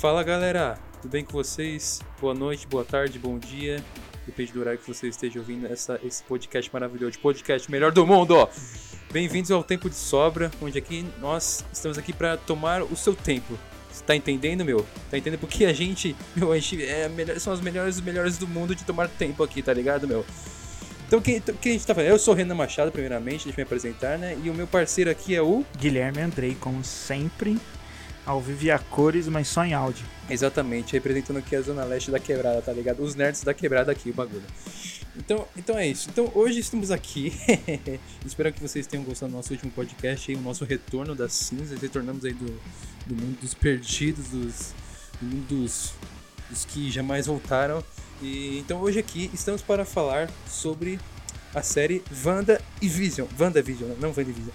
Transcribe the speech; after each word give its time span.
Fala 0.00 0.22
galera, 0.22 0.78
tudo 1.02 1.10
bem 1.10 1.24
com 1.24 1.32
vocês? 1.32 2.00
Boa 2.20 2.32
noite, 2.32 2.68
boa 2.68 2.84
tarde, 2.84 3.18
bom 3.18 3.36
dia. 3.36 3.82
Depende 4.24 4.52
do 4.52 4.60
horário 4.60 4.78
que 4.78 4.86
você 4.86 5.08
esteja 5.08 5.40
ouvindo 5.40 5.66
essa, 5.66 5.98
esse 6.04 6.22
podcast 6.22 6.72
maravilhoso, 6.72 7.18
podcast 7.18 7.68
melhor 7.68 7.90
do 7.90 8.06
mundo, 8.06 8.36
ó. 8.36 8.48
Bem-vindos 9.10 9.50
ao 9.50 9.64
Tempo 9.64 9.90
de 9.90 9.96
Sobra, 9.96 10.52
onde 10.62 10.78
aqui 10.78 11.04
nós 11.18 11.64
estamos 11.72 11.98
aqui 11.98 12.12
para 12.12 12.36
tomar 12.36 12.80
o 12.80 12.94
seu 12.94 13.12
tempo. 13.12 13.58
Você 13.90 14.04
tá 14.04 14.14
entendendo, 14.14 14.64
meu? 14.64 14.86
Tá 15.10 15.18
entendendo? 15.18 15.40
Porque 15.40 15.64
a 15.64 15.72
gente, 15.72 16.14
meu, 16.36 16.52
a 16.52 16.58
gente 16.60 16.80
é 16.80 17.08
melhor, 17.08 17.36
são 17.40 17.52
os 17.52 17.60
melhores 17.60 17.96
os 17.96 18.00
melhores 18.00 18.38
do 18.38 18.46
mundo 18.46 18.76
de 18.76 18.84
tomar 18.84 19.08
tempo 19.08 19.42
aqui, 19.42 19.62
tá 19.62 19.74
ligado, 19.74 20.06
meu? 20.06 20.24
Então, 21.08 21.20
quem, 21.20 21.40
quem 21.40 21.72
a 21.72 21.74
gente 21.74 21.84
tá 21.84 21.92
falando? 21.92 22.10
Eu 22.10 22.20
sou 22.20 22.34
o 22.34 22.36
Renan 22.36 22.54
Machado, 22.54 22.92
primeiramente, 22.92 23.46
deixa 23.46 23.50
eu 23.50 23.56
me 23.56 23.62
apresentar, 23.64 24.16
né? 24.16 24.38
E 24.44 24.48
o 24.48 24.54
meu 24.54 24.68
parceiro 24.68 25.10
aqui 25.10 25.34
é 25.34 25.42
o. 25.42 25.64
Guilherme 25.76 26.20
Andrei, 26.20 26.54
como 26.60 26.84
sempre, 26.84 27.58
ao 28.28 28.42
vivo 28.42 28.62
e 28.62 28.70
a 28.70 28.78
cores, 28.78 29.26
mas 29.26 29.48
só 29.48 29.64
em 29.64 29.72
áudio. 29.72 30.04
Exatamente, 30.28 30.92
representando 30.92 31.38
aqui 31.38 31.56
a 31.56 31.62
Zona 31.62 31.82
Leste 31.84 32.10
da 32.10 32.20
Quebrada, 32.20 32.60
tá 32.60 32.70
ligado? 32.70 33.02
Os 33.02 33.14
nerds 33.14 33.42
da 33.42 33.54
Quebrada 33.54 33.90
aqui, 33.90 34.10
o 34.10 34.12
bagulho. 34.12 34.44
Então, 35.16 35.48
então 35.56 35.78
é 35.78 35.88
isso. 35.88 36.10
Então 36.10 36.30
hoje 36.34 36.60
estamos 36.60 36.90
aqui. 36.90 37.32
Espero 38.26 38.52
que 38.52 38.60
vocês 38.60 38.86
tenham 38.86 39.02
gostado 39.02 39.32
do 39.32 39.36
nosso 39.36 39.50
último 39.54 39.72
podcast 39.72 40.30
aí, 40.30 40.36
o 40.36 40.42
nosso 40.42 40.66
retorno 40.66 41.14
das 41.14 41.32
cinzas. 41.32 41.80
Retornamos 41.80 42.22
aí 42.22 42.34
do, 42.34 42.60
do 43.06 43.14
mundo 43.16 43.40
dos 43.40 43.54
perdidos, 43.54 44.28
dos, 44.28 44.74
do 45.22 45.26
mundo 45.26 45.46
dos, 45.48 45.94
dos 46.50 46.66
que 46.66 46.90
jamais 46.90 47.26
voltaram. 47.26 47.82
E, 48.20 48.58
então 48.58 48.78
hoje 48.82 48.98
aqui 48.98 49.30
estamos 49.32 49.62
para 49.62 49.86
falar 49.86 50.30
sobre 50.46 51.00
a 51.54 51.62
série 51.62 52.04
Wanda 52.24 52.60
e 52.82 52.88
Vision. 52.88 53.26
Wanda 53.40 53.62
Vision, 53.62 53.90
não 53.98 54.10
Wanda 54.10 54.20
e 54.20 54.32
Vision, 54.32 54.54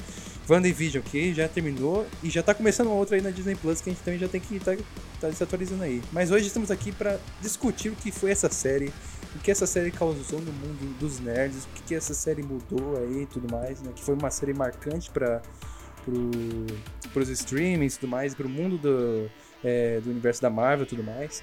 que 1.02 1.34
já 1.34 1.48
terminou 1.48 2.06
e 2.22 2.30
já 2.30 2.44
tá 2.44 2.54
começando 2.54 2.88
uma 2.88 2.96
outra 2.96 3.16
aí 3.16 3.22
na 3.22 3.30
Disney 3.30 3.56
Plus 3.56 3.82
que 3.82 3.90
a 3.90 3.94
gente 3.94 4.04
também 4.04 4.20
já 4.20 4.28
tem 4.28 4.42
que 4.42 4.56
estar 4.56 4.76
tá, 4.76 4.84
tá 5.22 5.32
se 5.32 5.44
atualizando 5.44 5.84
aí. 5.84 6.02
Mas 6.12 6.32
hoje 6.32 6.48
estamos 6.48 6.70
aqui 6.70 6.92
para 6.92 7.20
discutir 7.42 7.90
o 7.90 7.96
que 7.96 8.12
foi 8.12 8.32
essa 8.32 8.50
série, 8.50 8.92
o 9.36 9.40
que 9.40 9.50
essa 9.50 9.66
série 9.66 9.92
causou 9.92 10.40
no 10.42 10.52
mundo 10.52 10.98
dos 11.00 11.20
nerds, 11.20 11.64
o 11.66 11.84
que, 11.84 11.96
essa 11.96 12.14
série 12.14 12.44
mudou 12.44 12.98
aí 12.98 13.24
e 13.24 13.26
tudo 13.26 13.52
mais, 13.52 13.82
né? 13.82 13.92
Que 13.96 14.04
foi 14.04 14.16
uma 14.16 14.30
série 14.30 14.54
marcante 14.54 15.10
para 15.10 15.42
pro, 16.04 17.22
os 17.22 17.30
streamings 17.30 17.96
e 17.96 18.00
tudo 18.00 18.10
mais, 18.10 18.36
pro 18.36 18.50
mundo 18.50 18.78
do, 18.78 19.30
é, 19.64 20.02
do 20.02 20.10
universo 20.10 20.42
da 20.42 20.50
Marvel 20.50 20.86
e 20.86 20.90
tudo 20.90 21.04
mais 21.04 21.42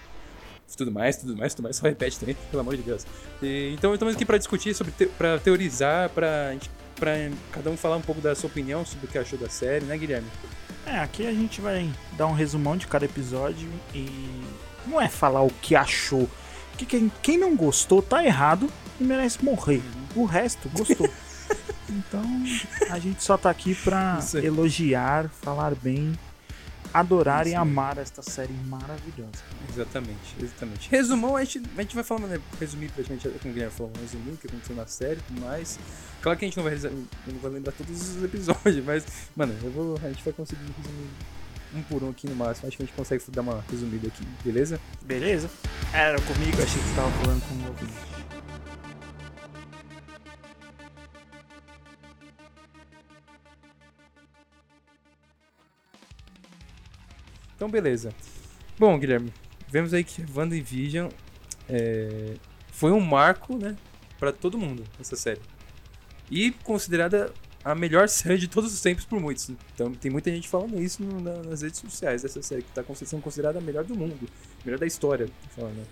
tudo 0.76 0.92
mais, 0.92 1.16
tudo 1.16 1.36
mais, 1.36 1.54
tudo 1.54 1.64
mais, 1.64 1.76
só 1.76 1.86
repete 1.86 2.18
também, 2.18 2.36
pelo 2.50 2.60
amor 2.60 2.76
de 2.76 2.82
Deus. 2.82 3.06
E, 3.42 3.74
então 3.74 3.92
estamos 3.92 4.14
aqui 4.14 4.24
para 4.24 4.38
discutir, 4.38 4.74
sobre 4.74 4.92
te, 4.92 5.06
para 5.06 5.38
teorizar, 5.38 6.10
para 6.10 6.54
para 7.00 7.30
cada 7.50 7.70
um 7.70 7.76
falar 7.76 7.96
um 7.96 8.02
pouco 8.02 8.20
da 8.20 8.34
sua 8.34 8.48
opinião 8.48 8.84
sobre 8.84 9.06
o 9.06 9.08
que 9.08 9.18
achou 9.18 9.38
da 9.38 9.48
série, 9.48 9.86
né, 9.86 9.96
Guilherme? 9.96 10.28
É, 10.86 10.98
aqui 10.98 11.26
a 11.26 11.32
gente 11.32 11.60
vai 11.60 11.90
dar 12.12 12.26
um 12.26 12.32
resumão 12.32 12.76
de 12.76 12.86
cada 12.86 13.06
episódio 13.06 13.68
e 13.94 14.06
não 14.86 15.00
é 15.00 15.08
falar 15.08 15.42
o 15.42 15.50
que 15.50 15.74
achou. 15.74 16.28
Que 16.76 16.84
quem, 16.84 17.10
quem 17.22 17.38
não 17.38 17.56
gostou 17.56 18.02
tá 18.02 18.24
errado 18.24 18.70
e 19.00 19.04
merece 19.04 19.42
morrer. 19.42 19.82
O 20.14 20.24
resto 20.24 20.68
gostou. 20.68 21.08
então 21.88 22.22
a 22.90 22.98
gente 22.98 23.22
só 23.22 23.36
tá 23.36 23.50
aqui 23.50 23.74
pra 23.74 24.18
elogiar, 24.42 25.28
falar 25.40 25.74
bem 25.74 26.12
adorar 26.92 27.46
Isso. 27.46 27.54
e 27.54 27.56
amar 27.56 27.98
esta 27.98 28.22
série 28.22 28.52
maravilhosa. 28.66 29.42
Exatamente, 29.68 30.36
exatamente. 30.40 30.88
Resumão, 30.90 31.36
a 31.36 31.44
gente, 31.44 31.62
a 31.76 31.82
gente 31.82 31.94
vai 31.94 32.04
falando, 32.04 32.28
né, 32.28 32.40
resumir 32.58 32.90
praticamente, 32.90 33.28
como 33.28 33.50
o 33.50 33.54
Guilherme 33.54 33.74
falou, 33.74 33.92
resumir 34.00 34.32
o 34.32 34.36
que 34.36 34.46
aconteceu 34.46 34.76
na 34.76 34.86
série 34.86 35.20
e 35.20 35.22
tudo 35.22 35.40
mais. 35.40 35.78
Claro 36.20 36.38
que 36.38 36.44
a 36.44 36.48
gente 36.48 36.56
não 36.56 36.64
vai, 36.64 36.74
não 36.74 37.40
vai 37.40 37.50
lembrar 37.50 37.72
todos 37.72 38.16
os 38.16 38.22
episódios, 38.22 38.84
mas, 38.84 39.06
mano, 39.36 39.54
eu 39.62 39.70
vou, 39.70 39.98
a 40.02 40.08
gente 40.08 40.22
vai 40.22 40.32
conseguir 40.32 40.62
resumir 40.76 41.10
um 41.74 41.82
por 41.82 42.02
um 42.02 42.10
aqui 42.10 42.28
no 42.28 42.34
máximo. 42.34 42.68
Acho 42.68 42.76
que 42.76 42.82
a 42.82 42.86
gente 42.86 42.94
consegue 42.94 43.22
dar 43.30 43.42
uma 43.42 43.64
resumida 43.70 44.08
aqui, 44.08 44.26
beleza? 44.44 44.80
Beleza. 45.02 45.48
Era 45.92 46.20
comigo, 46.20 46.62
achei 46.62 46.80
que 46.80 46.88
você 46.88 46.94
tava 46.96 47.10
falando 47.22 47.42
com 47.48 47.54
o 47.54 47.68
ouvinte. 47.68 48.19
Então, 57.60 57.68
beleza. 57.68 58.08
Bom, 58.78 58.98
Guilherme, 58.98 59.30
vemos 59.68 59.92
aí 59.92 60.02
que 60.02 60.24
WandaVision 60.34 61.10
é, 61.68 62.32
foi 62.72 62.90
um 62.90 63.00
marco, 63.00 63.54
né, 63.54 63.76
para 64.18 64.32
todo 64.32 64.56
mundo, 64.56 64.82
essa 64.98 65.14
série. 65.14 65.42
E 66.30 66.52
considerada 66.64 67.30
a 67.62 67.74
melhor 67.74 68.08
série 68.08 68.38
de 68.38 68.48
todos 68.48 68.72
os 68.72 68.80
tempos 68.80 69.04
por 69.04 69.20
muitos. 69.20 69.50
Então, 69.74 69.92
tem 69.92 70.10
muita 70.10 70.30
gente 70.30 70.48
falando 70.48 70.80
isso 70.80 71.02
no, 71.02 71.20
na, 71.20 71.42
nas 71.42 71.60
redes 71.60 71.80
sociais 71.80 72.22
dessa 72.22 72.40
série, 72.40 72.62
que 72.62 72.70
está 72.70 72.82
sendo 73.04 73.20
considerada 73.20 73.58
a 73.58 73.60
melhor 73.60 73.84
do 73.84 73.94
mundo, 73.94 74.16
melhor 74.64 74.78
da 74.78 74.86
história. 74.86 75.28
Falando. 75.54 75.86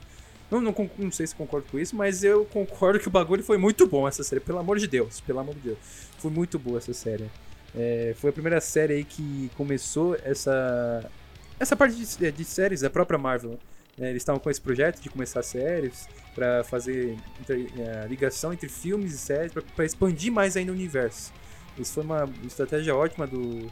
Não, 0.51 0.63
não, 0.63 0.75
não, 0.97 1.13
sei 1.13 1.27
se 1.27 1.35
concordo 1.35 1.67
com 1.71 1.79
isso, 1.79 1.95
mas 1.95 2.25
eu 2.25 2.47
concordo 2.47 2.99
que 2.99 3.09
o 3.09 3.11
bagulho 3.11 3.45
foi 3.45 3.59
muito 3.59 3.87
bom 3.87 4.09
essa 4.09 4.25
série, 4.25 4.41
pelo 4.41 4.59
amor 4.59 4.79
de 4.79 4.87
Deus, 4.87 5.21
pelo 5.21 5.39
amor 5.39 5.55
de 5.55 5.61
Deus. 5.61 5.79
Foi 6.17 6.31
muito 6.31 6.59
boa 6.59 6.79
essa 6.79 6.95
série. 6.95 7.31
É, 7.77 8.15
foi 8.17 8.31
a 8.31 8.33
primeira 8.33 8.59
série 8.59 8.95
aí 8.95 9.05
que 9.05 9.51
começou 9.55 10.17
essa 10.25 11.11
essa 11.59 11.77
parte 11.77 11.97
de, 11.97 12.33
de 12.33 12.45
séries 12.45 12.81
da 12.81 12.91
própria 12.91 13.19
Marvel. 13.19 13.59
Né? 13.97 14.11
Eles 14.11 14.23
estavam 14.23 14.41
com 14.41 14.51
esse 14.51 14.61
projeto 14.61 15.01
de 15.01 15.09
começar 15.11 15.43
séries 15.43 16.09
para 16.35 16.63
fazer 16.65 17.17
inter, 17.41 17.67
é, 17.79 18.07
ligação 18.07 18.53
entre 18.53 18.69
filmes 18.69 19.13
e 19.13 19.19
séries 19.19 19.53
para 19.53 19.85
expandir 19.85 20.33
mais 20.33 20.57
ainda 20.57 20.73
o 20.73 20.75
universo. 20.75 21.33
Isso 21.77 21.95
foi 21.95 22.05
uma 22.05 22.29
estratégia 22.45 22.95
ótima 22.95 23.27
do 23.27 23.71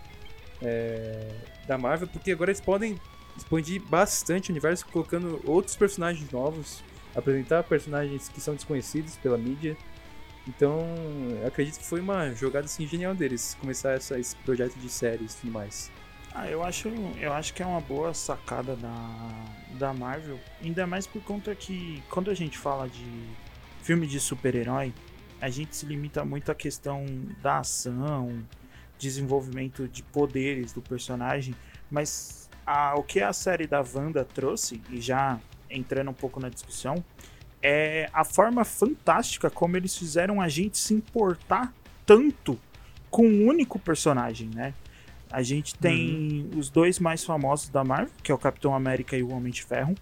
é, 0.62 1.28
da 1.66 1.76
Marvel 1.76 2.08
porque 2.08 2.32
agora 2.32 2.50
eles 2.50 2.60
podem 2.60 2.98
expandir 3.36 3.82
bastante 3.82 4.50
o 4.50 4.52
universo 4.52 4.86
colocando 4.86 5.41
outros 5.44 5.76
personagens 5.76 6.30
novos, 6.30 6.82
apresentar 7.14 7.62
personagens 7.64 8.28
que 8.28 8.41
são 8.41 8.54
desconhecidos 8.54 9.16
pela 9.16 9.36
mídia. 9.36 9.76
Então, 10.48 10.86
acredito 11.44 11.78
que 11.78 11.84
foi 11.84 12.00
uma 12.00 12.32
jogada 12.32 12.66
assim, 12.66 12.86
genial 12.86 13.14
deles 13.14 13.56
começar 13.60 13.92
essa, 13.92 14.19
esse 14.19 14.34
projeto 14.36 14.76
de 14.76 14.88
séries 14.88 15.34
e 15.34 15.36
tudo 15.38 15.52
mais. 15.52 15.91
Ah, 16.38 16.50
eu 16.50 16.62
acho, 16.62 16.88
eu 17.19 17.32
acho 17.32 17.54
que 17.54 17.62
é 17.62 17.66
uma 17.66 17.80
boa 17.80 18.12
sacada 18.12 18.76
da, 18.76 19.47
da 19.78 19.94
Marvel, 19.94 20.38
ainda 20.62 20.86
mais 20.86 21.06
por 21.06 21.22
conta 21.22 21.54
que 21.54 22.02
quando 22.10 22.30
a 22.30 22.34
gente 22.34 22.58
fala 22.58 22.86
de 22.91 23.06
filme 23.80 24.06
de 24.06 24.20
super-herói, 24.20 24.92
a 25.41 25.48
gente 25.48 25.75
se 25.75 25.86
limita 25.86 26.26
muito 26.26 26.52
à 26.52 26.54
questão 26.54 27.06
da 27.41 27.60
ação, 27.60 28.44
desenvolvimento 28.98 29.88
de 29.88 30.02
poderes 30.02 30.75
do 30.75 30.82
personagem, 30.82 31.54
mas 31.91 32.50
a, 32.66 32.94
o 32.96 33.02
que 33.02 33.22
a 33.22 33.32
série 33.32 33.66
da 33.66 33.82
Wanda 33.94 34.22
trouxe, 34.22 34.82
e 34.91 35.00
já 35.00 35.41
entrando 35.70 36.10
um 36.10 36.14
pouco 36.14 36.38
na 36.38 36.50
discussão, 36.50 37.02
é 37.62 38.10
a 38.12 38.25
forma 38.25 38.62
fantástica 38.62 39.48
como 39.48 39.75
eles 39.75 39.96
fizeram 39.96 40.38
a 40.42 40.50
gente 40.50 40.76
se 40.76 40.92
importar 40.92 41.72
tanto 42.04 42.60
com 43.10 43.26
um 43.26 43.46
único 43.46 43.78
personagem, 43.78 44.50
né? 44.54 44.75
A 45.31 45.42
gente 45.42 45.75
tem 45.75 46.48
uhum. 46.53 46.59
os 46.59 46.70
dois 46.70 46.99
mais 46.99 47.25
famosos 47.25 47.69
da 47.69 47.82
Marvel, 47.82 48.12
que 48.23 48.31
é 48.31 48.34
o 48.34 48.38
Capitão 48.38 48.75
América 48.75 49.17
e 49.17 49.23
o 49.23 49.31
Homem 49.31 49.52
de 49.52 49.62
Ferro, 49.62 49.94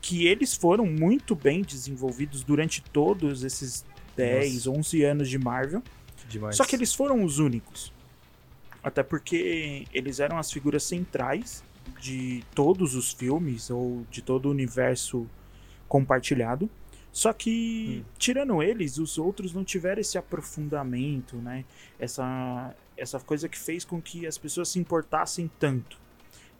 que 0.00 0.26
eles 0.26 0.54
foram 0.54 0.86
muito 0.86 1.34
bem 1.34 1.62
desenvolvidos 1.62 2.42
durante 2.42 2.82
todos 2.82 3.44
esses 3.44 3.84
10, 4.16 4.66
Nossa. 4.66 4.78
11 4.78 5.04
anos 5.04 5.28
de 5.28 5.38
Marvel. 5.38 5.82
Demais. 6.28 6.56
Só 6.56 6.64
que 6.64 6.74
eles 6.74 6.94
foram 6.94 7.22
os 7.24 7.38
únicos. 7.38 7.92
Até 8.82 9.02
porque 9.02 9.86
eles 9.92 10.18
eram 10.18 10.38
as 10.38 10.50
figuras 10.50 10.82
centrais 10.82 11.62
de 12.00 12.44
todos 12.54 12.94
os 12.94 13.12
filmes 13.12 13.70
ou 13.70 14.04
de 14.10 14.22
todo 14.22 14.46
o 14.46 14.50
universo 14.50 15.28
compartilhado. 15.88 16.68
Só 17.12 17.32
que, 17.32 18.02
hum. 18.02 18.10
tirando 18.18 18.62
eles, 18.62 18.98
os 18.98 19.18
outros 19.18 19.52
não 19.52 19.62
tiveram 19.62 20.00
esse 20.00 20.16
aprofundamento, 20.16 21.36
né? 21.36 21.64
Essa, 21.98 22.74
essa 23.02 23.18
coisa 23.20 23.48
que 23.48 23.58
fez 23.58 23.84
com 23.84 24.00
que 24.00 24.26
as 24.26 24.38
pessoas 24.38 24.68
se 24.68 24.78
importassem 24.78 25.50
tanto. 25.58 26.00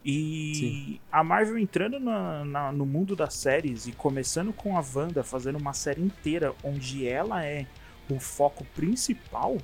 E 0.05 0.55
Sim. 0.55 1.01
a 1.11 1.23
Marvel 1.23 1.57
entrando 1.57 2.01
na, 2.01 2.45
na, 2.45 2.73
no 2.73 2.85
mundo 2.85 3.15
das 3.15 3.35
séries 3.35 3.87
e 3.87 3.93
começando 3.93 4.53
com 4.53 4.77
a 4.77 4.85
Wanda, 4.95 5.23
fazendo 5.23 5.59
uma 5.59 5.73
série 5.73 6.03
inteira 6.03 6.53
onde 6.65 7.07
ela 7.07 7.45
é 7.45 7.67
o 8.11 8.19
foco 8.19 8.65
principal, 8.75 9.59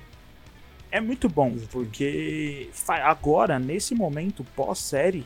é 0.89 1.01
muito 1.01 1.27
bom, 1.27 1.55
porque 1.69 2.69
agora, 2.87 3.59
nesse 3.59 3.93
momento 3.93 4.43
pós-série, 4.55 5.25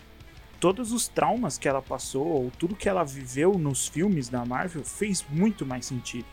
todos 0.60 0.92
os 0.92 1.08
traumas 1.08 1.58
que 1.58 1.68
ela 1.68 1.82
passou, 1.82 2.26
ou 2.26 2.52
tudo 2.58 2.76
que 2.76 2.90
ela 2.90 3.04
viveu 3.04 3.58
nos 3.58 3.88
filmes 3.88 4.28
da 4.28 4.44
Marvel, 4.44 4.84
fez 4.84 5.24
muito 5.30 5.66
mais 5.66 5.86
sentido. 5.86 6.26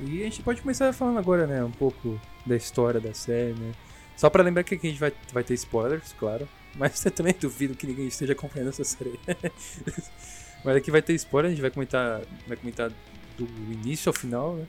E 0.00 0.22
a 0.22 0.24
gente 0.24 0.42
pode 0.42 0.62
começar 0.62 0.92
falando 0.92 1.18
agora, 1.18 1.46
né, 1.46 1.62
um 1.62 1.70
pouco 1.70 2.20
da 2.44 2.56
história 2.56 3.00
da 3.00 3.14
série, 3.14 3.52
né? 3.52 3.72
Só 4.16 4.30
pra 4.30 4.42
lembrar 4.42 4.64
que 4.64 4.74
aqui 4.74 4.86
a 4.86 4.90
gente 4.90 5.00
vai, 5.00 5.12
vai 5.32 5.44
ter 5.44 5.54
spoilers, 5.54 6.14
claro. 6.18 6.48
Mas 6.74 7.04
eu 7.04 7.10
também 7.10 7.34
duvido 7.38 7.74
que 7.74 7.86
ninguém 7.86 8.06
esteja 8.06 8.32
acompanhando 8.32 8.68
essa 8.68 8.84
série. 8.84 9.18
mas 10.64 10.76
aqui 10.76 10.90
vai 10.90 11.02
ter 11.02 11.14
spoiler, 11.14 11.50
a 11.50 11.54
gente 11.54 11.62
vai 11.62 11.70
comentar, 11.70 12.22
vai 12.46 12.56
comentar 12.56 12.90
do 13.36 13.44
início 13.72 14.08
ao 14.08 14.14
final, 14.14 14.56
né? 14.56 14.66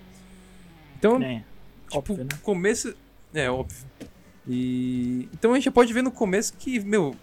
Então, 0.98 1.22
é, 1.22 1.44
tipo, 1.90 1.98
óbvio, 1.98 2.18
né? 2.18 2.30
começo. 2.42 2.96
É, 3.34 3.50
óbvio. 3.50 3.86
E. 4.48 5.30
Então 5.34 5.52
a 5.52 5.56
gente 5.56 5.66
já 5.66 5.72
pode 5.72 5.94
ver 5.94 6.02
no 6.02 6.12
começo 6.12 6.54
que, 6.54 6.80
meu, 6.80 7.16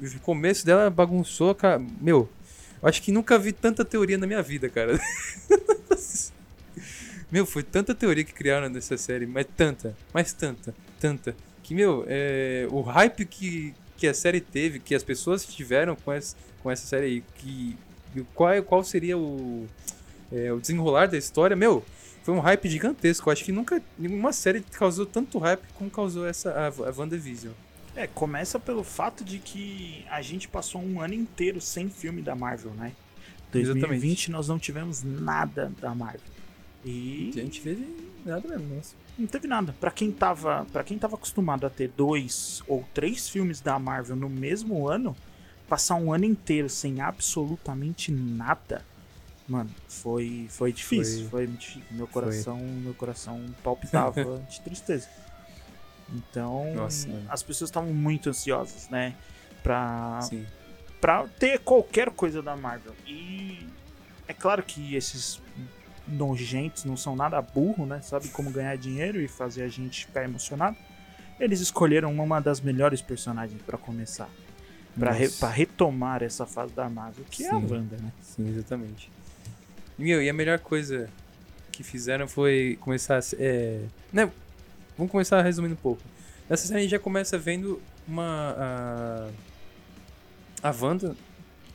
o 0.00 0.20
começo 0.20 0.64
dela 0.66 0.90
bagunçou, 0.90 1.54
cara. 1.54 1.80
Meu, 2.00 2.28
Eu 2.82 2.88
acho 2.88 3.00
que 3.00 3.12
nunca 3.12 3.38
vi 3.38 3.52
tanta 3.52 3.84
teoria 3.84 4.18
na 4.18 4.26
minha 4.26 4.42
vida, 4.42 4.68
cara. 4.68 4.98
meu, 7.30 7.46
foi 7.46 7.62
tanta 7.62 7.94
teoria 7.94 8.24
que 8.24 8.32
criaram 8.32 8.68
nessa 8.68 8.96
série, 8.96 9.26
mas 9.26 9.46
tanta, 9.56 9.96
mas 10.12 10.32
tanta, 10.32 10.74
tanta. 10.98 11.36
Que, 11.62 11.74
meu, 11.74 12.04
é, 12.08 12.66
o 12.70 12.80
hype 12.80 13.24
que, 13.24 13.74
que 13.96 14.06
a 14.06 14.14
série 14.14 14.40
teve, 14.40 14.78
que 14.78 14.94
as 14.94 15.02
pessoas 15.02 15.44
tiveram 15.46 15.94
com 15.96 16.12
essa, 16.12 16.36
com 16.62 16.70
essa 16.70 16.86
série 16.86 17.06
aí, 17.06 17.24
que, 17.36 17.76
qual, 18.34 18.62
qual 18.62 18.84
seria 18.84 19.16
o, 19.16 19.66
é, 20.32 20.52
o 20.52 20.60
desenrolar 20.60 21.06
da 21.06 21.16
história, 21.16 21.54
meu, 21.54 21.84
foi 22.22 22.34
um 22.34 22.40
hype 22.40 22.68
gigantesco. 22.68 23.28
Eu 23.28 23.32
acho 23.32 23.44
que 23.44 23.52
nunca 23.52 23.82
nenhuma 23.98 24.32
série 24.32 24.60
causou 24.60 25.06
tanto 25.06 25.38
hype 25.38 25.62
como 25.74 25.90
causou 25.90 26.26
essa 26.26 26.50
a, 26.50 26.66
a 26.68 26.92
WandaVision. 26.96 27.52
É, 27.94 28.06
começa 28.06 28.58
pelo 28.58 28.82
fato 28.82 29.22
de 29.22 29.38
que 29.38 30.04
a 30.10 30.22
gente 30.22 30.48
passou 30.48 30.80
um 30.80 31.00
ano 31.00 31.14
inteiro 31.14 31.60
sem 31.60 31.90
filme 31.90 32.22
da 32.22 32.34
Marvel, 32.34 32.72
né? 32.72 32.92
2020 33.52 33.78
Exatamente. 33.78 34.30
nós 34.30 34.48
não 34.48 34.58
tivemos 34.58 35.02
nada 35.02 35.70
da 35.78 35.94
Marvel. 35.94 36.20
E 36.84 37.30
a 37.34 37.40
gente 37.40 37.60
teve 37.60 37.86
nada 38.24 38.48
mesmo, 38.48 38.74
nossa. 38.74 38.94
Não 39.18 39.26
teve 39.26 39.46
nada. 39.46 39.74
Para 39.78 39.90
quem 39.90 40.10
tava, 40.10 40.66
para 40.72 40.82
quem 40.82 40.98
tava 40.98 41.16
acostumado 41.16 41.66
a 41.66 41.70
ter 41.70 41.88
dois 41.88 42.62
ou 42.66 42.84
três 42.94 43.28
filmes 43.28 43.60
da 43.60 43.78
Marvel 43.78 44.16
no 44.16 44.28
mesmo 44.28 44.88
ano, 44.88 45.16
passar 45.68 45.96
um 45.96 46.12
ano 46.12 46.24
inteiro 46.24 46.68
sem 46.68 47.00
absolutamente 47.00 48.10
nada, 48.10 48.84
mano, 49.46 49.70
foi 49.88 50.46
foi 50.48 50.72
difícil, 50.72 51.28
foi, 51.28 51.46
foi. 51.46 51.82
Meu 51.90 52.06
coração, 52.06 52.58
foi. 52.58 52.66
meu 52.66 52.94
coração 52.94 53.44
palpitava 53.62 54.38
de 54.48 54.60
tristeza. 54.60 55.08
Então, 56.14 56.74
Nossa, 56.74 57.08
as 57.28 57.42
pessoas 57.42 57.68
estavam 57.70 57.92
muito 57.92 58.28
ansiosas, 58.28 58.88
né? 58.90 59.14
Pra, 59.62 60.20
Sim. 60.22 60.46
pra 61.00 61.26
ter 61.26 61.58
qualquer 61.60 62.10
coisa 62.10 62.42
da 62.42 62.56
Marvel. 62.56 62.94
E 63.06 63.66
é 64.28 64.34
claro 64.34 64.62
que 64.62 64.94
esses 64.94 65.40
nojentos 66.06 66.84
não 66.84 66.96
são 66.96 67.14
nada 67.14 67.40
burro, 67.40 67.86
né? 67.86 68.00
Sabe 68.02 68.28
como 68.28 68.50
ganhar 68.50 68.76
dinheiro 68.76 69.20
e 69.20 69.28
fazer 69.28 69.62
a 69.62 69.68
gente 69.68 70.06
ficar 70.06 70.24
emocionado. 70.24 70.76
Eles 71.38 71.60
escolheram 71.60 72.12
uma 72.12 72.40
das 72.40 72.60
melhores 72.60 73.00
personagens 73.00 73.60
para 73.62 73.78
começar. 73.78 74.28
para 74.98 75.10
re, 75.12 75.28
retomar 75.52 76.22
essa 76.22 76.44
fase 76.46 76.72
da 76.74 76.88
Marvel, 76.88 77.24
que 77.30 77.38
Sim. 77.38 77.46
é 77.46 77.50
a 77.50 77.56
Wanda, 77.56 77.96
né? 77.96 78.12
Sim, 78.20 78.48
exatamente. 78.48 79.10
E, 79.98 80.02
meu, 80.02 80.22
e 80.22 80.28
a 80.28 80.32
melhor 80.32 80.58
coisa 80.58 81.08
que 81.70 81.82
fizeram 81.82 82.28
foi 82.28 82.78
começar 82.80 83.18
a. 83.18 83.22
É, 83.38 83.80
né, 84.12 84.30
Vamos 84.96 85.10
começar 85.10 85.40
resumindo 85.42 85.74
um 85.74 85.78
pouco. 85.78 86.02
Nessa 86.48 86.66
série 86.66 86.80
a 86.80 86.82
gente 86.82 86.90
já 86.90 86.98
começa 86.98 87.38
vendo 87.38 87.80
uma. 88.06 89.30
A, 90.62 90.68
a 90.68 90.74
Wanda, 90.80 91.16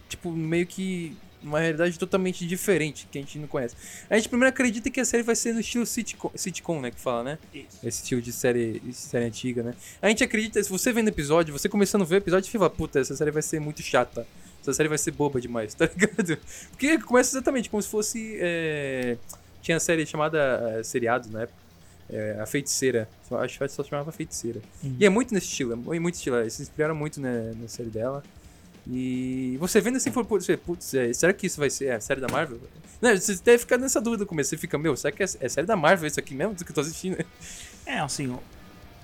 tipo, 0.07 0.31
meio 0.31 0.67
que 0.67 1.17
uma 1.41 1.59
realidade 1.59 1.97
totalmente 1.97 2.45
diferente 2.45 3.07
que 3.11 3.17
a 3.17 3.21
gente 3.21 3.37
não 3.39 3.47
conhece. 3.47 3.75
A 4.09 4.15
gente 4.15 4.29
primeiro 4.29 4.49
acredita 4.49 4.89
que 4.89 4.99
a 4.99 5.05
série 5.05 5.23
vai 5.23 5.35
ser 5.35 5.53
no 5.53 5.59
estilo 5.59 5.85
sitcom, 5.85 6.31
sitcom 6.35 6.81
né? 6.81 6.91
Que 6.91 6.99
fala, 6.99 7.23
né? 7.23 7.39
Isso. 7.53 7.77
Esse 7.83 8.01
estilo 8.03 8.21
de 8.21 8.31
série, 8.31 8.81
série 8.93 9.25
antiga, 9.25 9.63
né? 9.63 9.73
A 10.01 10.09
gente 10.09 10.23
acredita, 10.23 10.61
se 10.61 10.69
você 10.69 10.91
vendo 10.91 11.07
episódio, 11.07 11.53
você 11.53 11.69
começando 11.69 12.01
a 12.01 12.05
ver 12.05 12.15
o 12.15 12.17
episódio, 12.17 12.49
você 12.49 12.57
fala, 12.57 12.69
puta, 12.69 12.99
essa 12.99 13.15
série 13.15 13.31
vai 13.31 13.41
ser 13.41 13.59
muito 13.59 13.81
chata. 13.81 14.25
Essa 14.61 14.73
série 14.73 14.89
vai 14.89 14.97
ser 14.97 15.11
boba 15.11 15.39
demais, 15.39 15.73
tá 15.75 15.85
ligado? 15.85 16.37
Porque 16.71 16.97
começa 16.99 17.35
exatamente 17.35 17.69
como 17.69 17.81
se 17.81 17.89
fosse. 17.89 18.37
É... 18.39 19.17
Tinha 19.61 19.77
a 19.77 19.79
série 19.79 20.05
chamada 20.05 20.79
uh, 20.79 20.83
Seriado 20.83 21.29
na 21.29 21.41
época 21.41 21.67
é, 22.09 22.37
a 22.39 22.45
feiticeira. 22.45 23.07
Acho 23.31 23.59
que 23.59 23.67
só 23.69 23.83
chamava 23.83 24.11
feiticeira. 24.11 24.61
Uhum. 24.83 24.95
E 24.99 25.05
é 25.05 25.09
muito 25.09 25.33
nesse 25.33 25.47
estilo, 25.47 25.73
é 25.73 25.99
muito 25.99 26.15
estilo. 26.15 26.37
Eles 26.37 26.53
se 26.53 26.61
inspiraram 26.61 26.95
muito 26.95 27.19
né, 27.19 27.53
na 27.59 27.67
série 27.67 27.89
dela. 27.89 28.23
E 28.89 29.57
você 29.59 29.81
vendo 29.81 29.97
assim, 29.97 30.11
for, 30.11 30.25
putz, 30.25 30.93
é, 30.93 31.11
será 31.11 31.33
que 31.33 31.45
isso 31.45 31.59
vai 31.59 31.69
ser 31.69 31.91
a 31.91 31.99
série 31.99 32.21
da 32.21 32.27
Marvel? 32.27 32.59
Não, 33.01 33.15
você 33.15 33.35
deve 33.43 33.59
ficar 33.59 33.77
nessa 33.77 33.99
dúvida 33.99 34.23
no 34.23 34.27
começo. 34.27 34.49
Você 34.49 34.57
fica, 34.57 34.77
meu, 34.77 34.95
será 34.95 35.11
que 35.11 35.21
é, 35.21 35.25
é 35.25 35.49
série 35.49 35.67
da 35.67 35.75
Marvel 35.75 36.07
isso 36.07 36.19
aqui 36.19 36.33
mesmo 36.33 36.53
do 36.53 36.63
que 36.63 36.71
eu 36.71 36.75
tô 36.75 36.81
assistindo? 36.81 37.17
É, 37.85 37.99
assim, 37.99 38.27
o, 38.27 38.41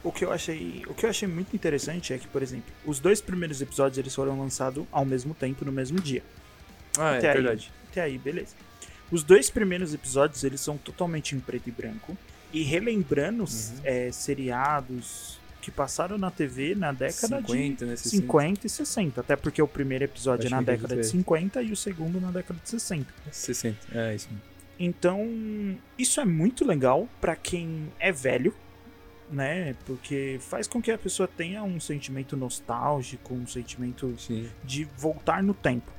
o 0.04 0.12
que 0.12 0.26
eu 0.26 0.32
achei, 0.32 0.84
o 0.88 0.94
que 0.94 1.06
eu 1.06 1.10
achei 1.10 1.28
muito 1.28 1.56
interessante 1.56 2.14
é 2.14 2.18
que, 2.18 2.28
por 2.28 2.42
exemplo, 2.42 2.74
os 2.86 3.00
dois 3.00 3.22
primeiros 3.22 3.62
episódios 3.62 3.98
eles 3.98 4.14
foram 4.14 4.40
lançados 4.40 4.86
ao 4.92 5.06
mesmo 5.06 5.34
tempo 5.34 5.66
no 5.66 5.72
mesmo 5.72 6.00
dia. 6.00 6.24
Ah, 6.98 7.16
é 7.16 7.18
até 7.18 7.28
é 7.28 7.30
aí, 7.30 7.36
verdade. 7.36 7.72
Até 7.92 8.02
aí, 8.02 8.18
beleza. 8.18 8.56
Os 9.12 9.24
dois 9.24 9.50
primeiros 9.50 9.94
episódios 9.94 10.44
eles 10.44 10.62
são 10.62 10.78
totalmente 10.78 11.36
em 11.36 11.40
preto 11.40 11.68
e 11.70 11.72
branco 11.72 12.18
e 12.52 12.64
relembrando 12.64 13.44
uhum. 13.44 13.80
é, 13.84 14.12
seriados 14.12 15.40
que 15.64 15.72
passaram 15.72 16.18
na 16.18 16.30
TV 16.30 16.76
na 16.76 16.92
década 16.92 17.38
50, 17.38 17.86
de 17.86 17.92
né, 17.92 17.96
50 17.96 18.68
e 18.68 18.70
60. 18.70 19.22
Até 19.22 19.38
porque 19.38 19.62
o 19.62 19.68
primeiro 19.68 20.04
episódio 20.04 20.46
Acho 20.46 20.54
é 20.54 20.58
na 20.58 20.62
década 20.62 20.98
de 20.98 21.08
50 21.08 21.62
e 21.62 21.72
o 21.72 21.76
segundo 21.76 22.20
na 22.20 22.32
década 22.32 22.60
de 22.62 22.70
60. 22.70 23.08
60, 23.32 23.78
é 23.98 24.14
isso. 24.14 24.28
Então, 24.78 25.26
isso 25.98 26.20
é 26.20 26.26
muito 26.26 26.66
legal 26.66 27.08
para 27.22 27.34
quem 27.34 27.88
é 27.98 28.12
velho, 28.12 28.54
né? 29.32 29.74
Porque 29.86 30.38
faz 30.42 30.68
com 30.68 30.82
que 30.82 30.92
a 30.92 30.98
pessoa 30.98 31.30
tenha 31.30 31.64
um 31.64 31.80
sentimento 31.80 32.36
nostálgico, 32.36 33.34
um 33.34 33.48
sentimento 33.48 34.14
Sim. 34.20 34.50
de 34.66 34.84
voltar 34.98 35.42
no 35.42 35.54
tempo. 35.54 35.90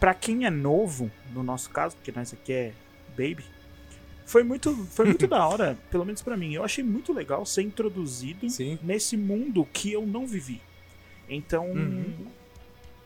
Para 0.00 0.12
quem 0.12 0.44
é 0.44 0.50
novo, 0.50 1.08
no 1.32 1.44
nosso 1.44 1.70
caso, 1.70 1.94
porque 1.94 2.10
nós 2.10 2.32
aqui 2.32 2.52
é 2.52 2.72
baby, 3.10 3.44
foi 4.24 4.42
muito, 4.42 4.74
foi 4.86 5.06
muito 5.06 5.26
da 5.28 5.46
hora, 5.46 5.78
pelo 5.90 6.04
menos 6.04 6.22
para 6.22 6.36
mim. 6.36 6.54
Eu 6.54 6.64
achei 6.64 6.82
muito 6.82 7.12
legal 7.12 7.44
ser 7.44 7.62
introduzido 7.62 8.48
Sim. 8.48 8.78
nesse 8.82 9.16
mundo 9.16 9.66
que 9.72 9.92
eu 9.92 10.06
não 10.06 10.26
vivi. 10.26 10.60
Então, 11.28 11.70
uhum. 11.70 12.26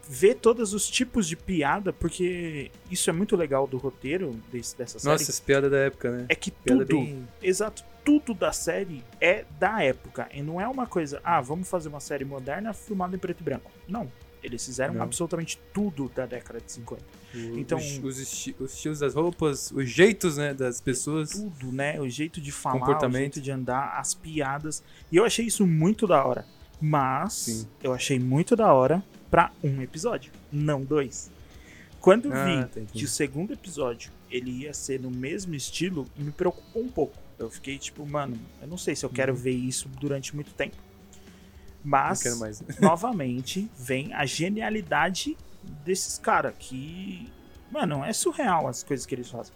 ver 0.09 0.35
todos 0.35 0.75
os 0.75 0.89
tipos 0.89 1.27
de 1.27 1.37
piada, 1.37 1.93
porque 1.93 2.71
isso 2.91 3.09
é 3.11 3.13
muito 3.13 3.37
legal 3.37 3.67
do 3.67 3.79
roteiro 3.79 4.33
desse, 4.51 4.77
dessa 4.77 4.99
série. 4.99 5.13
Nossa, 5.13 5.31
as 5.31 5.41
piadas 5.41 5.71
da 5.71 5.79
época, 5.79 6.11
né? 6.11 6.27
É 6.29 6.35
que 6.35 6.51
piada 6.51 6.85
tudo, 6.85 7.01
bem... 7.01 7.29
exato, 7.43 7.85
tudo 8.05 8.35
da 8.35 8.53
série 8.53 9.05
é 9.21 9.45
da 9.59 9.83
época. 9.83 10.29
E 10.33 10.43
não 10.43 10.61
é 10.61 10.67
uma 10.67 10.87
coisa, 10.87 11.21
ah, 11.23 11.41
vamos 11.41 11.69
fazer 11.69 11.89
uma 11.89 12.01
série 12.01 12.25
moderna 12.25 12.73
filmada 12.73 13.15
em 13.15 13.19
preto 13.19 13.41
e 13.41 13.45
branco. 13.45 13.71
Não. 13.87 14.11
Eles 14.43 14.65
fizeram 14.65 14.95
não. 14.95 15.03
absolutamente 15.03 15.59
tudo 15.73 16.11
da 16.15 16.27
década 16.27 16.61
de 16.61 16.71
50. 16.71 17.03
O, 17.35 17.39
então, 17.59 17.79
os, 17.79 17.99
os, 17.99 18.21
esti 18.21 18.55
os, 18.59 18.73
estilos 18.75 19.01
das 19.01 19.15
roupas, 19.15 19.71
os 19.71 19.89
jeitos 19.89 20.37
né, 20.37 20.55
das 20.55 20.81
pessoas. 20.81 21.31
Tudo, 21.31 21.73
né? 21.73 22.01
O 22.01 22.09
jeito 22.09 22.41
de 22.41 22.53
falar, 22.53 22.79
comportamento. 22.79 23.15
o 23.15 23.19
jeito 23.35 23.41
de 23.41 23.51
andar, 23.51 23.99
as 23.99 24.15
piadas. 24.15 24.83
E 25.11 25.17
eu 25.17 25.25
achei 25.25 25.47
isso 25.47 25.67
muito 25.67 26.07
da 26.07 26.25
hora. 26.25 26.47
Mas 26.81 27.33
Sim. 27.33 27.69
eu 27.83 27.93
achei 27.93 28.19
muito 28.19 28.55
da 28.55 28.73
hora 28.73 29.03
para 29.31 29.51
um 29.63 29.83
episódio, 29.83 30.33
não 30.51 30.85
dois. 30.85 31.31
Quando 32.01 32.33
ah, 32.33 32.45
vi 32.45 32.65
tá 32.67 32.81
que 32.93 33.05
o 33.05 33.09
segundo 33.09 33.53
episódio 33.53 34.13
ele 34.31 34.51
ia 34.51 34.73
ser 34.73 35.01
no 35.01 35.11
mesmo 35.11 35.55
estilo, 35.55 36.07
me 36.17 36.31
preocupou 36.31 36.83
um 36.83 36.89
pouco. 36.89 37.19
Eu 37.39 37.51
fiquei 37.51 37.79
tipo, 37.79 38.07
mano, 38.07 38.39
eu 38.61 38.69
não 38.69 38.79
sei 38.79 38.95
se 38.95 39.05
eu 39.05 39.11
quero 39.11 39.33
uhum. 39.33 39.39
ver 39.39 39.53
isso 39.53 39.89
durante 40.01 40.35
muito 40.35 40.53
tempo. 40.53 40.77
Mas, 41.85 42.23
novamente, 42.81 43.71
vem 43.79 44.13
a 44.15 44.27
genialidade 44.27 45.37
desses 45.85 46.19
caras 46.19 46.55
que. 46.59 47.31
Mano, 47.71 48.05
é 48.05 48.13
surreal 48.13 48.67
as 48.67 48.83
coisas 48.83 49.05
que 49.05 49.15
eles 49.15 49.31
fazem. 49.31 49.53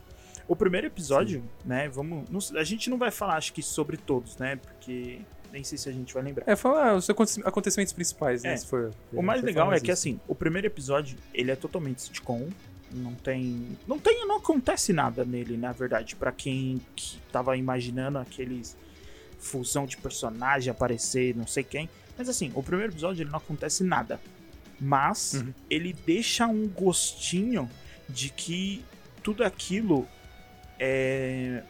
O 0.46 0.56
primeiro 0.56 0.86
episódio, 0.86 1.40
Sim. 1.40 1.68
né? 1.68 1.88
Vamos. 1.88 2.28
Não, 2.28 2.60
a 2.60 2.64
gente 2.64 2.90
não 2.90 2.98
vai 2.98 3.10
falar, 3.10 3.36
acho 3.36 3.52
que, 3.52 3.62
sobre 3.62 3.96
todos, 3.96 4.36
né? 4.36 4.56
Porque 4.56 5.20
nem 5.52 5.62
sei 5.62 5.78
se 5.78 5.88
a 5.88 5.92
gente 5.92 6.12
vai 6.12 6.22
lembrar. 6.22 6.44
É, 6.46 6.56
falar 6.56 6.94
os 6.94 7.08
acontecimentos 7.08 7.92
principais, 7.92 8.42
né? 8.42 8.54
É. 8.54 8.58
For, 8.58 8.90
o 9.12 9.22
mais 9.22 9.42
legal 9.42 9.72
é 9.72 9.80
que, 9.80 9.90
assim, 9.90 10.20
o 10.26 10.34
primeiro 10.34 10.66
episódio, 10.66 11.16
ele 11.32 11.50
é 11.50 11.56
totalmente 11.56 12.02
sitcom. 12.02 12.48
Não 12.90 13.14
tem. 13.14 13.78
Não 13.86 13.98
tem. 13.98 14.26
Não 14.26 14.36
acontece 14.36 14.92
nada 14.92 15.24
nele, 15.24 15.56
na 15.56 15.72
verdade. 15.72 16.16
para 16.16 16.32
quem 16.32 16.80
que 16.96 17.18
tava 17.30 17.56
imaginando 17.56 18.18
aqueles. 18.18 18.76
Fusão 19.38 19.86
de 19.86 19.96
personagem 19.96 20.70
aparecer, 20.70 21.34
não 21.34 21.48
sei 21.48 21.64
quem. 21.64 21.90
Mas 22.22 22.36
assim, 22.36 22.52
o 22.54 22.62
primeiro 22.62 22.92
episódio 22.92 23.22
ele 23.22 23.30
não 23.30 23.38
acontece 23.38 23.82
nada 23.84 24.20
mas 24.82 25.34
uhum. 25.34 25.54
ele 25.70 25.92
deixa 25.92 26.44
um 26.44 26.66
gostinho 26.66 27.70
de 28.08 28.30
que 28.30 28.84
tudo 29.22 29.44
aquilo 29.44 30.08
é, 30.76 31.62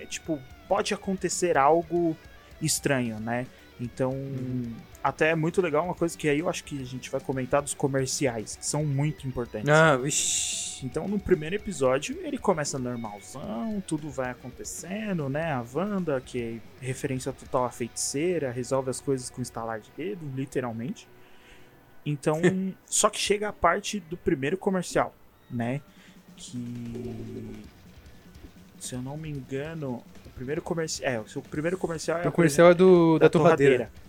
é, 0.00 0.06
tipo 0.06 0.40
pode 0.66 0.94
acontecer 0.94 1.58
algo 1.58 2.16
estranho, 2.60 3.20
né? 3.20 3.46
Então, 3.78 4.12
uhum. 4.12 4.74
Até 5.06 5.30
é 5.30 5.34
muito 5.36 5.62
legal 5.62 5.84
uma 5.84 5.94
coisa 5.94 6.18
que 6.18 6.28
aí 6.28 6.40
eu 6.40 6.48
acho 6.48 6.64
que 6.64 6.82
a 6.82 6.84
gente 6.84 7.08
vai 7.10 7.20
comentar 7.20 7.62
dos 7.62 7.72
comerciais, 7.72 8.56
que 8.56 8.66
são 8.66 8.84
muito 8.84 9.24
importantes. 9.24 9.68
Ah, 9.68 9.96
vixi. 9.96 10.84
Então, 10.84 11.06
no 11.06 11.16
primeiro 11.16 11.54
episódio, 11.54 12.18
ele 12.24 12.36
começa 12.36 12.76
normalzão, 12.76 13.80
tudo 13.86 14.10
vai 14.10 14.30
acontecendo, 14.32 15.28
né? 15.28 15.52
A 15.52 15.64
Wanda, 15.72 16.20
que 16.20 16.60
é 16.82 16.84
referência 16.84 17.32
total 17.32 17.64
à 17.64 17.70
feiticeira, 17.70 18.50
resolve 18.50 18.90
as 18.90 19.00
coisas 19.00 19.30
com 19.30 19.40
estalar 19.40 19.78
de 19.78 19.92
dedo, 19.96 20.26
literalmente. 20.34 21.06
Então, 22.04 22.40
só 22.84 23.08
que 23.08 23.20
chega 23.20 23.48
a 23.48 23.52
parte 23.52 24.00
do 24.00 24.16
primeiro 24.16 24.58
comercial, 24.58 25.14
né? 25.48 25.82
Que 26.36 27.54
se 28.80 28.96
eu 28.96 29.02
não 29.02 29.16
me 29.16 29.30
engano, 29.30 30.02
o 30.26 30.30
primeiro 30.30 30.60
comercial, 30.60 31.12
é, 31.12 31.20
o 31.20 31.42
primeiro 31.42 31.78
comercial 31.78 32.18
é 32.18 32.28
o 32.28 32.32
comercial 32.32 32.70
é 32.72 32.74
do 32.74 33.20
da, 33.20 33.26
da 33.26 33.30
torradeira. 33.30 33.76
torradeira. 33.76 34.05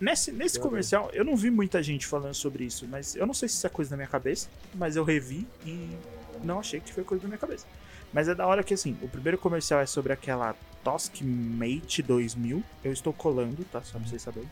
Nesse, 0.00 0.32
nesse 0.32 0.58
comercial, 0.58 1.10
eu 1.12 1.24
não 1.24 1.36
vi 1.36 1.50
muita 1.50 1.82
gente 1.82 2.06
falando 2.06 2.34
sobre 2.34 2.64
isso, 2.64 2.86
mas 2.88 3.14
eu 3.14 3.26
não 3.26 3.34
sei 3.34 3.48
se 3.48 3.56
isso 3.56 3.66
é 3.66 3.70
coisa 3.70 3.90
da 3.90 3.96
minha 3.96 4.08
cabeça, 4.08 4.48
mas 4.74 4.96
eu 4.96 5.04
revi 5.04 5.46
e 5.64 5.96
não 6.42 6.58
achei 6.58 6.80
que 6.80 6.92
foi 6.92 7.04
coisa 7.04 7.22
da 7.22 7.28
minha 7.28 7.38
cabeça. 7.38 7.66
Mas 8.12 8.28
é 8.28 8.34
da 8.34 8.46
hora 8.46 8.62
que, 8.62 8.72
assim, 8.72 8.96
o 9.02 9.08
primeiro 9.08 9.36
comercial 9.36 9.80
é 9.80 9.86
sobre 9.86 10.12
aquela 10.12 10.54
Tosk 10.84 11.20
Mate 11.22 12.00
2000. 12.00 12.62
Eu 12.84 12.92
estou 12.92 13.12
colando, 13.12 13.64
tá? 13.64 13.82
Só 13.82 13.98
pra 13.98 14.08
vocês 14.08 14.22
saberem. 14.22 14.48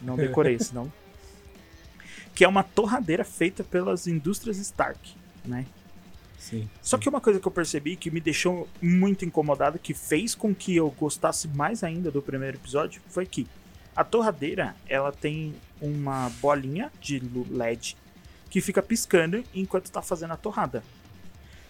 Não 0.00 0.14
decorei, 0.16 0.56
senão. 0.58 0.92
Que 2.32 2.44
é 2.44 2.48
uma 2.48 2.62
torradeira 2.62 3.24
feita 3.24 3.64
pelas 3.64 4.06
indústrias 4.06 4.58
Stark, 4.58 5.16
né? 5.44 5.66
Sim. 6.38 6.70
Só 6.80 6.96
que 6.96 7.08
uma 7.08 7.20
coisa 7.20 7.40
que 7.40 7.48
eu 7.48 7.50
percebi 7.50 7.96
que 7.96 8.08
me 8.08 8.20
deixou 8.20 8.68
muito 8.80 9.24
incomodado, 9.24 9.80
que 9.80 9.92
fez 9.92 10.32
com 10.32 10.54
que 10.54 10.76
eu 10.76 10.88
gostasse 10.90 11.48
mais 11.48 11.82
ainda 11.82 12.08
do 12.08 12.22
primeiro 12.22 12.56
episódio, 12.56 13.02
foi 13.08 13.26
que 13.26 13.48
a 13.96 14.04
torradeira, 14.04 14.76
ela 14.88 15.10
tem 15.10 15.54
uma 15.80 16.30
bolinha 16.40 16.92
de 17.00 17.18
LED 17.50 17.96
que 18.50 18.60
fica 18.60 18.82
piscando 18.82 19.42
enquanto 19.54 19.90
tá 19.90 20.02
fazendo 20.02 20.32
a 20.32 20.36
torrada. 20.36 20.82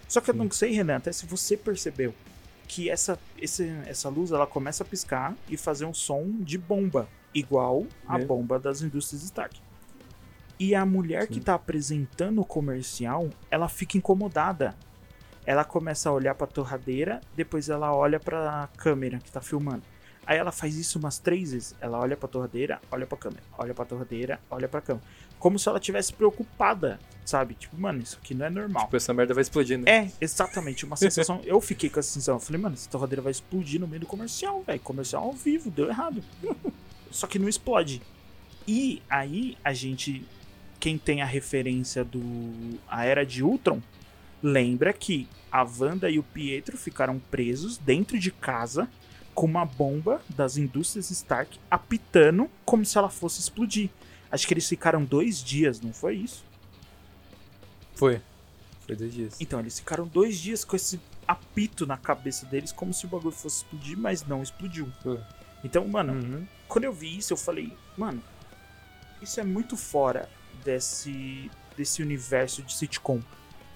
Só 0.09 0.21
que 0.21 0.30
eu 0.30 0.35
não 0.35 0.50
sei, 0.50 0.73
Renan, 0.73 0.97
até 0.97 1.12
se 1.12 1.25
você 1.26 1.56
percebeu 1.56 2.14
que 2.68 2.90
essa, 2.90 3.18
esse, 3.38 3.64
essa 3.87 4.09
luz 4.09 4.30
ela 4.33 4.47
começa 4.47 4.83
a 4.83 4.87
piscar 4.87 5.35
e 5.49 5.56
fazer 5.56 5.85
um 5.85 5.95
som 5.95 6.26
de 6.40 6.59
bomba, 6.59 7.09
igual 7.35 7.87
a 8.06 8.21
É. 8.21 8.25
bomba 8.25 8.59
das 8.59 8.83
indústrias 8.83 9.23
Stark. 9.23 9.61
E 10.59 10.75
a 10.75 10.85
mulher 10.87 11.26
que 11.26 11.35
Sim. 11.35 11.40
tá 11.42 11.54
apresentando 11.54 12.40
o 12.40 12.45
comercial, 12.45 13.30
ela 13.50 13.68
fica 13.68 13.97
incomodada. 13.99 14.75
Ela 15.45 15.64
começa 15.64 16.09
a 16.09 16.12
olhar 16.12 16.35
pra 16.35 16.47
torradeira, 16.47 17.21
depois 17.37 17.68
ela 17.68 17.95
olha 17.95 18.18
pra 18.18 18.68
câmera 18.76 19.18
que 19.18 19.30
tá 19.30 19.40
filmando. 19.40 19.83
Aí 20.26 20.37
ela 20.37 20.50
faz 20.50 20.76
isso 20.76 20.99
umas 20.99 21.18
três 21.18 21.52
vezes. 21.52 21.75
Ela 21.80 21.99
olha 21.99 22.16
pra 22.16 22.28
torradeira, 22.28 22.80
olha 22.90 23.06
pra 23.06 23.16
câmera, 23.16 23.42
olha 23.56 23.73
pra 23.73 23.85
torradeira, 23.85 24.40
olha 24.50 24.66
pra 24.66 24.80
câmera. 24.80 25.06
Como 25.38 25.59
se 25.59 25.68
ela 25.68 25.78
tivesse 25.78 26.12
preocupada, 26.12 26.99
sabe? 27.25 27.54
Tipo, 27.54 27.78
mano, 27.80 28.00
isso 28.00 28.18
aqui 28.21 28.35
não 28.35 28.47
é 28.47 28.50
normal. 28.50 28.85
Tipo, 28.85 28.97
essa 28.97 29.14
merda 29.14 29.33
vai 29.33 29.42
explodir, 29.42 29.78
né? 29.78 29.85
É, 29.88 30.11
exatamente. 30.21 30.85
Uma 30.85 30.97
sensação. 30.97 31.40
eu 31.45 31.61
fiquei 31.61 31.88
com 31.88 32.00
essa 32.00 32.11
sensação. 32.11 32.37
Eu 32.37 32.40
falei, 32.40 32.61
mano, 32.61 32.75
essa 32.75 32.90
torradeira 32.90 33.23
vai 33.23 33.30
explodir 33.30 33.80
no 33.80 33.87
meio 33.87 34.00
do 34.00 34.06
comercial, 34.06 34.62
velho. 34.62 34.80
Comercial 34.80 35.23
ao 35.23 35.33
vivo, 35.33 35.71
deu 35.71 35.88
errado. 35.88 36.23
Só 37.11 37.28
que 37.28 37.38
não 37.38 37.49
explode. 37.49 38.02
E 38.66 39.00
aí 39.09 39.56
a 39.62 39.73
gente. 39.73 40.25
Quem 40.80 40.99
tem 40.99 41.23
a 41.23 41.26
referência 41.26 42.04
do. 42.04 42.21
A 42.88 43.04
Era 43.04 43.25
de 43.25 43.42
Ultron, 43.42 43.80
lembra 44.42 44.92
que 44.92 45.28
a 45.50 45.62
Wanda 45.62 46.11
e 46.11 46.18
o 46.18 46.23
Pietro 46.23 46.76
ficaram 46.76 47.18
presos 47.30 47.78
dentro 47.78 48.18
de 48.18 48.30
casa 48.30 48.88
com 49.37 49.45
uma 49.45 49.66
bomba 49.66 50.23
das 50.31 50.57
indústrias 50.57 51.11
Stark 51.11 51.61
apitando 51.71 52.50
como 52.64 52.85
se 52.87 52.97
ela 52.97 53.11
fosse 53.11 53.38
explodir. 53.38 53.90
Acho 54.33 54.47
que 54.49 54.55
eles 54.55 54.66
ficaram 54.66 55.05
dois 55.05 55.45
dias, 55.45 55.78
não 55.81 55.93
foi 55.93 56.16
isso? 56.16 56.43
Foi. 57.95 58.21
Foi 58.87 58.97
dois 58.97 59.12
dias. 59.12 59.37
Então, 59.38 59.61
eles 59.61 59.78
ficaram 59.78 60.07
dois 60.09 60.38
dias 60.38 60.64
com 60.64 60.75
esse 60.75 60.99
apito 61.28 61.87
na 61.87 61.99
cabeça 61.99 62.47
deles, 62.47 62.73
como 62.73 62.95
se 62.95 63.05
o 63.05 63.09
bagulho 63.09 63.31
fosse 63.35 63.59
explodir, 63.59 63.97
mas 63.99 64.25
não 64.26 64.43
explodiu. 64.43 64.90
Foi. 65.02 65.21
Então, 65.62 65.87
mano, 65.87 66.14
Uhum. 66.14 66.47
quando 66.66 66.85
eu 66.85 66.93
vi 66.93 67.19
isso, 67.19 67.33
eu 67.33 67.37
falei, 67.37 67.76
mano, 67.97 68.23
isso 69.21 69.38
é 69.38 69.45
muito 69.45 69.76
fora 69.76 70.28
desse, 70.64 71.50
desse 71.76 72.02
universo 72.02 72.62
de 72.62 72.73
sitcom. 72.75 73.21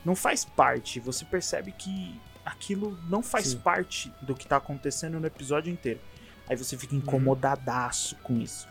Não 0.04 0.16
faz 0.16 0.42
parte. 0.44 1.00
Você 1.00 1.24
percebe 1.26 1.70
que 1.72 2.18
aquilo 2.44 2.98
não 3.08 3.22
faz 3.22 3.48
Sim. 3.48 3.58
parte 3.58 4.12
do 4.22 4.34
que 4.34 4.46
tá 4.46 4.56
acontecendo 4.56 5.18
no 5.20 5.26
episódio 5.26 5.72
inteiro. 5.72 6.00
Aí 6.48 6.56
você 6.56 6.76
fica 6.76 6.94
Uhum. 6.94 7.00
incomodadaço 7.00 8.16
com 8.22 8.38
isso. 8.40 8.66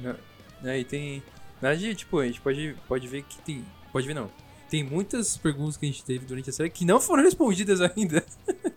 Não, 0.00 0.16
né, 0.62 0.78
e 0.80 0.84
tem. 0.84 1.22
Na 1.60 1.68
verdade, 1.70 1.94
tipo, 1.94 2.18
a 2.18 2.26
gente 2.26 2.40
pode, 2.40 2.76
pode 2.88 3.08
ver 3.08 3.22
que 3.22 3.38
tem. 3.42 3.64
Pode 3.92 4.06
ver 4.06 4.14
não. 4.14 4.30
Tem 4.68 4.82
muitas 4.82 5.36
perguntas 5.36 5.76
que 5.76 5.84
a 5.86 5.88
gente 5.88 6.02
teve 6.04 6.24
durante 6.26 6.48
a 6.50 6.52
série 6.52 6.70
que 6.70 6.84
não 6.84 7.00
foram 7.00 7.22
respondidas 7.24 7.80
ainda. 7.80 8.24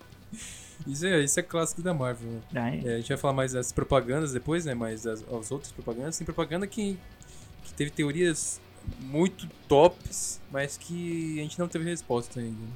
isso, 0.85 1.05
é, 1.05 1.21
isso 1.23 1.39
é 1.39 1.43
clássico 1.43 1.81
da 1.81 1.93
Marvel. 1.93 2.29
né? 2.29 2.41
Né? 2.51 2.81
É, 2.85 2.93
a 2.95 2.97
gente 2.97 3.07
vai 3.09 3.17
falar 3.17 3.33
mais 3.33 3.53
das 3.53 3.71
propagandas 3.71 4.31
depois, 4.33 4.65
né? 4.65 4.73
Mas 4.73 5.07
as, 5.07 5.23
as 5.23 5.51
outras 5.51 5.71
propagandas. 5.71 6.17
Tem 6.17 6.25
propaganda 6.25 6.67
que, 6.67 6.97
que 7.63 7.73
teve 7.73 7.91
teorias 7.91 8.59
muito 8.99 9.47
tops, 9.67 10.39
mas 10.51 10.77
que 10.77 11.39
a 11.39 11.43
gente 11.43 11.57
não 11.57 11.67
teve 11.67 11.85
resposta 11.85 12.39
ainda. 12.39 12.67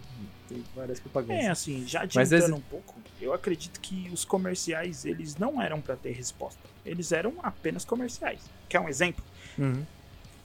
Tem 0.49 0.63
várias 0.75 0.99
propagandas. 0.99 1.45
É, 1.45 1.49
assim, 1.49 1.87
já 1.87 2.01
adiantando 2.01 2.55
um 2.55 2.61
pouco, 2.61 2.95
eu 3.21 3.33
acredito 3.33 3.79
que 3.79 4.09
os 4.11 4.25
comerciais, 4.25 5.05
eles 5.05 5.37
não 5.37 5.61
eram 5.61 5.79
pra 5.79 5.95
ter 5.95 6.11
resposta. 6.11 6.59
Eles 6.83 7.11
eram 7.11 7.35
apenas 7.43 7.85
comerciais. 7.85 8.41
Quer 8.67 8.79
um 8.79 8.89
exemplo? 8.89 9.23
Uhum. 9.57 9.85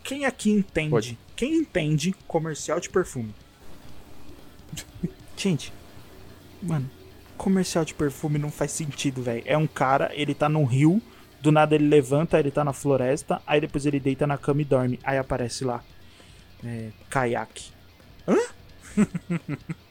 Quem 0.02 0.26
aqui 0.26 0.50
entende? 0.50 0.90
Pode. 0.90 1.18
Quem 1.34 1.56
entende 1.56 2.14
comercial 2.28 2.78
de 2.78 2.90
perfume? 2.90 3.34
Gente, 5.36 5.72
mano, 6.62 6.90
comercial 7.38 7.84
de 7.84 7.94
perfume 7.94 8.38
não 8.38 8.50
faz 8.50 8.72
sentido, 8.72 9.22
velho. 9.22 9.42
É 9.46 9.56
um 9.56 9.66
cara, 9.66 10.10
ele 10.14 10.34
tá 10.34 10.48
num 10.48 10.64
rio, 10.64 11.00
do 11.40 11.50
nada 11.50 11.74
ele 11.74 11.88
levanta, 11.88 12.38
ele 12.38 12.50
tá 12.50 12.62
na 12.62 12.74
floresta, 12.74 13.40
aí 13.46 13.60
depois 13.60 13.86
ele 13.86 13.98
deita 13.98 14.26
na 14.26 14.36
cama 14.36 14.60
e 14.60 14.64
dorme. 14.64 15.00
Aí 15.02 15.16
aparece 15.16 15.64
lá, 15.64 15.82
é, 16.62 16.90
caiaque. 17.08 17.72
Hã? 18.28 18.36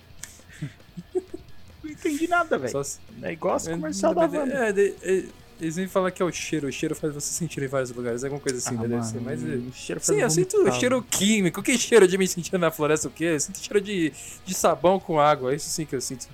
não 1.84 1.92
entendi 1.92 2.28
nada, 2.28 2.58
velho. 2.58 2.72
Só 2.72 2.84
se- 2.84 3.00
É 3.22 3.32
igual 3.32 3.56
as 3.56 3.68
É, 3.68 3.72
comercial 3.72 4.14
da 4.14 4.22
Wanda. 4.22 4.54
é, 4.54 4.72
de- 4.72 4.96
é, 5.02 5.24
eles 5.62 5.76
vêm 5.76 5.88
falar 5.88 6.12
que 6.12 6.22
é 6.22 6.26
o 6.26 6.32
cheiro. 6.32 6.68
O 6.68 6.72
cheiro 6.72 6.96
faz 6.96 7.14
você 7.14 7.32
sentir 7.34 7.62
em 7.64 7.68
vários 7.68 7.92
lugares. 7.92 8.24
Alguma 8.24 8.42
coisa 8.42 8.58
assim, 8.58 8.76
Ah, 8.78 8.82
né? 8.82 8.88
Deve 8.88 9.04
ser. 9.06 9.22
Mas, 9.22 9.44
é- 9.44 9.56
o 9.56 9.72
cheiro 9.74 10.02
Sim, 10.04 10.14
eu 10.16 10.20
faz 10.22 10.34
sinto 10.34 10.58
vomitar. 10.58 10.80
cheiro 10.80 11.04
químico. 11.04 11.62
Que 11.64 11.78
cheiro 11.78 12.08
de 12.08 12.18
me 12.18 12.28
sentir 12.28 12.58
na 12.58 12.72
floresta 12.72 13.08
o 13.08 13.12
quê? 13.12 13.26
Eu 13.26 13.40
sinto 13.40 13.60
cheiro 13.60 13.80
de, 13.82 14.12
de 14.46 14.54
sabão 14.54 15.00
com 15.00 15.20
água. 15.20 15.54
Isso 15.56 15.70
sim 15.70 15.86
que 15.86 15.96
eu 15.96 16.02
sinto. 16.02 16.28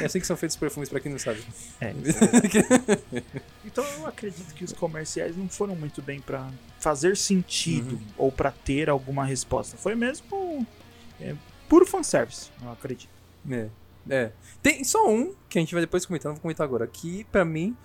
É 0.00 0.06
assim 0.06 0.18
que 0.18 0.26
são 0.26 0.34
feitos 0.36 0.54
os 0.56 0.60
perfumes, 0.60 0.88
pra 0.88 0.98
quem 0.98 1.12
não 1.12 1.18
sabe. 1.18 1.42
É, 1.78 1.92
Então 3.64 3.84
eu 3.98 4.06
acredito 4.06 4.54
que 4.54 4.64
os 4.64 4.72
comerciais 4.72 5.36
não 5.36 5.48
foram 5.48 5.74
muito 5.76 6.00
bem 6.02 6.20
pra 6.20 6.48
fazer 6.80 7.16
sentido 7.16 7.94
Uhum. 7.96 8.00
ou 8.16 8.32
pra 8.32 8.50
ter 8.50 8.88
alguma 8.88 9.24
resposta. 9.24 9.76
Foi 9.76 9.94
mesmo 9.94 10.66
é, 11.20 11.34
puro 11.68 11.84
fanservice, 11.86 12.50
eu 12.62 12.72
acredito. 12.72 13.08
É, 13.50 13.68
é. 14.08 14.32
Tem 14.62 14.84
só 14.84 15.08
um 15.08 15.34
que 15.48 15.58
a 15.58 15.60
gente 15.60 15.74
vai 15.74 15.82
depois 15.82 16.04
comentar, 16.04 16.30
não 16.30 16.36
vou 16.36 16.42
comentar 16.42 16.64
agora. 16.64 16.86
Que 16.86 17.24
pra 17.24 17.44
mim 17.44 17.76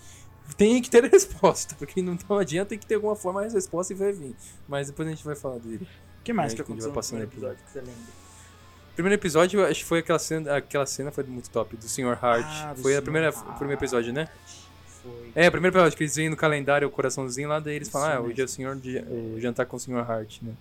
tem 0.57 0.81
que 0.81 0.89
ter 0.89 1.03
resposta. 1.09 1.75
Porque 1.77 2.01
não, 2.01 2.17
não 2.27 2.37
adianta, 2.37 2.69
tem 2.69 2.79
que 2.79 2.85
ter 2.85 2.95
alguma 2.95 3.15
forma 3.15 3.41
a 3.41 3.47
resposta 3.47 3.93
e 3.93 3.95
vai 3.95 4.11
vir. 4.11 4.35
Mas 4.67 4.87
depois 4.87 5.07
a 5.07 5.11
gente 5.11 5.23
vai 5.23 5.35
falar 5.35 5.57
dele. 5.59 5.87
O 6.19 6.23
que 6.23 6.33
mais 6.33 6.53
É, 6.53 6.55
que 6.55 6.61
aconteceu 6.61 6.91
no 6.91 7.01
primeiro 7.01 7.29
episódio 7.31 7.57
que 7.65 7.71
você 7.71 7.79
lembra? 7.79 8.19
Primeiro 8.95 9.15
episódio, 9.15 9.65
acho 9.65 9.79
que 9.79 9.85
foi 9.85 9.99
aquela 9.99 10.19
cena. 10.19 10.57
Aquela 10.57 10.85
cena 10.85 11.11
foi 11.11 11.23
muito 11.23 11.49
top, 11.49 11.77
do 11.77 11.87
Sr. 11.87 12.17
Hart. 12.21 12.45
Ah, 12.45 12.73
do 12.73 12.81
foi 12.81 12.97
a 12.97 13.01
primeira, 13.01 13.29
Hart. 13.29 13.37
o 13.37 13.53
primeiro 13.53 13.79
episódio, 13.79 14.11
né? 14.11 14.27
Foi. 15.01 15.31
É, 15.33 15.47
o 15.47 15.51
primeiro 15.51 15.73
episódio 15.73 15.97
que 15.97 16.03
eles 16.03 16.15
veem 16.15 16.29
no 16.29 16.35
calendário 16.35 16.85
o 16.85 16.91
coraçãozinho 16.91 17.47
lá, 17.47 17.61
daí 17.61 17.75
eles 17.75 17.87
Isso 17.87 17.97
falam, 17.97 18.11
ah, 18.11 18.19
hoje 18.19 18.41
é 18.41 18.43
o, 18.43 18.47
senhor 18.47 18.75
de, 18.75 18.97
o 18.99 19.39
jantar 19.39 19.65
com 19.65 19.77
o 19.77 19.79
Sr. 19.79 19.99
Hart, 19.99 20.41
né? 20.41 20.51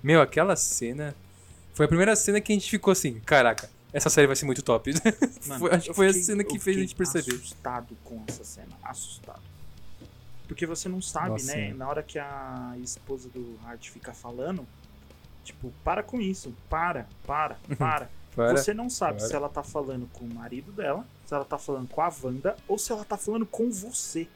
Meu, 0.00 0.20
aquela 0.20 0.54
cena. 0.54 1.14
Foi 1.74 1.86
a 1.86 1.88
primeira 1.88 2.14
cena 2.14 2.40
que 2.40 2.52
a 2.52 2.54
gente 2.54 2.70
ficou 2.70 2.92
assim, 2.92 3.20
caraca, 3.26 3.68
essa 3.98 4.10
série 4.10 4.26
vai 4.26 4.34
ser 4.36 4.46
muito 4.46 4.62
top. 4.62 4.92
Mano, 5.46 5.60
Foi- 5.60 5.70
acho 5.74 5.88
que 5.88 5.94
foi 5.94 6.06
a 6.08 6.12
cena 6.12 6.42
que 6.42 6.58
fez 6.58 6.76
a 6.76 6.80
gente 6.80 6.94
perceber. 6.94 7.34
assustado 7.34 7.96
com 8.04 8.22
essa 8.26 8.44
cena, 8.44 8.76
assustado. 8.82 9.42
Porque 10.46 10.64
você 10.64 10.88
não 10.88 11.02
sabe, 11.02 11.28
Nossa, 11.30 11.54
né? 11.54 11.68
é. 11.68 11.74
Na 11.74 11.88
hora 11.88 12.02
que 12.02 12.18
a 12.18 12.74
esposa 12.82 13.28
do 13.28 13.58
Hart 13.64 13.90
fica 13.90 14.14
falando, 14.14 14.66
tipo, 15.44 15.70
para 15.84 16.02
com 16.02 16.20
isso, 16.20 16.54
para, 16.70 17.06
para, 17.26 17.58
para. 17.76 18.10
Para. 18.34 18.56
Você 18.56 18.72
não 18.72 18.88
sabe 18.88 19.18
para. 19.18 19.28
se 19.28 19.34
ela 19.34 19.48
tá 19.48 19.62
falando 19.62 20.08
com 20.12 20.24
o 20.24 20.34
marido 20.34 20.70
dela, 20.72 21.04
se 21.26 21.34
ela 21.34 21.44
tá 21.44 21.58
falando 21.58 21.88
com 21.88 22.00
a 22.00 22.10
Wanda 22.22 22.56
ou 22.66 22.78
se 22.78 22.92
ela 22.92 23.04
tá 23.04 23.16
falando 23.16 23.44
com 23.44 23.70
você. 23.70 24.26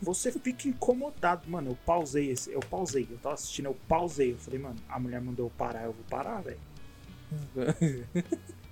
Você 0.00 0.30
fica 0.32 0.68
incomodado. 0.68 1.48
Mano, 1.50 1.70
eu 1.72 1.78
pausei 1.84 2.30
esse. 2.30 2.50
Eu 2.50 2.60
pausei. 2.60 3.06
Eu 3.10 3.18
tava 3.18 3.34
assistindo, 3.34 3.66
eu 3.66 3.76
pausei. 3.88 4.32
Eu 4.32 4.38
falei, 4.38 4.58
mano, 4.60 4.76
a 4.88 4.98
mulher 4.98 5.20
mandou 5.20 5.46
eu 5.46 5.50
parar, 5.50 5.84
eu 5.84 5.92
vou 5.92 6.04
parar, 6.08 6.40
velho. 6.40 6.58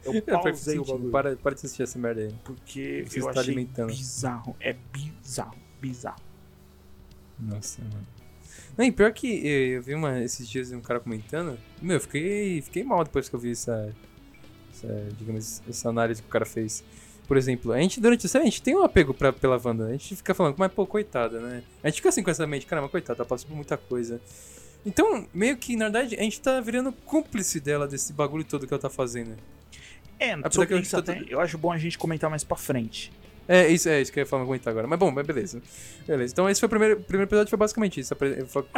Eu 0.04 0.14
É, 0.14 0.20
pausei 0.20 0.78
o 0.78 0.84
bagulho. 0.84 1.10
Para, 1.10 1.36
para 1.36 1.54
de 1.54 1.58
assistir 1.60 1.82
essa 1.84 1.98
merda 1.98 2.22
aí. 2.22 2.34
Porque 2.44 3.04
Você 3.06 3.20
eu 3.20 3.28
está 3.28 3.40
achei 3.40 3.52
alimentando. 3.52 3.86
bizarro. 3.88 4.56
É 4.60 4.76
bizarro, 4.92 5.56
bizarro. 5.80 6.20
Nossa, 7.38 7.80
mano. 7.82 8.06
Não, 8.76 8.84
e 8.84 8.90
pior 8.92 9.12
que 9.12 9.46
eh, 9.46 9.76
eu 9.78 9.82
vi 9.82 9.94
uma, 9.94 10.20
esses 10.22 10.48
dias 10.48 10.72
um 10.72 10.80
cara 10.80 10.98
comentando. 10.98 11.58
Meu, 11.80 11.96
eu 11.96 12.00
fiquei, 12.00 12.60
fiquei 12.62 12.82
mal 12.82 13.04
depois 13.04 13.28
que 13.28 13.34
eu 13.36 13.40
vi 13.40 13.52
essa, 13.52 13.94
essa, 14.72 15.08
digamos, 15.18 15.62
essa 15.68 15.88
análise 15.88 16.20
que 16.22 16.28
o 16.28 16.30
cara 16.30 16.44
fez. 16.46 16.82
Por 17.28 17.36
exemplo, 17.36 17.72
a 17.72 17.78
gente 17.80 18.00
durante 18.00 18.26
a 18.26 18.28
série, 18.28 18.42
a 18.42 18.46
gente 18.46 18.62
tem 18.62 18.74
um 18.76 18.82
apego 18.82 19.14
pra, 19.14 19.32
pela 19.32 19.60
Wanda. 19.62 19.86
A 19.86 19.92
gente 19.92 20.16
fica 20.16 20.34
falando, 20.34 20.56
mas 20.58 20.72
pô, 20.72 20.86
coitada, 20.86 21.40
né? 21.40 21.62
A 21.82 21.88
gente 21.88 21.96
fica 21.96 22.08
assim 22.08 22.22
com 22.22 22.30
essa 22.30 22.46
mente, 22.46 22.66
caramba, 22.66 22.88
coitada, 22.88 23.20
ela 23.20 23.28
passou 23.28 23.48
por 23.48 23.54
muita 23.54 23.76
coisa. 23.76 24.20
Então, 24.84 25.26
meio 25.32 25.56
que, 25.56 25.76
na 25.76 25.84
verdade, 25.86 26.16
a 26.16 26.22
gente 26.22 26.40
tá 26.40 26.60
virando 26.60 26.92
cúmplice 26.92 27.60
dela 27.60 27.86
desse 27.86 28.12
bagulho 28.12 28.44
todo 28.44 28.66
que 28.66 28.72
ela 28.74 28.80
tá 28.80 28.90
fazendo. 28.90 29.36
É, 30.18 30.36
sobre 30.50 30.66
que 30.68 30.74
eu 30.74 30.78
isso 30.78 30.90
tô- 31.02 31.10
até, 31.12 31.24
eu 31.28 31.40
acho 31.40 31.56
bom 31.58 31.72
a 31.72 31.78
gente 31.78 31.96
comentar 31.98 32.28
mais 32.30 32.44
pra 32.44 32.56
frente. 32.56 33.12
É, 33.48 33.68
isso, 33.68 33.88
é 33.88 34.00
isso 34.00 34.12
que 34.12 34.20
eu 34.20 34.22
ia 34.22 34.26
falar, 34.26 34.44
comentar 34.44 34.70
agora. 34.70 34.86
Mas 34.86 34.98
bom, 34.98 35.10
mas 35.10 35.26
beleza. 35.26 35.60
Beleza. 36.06 36.32
Então 36.32 36.48
esse 36.48 36.60
foi 36.60 36.68
o 36.68 36.70
primeiro, 36.70 37.00
primeiro 37.00 37.28
episódio, 37.28 37.50
foi 37.50 37.58
basicamente 37.58 37.98
isso. 38.00 38.14
É, 38.14 38.18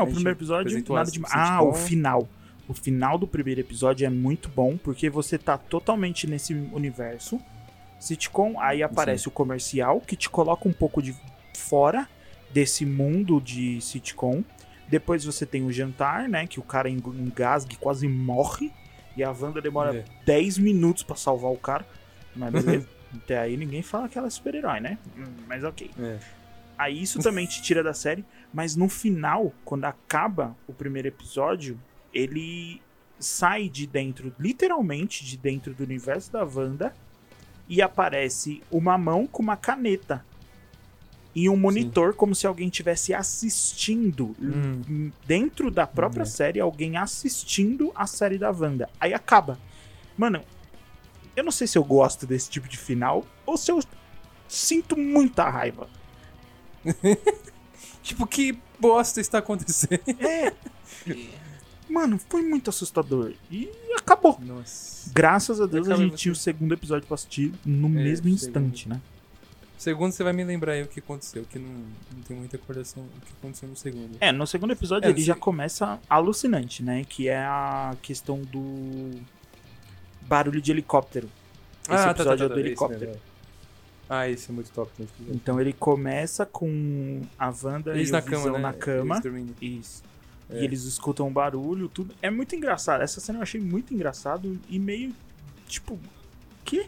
o 0.03 0.07
primeiro 0.07 0.31
episódio, 0.31 0.85
nada 0.95 1.11
de 1.11 1.21
Ah, 1.31 1.59
sitcom. 1.59 1.69
o 1.69 1.75
final. 1.75 2.29
O 2.67 2.73
final 2.73 3.19
do 3.19 3.27
primeiro 3.29 3.61
episódio 3.61 4.07
é 4.07 4.11
muito 4.11 4.49
bom, 4.49 4.79
porque 4.79 5.11
você 5.11 5.37
tá 5.37 5.59
totalmente 5.59 6.27
nesse 6.27 6.55
universo. 6.73 7.39
Sitcom, 8.01 8.59
aí 8.59 8.83
aparece 8.83 9.29
o 9.29 9.31
comercial, 9.31 10.01
que 10.01 10.17
te 10.17 10.31
coloca 10.31 10.67
um 10.67 10.73
pouco 10.73 11.03
de 11.03 11.15
fora 11.57 12.09
desse 12.51 12.87
mundo 12.87 13.41
de 13.41 13.81
sitcom. 13.83 14.43
Depois 14.89 15.25
você 15.25 15.45
tem 15.47 15.65
o 15.65 15.73
jantar, 15.73 16.29
né? 16.29 16.47
Que 16.47 16.61
o 16.61 16.63
cara 16.63 16.89
eng- 16.89 17.03
engasga 17.19 17.73
e 17.73 17.77
quase 17.77 18.07
morre. 18.09 18.73
E 19.17 19.23
a 19.23 19.31
Wanda 19.31 19.61
demora 19.61 19.97
É. 19.97 20.05
10 20.25 20.59
minutos 20.59 21.03
pra 21.03 21.17
salvar 21.17 21.51
o 21.53 21.57
cara. 21.57 21.87
Mas 22.35 22.53
beleza. 22.65 22.89
Até 23.15 23.39
aí 23.39 23.57
ninguém 23.57 23.81
fala 23.83 24.09
que 24.09 24.19
ela 24.19 24.27
é 24.27 24.31
super-herói, 24.31 24.81
né? 24.81 24.99
Hum, 25.17 25.25
Mas 25.47 25.63
ok. 25.63 25.91
É. 25.99 26.19
Aí 26.77 27.01
isso 27.01 27.21
também 27.21 27.47
te 27.47 27.63
tira 27.63 27.83
da 27.85 27.95
série, 27.95 28.25
mas 28.53 28.75
no 28.75 28.89
final, 28.89 29.53
quando 29.65 29.85
acaba 29.85 30.57
o 30.67 30.73
primeiro 30.73 31.07
episódio, 31.07 31.79
ele 32.13 32.83
sai 33.21 33.69
de 33.69 33.87
dentro, 33.87 34.35
literalmente 34.41 35.25
de 35.25 35.37
dentro 35.37 35.73
do 35.73 35.85
universo 35.85 36.33
da 36.33 36.43
Wanda, 36.45 36.93
e 37.69 37.81
aparece 37.81 38.61
uma 38.73 38.99
mão 38.99 39.25
com 39.27 39.41
uma 39.41 39.57
caneta 39.57 40.25
e 41.35 41.49
um 41.49 41.57
monitor, 41.57 42.15
como 42.15 42.35
se 42.35 42.47
alguém 42.47 42.69
estivesse 42.69 43.13
assistindo 43.13 44.37
Hum. 44.41 45.11
dentro 45.27 45.71
da 45.71 45.87
própria 45.87 46.23
É. 46.23 46.27
série, 46.27 46.61
alguém 46.61 46.97
assistindo 46.97 47.91
a 47.95 48.07
série 48.07 48.39
da 48.39 48.51
Wanda. 48.51 48.89
Aí 49.01 49.13
acaba. 49.13 49.59
Mano, 50.17 50.43
eu 51.35 51.43
não 51.43 51.51
sei 51.51 51.67
se 51.67 51.77
eu 51.77 51.83
gosto 51.85 52.27
desse 52.27 52.49
tipo 52.49 52.69
de 52.69 52.77
final 52.79 53.27
ou 53.45 53.57
se 53.57 53.71
eu 53.73 53.81
sinto 54.49 54.97
muita 54.97 55.49
raiva. 55.49 55.89
Tipo, 58.03 58.27
que 58.27 58.59
bosta 58.79 59.21
está 59.21 59.39
acontecendo? 59.39 60.01
É. 60.21 60.53
Mano, 61.89 62.19
foi 62.31 62.43
muito 62.43 62.71
assustador. 62.71 63.33
E 63.51 63.69
acabou. 63.97 64.39
Nossa. 64.41 65.11
Graças 65.13 65.61
a 65.61 65.67
Deus 65.67 65.89
a 65.89 65.97
gente 65.97 66.13
você- 66.13 66.17
tinha 66.17 66.33
o 66.33 66.37
segundo 66.37 66.73
episódio 66.73 67.07
pra 67.07 67.15
assistir 67.15 67.53
no 67.65 67.89
É, 67.89 67.91
mesmo 67.91 68.29
instante, 68.29 68.89
né? 68.89 69.01
Segundo, 69.85 70.13
você 70.13 70.25
vai 70.25 70.33
me 70.33 70.43
lembrar 70.43 70.73
aí 70.73 70.83
o 70.83 70.89
que 70.89 70.99
aconteceu, 70.99 71.45
que 71.45 71.59
não, 71.59 71.69
não 71.69 72.23
tem 72.27 72.35
muita 72.35 72.57
recordação 72.57 73.03
do 73.03 73.21
que 73.21 73.33
aconteceu 73.39 73.69
no 73.69 73.77
segundo. 73.77 74.17
É, 74.19 74.33
no 74.33 74.47
segundo 74.47 74.73
episódio 74.73 75.07
É, 75.07 75.11
ele 75.11 75.21
já 75.21 75.35
começa 75.35 76.01
alucinante, 76.09 76.83
né? 76.83 77.05
Que 77.07 77.29
é 77.29 77.37
a 77.37 77.95
questão 78.01 78.41
do 78.41 79.11
barulho 80.23 80.63
de 80.63 80.73
helicóptero. 80.73 81.29
Esse 81.87 82.09
episódio 82.09 82.47
é 82.47 82.49
do 82.49 82.55
esse 82.55 82.67
helicóptero. 82.67 83.01
mesmo, 83.09 83.17
é. 83.17 83.35
Ah, 84.09 84.27
esse 84.27 84.51
é 84.51 84.55
muito 84.55 84.71
top. 84.71 84.91
né, 84.99 85.05
esse. 85.05 85.31
Então 85.37 85.61
ele 85.61 85.75
começa 85.75 86.47
com 86.47 87.21
a 87.39 87.53
Wanda 87.63 87.95
Eles 87.95 88.09
e 88.09 88.13
na 88.13 88.21
o 88.21 88.23
cama, 88.23 88.51
né? 88.53 88.59
na 88.61 88.73
cama. 88.73 89.23
Eles. 89.61 90.03
É. 90.49 90.63
E 90.63 90.65
eles 90.65 90.85
escutam 90.85 91.29
um 91.29 91.33
barulho, 91.33 91.91
tudo. 91.91 92.15
É 92.23 92.31
muito 92.31 92.57
engraçado. 92.57 93.03
Essa 93.03 93.21
cena 93.21 93.41
eu 93.41 93.43
achei 93.43 93.61
muito 93.61 93.93
engraçado 93.93 94.59
e 94.67 94.79
meio. 94.79 95.15
Tipo. 95.69 96.01
Que? 96.65 96.87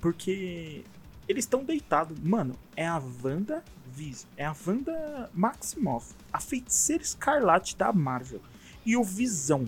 Porque. 0.00 0.84
Eles 1.30 1.44
estão 1.44 1.62
deitados. 1.62 2.18
Mano, 2.18 2.56
é 2.74 2.84
a 2.84 3.00
Wanda 3.22 3.62
Vis. 3.94 4.26
É 4.36 4.44
a 4.44 4.56
Wanda 4.66 5.30
Maximoff. 5.32 6.12
A 6.32 6.40
feiticeira 6.40 7.04
escarlate 7.04 7.76
da 7.76 7.92
Marvel. 7.92 8.42
E 8.84 8.96
o 8.96 9.04
Visão. 9.04 9.64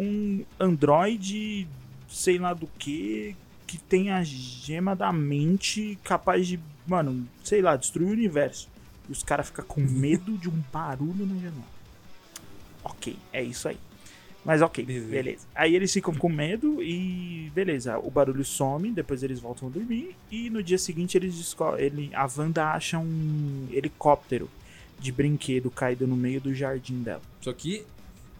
Um 0.00 0.44
androide. 0.58 1.68
Sei 2.08 2.38
lá 2.38 2.52
do 2.52 2.66
que. 2.66 3.36
Que 3.68 3.78
tem 3.78 4.10
a 4.10 4.24
gema 4.24 4.96
da 4.96 5.12
mente 5.12 5.96
capaz 6.02 6.44
de. 6.48 6.58
Mano, 6.84 7.28
sei 7.44 7.62
lá, 7.62 7.76
destruir 7.76 8.08
o 8.08 8.12
universo. 8.12 8.68
E 9.08 9.12
os 9.12 9.22
caras 9.22 9.46
ficam 9.46 9.64
com 9.64 9.80
medo 9.80 10.36
de 10.36 10.48
um 10.48 10.60
barulho 10.72 11.24
na 11.24 11.36
janela. 11.36 11.74
Ok, 12.82 13.16
é 13.32 13.44
isso 13.44 13.68
aí. 13.68 13.78
Mas 14.44 14.60
ok, 14.60 14.84
Beleza. 14.84 15.08
beleza. 15.08 15.46
Aí 15.54 15.74
eles 15.74 15.92
ficam 15.92 16.14
com 16.14 16.28
medo 16.28 16.82
e 16.82 17.50
beleza, 17.54 17.98
o 17.98 18.10
barulho 18.10 18.44
some, 18.44 18.90
depois 18.90 19.22
eles 19.22 19.40
voltam 19.40 19.68
a 19.68 19.70
dormir 19.70 20.14
e 20.30 20.50
no 20.50 20.62
dia 20.62 20.76
seguinte 20.76 21.16
eles 21.16 21.34
descobrem, 21.34 21.86
ele, 21.86 22.10
a 22.14 22.28
Wanda 22.36 22.72
acha 22.72 22.98
um 22.98 23.66
helicóptero 23.72 24.50
de 24.98 25.10
brinquedo 25.10 25.70
caído 25.70 26.06
no 26.06 26.16
meio 26.16 26.40
do 26.40 26.54
jardim 26.54 27.02
dela. 27.02 27.22
Só 27.40 27.52
que 27.52 27.84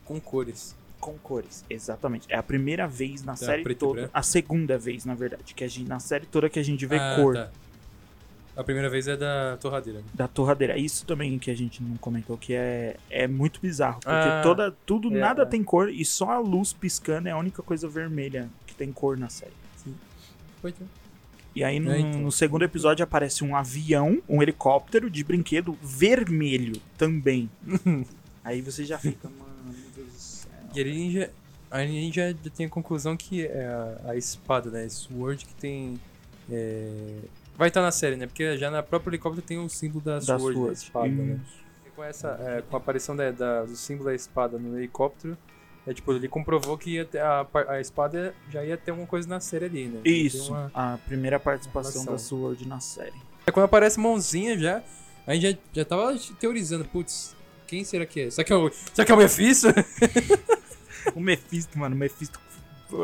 com 0.05 0.21
cores. 0.21 0.77
Com 1.01 1.19
cores, 1.19 1.65
exatamente. 1.69 2.27
É 2.31 2.37
a 2.37 2.43
primeira 2.43 2.87
vez 2.87 3.23
na 3.23 3.37
série 3.37 3.63
preto 3.63 3.77
e 3.77 3.81
toda, 3.81 4.11
a 4.13 4.23
segunda 4.23 4.79
vez, 4.79 5.05
na 5.05 5.15
verdade, 5.15 5.55
que 5.55 5.65
a 5.65 5.69
gente, 5.69 5.89
na 5.89 6.01
série 6.01 6.27
toda 6.27 6.49
que 6.49 6.59
a 6.59 6.63
gente 6.63 6.87
vê 6.87 6.97
Ah, 6.97 7.17
cor 7.17 7.35
tá. 7.35 7.51
A 8.57 8.63
primeira 8.63 8.89
vez 8.89 9.09
é 9.09 9.17
da 9.17 9.57
torradeira. 9.61 9.99
né? 10.01 10.05
da 10.15 10.29
torradeira. 10.29 10.79
Isso 10.79 11.05
também 11.05 11.39
que 11.39 11.51
a 11.51 11.57
gente 11.57 11.83
não 11.83 11.97
comentou, 11.97 12.37
que 12.39 12.55
é, 12.55 12.97
é 13.11 13.27
muito 13.27 13.61
bizarro. 13.61 13.95
Porque 14.01 14.11
Ah, 14.11 14.41
toda, 14.43 14.71
tudo, 14.87 15.09
é, 15.15 15.19
nada 15.19 15.43
é. 15.43 15.47
tem 15.47 15.63
cor 15.65 15.89
e 15.91 16.05
só 16.05 16.31
a 16.31 16.39
luz 16.39 16.73
piscando 16.73 17.29
é 17.29 17.33
a 17.33 17.37
única 17.37 17.63
coisa 17.63 17.89
vermelha 17.89 18.49
que 18.67 18.75
tem 18.75 18.93
cor 18.93 19.17
na 19.19 19.29
série. 19.29 19.53
Foi, 20.63 20.71
então. 20.71 20.87
E 21.55 21.63
aí 21.63 21.79
no, 21.79 21.91
É, 21.93 21.99
então. 22.01 22.21
no 22.21 22.33
segundo 22.33 22.65
episódio 22.65 23.03
aparece 23.05 23.45
um 23.45 23.55
avião, 23.57 24.21
um 24.29 24.43
helicóptero 24.43 25.11
de 25.11 25.23
brinquedo 25.25 25.77
vermelho 25.83 26.81
também. 26.97 27.51
aí 28.45 28.61
você 28.61 28.85
já 28.85 28.99
fica, 28.99 29.29
mano, 29.29 29.53
meu 29.67 29.75
Deus 29.95 30.09
do 30.13 30.19
céu. 30.19 30.51
E 30.75 30.81
ali 30.81 31.13
já, 31.13 31.29
aí 31.71 32.11
já 32.13 32.29
já 32.31 32.51
tem 32.57 32.67
a 32.67 32.71
conclusão 32.71 33.17
que 33.17 33.45
é 33.47 33.67
a, 33.67 34.11
a 34.11 34.17
espada, 34.17 34.71
né? 34.71 34.89
Sword 34.89 35.45
que 35.45 35.55
tem. 35.55 36.01
é, 36.51 37.19
Vai 37.57 37.69
estar 37.69 37.83
na 37.83 37.91
série, 37.93 38.17
né? 38.17 38.27
Porque 38.27 38.57
já 38.59 38.71
na 38.71 38.83
própria 38.83 39.11
helicóptero 39.11 39.47
tem 39.47 39.59
o 39.59 39.69
símbolo 39.69 40.05
da, 40.05 40.15
Da 40.19 40.39
Sword, 40.39 40.45
da 40.47 40.53
Sword. 40.55 40.73
espada, 40.79 41.09
né? 41.09 41.41
Isso. 41.45 41.65
E 41.87 41.91
com, 41.91 42.03
essa, 42.05 42.29
é, 42.41 42.63
com 42.63 42.77
a 42.77 42.79
aparição 42.79 43.15
da, 43.15 43.31
da- 43.31 43.65
do 43.65 43.77
símbolo 43.77 44.09
da 44.11 44.15
espada 44.15 44.59
no 44.59 44.77
helicóptero, 44.77 45.37
é, 45.87 45.93
tipo, 45.95 46.13
ele 46.13 46.27
comprovou 46.29 46.77
que 46.77 46.91
ia 46.95 47.05
ter- 47.05 47.21
a, 47.21 47.47
a 47.69 47.81
espada 47.81 48.35
já 48.51 48.65
ia 48.65 48.77
ter 48.77 48.91
alguma 48.91 49.07
coisa 49.07 49.29
na 49.29 49.39
série 49.39 49.67
ali, 49.67 49.87
né? 49.87 50.01
Isso, 50.05 50.51
uma- 50.53 50.71
a 50.75 50.99
primeira 51.07 51.39
participação 51.39 52.05
da 52.05 52.19
Sword 52.19 52.67
na 52.67 52.81
série. 52.81 53.15
É 53.47 53.53
quando 53.53 53.65
aparece 53.67 54.01
mãozinha 54.01 54.59
já, 54.59 54.83
a 55.27 55.35
gente 55.35 55.53
já, 55.53 55.59
já 55.75 55.85
tava 55.85 56.17
teorizando, 56.41 56.85
putz, 56.87 57.37
quem 57.67 57.85
será 57.85 58.05
que 58.07 58.21
é? 58.23 58.31
Será 58.31 58.45
que 58.45 58.53
é 58.53 58.57
o, 58.57 58.71
será 58.93 59.05
que 59.07 59.13
é 59.13 59.15
o 59.15 59.19
Mephisto? 59.19 59.69
O 61.15 61.21
Mephisto, 61.21 61.79
mano, 61.79 61.95
o 61.95 61.99
Mephisto. 61.99 62.41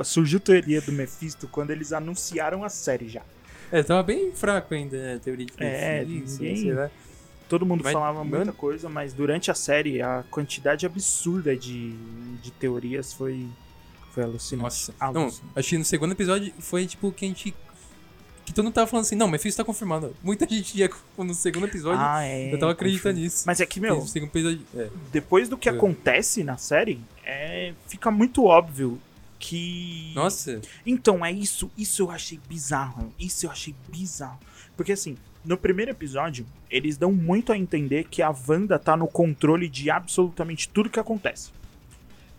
Surgiu 0.05 0.41
teoria 0.41 0.81
do 0.81 0.91
Mephisto 0.93 1.47
quando 1.49 1.71
eles 1.71 1.93
anunciaram 1.93 2.65
a 2.65 2.69
série 2.69 3.09
já. 3.09 3.23
É, 3.73 3.83
tava 3.83 4.03
bem 4.03 4.33
fraco 4.33 4.75
ainda, 4.75 4.97
né? 4.97 5.15
a 5.15 5.19
teoria 5.19 5.47
de 5.47 5.53
É, 5.59 6.05
Mephisto, 6.05 6.43
ninguém- 6.43 6.57
sei 6.57 6.75
lá. 6.75 6.91
Todo 7.49 7.67
mundo 7.67 7.83
Mas, 7.83 7.93
falava 7.93 8.23
muita 8.23 8.39
mano- 8.39 8.53
coisa, 8.53 8.89
mas 8.89 9.13
durante 9.13 9.51
a 9.51 9.55
série 9.55 10.01
a 10.01 10.23
quantidade 10.31 10.87
absurda 10.87 11.57
de, 11.57 11.97
de 12.41 12.51
teorias 12.53 13.13
foi, 13.13 13.45
foi 14.13 14.23
alucinante. 14.23 14.63
Nossa. 14.65 14.95
Ah, 15.01 15.11
Não, 15.13 15.29
acho 15.57 15.69
que 15.71 15.77
no 15.79 15.85
segundo 15.85 16.13
episódio 16.13 16.53
foi 16.61 16.87
tipo 16.87 17.11
que 17.11 17.25
a 17.25 17.29
gente. 17.29 17.53
Que 18.47 18.53
todo 18.55 18.65
mundo 18.65 18.75
tava 18.75 18.87
falando 18.87 19.05
assim, 19.05 19.17
não, 19.17 19.27
Mephisto 19.29 19.61
tá 19.61 19.65
confirmado. 19.65 20.15
Muita 20.23 20.47
gente 20.49 20.79
ia 20.79 20.89
no 21.19 21.35
segundo 21.35 21.67
episódio. 21.67 22.01
Ah, 22.01 22.23
é. 22.25 22.55
eu 22.55 22.59
tava 22.59 22.71
acreditando 22.73 23.15
confio. 23.15 23.25
nisso. 23.25 23.43
Mas 23.47 23.61
é 23.61 23.67
que, 23.67 23.81
meu, 23.81 23.97
episódio. 23.99 24.61
É. 24.77 24.89
depois 25.13 25.49
do 25.49 25.59
que 25.59 25.69
É. 25.69 25.73
acontece 25.73 26.45
na 26.45 26.57
série, 26.57 27.01
é, 27.25 27.73
fica 27.89 28.13
muito 28.13 28.45
óbvio 28.45 28.97
que. 29.41 30.13
Nossa, 30.15 30.61
Então, 30.87 31.25
é 31.25 31.33
isso. 31.33 31.69
Isso 31.77 32.03
eu 32.03 32.11
achei 32.11 32.39
bizarro. 32.49 33.13
Isso 33.19 33.47
eu 33.47 33.51
achei 33.51 33.75
bizarro. 33.89 34.39
Porque 34.77 34.93
assim, 34.93 35.17
no 35.45 35.57
primeiro 35.57 35.91
episódio, 35.91 36.47
eles 36.71 36.97
dão 36.97 37.11
muito 37.11 37.53
a 37.53 37.59
entender 37.59 38.05
que 38.05 38.23
a 38.23 38.33
Wanda 38.47 38.79
tá 38.79 38.97
no 38.97 39.09
controle 39.09 39.69
de 39.69 39.91
absolutamente 39.91 40.69
tudo 40.69 40.91
que 40.91 41.01
acontece. 41.01 41.51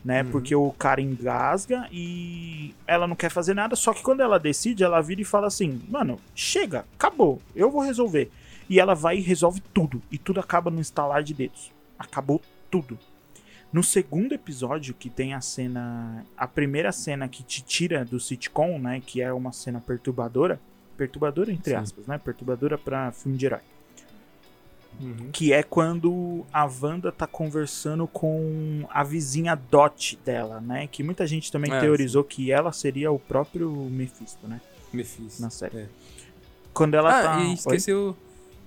Né? 0.06 0.24
Uhum. 0.24 0.32
Porque 0.32 0.56
o 0.56 0.72
cara 0.72 1.02
engasga 1.02 1.88
e 1.92 2.74
ela 2.88 3.08
não 3.08 3.16
quer 3.16 3.30
fazer 3.30 3.54
nada, 3.54 3.76
só 3.76 3.94
que 3.94 4.02
quando 4.02 4.22
ela 4.22 4.40
decide, 4.40 4.84
ela 4.84 5.02
vira 5.02 5.22
e 5.22 5.26
fala 5.26 5.48
assim: 5.48 5.82
Mano, 5.90 6.20
chega, 6.34 6.86
acabou, 6.96 7.42
eu 7.56 7.70
vou 7.70 7.82
resolver. 7.82 8.32
E 8.70 8.80
ela 8.80 8.96
vai 8.96 9.18
e 9.18 9.22
resolve 9.22 9.62
tudo. 9.74 10.02
E 10.10 10.18
tudo 10.18 10.40
acaba 10.40 10.72
no 10.72 10.80
instalar 10.80 11.24
de 11.24 11.34
dedos. 11.34 11.72
Acabou 12.00 12.42
tudo. 12.70 12.98
No 13.72 13.82
segundo 13.82 14.34
episódio, 14.34 14.94
que 14.94 15.10
tem 15.10 15.34
a 15.34 15.40
cena. 15.40 16.26
A 16.36 16.48
primeira 16.48 16.92
cena 16.92 17.28
que 17.28 17.42
te 17.42 17.62
tira 17.62 18.04
do 18.04 18.20
sitcom, 18.20 18.78
né? 18.78 19.02
Que 19.06 19.22
é 19.22 19.32
uma 19.32 19.54
cena 19.54 19.80
perturbadora. 19.80 20.60
Perturbadora, 20.98 21.52
entre 21.52 21.72
Sim. 21.72 21.78
aspas, 21.78 22.06
né? 22.06 22.18
Perturbadora 22.18 22.78
pra 22.78 23.12
filme 23.12 23.38
de 23.38 23.46
herói. 23.46 23.62
Uhum. 25.00 25.30
Que 25.32 25.54
é 25.54 25.64
quando 25.64 26.46
a 26.52 26.66
Wanda 26.66 27.12
tá 27.12 27.26
conversando 27.26 28.06
com 28.08 28.86
a 28.90 29.04
vizinha 29.04 29.56
Dot 29.56 30.20
dela, 30.24 30.60
né? 30.60 30.88
Que 30.88 31.02
muita 31.02 31.26
gente 31.26 31.52
também 31.52 31.72
Ah, 31.72 31.80
teorizou 31.80 32.24
que 32.24 32.52
ela 32.52 32.72
seria 32.74 33.10
o 33.10 33.18
próprio 33.18 33.72
Mephisto, 33.72 34.48
né? 34.48 34.60
Mephisto. 34.92 35.42
Na 35.42 35.50
série. 35.50 35.78
É. 35.78 35.90
Quando 36.74 36.96
ela 36.96 37.10
ah, 37.10 37.24
tá. 37.24 37.30
e 37.30 37.38
a 37.38 37.38
Oi? 37.38 37.46
gente 37.48 37.60
esqueceu. 37.60 38.18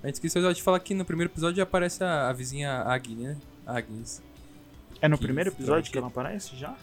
A 0.01 0.07
gente 0.07 0.15
esqueceu 0.15 0.53
de 0.53 0.61
falar 0.61 0.79
que 0.79 0.93
no 0.93 1.05
primeiro 1.05 1.31
episódio 1.31 1.61
aparece 1.63 2.03
a, 2.03 2.27
a 2.29 2.33
vizinha 2.33 2.81
Agnes, 2.81 3.17
né? 3.19 3.37
Agnes. 3.65 4.21
É 5.05 5.07
no 5.07 5.17
que 5.17 5.23
primeiro 5.25 5.49
episódio 5.49 5.91
que- 5.91 5.97
ela 5.97 6.07
aparece 6.07 6.55
já? 6.55 6.75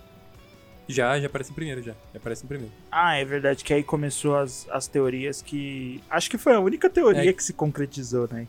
Já, 0.88 1.18
já 1.20 1.26
aparece 1.26 1.50
em 1.52 1.54
primeiro, 1.54 1.80
já. 1.82 1.92
Já 2.12 2.18
aparece 2.18 2.44
em 2.44 2.48
primeiro. 2.48 2.72
Ah, 2.90 3.14
é 3.14 3.24
verdade 3.24 3.62
que 3.64 3.72
aí 3.72 3.82
começou 3.84 4.36
as, 4.36 4.68
as 4.70 4.86
teorias 4.88 5.40
que. 5.40 6.02
Acho 6.10 6.28
que 6.28 6.36
foi 6.36 6.54
a 6.54 6.60
única 6.60 6.90
teoria 6.90 7.30
É. 7.30 7.32
que 7.32 7.42
se 7.42 7.52
concretizou, 7.52 8.28
né? 8.30 8.46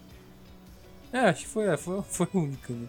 É, 1.11 1.19
acho 1.19 1.41
que 1.41 1.47
foi, 1.47 1.77
foi, 1.77 2.01
foi 2.01 2.27
a 2.33 2.37
única, 2.37 2.73
né? 2.73 2.87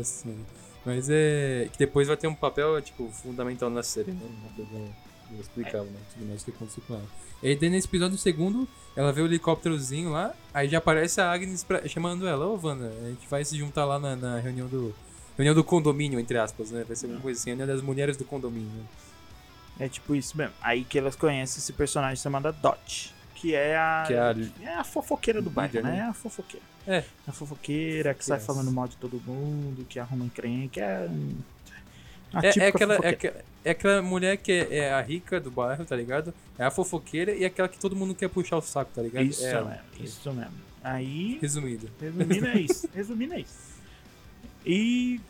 Assim, 0.00 0.36
mas 0.84 1.08
é. 1.10 1.68
Que 1.72 1.78
depois 1.78 2.08
vai 2.08 2.16
ter 2.16 2.26
um 2.28 2.34
papel, 2.34 2.80
tipo, 2.82 3.08
fundamental 3.10 3.70
na 3.70 3.82
série, 3.82 4.12
né? 4.12 4.20
Eu 5.32 5.40
explicar, 5.40 5.82
né? 5.82 5.98
Tudo 6.12 6.26
mais 6.26 6.42
o 6.42 6.44
que 6.44 6.50
aconteceu 6.50 6.82
com 6.86 6.94
ela. 6.94 7.06
E 7.42 7.48
aí, 7.48 7.70
nesse 7.70 7.86
episódio 7.88 8.18
segundo, 8.18 8.68
ela 8.94 9.12
vê 9.12 9.22
o 9.22 9.26
helicópterozinho 9.26 10.10
lá, 10.10 10.34
aí 10.52 10.68
já 10.68 10.78
aparece 10.78 11.20
a 11.20 11.30
Agnes 11.32 11.64
pra- 11.64 11.86
chamando 11.88 12.28
ela, 12.28 12.46
ô 12.46 12.58
Wanda, 12.62 12.92
a 13.02 13.08
gente 13.08 13.26
vai 13.28 13.44
se 13.44 13.56
juntar 13.56 13.84
lá 13.86 13.98
na, 13.98 14.14
na 14.14 14.38
reunião 14.38 14.68
do. 14.68 14.94
Reunião 15.36 15.54
do 15.54 15.64
condomínio, 15.64 16.18
entre 16.20 16.38
aspas, 16.38 16.70
né? 16.70 16.84
Vai 16.86 16.94
ser 16.96 17.06
alguma 17.06 17.20
coisa 17.22 17.40
assim, 17.40 17.50
reunião 17.50 17.66
das 17.66 17.82
mulheres 17.82 18.16
do 18.16 18.24
condomínio. 18.24 18.70
É 19.78 19.88
tipo 19.88 20.14
isso 20.14 20.36
mesmo. 20.36 20.54
Aí 20.62 20.84
que 20.84 20.98
elas 20.98 21.16
conhecem 21.16 21.58
esse 21.58 21.72
personagem 21.72 22.16
chamado 22.16 22.52
Dot. 22.52 23.12
Que 23.34 23.54
é 23.54 23.76
a. 23.76 24.04
Que 24.06 24.14
é 24.14 24.18
a- 24.20 24.34
é 24.62 24.74
a 24.76 24.84
fofoqueira 24.84 25.42
do 25.42 25.50
bairro, 25.50 25.74
né? 25.74 25.82
né? 25.82 25.98
É 25.98 26.02
a 26.02 26.12
fofoqueira. 26.14 26.64
É. 26.86 27.02
A 27.26 27.32
fofoqueira 27.32 28.14
que 28.14 28.24
sai 28.24 28.38
falando 28.38 28.70
mal 28.70 28.86
de 28.86 28.96
todo 28.96 29.20
mundo, 29.26 29.84
que 29.88 29.98
arruma 29.98 30.24
encrenca. 30.24 30.80
É, 30.80 31.08
É, 32.34 32.50
típica 32.52 32.64
é, 32.64 32.68
aquela, 32.68 32.94
é, 32.96 33.44
é 33.64 33.70
aquela 33.70 34.02
mulher 34.02 34.36
que 34.36 34.50
é, 34.52 34.76
é 34.78 34.92
a 34.92 35.00
rica 35.00 35.40
do 35.40 35.50
bairro, 35.50 35.84
tá 35.84 35.94
ligado? 35.96 36.32
É 36.58 36.64
a 36.64 36.70
fofoqueira 36.70 37.32
e 37.32 37.44
aquela 37.44 37.68
que 37.68 37.78
todo 37.78 37.94
mundo 37.96 38.14
quer 38.14 38.28
puxar 38.28 38.56
o 38.56 38.62
saco, 38.62 38.90
tá 38.94 39.02
ligado? 39.02 39.24
Isso 39.24 39.44
é 39.46 39.54
mesmo, 39.54 39.80
isso 40.00 40.32
mesmo. 40.32 40.52
Aí, 40.82 41.38
Resumido. 41.40 41.88
resumindo 42.00 42.46
é 42.46 42.60
isso. 42.60 42.88
Resumindo 42.94 43.34
é 43.34 43.40
isso. 43.40 43.73
E 44.64 45.20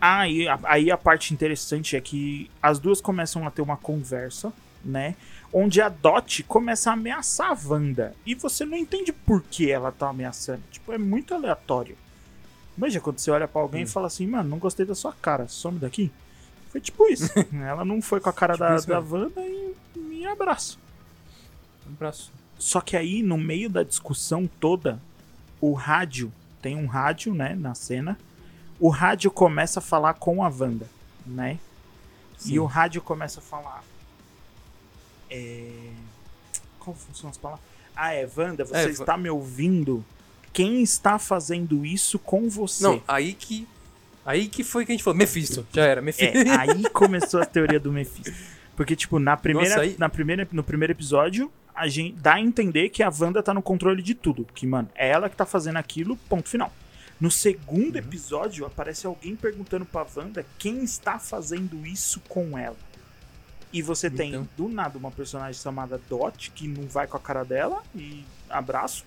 aí 0.00 0.46
a, 0.48 0.58
aí 0.64 0.90
a 0.90 0.96
parte 0.96 1.32
interessante 1.34 1.96
é 1.96 2.00
que 2.00 2.50
as 2.62 2.78
duas 2.78 3.00
começam 3.00 3.46
a 3.46 3.50
ter 3.50 3.62
uma 3.62 3.76
conversa, 3.76 4.52
né? 4.84 5.14
Onde 5.52 5.80
a 5.80 5.88
Dot 5.88 6.42
começa 6.44 6.90
a 6.90 6.92
ameaçar 6.92 7.50
a 7.50 7.58
Wanda. 7.68 8.14
E 8.26 8.34
você 8.34 8.64
não 8.64 8.76
entende 8.76 9.12
por 9.12 9.42
que 9.42 9.70
ela 9.70 9.90
tá 9.90 10.08
ameaçando. 10.08 10.62
Tipo, 10.70 10.92
é 10.92 10.98
muito 10.98 11.34
aleatório. 11.34 11.96
Imagina 12.76 13.00
quando 13.00 13.18
você 13.18 13.30
olha 13.30 13.48
pra 13.48 13.60
alguém 13.62 13.80
Hum. 13.82 13.84
e 13.84 13.88
fala 13.88 14.06
assim, 14.06 14.26
mano, 14.26 14.48
não 14.48 14.58
gostei 14.58 14.84
da 14.86 14.94
sua 14.94 15.12
cara, 15.14 15.48
some 15.48 15.78
daqui. 15.78 16.12
Foi 16.70 16.80
tipo 16.80 17.06
isso. 17.08 17.32
ela 17.66 17.84
não 17.84 18.00
foi 18.02 18.20
com 18.20 18.28
a 18.28 18.32
cara 18.32 18.52
Tipo 18.52 18.64
da, 18.86 19.00
da. 19.00 19.00
Wanda 19.00 19.40
e 19.40 19.74
me 19.96 20.26
abraço. 20.26 20.78
Um 21.88 21.94
braço. 21.94 22.30
Só 22.58 22.80
que 22.80 22.96
aí, 22.96 23.22
no 23.22 23.38
meio 23.38 23.70
da 23.70 23.82
discussão 23.82 24.48
toda, 24.60 25.00
o 25.60 25.72
rádio, 25.72 26.30
tem 26.60 26.76
um 26.76 26.86
rádio, 26.86 27.32
né, 27.34 27.54
na 27.58 27.74
cena. 27.74 28.18
O 28.80 28.88
rádio 28.88 29.30
começa 29.30 29.80
a 29.80 29.82
falar 29.82 30.14
com 30.14 30.42
a 30.44 30.48
Wanda, 30.48 30.86
né? 31.26 31.58
E 32.40 32.42
Sim. 32.50 32.58
o 32.60 32.64
rádio 32.64 33.02
começa 33.02 33.40
a 33.40 33.42
falar. 33.42 33.82
É. 35.30 35.70
Como 36.78 36.96
funcionam 36.96 37.30
as 37.30 37.36
palavras? 37.38 37.64
Ah, 37.94 38.14
é, 38.14 38.28
Wanda, 38.36 38.64
você 38.64 38.76
É, 38.76 38.88
está 38.88 39.16
me 39.16 39.28
ouvindo? 39.28 40.04
Quem 40.52 40.82
está 40.82 41.18
fazendo 41.18 41.84
isso 41.84 42.18
com 42.18 42.48
você? 42.48 42.82
Não, 42.84 43.02
aí 43.06 43.32
que. 43.34 43.66
Aí 44.24 44.46
que 44.48 44.62
foi 44.62 44.84
que 44.86 44.92
a 44.92 44.94
gente 44.94 45.02
falou. 45.02 45.16
Mephisto. 45.16 45.66
Já 45.72 45.84
era, 45.84 46.00
Mephisto. 46.02 46.36
É, 46.36 46.50
aí 46.56 46.88
começou 46.90 47.40
a 47.40 47.44
teoria 47.46 47.80
do 47.80 47.90
Mephisto. 47.92 48.32
Porque, 48.76 48.94
tipo, 48.94 49.18
na 49.18 49.36
primeira, 49.36 49.70
Nossa, 49.70 49.80
aí- 49.82 49.96
na 49.98 50.08
primeira, 50.08 50.46
no 50.52 50.62
primeiro 50.62 50.92
episódio, 50.92 51.50
a 51.74 51.88
gente 51.88 52.12
dá 52.16 52.34
a 52.34 52.40
entender 52.40 52.90
que 52.90 53.02
a 53.02 53.10
Wanda 53.10 53.42
tá 53.42 53.52
no 53.52 53.62
controle 53.62 54.02
de 54.02 54.14
tudo. 54.14 54.46
Que, 54.54 54.66
mano, 54.66 54.88
é 54.94 55.08
ela 55.08 55.28
que 55.28 55.36
tá 55.36 55.44
fazendo 55.46 55.76
aquilo, 55.78 56.16
ponto 56.28 56.48
final. 56.48 56.72
No 57.20 57.30
segundo 57.30 57.94
Uhum. 57.94 57.98
episódio, 57.98 58.64
aparece 58.64 59.06
alguém 59.06 59.34
perguntando 59.34 59.84
pra 59.84 60.06
Wanda 60.16 60.44
quem 60.58 60.84
está 60.84 61.18
fazendo 61.18 61.84
isso 61.86 62.20
com 62.28 62.56
ela. 62.56 62.76
E 63.72 63.82
você 63.82 64.08
tem, 64.08 64.30
Então. 64.30 64.48
do 64.56 64.68
nada, 64.68 64.96
uma 64.96 65.10
personagem 65.10 65.60
chamada 65.60 66.00
Dot, 66.08 66.50
que 66.52 66.66
não 66.68 66.86
vai 66.86 67.06
com 67.06 67.16
a 67.16 67.20
cara 67.20 67.44
dela, 67.44 67.82
e 67.94 68.24
abraço. 68.48 69.04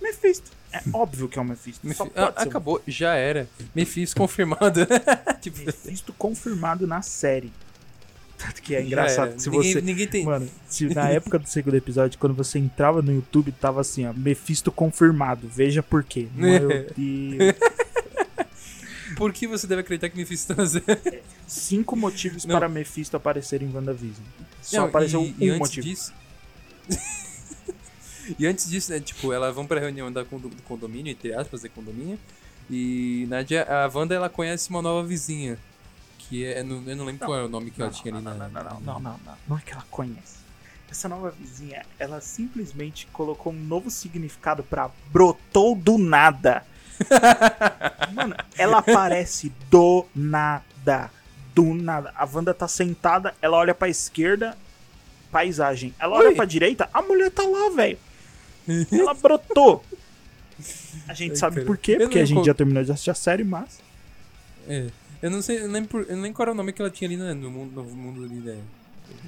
Mephisto. 0.00 0.50
É 0.72 0.80
óbvio 0.92 1.28
que 1.28 1.38
é 1.38 1.42
o 1.42 1.44
Mephisto. 1.44 1.86
Ah, 1.90 1.94
ser 1.94 2.02
um 2.04 2.24
acabou, 2.48 2.80
já 2.86 3.14
era. 3.14 3.48
Mephisto 3.74 4.16
confirmado. 4.16 4.80
tipo, 5.40 5.58
Mephisto 5.58 6.12
confirmado 6.12 6.86
na 6.86 7.02
série. 7.02 7.52
Tanto 8.40 8.62
que 8.62 8.74
é 8.74 8.82
engraçado 8.82 9.34
que 9.34 9.42
se 9.42 9.50
ninguém, 9.50 9.72
você. 9.72 9.80
ninguém 9.82 10.06
tem. 10.06 10.24
Mano, 10.24 10.48
se 10.66 10.86
na 10.94 11.08
época 11.10 11.38
do 11.38 11.46
segundo 11.46 11.74
episódio, 11.76 12.18
quando 12.18 12.34
você 12.34 12.58
entrava 12.58 13.02
no 13.02 13.12
YouTube, 13.12 13.52
tava 13.52 13.80
assim, 13.82 14.06
ó, 14.06 14.12
Mephisto 14.14 14.72
confirmado. 14.72 15.46
Veja 15.46 15.82
por 15.82 16.02
quê. 16.02 16.26
Meu 16.34 16.68
Deus. 16.96 17.54
Por 19.16 19.32
que 19.32 19.46
você 19.46 19.66
deve 19.66 19.82
acreditar 19.82 20.08
que 20.08 20.16
Mephisto 20.16 20.54
tá? 20.54 20.62
Cinco 21.46 21.96
motivos 21.96 22.44
Não. 22.46 22.56
para 22.56 22.68
Mephisto 22.68 23.16
aparecer 23.16 23.60
em 23.60 23.70
WandaVision. 23.74 24.24
Só 24.62 24.78
Não, 24.78 24.84
apareceu 24.86 25.20
e, 25.22 25.24
um 25.24 25.34
e 25.38 25.48
antes 25.50 25.58
motivo. 25.58 25.86
disso. 25.86 26.12
e 28.38 28.46
antes 28.46 28.70
disso, 28.70 28.92
né, 28.92 29.00
tipo, 29.00 29.32
elas 29.32 29.54
vão 29.54 29.66
pra 29.66 29.80
reunião 29.80 30.10
da, 30.12 30.24
condo- 30.24 30.48
do 30.48 30.62
condomínio, 30.62 31.10
entre 31.10 31.34
aspas, 31.34 31.62
de 31.62 31.68
condomínio. 31.68 32.18
E 32.70 33.26
na 33.28 33.42
dia, 33.42 33.64
a 33.64 33.90
Wanda 33.92 34.14
ela 34.14 34.28
conhece 34.28 34.70
uma 34.70 34.80
nova 34.80 35.06
vizinha. 35.06 35.58
Que 36.30 36.44
é. 36.44 36.60
Eu 36.60 36.64
não 36.64 37.04
lembro 37.04 37.26
qual 37.26 37.38
é 37.38 37.44
o 37.44 37.48
nome 37.48 37.72
que 37.72 37.82
ela 37.82 37.90
tinha 37.90 38.14
ali 38.14 38.22
não, 38.24 38.34
na. 38.34 38.48
não, 38.48 38.62
não, 38.62 38.80
não, 38.80 39.00
não, 39.00 39.20
não, 39.48 39.58
é 39.58 39.60
que 39.60 39.72
ela 39.72 39.84
conhece. 39.90 40.38
Essa 40.88 41.08
nova 41.08 41.30
vizinha, 41.30 41.84
ela 41.98 42.20
simplesmente 42.20 43.08
colocou 43.12 43.52
um 43.52 43.56
novo 43.56 43.90
significado 43.90 44.62
pra 44.62 44.90
brotou 45.12 45.74
do 45.74 45.98
nada. 45.98 46.64
Mano, 48.14 48.36
ela 48.56 48.78
aparece 48.78 49.52
do 49.68 50.06
nada. 50.14 51.10
Do 51.52 51.74
nada. 51.74 52.12
A 52.16 52.24
Wanda 52.24 52.54
tá 52.54 52.68
sentada, 52.68 53.34
ela 53.42 53.56
olha 53.56 53.74
pra 53.74 53.88
esquerda, 53.88 54.56
paisagem. 55.32 55.92
Ela 55.98 56.16
olha 56.16 56.28
Oi. 56.28 56.34
pra 56.36 56.44
direita, 56.44 56.88
a 56.92 57.02
mulher 57.02 57.30
tá 57.32 57.42
lá, 57.42 57.70
velho. 57.70 57.98
Ela 58.92 59.14
brotou. 59.14 59.84
A 61.08 61.14
gente 61.14 61.32
Ai, 61.32 61.36
sabe 61.36 61.56
cara. 61.56 61.66
por 61.66 61.76
quê, 61.76 61.96
porque 61.96 62.18
a 62.18 62.24
gente 62.24 62.44
já 62.44 62.54
terminou 62.54 62.84
de 62.84 62.92
assistir 62.92 63.10
a 63.10 63.14
série, 63.14 63.42
mas. 63.42 63.80
É. 64.68 64.88
Eu 65.22 65.30
não 65.30 65.42
sei, 65.42 65.62
eu 65.62 65.70
lembro, 65.70 65.88
por- 65.90 66.02
eu 66.08 66.16
lembro 66.16 66.32
qual 66.34 66.44
era 66.44 66.52
o 66.52 66.54
nome 66.54 66.72
que 66.72 66.80
ela 66.80 66.90
tinha 66.90 67.08
ali 67.08 67.16
né, 67.16 67.34
no 67.34 67.50
mundo, 67.50 67.72
no 67.82 67.84
mundo 67.84 68.24
ali, 68.24 68.36
né, 68.36 68.58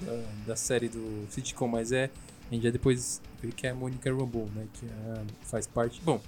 da, 0.07 0.23
da 0.49 0.57
série 0.57 0.89
do 0.89 1.27
sitcom, 1.31 1.69
mas 1.69 1.93
é. 1.93 2.11
A 2.51 2.55
gente 2.55 2.65
já 2.65 2.71
depois 2.71 3.21
vê 3.43 3.51
que 3.51 3.67
é 3.67 3.71
a 3.71 3.75
Mônica 3.75 4.11
Rambeau, 4.11 4.49
né? 4.55 4.67
Que 4.75 4.85
é- 4.87 5.23
faz 5.43 5.67
parte. 5.67 6.01
Bom. 6.03 6.21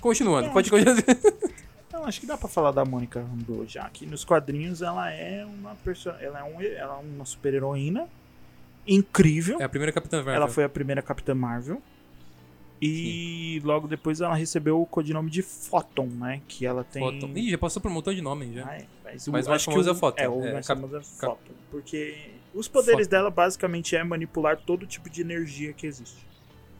Continuando, 0.00 0.48
É, 0.48 0.52
pode 0.52 0.70
continuar. 0.70 0.96
Não, 1.92 2.04
acho 2.04 2.20
que 2.20 2.26
dá 2.26 2.36
pra 2.36 2.48
falar 2.48 2.70
da 2.70 2.84
Mônica 2.84 3.20
Rambeau 3.20 3.66
já. 3.66 3.88
Que 3.90 4.06
nos 4.06 4.24
quadrinhos 4.24 4.80
ela 4.82 5.10
é 5.10 5.44
uma 5.44 5.74
pessoa, 5.76 6.14
ela 6.20 6.38
é, 6.40 6.44
um, 6.44 6.60
ela 6.62 6.94
é 6.98 7.00
uma 7.00 7.24
super 7.24 7.52
heroína 7.54 8.06
incrível. 8.86 9.60
É 9.60 9.64
a 9.64 9.68
primeira 9.68 9.90
Capitã 9.92 10.18
Marvel. 10.18 10.34
Ela 10.34 10.48
foi 10.48 10.64
a 10.64 10.68
primeira 10.68 11.02
Capitã 11.02 11.34
Marvel. 11.34 11.82
E 12.80 13.60
logo 13.64 13.88
depois 13.88 14.20
ela 14.20 14.34
recebeu 14.36 14.80
o 14.80 14.86
codinome 14.86 15.30
de 15.30 15.42
Photon, 15.42 16.06
né? 16.06 16.40
Que 16.46 16.64
ela 16.64 16.84
tem. 16.84 17.02
Photon. 17.02 17.32
Ih, 17.36 17.50
já 17.50 17.58
passou 17.58 17.82
por 17.82 17.90
um 17.90 17.94
montão 17.94 18.14
de 18.14 18.22
nome 18.22 18.52
já. 18.54 18.62
Ah, 18.64 18.82
mas 19.04 19.26
o, 19.26 19.32
Mas 19.32 19.46
mais 19.46 19.56
acho 19.56 19.64
que 19.66 19.70
famoso 19.72 19.90
é 19.90 19.94
Photon. 19.94 20.22
É, 20.22 20.28
o 20.28 20.44
É, 20.46 20.52
mais 20.52 20.66
cap- 20.66 20.80
famoso 20.80 20.96
é 20.96 21.02
Photon. 21.02 21.52
Porque 21.70 22.30
os 22.54 22.68
poderes 22.68 23.06
Photon. 23.06 23.10
dela 23.10 23.30
basicamente 23.30 23.96
é 23.96 24.04
manipular 24.04 24.56
todo 24.56 24.86
tipo 24.86 25.10
de 25.10 25.20
energia 25.20 25.72
que 25.72 25.86
existe. 25.86 26.26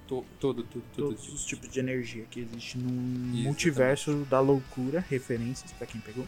To- 0.06 0.24
todo, 0.40 0.62
tudo, 0.62 0.84
tudo. 0.94 1.08
Todos 1.08 1.32
os 1.32 1.44
tipos 1.44 1.68
de 1.68 1.80
energia 1.80 2.24
que 2.30 2.40
existe 2.40 2.78
no 2.78 2.88
multiverso 2.90 4.24
da 4.30 4.38
loucura, 4.40 5.04
referências 5.10 5.72
pra 5.72 5.86
quem 5.86 6.00
pegou. 6.00 6.26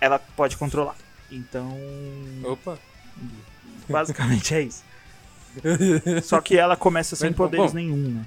Ela 0.00 0.18
pode 0.18 0.56
controlar. 0.56 0.96
Então, 1.30 1.76
Opa. 2.44 2.78
basicamente 3.88 4.54
é 4.54 4.62
isso. 4.62 4.84
Só 6.22 6.40
que 6.40 6.56
ela 6.56 6.76
começa 6.76 7.14
sem 7.16 7.32
poderes 7.32 7.72
bom. 7.72 7.76
nenhum, 7.76 7.96
né? 8.12 8.26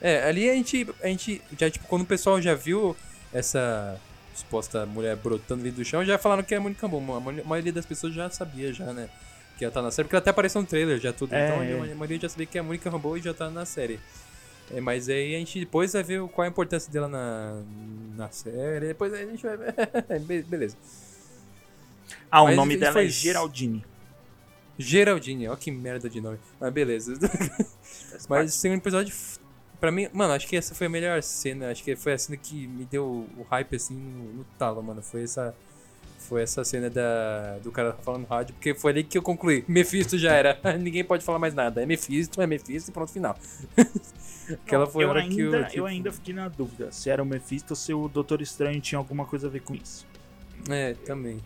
É, 0.00 0.28
ali 0.28 0.48
a 0.50 0.54
gente, 0.54 0.86
a 1.02 1.06
gente 1.06 1.40
já, 1.58 1.70
tipo, 1.70 1.86
quando 1.86 2.02
o 2.02 2.06
pessoal 2.06 2.40
já 2.40 2.54
viu 2.54 2.94
essa 3.32 3.98
suposta 4.34 4.84
mulher 4.84 5.16
brotando 5.16 5.62
ali 5.62 5.70
do 5.70 5.84
chão, 5.84 6.04
já 6.04 6.18
falaram 6.18 6.42
que 6.42 6.54
é 6.54 6.58
a 6.58 6.60
Mônica 6.60 6.86
Rambeau. 6.86 7.16
A 7.16 7.20
ma- 7.20 7.30
a 7.30 7.44
maioria 7.44 7.72
das 7.72 7.86
pessoas 7.86 8.12
já 8.14 8.28
sabia, 8.30 8.72
já, 8.72 8.92
né? 8.92 9.08
Que 9.58 9.64
ela 9.64 9.72
tá 9.72 9.80
na 9.80 9.90
série, 9.90 10.04
porque 10.06 10.16
ela 10.16 10.20
até 10.20 10.30
apareceu 10.30 10.60
no 10.60 10.66
trailer 10.66 11.00
já 11.00 11.12
tudo. 11.12 11.34
É, 11.34 11.48
então 11.48 11.62
é. 11.84 11.92
a 11.92 11.94
maioria 11.94 12.20
já 12.20 12.28
sabia 12.28 12.44
que 12.46 12.58
é 12.58 12.60
a 12.60 12.64
Mônica 12.64 12.90
Rambeau 12.90 13.16
e 13.16 13.22
já 13.22 13.32
tá 13.32 13.48
na 13.48 13.64
série. 13.64 13.98
É, 14.74 14.80
mas 14.80 15.08
aí 15.08 15.34
a 15.34 15.38
gente 15.38 15.60
depois 15.60 15.92
vai 15.94 16.02
ver 16.02 16.20
qual 16.28 16.44
é 16.44 16.48
a 16.48 16.50
importância 16.50 16.92
dela 16.92 17.08
na, 17.08 17.62
na 18.16 18.28
série. 18.30 18.88
Depois 18.88 19.14
a 19.14 19.18
gente 19.24 19.42
vai 19.42 19.56
ver. 19.56 19.74
Be- 20.26 20.42
Beleza. 20.42 20.76
Ah, 22.30 22.42
o 22.42 22.46
Mas 22.46 22.56
nome 22.56 22.76
dela 22.76 22.90
é 22.90 22.92
foi- 22.92 23.08
Geraldine. 23.08 23.84
Geraldine, 24.78 25.48
ó 25.48 25.56
que 25.56 25.70
merda 25.70 26.08
de 26.10 26.20
nome. 26.20 26.38
Mas 26.60 26.72
beleza. 26.72 27.14
Mas 28.28 28.54
o 28.54 28.58
segundo 28.58 28.78
episódio, 28.78 29.14
pra 29.80 29.90
mim, 29.90 30.08
mano, 30.12 30.32
acho 30.32 30.46
que 30.46 30.56
essa 30.56 30.74
foi 30.74 30.86
a 30.86 30.90
melhor 30.90 31.22
cena. 31.22 31.70
Acho 31.70 31.82
que 31.82 31.96
foi 31.96 32.12
a 32.12 32.18
cena 32.18 32.36
que 32.36 32.66
me 32.66 32.84
deu 32.84 33.26
o 33.36 33.42
hype 33.50 33.76
assim 33.76 33.94
no, 33.94 34.32
no 34.32 34.44
talo, 34.58 34.82
mano. 34.82 35.02
Foi 35.02 35.22
essa. 35.22 35.54
Foi 36.18 36.42
essa 36.42 36.64
cena 36.64 36.90
da, 36.90 37.58
do 37.62 37.70
cara 37.70 37.92
falando 37.92 38.22
no 38.22 38.26
rádio, 38.26 38.52
porque 38.54 38.74
foi 38.74 38.90
ali 38.90 39.04
que 39.04 39.16
eu 39.16 39.22
concluí. 39.22 39.64
Mephisto 39.68 40.18
já 40.18 40.32
era. 40.32 40.58
Ninguém 40.76 41.04
pode 41.04 41.24
falar 41.24 41.38
mais 41.38 41.54
nada. 41.54 41.82
É 41.82 41.86
Mephisto, 41.86 42.42
é 42.42 42.46
Mephisto 42.46 42.90
e 42.90 42.92
pronto, 42.92 43.12
final. 43.12 43.38
Aquela 44.50 44.86
foi 44.86 45.04
a 45.04 45.06
eu 45.06 45.10
hora 45.10 45.20
ainda, 45.20 45.34
que 45.34 45.40
eu. 45.40 45.54
eu 45.54 45.66
tipo, 45.68 45.84
ainda 45.84 46.12
fiquei 46.12 46.34
na 46.34 46.48
dúvida 46.48 46.90
se 46.90 47.10
era 47.10 47.22
o 47.22 47.26
Mephisto 47.26 47.72
ou 47.72 47.76
se 47.76 47.94
o 47.94 48.08
Doutor 48.08 48.42
Estranho 48.42 48.80
tinha 48.80 48.98
alguma 48.98 49.24
coisa 49.24 49.46
a 49.46 49.50
ver 49.50 49.60
com 49.60 49.74
isso. 49.74 50.06
É, 50.68 50.94
também. 50.94 51.40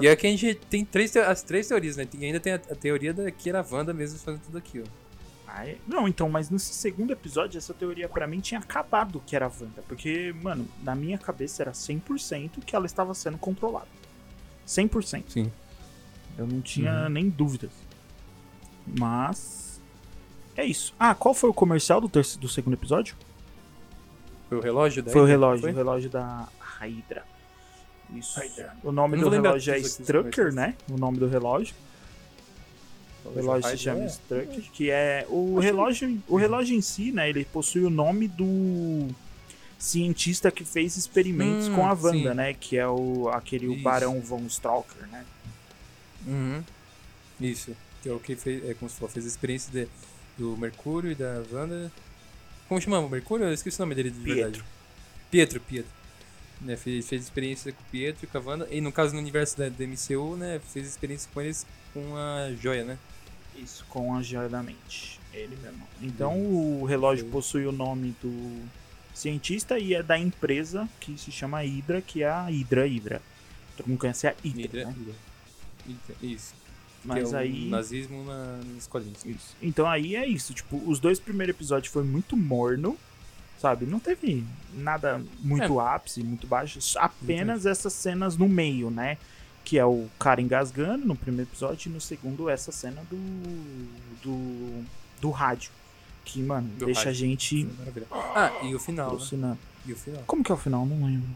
E 0.00 0.08
aqui 0.08 0.26
a 0.26 0.30
gente 0.30 0.54
tem 0.54 0.84
três, 0.84 1.16
as 1.16 1.42
três 1.42 1.68
teorias, 1.68 1.96
né? 1.96 2.06
E 2.18 2.24
ainda 2.24 2.40
tem 2.40 2.52
a, 2.52 2.56
a 2.56 2.74
teoria 2.74 3.12
da 3.14 3.30
que 3.30 3.48
era 3.48 3.60
a 3.60 3.66
Wanda 3.68 3.92
mesmo 3.92 4.18
fazendo 4.18 4.40
tudo 4.40 4.58
aquilo. 4.58 4.86
Ai, 5.58 5.78
Não, 5.86 6.06
então, 6.06 6.28
mas 6.28 6.50
nesse 6.50 6.74
segundo 6.74 7.12
episódio, 7.12 7.56
essa 7.56 7.72
teoria 7.72 8.08
pra 8.08 8.26
mim 8.26 8.40
tinha 8.40 8.60
acabado 8.60 9.22
que 9.26 9.34
era 9.34 9.46
a 9.46 9.48
Wanda. 9.48 9.82
Porque, 9.88 10.34
mano, 10.42 10.66
na 10.82 10.94
minha 10.94 11.16
cabeça 11.16 11.62
era 11.62 11.72
100% 11.72 12.60
que 12.64 12.76
ela 12.76 12.84
estava 12.86 13.14
sendo 13.14 13.38
controlada. 13.38 13.86
100%. 14.66 15.24
Sim. 15.28 15.50
Eu 16.36 16.46
não 16.46 16.60
tinha 16.60 17.04
Uhum. 17.04 17.08
nem 17.08 17.28
dúvidas. 17.30 17.70
Mas. 18.98 19.80
É 20.56 20.64
isso. 20.64 20.94
Ah, 20.98 21.14
qual 21.14 21.34
foi 21.34 21.50
o 21.50 21.54
comercial 21.54 22.00
do, 22.00 22.08
terceiro, 22.08 22.40
do 22.40 22.48
segundo 22.48 22.74
episódio? 22.74 23.14
Foi 24.48 24.58
o 24.58 24.60
relógio 24.60 25.02
daí? 25.02 25.12
foi 25.12 25.22
o 25.22 25.24
relógio, 25.24 25.62
Foi? 25.62 25.72
o 25.72 25.74
relógio 25.74 26.10
da 26.10 26.48
Hydra. 26.60 27.24
Isso. 28.14 28.38
Hydra. 28.38 28.76
O 28.82 28.92
nome 28.92 29.16
do 29.18 29.28
relógio 29.28 29.74
é 29.74 29.78
Strucker, 29.78 30.52
né? 30.54 30.74
O 30.90 30.96
nome 30.96 31.18
do 31.18 31.26
relógio. 31.26 31.74
O 33.30 33.34
relógio 33.34 33.70
se 33.70 33.78
chama 33.78 34.02
é. 34.02 34.06
Strucker, 34.06 34.62
que 34.72 34.90
é 34.90 35.26
o 35.28 35.58
relógio, 35.58 36.22
o 36.28 36.36
relógio 36.36 36.76
em 36.76 36.80
si, 36.80 37.12
né? 37.12 37.28
Ele 37.28 37.44
possui 37.44 37.82
o 37.84 37.90
nome 37.90 38.28
do 38.28 39.08
cientista 39.78 40.50
que 40.50 40.64
fez 40.64 40.96
experimentos 40.96 41.68
Hum, 41.68 41.74
com 41.76 41.86
a 41.86 41.92
Wanda, 41.92 42.30
sim. 42.30 42.34
né? 42.34 42.54
Que 42.54 42.76
é 42.78 42.86
o 42.88 43.28
aquele 43.28 43.68
o 43.68 43.74
Isso. 43.74 43.82
Barão 43.82 44.20
von 44.20 44.44
Stalker, 44.46 45.06
né? 45.08 45.24
Uhum. 46.26 46.62
Isso. 47.40 47.76
Que 48.02 48.08
é 48.08 48.12
o 48.12 48.18
que 48.18 48.34
fez, 48.36 48.68
é 48.68 48.74
como 48.74 48.90
se 48.90 48.96
fez 49.08 49.24
a 49.24 49.28
experiência 49.28 49.70
de- 49.72 49.88
do 50.38 50.56
Mercúrio 50.56 51.10
e 51.12 51.14
da 51.14 51.42
Wanda. 51.52 51.90
Como 52.68 52.80
chamava 52.80 53.06
o 53.06 53.10
Mercúrio? 53.10 53.46
Eu 53.46 53.52
esqueci 53.52 53.78
o 53.78 53.82
nome 53.82 53.94
dele 53.94 54.10
de 54.10 54.18
Pietro. 54.20 54.42
verdade. 54.42 54.64
Pietro, 55.30 55.60
Pietro. 55.60 55.90
Né, 56.60 56.74
fez, 56.74 57.06
fez 57.06 57.22
experiência 57.22 57.70
com 57.70 57.82
o 57.82 57.84
Pietro 57.92 58.24
e 58.24 58.26
com 58.26 58.38
a 58.38 58.40
Wanda. 58.40 58.66
E 58.70 58.80
no 58.80 58.90
caso 58.90 59.12
no 59.12 59.20
universo 59.20 59.58
da, 59.58 59.68
da 59.68 59.84
MCU, 59.86 60.36
né? 60.36 60.58
Fez 60.72 60.86
experiência 60.88 61.28
com 61.32 61.40
eles 61.42 61.66
com 61.92 62.16
a 62.16 62.50
joia, 62.60 62.82
né? 62.82 62.98
Isso, 63.56 63.84
com 63.88 64.14
a 64.14 64.22
joia 64.22 64.48
da 64.48 64.62
mente. 64.62 65.20
Ele 65.32 65.56
mesmo. 65.56 65.86
Então 66.00 66.34
o 66.38 66.84
relógio 66.84 67.24
Sim. 67.24 67.30
possui 67.30 67.66
o 67.66 67.72
nome 67.72 68.14
do 68.22 68.62
cientista 69.14 69.78
e 69.78 69.94
é 69.94 70.02
da 70.02 70.18
empresa 70.18 70.88
que 71.00 71.18
se 71.18 71.30
chama 71.30 71.60
Hydra, 71.60 72.00
que 72.00 72.22
é 72.22 72.28
a 72.28 72.44
Hydra 72.44 72.86
Hydra. 72.86 73.22
Todo 73.76 73.88
mundo 73.88 73.98
conhece 73.98 74.26
a 74.26 74.34
Hydra, 74.42 74.62
Hydra, 74.62 74.84
né? 74.86 74.94
Hydra. 75.86 76.16
Isso. 76.22 76.54
Mas 77.04 77.32
é 77.32 77.36
o 77.36 77.38
aí. 77.38 77.68
nazismo 77.68 78.24
na, 78.24 78.58
nos 78.74 78.86
quadrinhos. 78.86 79.24
Isso. 79.24 79.56
Então 79.62 79.86
aí 79.88 80.16
é 80.16 80.26
isso, 80.26 80.52
tipo, 80.52 80.82
os 80.88 80.98
dois 80.98 81.20
primeiros 81.20 81.54
episódios 81.54 81.92
foi 81.92 82.02
muito 82.02 82.36
morno, 82.36 82.98
sabe? 83.58 83.86
Não 83.86 84.00
teve 84.00 84.44
nada 84.74 85.22
muito 85.40 85.78
ápice, 85.78 86.22
muito 86.22 86.46
baixo, 86.46 86.78
apenas 86.96 87.64
essas 87.64 87.92
cenas 87.92 88.36
no 88.36 88.48
meio, 88.48 88.90
né? 88.90 89.18
Que 89.66 89.78
é 89.80 89.84
o 89.84 90.06
cara 90.16 90.40
engasgando 90.40 91.04
no 91.04 91.16
primeiro 91.16 91.50
episódio 91.50 91.90
e 91.90 91.92
no 91.92 92.00
segundo 92.00 92.48
essa 92.48 92.70
cena 92.70 93.02
do 93.10 93.16
do, 94.22 94.84
do 95.20 95.30
rádio, 95.30 95.72
que, 96.24 96.40
mano, 96.40 96.68
Do 96.78 96.86
deixa 96.86 97.00
a 97.00 97.04
rádio. 97.06 97.18
gente 97.18 97.64
Maravilha. 97.78 98.06
Ah, 98.12 98.52
e 98.62 98.74
o 98.74 98.78
final, 98.78 99.18
né? 99.32 99.58
E 99.84 99.92
o 99.92 99.96
final? 99.96 100.22
Como 100.24 100.44
que 100.44 100.52
é 100.52 100.54
o 100.54 100.58
final? 100.58 100.86
Não 100.86 101.04
lembro. 101.04 101.28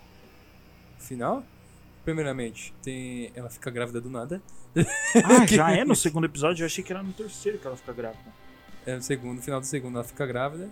O 0.99 1.03
final? 1.03 1.45
Primeiramente, 2.05 2.73
tem... 2.83 3.33
ela 3.35 3.51
fica 3.51 3.69
grávida 3.69 4.01
do 4.01 4.09
nada. 4.09 4.41
Ah, 5.25 5.45
já 5.51 5.73
é 5.73 5.85
no 5.85 5.97
segundo 5.97 6.25
episódio? 6.25 6.63
Eu 6.63 6.67
achei 6.67 6.83
que 6.83 6.93
era 6.93 7.03
no 7.03 7.13
terceiro 7.13 7.59
que 7.59 7.67
ela 7.67 7.77
fica 7.77 7.93
grávida. 7.93 8.33
É 8.87 8.95
no 8.95 9.03
segundo, 9.03 9.37
no 9.37 9.43
final 9.43 9.61
do 9.61 9.67
segundo 9.67 9.97
ela 9.97 10.05
fica 10.05 10.25
grávida. 10.25 10.71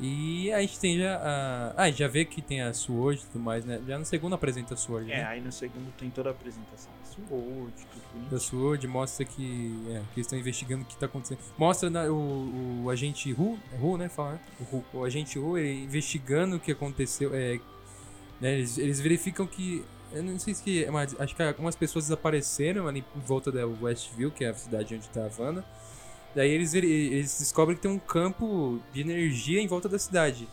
E 0.00 0.52
a 0.52 0.60
gente 0.60 0.78
tem 0.80 0.98
já 0.98 1.16
a. 1.18 1.74
Ah, 1.84 1.90
já 1.90 2.08
vê 2.08 2.24
que 2.24 2.42
tem 2.42 2.60
a 2.62 2.72
Sword 2.74 3.20
e 3.22 3.26
tudo 3.26 3.42
mais, 3.42 3.64
né? 3.64 3.80
Já 3.86 3.96
no 3.96 4.04
segundo 4.04 4.34
apresenta 4.34 4.74
a 4.74 4.76
Sword, 4.76 5.10
É, 5.12 5.18
né? 5.18 5.24
aí 5.24 5.40
no 5.40 5.52
segundo 5.52 5.92
tem 5.96 6.10
toda 6.10 6.30
a 6.30 6.32
apresentação. 6.32 6.92
Sword, 7.04 7.30
tudo 7.30 8.02
Da 8.02 8.12
bonitinho. 8.12 8.40
Sword 8.40 8.88
mostra 8.88 9.24
que, 9.24 9.72
é, 9.88 9.92
que 9.92 10.18
eles 10.18 10.26
estão 10.26 10.36
investigando 10.36 10.82
o 10.82 10.84
que 10.84 10.96
tá 10.96 11.06
acontecendo. 11.06 11.38
Mostra 11.56 11.88
na- 11.88 12.04
o, 12.06 12.82
o 12.84 12.90
agente 12.90 13.32
Hu, 13.32 13.56
é 13.72 13.76
Hu, 13.80 13.96
né? 13.96 14.08
Fala, 14.08 14.32
né? 14.32 14.40
O, 14.72 14.76
Hu. 14.78 14.84
o 14.94 15.04
agente 15.04 15.38
ele 15.38 15.84
investigando 15.84 16.56
o 16.56 16.60
que 16.60 16.72
aconteceu. 16.72 17.30
É, 17.32 17.60
né, 18.40 18.54
eles, 18.54 18.76
eles 18.78 18.98
verificam 19.00 19.46
que. 19.46 19.84
Eu 20.12 20.24
não 20.24 20.36
sei 20.40 20.54
se. 20.54 20.86
Mas 20.90 21.14
acho 21.20 21.36
que 21.36 21.42
algumas 21.42 21.76
pessoas 21.76 22.06
desapareceram 22.06 22.88
ali 22.88 23.04
em 23.16 23.20
volta 23.20 23.52
da 23.52 23.64
Westview, 23.64 24.32
que 24.32 24.44
é 24.44 24.48
a 24.48 24.54
cidade 24.54 24.92
onde 24.96 25.08
tá 25.08 25.20
a 25.24 25.40
Wanda. 25.42 25.64
Daí 26.34 26.50
eles, 26.50 26.74
eles 26.74 27.38
descobrem 27.38 27.76
que 27.76 27.82
tem 27.82 27.90
um 27.90 27.98
campo 27.98 28.80
de 28.92 29.00
energia 29.00 29.60
em 29.60 29.66
volta 29.66 29.88
da 29.88 29.98
cidade. 29.98 30.48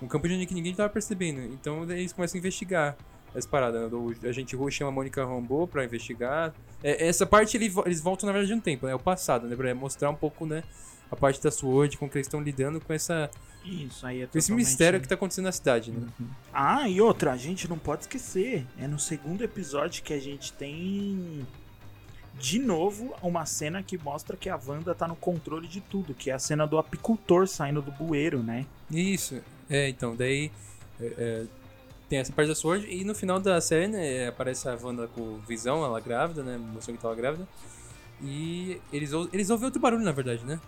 Um 0.00 0.08
campo 0.08 0.26
de 0.26 0.34
energia 0.34 0.48
que 0.48 0.54
ninguém 0.54 0.74
tava 0.74 0.88
percebendo. 0.88 1.40
Então 1.54 1.86
daí 1.86 2.00
eles 2.00 2.12
começam 2.12 2.36
a 2.36 2.40
investigar 2.40 2.96
as 3.34 3.46
paradas. 3.46 3.90
né? 3.90 3.96
O 3.96 4.12
agente 4.28 4.56
Hu 4.56 4.70
chama 4.70 4.90
a 4.90 4.92
Mônica 4.94 5.24
Rambeau 5.24 5.66
pra 5.66 5.84
investigar. 5.84 6.52
É, 6.82 7.06
essa 7.06 7.24
parte 7.24 7.56
eles 7.56 8.00
voltam 8.00 8.26
na 8.26 8.32
verdade 8.32 8.54
no 8.54 8.60
tempo, 8.60 8.86
né? 8.86 8.94
O 8.94 8.98
passado, 8.98 9.46
né? 9.46 9.54
Pra 9.54 9.74
mostrar 9.74 10.10
um 10.10 10.14
pouco, 10.14 10.44
né? 10.44 10.62
A 11.10 11.16
parte 11.16 11.42
da 11.42 11.50
Sword, 11.50 11.98
como 11.98 12.10
que 12.10 12.16
eles 12.16 12.26
estão 12.26 12.40
lidando 12.40 12.80
com, 12.80 12.90
essa, 12.90 13.30
Isso, 13.62 14.06
aí 14.06 14.22
é 14.22 14.26
com 14.26 14.38
esse 14.38 14.50
mistério 14.50 14.98
que 14.98 15.06
tá 15.06 15.14
acontecendo 15.14 15.44
na 15.44 15.52
cidade, 15.52 15.92
né? 15.92 16.08
Ah, 16.52 16.88
e 16.88 17.02
outra, 17.02 17.32
a 17.32 17.36
gente 17.36 17.68
não 17.68 17.78
pode 17.78 18.02
esquecer. 18.02 18.66
É 18.78 18.88
no 18.88 18.98
segundo 18.98 19.44
episódio 19.44 20.02
que 20.02 20.14
a 20.14 20.20
gente 20.20 20.52
tem. 20.54 21.46
De 22.38 22.58
novo, 22.58 23.14
uma 23.22 23.44
cena 23.46 23.82
que 23.82 23.96
mostra 23.98 24.36
que 24.36 24.48
a 24.48 24.58
Wanda 24.66 24.94
tá 24.94 25.06
no 25.06 25.14
controle 25.14 25.68
de 25.68 25.80
tudo, 25.80 26.14
que 26.14 26.30
é 26.30 26.34
a 26.34 26.38
cena 26.38 26.66
do 26.66 26.78
apicultor 26.78 27.46
saindo 27.46 27.80
do 27.82 27.90
bueiro, 27.92 28.42
né? 28.42 28.66
Isso. 28.90 29.40
É, 29.70 29.88
então, 29.88 30.16
daí 30.16 30.50
é, 31.00 31.04
é, 31.18 31.44
tem 32.08 32.18
essa 32.18 32.32
parte 32.32 32.48
da 32.48 32.54
Sword 32.54 32.86
e 32.90 33.04
no 33.04 33.14
final 33.14 33.38
da 33.38 33.60
série, 33.60 33.86
né, 33.88 34.28
aparece 34.28 34.68
a 34.68 34.76
Wanda 34.82 35.06
com 35.08 35.38
visão, 35.46 35.84
ela 35.84 36.00
grávida, 36.00 36.42
né? 36.42 36.56
Mostrando 36.58 36.96
que 36.96 37.02
tava 37.02 37.14
grávida. 37.14 37.46
E 38.20 38.80
eles, 38.92 39.10
eles 39.32 39.50
ouvem 39.50 39.66
outro 39.66 39.80
barulho, 39.80 40.02
na 40.04 40.12
verdade, 40.12 40.44
né? 40.44 40.58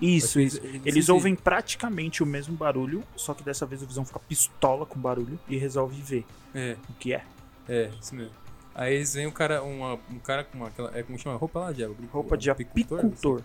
Isso, 0.00 0.40
eles- 0.40 0.60
Eles 0.84 1.04
sim, 1.06 1.12
ouvem 1.12 1.34
praticamente 1.34 2.22
o 2.22 2.26
mesmo 2.26 2.56
barulho, 2.56 3.04
só 3.16 3.34
que 3.34 3.42
dessa 3.42 3.66
vez 3.66 3.82
o 3.82 3.86
Visão 3.86 4.04
fica 4.04 4.18
pistola 4.18 4.86
com 4.86 4.98
o 4.98 5.02
barulho 5.02 5.38
e 5.48 5.58
resolve 5.58 6.00
ver 6.00 6.24
É, 6.54 6.76
o 6.88 6.92
que 6.94 7.12
é. 7.12 7.22
é, 7.68 7.90
isso 8.00 8.14
mesmo. 8.14 8.32
Aí 8.80 8.94
eles 8.94 9.12
veem 9.12 9.26
um 9.26 9.30
cara, 9.30 9.62
uma, 9.62 9.98
um 10.10 10.18
cara 10.18 10.42
com 10.42 10.56
uma, 10.56 10.68
aquela, 10.68 10.90
é, 10.96 11.02
como 11.02 11.18
chama? 11.18 11.36
Roupa 11.36 11.60
lá, 11.60 11.70
Diabo? 11.72 11.94
Roupa 12.10 12.34
de 12.38 12.48
apicultor. 12.50 13.42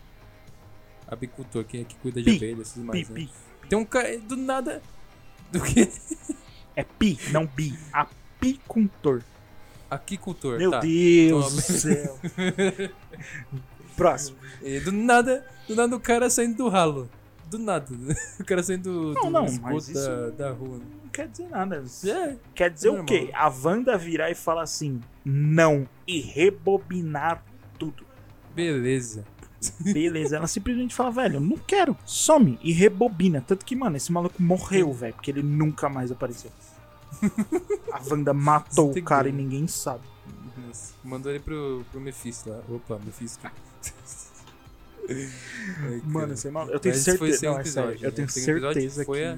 Apicultor, 1.05 1.65
que, 1.65 1.83
que 1.83 1.95
cuida 1.95 2.21
de 2.21 2.31
Pi, 2.31 2.37
abelhas 2.37 2.69
e 2.71 2.73
tudo 2.75 2.85
mais, 2.85 3.07
Pi, 3.07 3.13
né? 3.13 3.19
pi. 3.19 3.67
Tem 3.67 3.77
um 3.77 3.83
cara, 3.83 4.17
do 4.17 4.37
nada... 4.37 4.81
Do 5.51 5.61
que? 5.61 5.91
É 6.73 6.83
pi, 6.85 7.19
não 7.33 7.45
bi. 7.45 7.77
Apicultor. 7.91 9.21
Aquicultor, 9.91 10.57
Meu 10.57 10.71
tá. 10.71 10.79
Deus 10.79 11.53
do 11.53 11.61
céu. 11.61 12.17
Próximo. 13.95 14.37
E 14.61 14.79
do 14.79 14.91
nada, 14.91 15.45
do 15.67 15.75
nada 15.75 15.95
o 15.95 15.99
cara 15.99 16.29
saindo 16.29 16.55
do 16.57 16.69
ralo. 16.69 17.09
Do 17.49 17.59
nada. 17.59 17.87
O 18.39 18.43
cara 18.45 18.63
saindo 18.63 18.83
do, 18.83 19.13
Não, 19.13 19.21
do 19.23 19.29
não, 19.29 19.45
esgoto 19.45 19.73
mas 19.73 19.89
isso- 19.89 20.09
da, 20.09 20.29
da 20.29 20.51
rua. 20.51 20.77
né? 20.77 20.85
Quer 21.15 21.27
dizer 21.29 21.49
nada. 21.49 21.83
É, 22.05 22.35
Quer 22.53 22.69
dizer 22.71 22.89
o 22.89 23.03
quê? 23.05 23.29
A 23.33 23.47
Wanda 23.49 23.97
virar 23.97 24.29
e 24.29 24.35
falar 24.35 24.63
assim, 24.63 24.99
não, 25.23 25.87
e 26.05 26.19
rebobinar 26.19 27.43
tudo. 27.79 28.05
beleza. 28.53 29.25
Beleza, 29.81 30.35
ela 30.37 30.47
simplesmente 30.47 30.93
fala, 30.93 31.11
velho, 31.11 31.35
eu 31.37 31.41
não 31.41 31.57
quero, 31.57 31.97
some 32.05 32.59
e 32.61 32.71
rebobina. 32.71 33.41
Tanto 33.41 33.65
que, 33.65 33.75
mano, 33.75 33.97
esse 33.97 34.11
maluco 34.11 34.41
morreu, 34.41 34.91
velho, 34.93 35.13
porque 35.13 35.31
ele 35.31 35.41
nunca 35.41 35.87
mais 35.89 36.11
apareceu. 36.11 36.51
A 37.91 38.01
Wanda 38.11 38.33
matou 38.33 38.91
o 38.91 39.01
cara 39.03 39.27
e 39.29 39.31
que- 39.31 39.37
ninguém 39.37 39.67
sabe. 39.67 40.03
Nossa, 40.67 40.93
Mandou 41.03 41.31
ele 41.31 41.39
pro, 41.39 41.85
pro 41.91 41.99
Mephisto 42.01 42.49
lá. 42.49 42.59
Opa, 42.69 42.99
Mephisto. 43.03 43.39
Ai, 45.09 46.01
Mano, 46.05 46.35
você 46.35 46.47
é 46.47 46.51
maluco. 46.51 46.73
Eu 46.73 46.79
tenho 46.79 46.95
Mas 46.95 47.03
certeza, 47.03 47.45
não, 47.45 47.59
é 47.59 47.63
sério, 47.63 47.91
eu 48.01 48.01
né? 48.01 48.11
tenho 48.11 48.27
O 48.27 48.31
segundo 48.31 48.49
episódio 48.57 48.81
certeza 48.81 49.05
foi 49.05 49.25
a- 49.25 49.37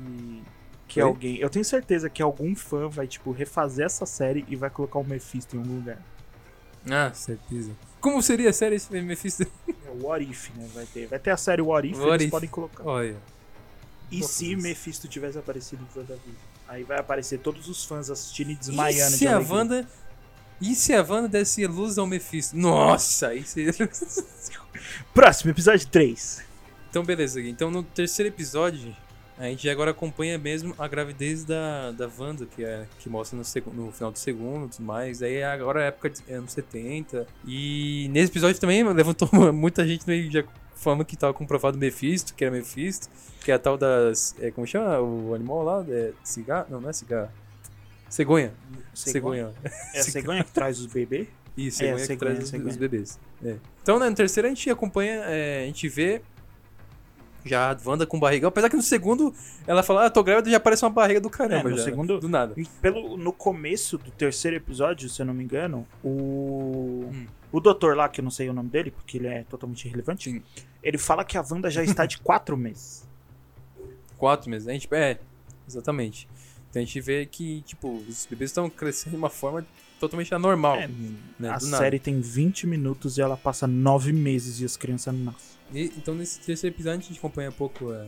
que, 0.88 0.96
Foi? 1.02 1.04
alguém, 1.04 1.38
eu 1.38 1.50
tenho 1.50 1.66
certeza 1.66 2.10
que 2.10 2.22
algum 2.22 2.56
fã 2.56 2.88
vai, 2.88 3.08
tipo, 3.08 3.32
refazer 3.32 3.86
essa 3.86 4.06
série 4.06 4.46
e 4.48 4.56
vai 4.56 4.70
colocar 4.70 5.00
o 5.00 5.04
Mephisto 5.04 5.56
em 5.56 5.60
algum 5.60 5.76
lugar. 5.76 6.02
Ah, 6.90 7.12
certeza. 7.14 7.72
Como 8.00 8.22
seria 8.22 8.50
a 8.50 8.54
série 8.54 8.76
esse 8.76 8.92
Mephisto? 9.02 9.44
É 9.44 9.90
o 9.90 10.06
What 10.08 10.24
If, 10.30 10.50
né? 10.56 10.68
Vai 10.74 10.86
ter, 10.86 11.08
vai 11.08 11.20
ter 11.20 11.32
a 11.32 11.38
série 11.38 11.62
What 11.62 11.88
If, 11.88 11.98
What 11.98 12.10
eles 12.12 12.26
If. 12.26 12.32
podem 12.32 12.50
colocar. 12.50 12.84
Olha. 12.86 13.18
E 14.10 14.22
Nossa, 14.22 14.34
se 14.34 14.54
isso. 14.54 14.64
Mephisto 14.64 15.08
tivesse 15.08 15.38
aparecido 15.38 15.84
em 15.84 16.00
WandaVision? 16.00 16.36
Aí 16.68 16.84
vai 16.84 17.00
aparecer 17.00 17.40
todos 17.40 17.68
os 17.68 17.84
fãs 17.84 18.10
assistindo 18.10 18.52
e 18.52 18.54
E 18.54 18.56
desmaiando 18.56 19.12
se 19.12 19.20
de 19.20 19.28
a. 19.28 19.40
Wanda. 19.40 19.88
E 20.62 20.74
se 20.76 20.94
a 20.94 21.02
Wanda 21.02 21.28
desse 21.28 21.66
luz 21.68 21.98
ao 21.98 22.08
Mephisto? 22.08 22.56
Nossa, 22.58 23.28
aí 23.30 23.44
seria. 23.44 23.74
Próximo, 25.14 25.52
episódio 25.52 25.88
3. 25.88 26.44
Então, 26.90 27.04
beleza. 27.04 27.42
Então, 27.42 27.70
no 27.70 27.84
terceiro 27.84 28.30
episódio, 28.30 28.96
a 29.38 29.44
gente 29.46 29.70
agora 29.70 29.92
acompanha 29.92 30.38
mesmo 30.38 30.74
a 30.80 30.88
gravidez 30.88 31.44
da, 31.46 31.92
da 31.92 32.10
Wanda, 32.18 32.46
que, 32.46 32.64
é, 32.64 32.86
que 33.00 33.08
mostra 33.10 33.38
no, 33.38 33.74
no 33.74 33.92
final 33.92 34.12
do 34.12 34.18
segundo 34.18 34.66
e 34.66 34.70
tudo 34.70 34.84
mais. 34.86 35.22
Aí 35.22 35.44
agora 35.44 35.82
é 35.82 35.84
a 35.84 35.88
época 35.88 36.10
de 36.10 36.34
anos 36.34 36.52
70. 36.54 37.28
E 37.46 38.08
nesse 38.12 38.32
episódio 38.32 38.60
também 38.60 38.84
levantou 38.84 39.30
muita 39.54 39.88
gente 39.88 40.08
meio 40.08 40.32
já 40.32 40.44
falando 40.76 41.04
que 41.06 41.16
tava 41.18 41.34
comprovado 41.34 41.78
Mephisto, 41.78 42.34
que 42.34 42.44
era 42.46 42.54
Mephisto, 42.56 43.10
que 43.44 43.52
é 43.52 43.56
a 43.56 43.60
tal 43.60 43.78
das. 43.78 44.36
É, 44.40 44.50
como 44.52 44.66
chama 44.66 45.00
o 45.00 45.34
animal 45.36 45.64
lá? 45.64 45.86
É, 45.88 46.12
cigarro? 46.24 46.66
Não, 46.70 46.82
não 46.82 46.90
é 46.90 46.94
cigarro. 46.94 47.30
Cegonha. 48.10 48.54
Cegonha. 48.94 49.52
É 49.94 50.00
a 50.00 50.04
cegonha 50.04 50.44
que 50.44 50.52
traz 50.52 50.80
os 50.80 50.86
bebês? 50.88 51.28
Isso, 51.58 51.84
É, 51.84 51.86
cegonha, 51.88 51.96
que 51.98 52.06
cegonha, 52.08 52.18
traz 52.20 52.44
os- 52.44 52.50
cegonha. 52.50 52.70
os 52.70 52.78
bebês. 52.78 53.20
É. 53.44 53.56
Então, 53.82 54.00
né, 54.00 54.10
no 54.10 54.16
terceiro 54.16 54.48
a 54.48 54.50
gente 54.50 54.70
acompanha, 54.70 55.22
é, 55.26 55.64
a 55.64 55.66
gente 55.66 55.88
vê 55.90 56.22
já 57.46 57.72
a 57.72 57.78
Wanda 57.86 58.06
com 58.06 58.20
barrigão. 58.20 58.50
Apesar 58.50 58.70
que 58.70 58.76
no 58.76 58.82
segundo 58.82 59.34
ela 59.66 59.82
fala, 59.84 60.06
ah, 60.06 60.10
tô 60.10 60.24
grávida 60.24 60.50
e 60.50 60.52
já 60.52 60.58
aparece 60.58 60.84
uma 60.84 60.92
barriga 60.92 61.20
do 61.22 61.30
caramba. 61.30 61.70
É, 61.70 61.72
no 61.72 61.78
já, 61.78 61.84
segundo- 61.84 62.20
Do 62.20 62.30
nada. 62.30 62.56
Pelo, 62.82 63.18
no 63.18 63.32
começo 63.34 63.98
do 63.98 64.12
terceiro 64.12 64.58
episódio, 64.58 65.08
se 65.10 65.22
eu 65.22 65.26
não 65.26 65.34
me 65.34 65.44
engano, 65.44 65.88
o. 66.04 67.10
Hum. 67.14 67.26
O 67.50 67.62
doutor 67.62 67.96
lá, 67.96 68.10
que 68.10 68.20
eu 68.20 68.24
não 68.24 68.30
sei 68.32 68.50
o 68.50 68.54
nome 68.54 68.70
dele, 68.70 68.92
porque 68.92 69.18
ele 69.18 69.28
é 69.28 69.44
totalmente 69.44 69.86
irrelevante, 69.86 70.30
Sim. 70.30 70.44
ele 70.84 70.98
fala 70.98 71.24
que 71.24 71.38
a 71.38 71.46
Wanda 71.50 71.72
já 71.72 71.82
está 71.82 72.06
de 72.06 72.18
quatro 72.20 72.58
meses. 72.58 73.08
Quatro 74.18 74.50
meses. 74.50 74.68
A 74.68 74.74
gente, 74.74 74.88
é, 74.94 75.18
exatamente. 75.66 76.28
Então 76.70 76.82
a 76.82 76.86
gente 76.86 77.00
vê 77.00 77.26
que, 77.26 77.62
tipo, 77.62 77.90
os 78.08 78.26
bebês 78.26 78.50
estão 78.52 78.70
crescendo 78.70 79.12
de 79.12 79.18
uma 79.18 79.30
forma 79.30 79.66
totalmente 80.00 80.34
anormal. 80.34 80.76
É, 80.76 80.90
né, 81.40 81.50
a 81.50 81.60
série 81.60 82.00
tem 82.00 82.20
20 82.20 82.68
minutos 82.68 83.18
e 83.18 83.22
ela 83.22 83.38
passa 83.38 83.68
nove 83.68 84.12
meses 84.14 84.62
e 84.62 84.66
as 84.66 84.78
crianças 84.78 85.14
nascem. 85.14 85.58
E, 85.74 85.86
então 85.98 86.16
nesse 86.16 86.40
terceiro 86.40 86.76
episódio 86.76 87.00
a 87.00 87.04
gente 87.04 87.18
acompanha 87.18 87.50
um 87.50 87.54
pouco 87.54 87.92
a, 87.92 88.06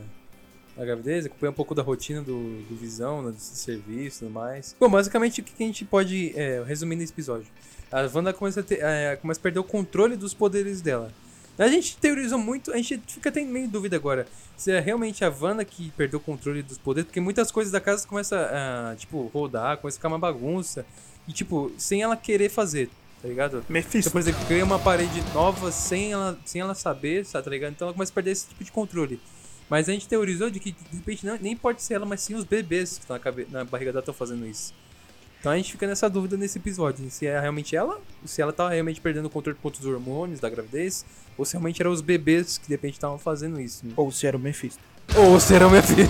a 0.78 0.86
gravidez, 0.86 1.26
acompanha 1.26 1.52
um 1.52 1.56
pouco 1.56 1.76
da 1.76 1.82
rotina 1.82 2.22
do, 2.22 2.62
do 2.64 2.76
Visão, 2.76 3.22
né, 3.22 3.32
do 3.32 3.40
serviço 3.40 4.24
e 4.24 4.28
tudo 4.28 4.34
mais. 4.34 4.76
Bom, 4.80 4.90
basicamente 4.90 5.42
o 5.42 5.44
que 5.44 5.54
que 5.54 5.64
a 5.64 5.66
gente 5.66 5.86
pode 5.86 6.34
é, 6.36 6.64
resumir 6.66 6.96
nesse 6.96 7.12
episódio? 7.12 7.48
A 7.92 8.10
Wanda 8.14 8.32
começa 8.34 8.60
a, 8.60 8.64
ter, 8.64 8.80
é, 8.82 9.16
começa 9.16 9.40
a 9.40 9.44
perder 9.44 9.60
o 9.60 9.64
controle 9.64 10.16
dos 10.16 10.34
poderes 10.34 10.82
dela. 10.82 11.12
A 11.58 11.68
gente 11.68 11.98
teorizou 11.98 12.40
muito, 12.40 12.72
a 12.72 12.78
gente 12.78 13.02
fica 13.06 13.28
até 13.28 13.44
meio 13.44 13.68
dúvida 13.68 13.98
agora 13.98 14.26
se 14.60 14.74
é 14.74 14.80
realmente 14.80 15.24
a 15.24 15.30
Wanda 15.30 15.64
que 15.64 15.90
perdeu 15.92 16.20
o 16.20 16.22
controle 16.22 16.62
dos 16.62 16.78
poderes, 16.78 17.06
porque 17.06 17.22
muitas 17.22 17.50
coisas 17.50 17.72
da 17.72 17.80
casa 17.80 18.06
começam 18.06 18.38
a, 18.38 18.94
tipo, 18.98 19.32
rodar, 19.34 19.78
começa 19.78 19.96
a 19.96 20.00
ficar 20.00 20.10
uma 20.10 20.20
bagunça, 20.20 20.86
e 21.28 21.34
tipo, 21.34 21.72
sem 21.78 22.02
ela 22.02 22.16
querer 22.18 22.50
fazer, 22.50 22.90
tá 23.22 23.28
ligado? 23.28 23.58
Então, 23.58 23.64
Mephisto. 23.70 24.12
por 24.12 24.20
exemplo, 24.20 24.44
cria 24.46 24.64
uma 24.66 24.80
parede 24.80 25.22
nova 25.34 25.72
sem 25.72 26.12
ela, 26.14 26.38
sem 26.46 26.62
ela 26.62 26.74
saber, 26.74 27.26
tá 27.26 27.42
ligado? 27.48 27.72
Então 27.72 27.88
ela 27.88 27.94
começa 27.94 28.12
a 28.12 28.16
perder 28.16 28.32
esse 28.32 28.48
tipo 28.48 28.64
de 28.64 28.72
controle. 28.72 29.20
Mas 29.70 29.88
a 29.88 29.92
gente 29.92 30.08
teorizou 30.08 30.50
de 30.50 30.60
que, 30.60 30.72
de 30.72 30.98
repente, 30.98 31.24
não, 31.26 31.38
nem 31.40 31.56
pode 31.56 31.84
ser 31.84 31.94
ela, 31.94 32.06
mas 32.06 32.22
sim 32.22 32.34
os 32.34 32.44
bebês 32.44 32.94
que 32.98 33.02
estão 33.02 33.16
na, 33.16 33.20
cabe- 33.22 33.48
na 33.52 33.64
barriga 33.64 33.92
dela 33.92 34.02
estão 34.02 34.14
fazendo 34.16 34.48
isso. 34.48 34.74
Então 35.40 35.52
a 35.52 35.56
gente 35.58 35.72
fica 35.72 35.86
nessa 35.88 36.10
dúvida 36.10 36.36
nesse 36.36 36.58
episódio, 36.58 37.10
se 37.10 37.26
é 37.28 37.40
realmente 37.40 37.74
ela, 37.76 37.98
se 38.26 38.42
ela 38.42 38.52
tá 38.52 38.68
realmente 38.70 39.00
perdendo 39.00 39.28
o 39.28 39.30
controle 39.30 39.58
contra 39.62 39.80
os 39.80 39.86
hormônios 39.88 40.40
da 40.40 40.50
gravidez, 40.50 41.06
ou 41.38 41.46
se 41.46 41.54
realmente 41.54 41.82
eram 41.82 41.92
os 41.92 42.02
bebês 42.02 42.58
que 42.58 42.68
de 42.68 42.74
repente 42.74 42.96
estavam 42.96 43.18
fazendo 43.18 43.62
isso. 43.62 43.86
né? 43.86 43.94
Ou 43.96 44.12
se 44.12 44.26
era 44.28 44.36
o 44.36 44.40
Mephisto. 44.40 44.82
Ou 45.16 45.40
será 45.40 45.70
minha 45.70 45.82
filha. 45.82 46.08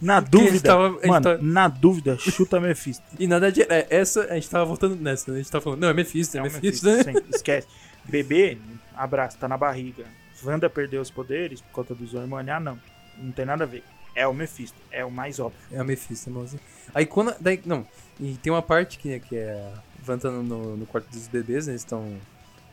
Na 0.00 0.20
dúvida, 0.20 0.60
tava- 0.68 0.90
mano, 1.06 1.22
tava- 1.22 1.38
na 1.42 1.68
dúvida, 1.68 2.16
chuta 2.18 2.60
Mephisto. 2.60 3.04
E 3.18 3.26
nada 3.26 3.50
de. 3.50 3.62
É, 3.62 3.86
essa, 3.90 4.22
a 4.24 4.34
gente 4.34 4.48
tava 4.50 4.64
voltando 4.64 4.96
nessa, 4.96 5.30
né? 5.30 5.38
A 5.38 5.42
gente 5.42 5.50
tava 5.50 5.62
falando, 5.64 5.80
não, 5.80 5.88
é 5.88 5.94
Mephisto, 5.94 6.36
é, 6.36 6.38
É 6.38 6.42
o 6.42 6.44
Mephisto, 6.44 6.86
Mephisto, 6.86 7.10
né? 7.12 7.20
sim, 7.20 7.26
esquece. 7.34 7.66
Bebê, 8.04 8.58
abraço, 8.94 9.36
tá 9.38 9.48
na 9.48 9.56
barriga. 9.56 10.04
Wanda 10.44 10.68
perdeu 10.70 11.00
os 11.02 11.10
poderes 11.10 11.60
por 11.60 11.70
conta 11.72 11.94
dos 11.94 12.14
hormônios. 12.14 12.54
Ah, 12.54 12.60
não. 12.60 12.78
Não 13.18 13.32
tem 13.32 13.44
nada 13.44 13.64
a 13.64 13.66
ver. 13.66 13.82
É 14.14 14.26
o 14.26 14.32
Mephisto. 14.34 14.76
É 14.90 15.04
o 15.04 15.10
mais 15.10 15.38
óbvio. 15.40 15.58
É 15.72 15.78
a 15.78 15.84
Mephisto, 15.84 16.28
irmãozinho. 16.30 16.60
Aí 16.94 17.04
quando. 17.06 17.34
Daí, 17.40 17.60
não. 17.66 17.86
E 18.20 18.34
tem 18.36 18.52
uma 18.52 18.62
parte 18.62 18.98
que, 18.98 19.18
que 19.20 19.36
é. 19.36 19.72
Van 20.02 20.18
tá 20.18 20.30
no, 20.30 20.76
no, 20.76 20.86
quarto 20.86 21.08
dos 21.10 21.26
bebês, 21.28 21.66
né? 21.66 21.72
Eles 21.72 21.82
estão. 21.82 22.16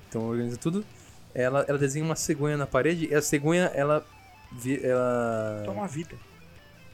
Estão 0.06 0.28
organizando 0.30 0.60
tudo. 0.60 0.86
Ela, 1.34 1.66
ela 1.68 1.78
desenha 1.80 2.06
uma 2.06 2.16
cegonha 2.16 2.56
na 2.56 2.68
parede 2.68 3.08
e 3.10 3.16
a 3.16 3.22
cegonha, 3.22 3.72
ela. 3.74 4.06
vi- 4.52 4.80
Ela. 4.86 5.64
Toma 5.66 5.88
vida. 5.88 6.16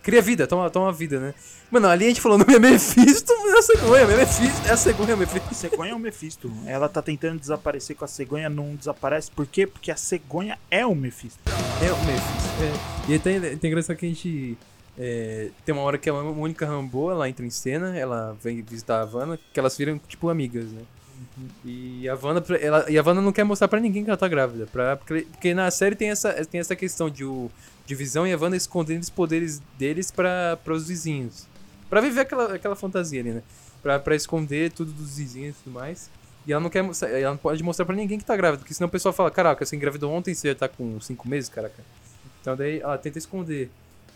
Cria 0.01 0.21
vida, 0.21 0.47
toma, 0.47 0.69
toma 0.69 0.91
vida, 0.91 1.19
né? 1.19 1.33
Mano, 1.69 1.87
ali 1.87 2.05
a 2.05 2.07
gente 2.07 2.21
falou, 2.21 2.37
não 2.39 2.45
é 2.45 2.59
Mephisto, 2.59 3.31
é 3.31 3.59
a 3.59 3.61
cegonha, 3.61 4.01
é 4.01 4.17
Mephisto, 4.17 4.67
é 4.67 4.71
a 4.71 4.77
cegonha, 4.77 5.13
é 5.13 5.15
Mephisto. 5.15 5.47
A 5.51 5.53
cegonha 5.53 5.91
é 5.91 5.95
o 5.95 5.99
Mephisto. 5.99 6.51
Ela 6.65 6.89
tá 6.89 7.01
tentando 7.01 7.39
desaparecer 7.39 7.95
com 7.95 8.05
a 8.05 8.07
cegonha, 8.07 8.49
não 8.49 8.75
desaparece. 8.75 9.29
Por 9.29 9.45
quê? 9.45 9.67
Porque 9.67 9.91
a 9.91 9.95
cegonha 9.95 10.57
é 10.71 10.85
o 10.85 10.95
Mephisto. 10.95 11.39
É 11.47 11.91
o 11.91 11.97
Mephisto. 12.05 12.49
É. 13.09 13.13
E 13.13 13.19
tem, 13.19 13.57
tem 13.57 13.69
engraçado 13.69 13.97
que 13.97 14.05
a 14.05 14.09
gente. 14.09 14.57
é, 14.97 15.49
tem 15.65 15.73
uma 15.73 15.83
hora 15.83 15.97
que 15.97 16.09
a 16.09 16.13
Mônica 16.13 16.65
Rambeau, 16.65 17.11
ela 17.11 17.29
entra 17.29 17.45
em 17.45 17.49
cena, 17.49 17.97
ela 17.97 18.35
vem 18.41 18.61
visitar 18.61 18.99
a 18.99 19.01
Havana, 19.01 19.39
que 19.53 19.59
elas 19.59 19.77
viram, 19.77 19.99
tipo, 20.07 20.29
amigas, 20.29 20.65
né? 20.71 20.81
E 21.63 22.07
a 22.07 22.15
Wanda, 22.15 22.43
ela, 22.57 22.89
e 22.89 22.97
a 22.97 23.03
Wanda 23.03 23.21
não 23.21 23.31
quer 23.31 23.43
mostrar 23.43 23.67
pra 23.67 23.79
ninguém 23.79 24.03
que 24.03 24.09
ela 24.09 24.17
tá 24.17 24.27
grávida. 24.27 24.67
Pra, 24.67 24.97
porque, 24.97 25.27
porque 25.31 25.53
na 25.53 25.69
série 25.71 25.95
tem 25.95 26.09
essa, 26.09 26.33
tem 26.45 26.59
essa 26.59 26.75
questão 26.75 27.09
de, 27.09 27.23
o, 27.23 27.49
de 27.85 27.95
Visão 27.95 28.27
e 28.27 28.33
a 28.33 28.37
Wanda 28.37 28.55
escondendo 28.55 29.01
os 29.01 29.09
poderes 29.09 29.61
deles 29.77 30.11
pra, 30.11 30.57
os 30.67 30.87
vizinhos. 30.87 31.47
Pra 31.89 32.01
viver 32.01 32.21
aquela, 32.21 32.55
aquela 32.55 32.75
fantasia 32.75 33.19
ali, 33.19 33.31
né? 33.31 33.43
Pra, 33.81 33.99
pra 33.99 34.15
esconder 34.15 34.71
tudo 34.71 34.91
dos 34.91 35.17
vizinhos 35.17 35.55
e 35.55 35.63
tudo 35.63 35.73
mais. 35.73 36.09
E 36.45 36.51
ela 36.51 36.61
não 36.61 36.69
quer 36.69 36.79
ela 36.79 37.31
não 37.31 37.37
pode 37.37 37.61
mostrar 37.63 37.85
pra 37.85 37.95
ninguém 37.95 38.17
que 38.17 38.25
tá 38.25 38.35
grávida, 38.35 38.59
porque 38.59 38.73
senão 38.73 38.87
o 38.87 38.91
pessoal 38.91 39.13
fala, 39.13 39.29
caraca, 39.29 39.65
você 39.65 39.75
engravidou 39.75 40.11
ontem, 40.11 40.33
você 40.33 40.49
já 40.49 40.55
tá 40.55 40.67
com 40.67 40.99
5 40.99 41.27
meses, 41.27 41.49
caraca. 41.49 41.83
Então 42.41 42.55
daí 42.55 42.79
ela 42.79 42.97
tenta 42.97 43.17
esconder. 43.17 43.69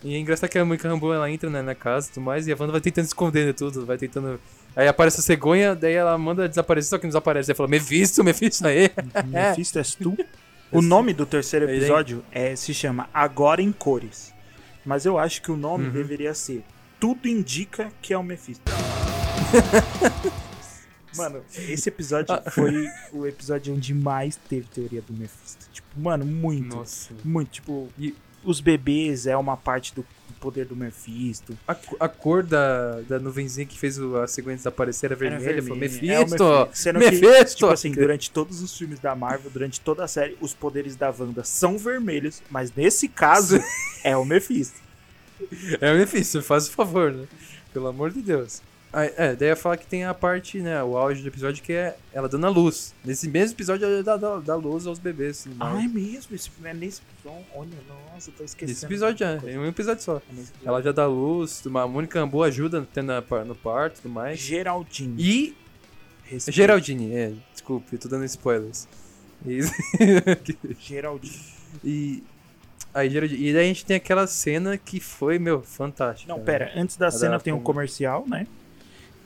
E 0.03 0.15
é 0.15 0.17
engraçado 0.17 0.49
que 0.49 0.57
a 0.57 0.65
Mônica 0.65 0.88
Rambeau, 0.88 1.13
ela 1.13 1.29
entra 1.29 1.49
né, 1.49 1.62
na 1.62 1.75
casa 1.75 2.09
e 2.09 2.13
tudo 2.13 2.23
mais, 2.23 2.47
e 2.47 2.51
a 2.51 2.57
Wanda 2.59 2.71
vai 2.71 2.81
tentando 2.81 3.05
esconder 3.05 3.45
né, 3.45 3.53
tudo, 3.53 3.86
vai 3.86 3.97
tentando... 3.97 4.39
Aí 4.75 4.88
aparece 4.88 5.19
a 5.19 5.23
cegonha, 5.23 5.75
daí 5.75 5.93
ela 5.93 6.17
manda 6.17 6.49
desaparecer, 6.49 6.89
só 6.89 6.97
que 6.97 7.03
não 7.03 7.09
desaparece. 7.09 7.51
Aí 7.51 7.55
fala, 7.55 7.69
Mephisto, 7.69 8.23
Mephisto, 8.23 8.65
aí. 8.67 8.89
Mephisto 9.27 9.77
és 9.79 9.95
tu. 9.95 10.17
O 10.71 10.81
nome 10.81 11.13
do 11.13 11.23
terceiro 11.23 11.69
episódio 11.69 12.25
é, 12.31 12.55
se 12.55 12.73
chama 12.73 13.07
Agora 13.13 13.62
em 13.62 13.71
Cores. 13.71 14.33
Mas 14.83 15.05
eu 15.05 15.19
acho 15.19 15.39
que 15.43 15.51
o 15.51 15.55
nome 15.55 15.86
Uhum. 15.86 15.91
deveria 15.91 16.33
ser 16.33 16.63
Tudo 16.99 17.27
Indica 17.27 17.91
que 18.01 18.12
é 18.12 18.17
o 18.17 18.23
Mephisto. 18.23 18.63
Mano, 21.15 21.41
esse 21.69 21.89
episódio 21.89 22.33
Ah. 22.33 22.49
foi 22.49 22.88
o 23.12 23.27
episódio 23.27 23.75
onde 23.75 23.93
mais 23.93 24.36
teve 24.36 24.65
teoria 24.67 25.01
do 25.01 25.13
Mephisto. 25.13 25.67
Tipo, 25.71 25.88
mano, 25.99 26.25
muito. 26.25 26.75
Nossa. 26.75 27.13
Muito. 27.23 27.51
Tipo, 27.51 27.88
E- 27.99 28.15
os 28.43 28.59
bebês 28.59 29.27
é 29.27 29.38
uma 29.38 29.55
parte 29.55 29.93
do 29.93 30.03
poder 30.43 30.65
do 30.65 30.75
Mephisto. 30.75 31.58
A, 31.67 31.75
a 32.01 32.10
cor 32.10 32.43
da, 32.43 32.99
da 33.08 33.17
nuvenzinha 33.19 33.65
que 33.65 33.79
fez 33.79 33.97
o- 33.97 34.17
a 34.17 34.27
cegonha 34.27 34.58
desaparecer 34.58 35.12
era 35.13 35.25
Era 35.25 35.39
vermelha. 35.39 35.62
Falou, 35.63 35.79
vermelha. 35.79 36.12
É 36.13 36.19
o 36.19 36.23
Mephisto! 36.23 36.43
Mephisto. 36.43 36.84
Que, 36.84 37.12
Mephisto! 37.12 37.56
Tipo 37.58 37.71
assim, 37.71 37.91
durante 37.91 38.29
todos 38.32 38.62
os 38.62 38.77
filmes 38.77 38.99
da 38.99 39.15
Marvel, 39.15 39.49
durante 39.49 39.79
toda 39.79 40.03
a 40.03 40.08
série, 40.08 40.38
os 40.41 40.53
poderes 40.53 40.95
da 40.97 41.10
Wanda 41.17 41.43
são 41.43 41.77
vermelhos, 41.77 42.43
mas 42.49 42.71
nesse 42.75 43.08
caso 43.08 43.58
é 44.03 44.15
o 44.17 44.25
Mephisto. 44.25 44.75
É 45.79 45.91
o 45.91 45.95
Mephisto, 45.95 46.41
faz 46.41 46.67
o 46.67 46.71
favor, 46.71 47.12
né? 47.12 47.25
Pelo 47.73 47.88
amor 47.88 48.12
de 48.12 48.21
Deus. 48.21 48.62
É, 48.95 49.36
daí 49.36 49.47
ia 49.49 49.56
falar 49.56 49.77
que 49.77 49.88
tem 49.88 50.06
a 50.06 50.13
parte, 50.13 50.60
né, 50.60 50.84
o 50.84 50.95
auge 50.95 51.23
do 51.23 51.27
episódio 51.27 51.63
que 51.63 51.73
é 51.73 51.95
ela 52.13 52.29
dando 52.29 52.45
a 52.45 52.49
luz. 52.49 52.93
Nesse 53.03 53.27
mesmo 53.27 53.56
episódio 53.56 53.88
ela 53.88 54.03
dá, 54.03 54.17
dá, 54.17 54.38
dá 54.39 54.56
luz 54.56 54.86
aos 54.86 54.99
bebês. 54.99 55.47
mais. 55.56 55.77
Ah, 55.77 55.84
é 55.84 55.88
mesmo? 55.88 56.36
Esse, 56.36 56.51
é 56.63 56.73
nesse 56.75 57.01
episódio. 57.01 57.43
Olha, 57.56 57.69
nossa, 58.13 58.32
tô 58.32 58.43
esquecendo. 58.43 58.69
Nesse 58.71 58.86
episódio, 58.86 59.25
é, 59.25 59.39
em 59.51 59.58
um 59.58 59.65
episódio 59.65 60.03
só. 60.03 60.17
É 60.17 60.34
episódio. 60.34 60.53
Ela 60.63 60.82
já 60.84 60.91
dá 60.91 61.08
luz, 61.08 61.65
uma 61.65 61.88
Mônica 61.88 62.19
Rambeau 62.19 62.43
ajuda 62.43 62.88
tendo 62.93 63.12
a 63.13 63.21
par- 63.21 63.43
no 63.43 63.56
parto 63.56 63.97
e 63.97 64.01
tudo 64.03 64.12
mais. 64.13 64.39
Geraldine. 64.39 65.15
E. 65.17 65.58
Respeito. 66.25 66.56
Geraldine, 66.56 67.15
é, 67.15 67.34
desculpe, 67.51 67.97
tô 67.97 68.08
dando 68.08 68.25
spoilers. 68.25 68.88
E. 69.45 69.60
Geraldine. 70.79 71.39
e 71.84 72.23
aí, 72.94 73.10
Geraldine. 73.10 73.44
E 73.50 73.54
daí 73.54 73.63
a 73.63 73.67
gente 73.67 73.85
tem 73.85 73.98
aquela 73.98 74.27
cena 74.27 74.77
que 74.77 75.00
foi, 75.00 75.39
meu, 75.39 75.62
fantástica. 75.63 76.31
Não, 76.31 76.39
né? 76.39 76.46
pera, 76.46 76.71
antes 76.75 76.96
da 76.96 77.08
A 77.08 77.12
cena 77.12 77.39
tem 77.39 77.52
um 77.54 77.60
comercial, 77.60 78.25
né? 78.27 78.46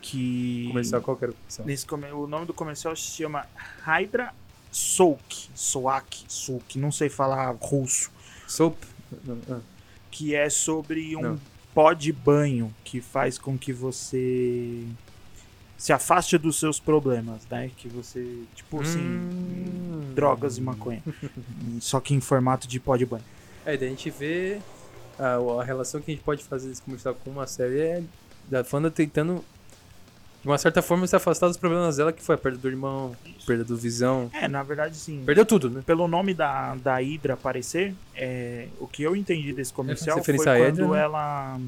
Que. 0.02 0.68
Comercial, 0.70 1.02
qual 1.02 1.18
que 1.18 1.26
era 1.26 1.32
a 1.34 1.36
opção? 1.36 1.66
Nesse 1.66 1.86
O 2.14 2.28
nome 2.28 2.45
do 2.45 2.54
comercial 2.54 2.95
se 2.95 3.04
chama 3.04 3.45
Hydra 3.84 4.34
Soak. 4.72 5.50
Soak, 5.56 6.26
Soak, 6.28 6.78
não 6.80 6.91
sei 6.91 7.10
falar 7.10 7.52
russo. 7.60 8.12
Soap? 8.48 8.76
Ah. 9.50 9.60
Que 10.12 10.36
é 10.36 10.50
sobre 10.50 11.16
um 11.16 11.22
Não. 11.22 11.39
pó 11.74 11.93
de 11.93 12.12
banho 12.12 12.74
que 12.84 13.02
faz 13.02 13.38
com 13.38 13.58
que 13.58 13.72
você 13.74 14.84
se 15.78 15.93
afaste 15.93 16.38
dos 16.38 16.60
seus 16.60 16.80
problemas, 16.80 17.45
né? 17.50 17.70
Que 17.78 17.88
você, 17.88 18.43
tipo 18.56 18.82
assim, 18.82 19.00
Hum. 19.00 20.12
drogas 20.16 20.58
e 20.58 20.62
maconha. 20.62 21.04
Só 21.80 22.00
que 22.00 22.14
em 22.16 22.20
formato 22.20 22.68
de 22.68 22.80
pó 22.80 22.95
de 22.98 23.06
banho. 23.06 23.24
É, 23.66 23.78
daí 23.78 23.88
a 23.88 23.91
gente 23.91 24.10
vê 24.10 24.60
a, 25.20 25.36
a 25.36 25.64
relação 25.64 26.02
que 26.02 26.12
a 26.12 26.14
gente 26.16 26.24
pode 26.24 26.43
fazer 26.43 26.70
desse 26.70 26.82
comercial 26.82 27.14
com 27.16 27.30
uma 27.30 27.45
série 27.45 27.80
é 27.80 28.04
da 28.50 28.64
Fanda 28.64 28.89
tentando, 28.89 29.43
de 30.48 30.52
uma 30.52 30.58
certa 30.58 30.82
forma, 30.82 31.06
se 31.06 31.14
afastar 31.14 31.48
dos 31.50 31.58
problemas 31.58 31.98
dela, 31.98 32.14
que 32.14 32.24
foi 32.24 32.36
a 32.36 32.38
perda 32.38 32.58
do 32.58 32.70
irmão, 32.70 33.14
perda 33.45 33.66
do 33.66 33.76
visão. 33.76 34.32
É, 34.34 34.48
na 34.48 34.64
verdade, 34.64 34.95
sim. 34.95 35.22
Perdeu 35.26 35.45
tudo, 35.45 35.70
né? 35.70 35.84
Pelo 35.86 36.08
nome 36.08 36.34
da, 36.34 36.74
da 36.76 36.95
Hydra 37.02 37.34
aparecer, 37.34 37.93
é, 38.16 38.70
o 38.80 38.88
que 38.88 39.04
eu 39.04 39.14
entendi 39.14 39.52
desse 39.52 39.74
comercial 39.74 40.24
foi 40.24 40.38
quando 40.38 40.48
Hydra, 40.48 40.88
né? 40.88 41.00
ela. 41.02 41.60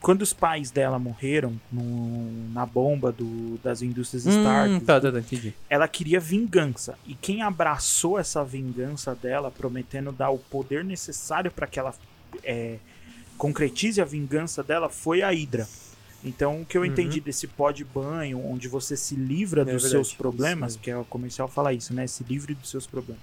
Quando 0.00 0.22
os 0.22 0.32
pais 0.32 0.70
dela 0.72 0.98
morreram 0.98 1.58
no- 1.72 2.50
na 2.52 2.66
bomba 2.66 3.10
do, 3.12 3.56
das 3.62 3.80
indústrias 3.82 4.26
Stark, 4.26 4.70
Hum, 4.74 4.80
tá, 4.80 5.00
tá, 5.00 5.12
tá, 5.12 5.18
entendi. 5.20 5.54
ela 5.70 5.86
queria 5.88 6.18
vingança. 6.20 6.98
E 7.06 7.14
quem 7.14 7.40
abraçou 7.40 8.18
essa 8.18 8.44
vingança 8.44 9.14
dela, 9.14 9.50
prometendo 9.50 10.10
dar 10.12 10.28
o 10.30 10.38
poder 10.38 10.84
necessário 10.84 11.50
para 11.52 11.66
que 11.68 11.78
ela 11.78 11.94
é, 12.42 12.76
concretize 13.38 14.00
a 14.00 14.04
vingança 14.04 14.62
dela, 14.62 14.88
foi 14.90 15.22
a 15.22 15.30
Hydra. 15.30 15.66
Então, 16.24 16.62
o 16.62 16.64
que 16.64 16.76
eu 16.78 16.82
Uhum. 16.82 16.86
entendi 16.88 17.20
desse 17.20 17.46
pó 17.46 17.70
de 17.70 17.84
banho, 17.84 18.42
onde 18.46 18.66
você 18.66 18.96
se 18.96 19.14
livra 19.14 19.60
É 19.60 19.64
dos 19.64 19.72
verdade, 19.82 19.90
seus 19.90 20.14
problemas, 20.14 20.76
que 20.76 20.90
é 20.90 20.96
o 20.96 21.04
comercial 21.04 21.46
fala 21.48 21.72
isso, 21.72 21.92
né? 21.92 22.06
Se 22.06 22.24
livre 22.24 22.54
dos 22.54 22.70
seus 22.70 22.86
problemas. 22.86 23.22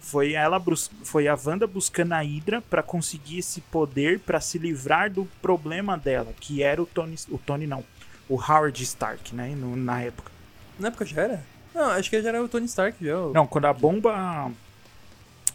Foi 0.00 0.32
ela 0.32 0.62
foi 1.02 1.28
a 1.28 1.36
Wanda 1.46 1.66
buscando 1.66 2.12
a 2.12 2.20
Hydra 2.22 2.60
pra 2.62 2.82
conseguir 2.82 3.38
esse 3.38 3.60
poder 3.62 4.20
pra 4.20 4.40
se 4.40 4.58
livrar 4.58 5.10
do 5.10 5.26
problema 5.40 5.96
dela, 5.96 6.32
que 6.40 6.62
era 6.62 6.82
o 6.82 6.86
Tony, 6.86 7.16
o 7.30 7.38
Tony 7.38 7.66
não, 7.66 7.82
o 8.28 8.34
Howard 8.36 8.82
Stark, 8.82 9.34
né, 9.34 9.54
no- 9.56 9.76
na 9.76 10.00
época. 10.02 10.30
Na 10.78 10.88
época 10.88 11.04
já 11.06 11.22
era? 11.22 11.44
Não, 11.74 11.84
acho 11.90 12.08
que 12.10 12.20
já 12.22 12.28
era 12.28 12.42
o 12.42 12.48
Tony 12.48 12.66
Stark 12.66 13.02
já. 13.04 13.18
o- 13.18 13.32
Não, 13.32 13.46
quando 13.46 13.64
a 13.66 13.72
bomba 13.72 14.50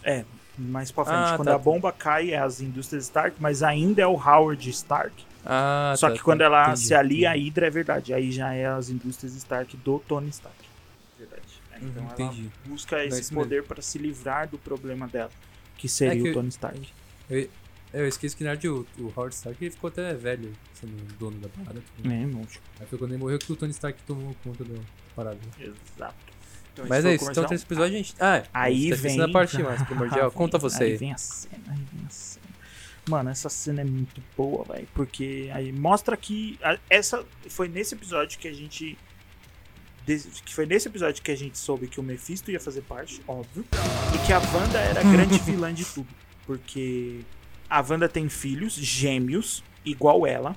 é, 0.04 0.24
mais 0.58 0.92
pra 0.92 1.06
frente, 1.06 1.18
Ah, 1.18 1.34
quando 1.36 1.48
tá, 1.50 1.56
a 1.56 1.58
bomba 1.60 1.92
cai 1.92 2.32
é 2.32 2.38
as 2.40 2.60
indústrias 2.62 3.04
Stark, 3.06 3.36
mas 3.40 3.62
ainda 3.64 4.02
é 4.02 4.08
o 4.08 4.14
Howard 4.16 4.68
Stark. 4.70 5.14
Ah, 5.46 5.94
Só 5.98 6.08
tá, 6.08 6.14
que 6.14 6.20
tá, 6.20 6.24
quando 6.26 6.42
ela 6.42 6.64
entendi, 6.70 6.80
se 6.82 6.94
alia 6.94 7.30
a 7.32 7.34
entendi. 7.34 7.46
Hydra 7.50 7.68
é 7.68 7.70
verdade, 7.70 8.14
aí 8.14 8.32
já 8.32 8.54
é 8.54 8.66
as 8.68 8.90
indústrias 8.90 9.36
Stark 9.36 9.76
do 9.78 10.00
Tony 10.00 10.30
Stark. 10.30 10.58
Verdade. 11.18 11.42
É, 11.72 11.78
Uhum, 11.80 11.88
Então 11.88 12.04
ela 12.04 12.14
entendi. 12.14 12.50
busca 12.66 13.04
esse 13.06 13.34
poder 13.34 13.64
pra 13.64 13.82
se 13.82 13.98
livrar 13.98 14.48
do 14.50 14.58
problema 14.58 15.08
dela, 15.08 15.32
que 15.78 15.88
seria 15.88 16.20
É 16.20 16.24
que- 16.24 16.30
o 16.30 16.34
Tony 16.34 16.50
Stark. 16.50 16.90
Eu, 17.30 17.50
eu 17.94 18.08
esqueci 18.08 18.36
que 18.36 18.44
na 18.44 18.50
verdade 18.52 18.68
o, 18.70 18.86
o 19.00 19.14
Howard 19.16 19.34
Stark 19.34 19.64
ele 19.64 19.72
ficou 19.72 19.88
até 19.88 20.14
velho 20.14 20.52
sendo 20.74 20.94
dono 21.18 21.38
da 21.40 21.48
parada. 21.50 21.82
tudo. 21.96 22.12
É, 22.12 22.26
monstro. 22.26 22.60
Aí 22.80 22.86
foi 22.88 23.00
quando 23.00 23.12
ele 23.12 23.20
morreu 23.22 23.40
que 23.40 23.52
o 23.52 23.56
Tony 23.56 23.72
Stark 23.72 24.02
tomou 24.04 24.36
conta 24.44 24.64
da 24.66 24.78
parada. 25.16 25.40
Exato. 25.58 26.16
Então, 26.74 26.86
Mas 26.88 27.04
é 27.06 27.16
isso, 27.16 27.32
então 27.32 27.46
nesse 27.50 27.64
episódio 27.66 27.94
a 27.94 27.98
gente. 27.98 28.14
Ah, 28.20 28.44
Aí 28.54 28.90
tá 28.90 28.96
vem. 29.02 29.22
a 29.22 29.28
parte 29.30 29.62
mais 29.64 29.82
primordial. 29.84 30.32
Conta 30.32 30.58
você 30.58 30.84
Aí 30.84 30.92
aí. 30.92 30.98
vem 30.98 31.14
a 31.14 31.18
cena, 31.18 31.64
aí 31.68 31.78
vem 31.94 32.06
a 32.06 32.10
cena. 32.10 32.39
Mano, 33.10 33.30
essa 33.30 33.50
cena 33.50 33.82
é 33.82 33.84
muito 33.84 34.22
boa, 34.38 34.64
velho. 34.66 34.88
Porque 34.94 35.50
aí 35.54 35.72
mostra 35.72 36.16
que. 36.16 36.58
a- 36.64 36.78
essa 36.90 37.26
foi 37.50 37.68
nesse 37.68 37.96
episódio 37.96 38.38
que 38.40 38.48
a 38.48 38.54
gente. 38.54 38.98
Que 40.46 40.54
foi 40.56 40.66
nesse 40.66 40.88
episódio 40.88 41.22
que 41.22 41.30
a 41.32 41.36
gente 41.38 41.58
soube 41.58 41.88
que 41.88 42.00
o 42.00 42.04
Mephisto 42.04 42.50
ia 42.50 42.60
fazer 42.60 42.82
parte, 42.82 43.22
óbvio. 43.28 43.64
E 44.16 44.26
que 44.26 44.34
a 44.34 44.40
Wanda 44.40 44.80
era 44.80 45.02
a 45.02 45.04
grande 45.04 45.38
vilã 45.44 45.72
de 45.74 45.86
tudo. 45.86 46.08
Porque 46.48 47.20
a 47.70 47.80
Wanda 47.88 48.10
tem 48.10 48.28
filhos, 48.28 48.74
gêmeos, 48.74 49.64
igual 49.86 50.26
ela. 50.26 50.56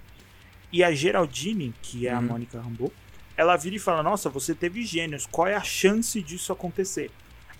E 0.72 0.82
a 0.82 0.90
Geraldine, 0.94 1.74
que 1.82 2.06
é 2.06 2.12
a 2.12 2.18
Uhum. 2.18 2.22
Mônica 2.28 2.58
Rambeau, 2.58 2.90
ela 3.36 3.54
vira 3.56 3.76
e 3.76 3.78
fala: 3.78 4.02
Nossa, 4.02 4.30
você 4.30 4.54
teve 4.54 4.82
gêmeos, 4.84 5.26
qual 5.26 5.46
é 5.46 5.54
a 5.54 5.62
chance 5.62 6.22
disso 6.22 6.50
acontecer? 6.52 7.10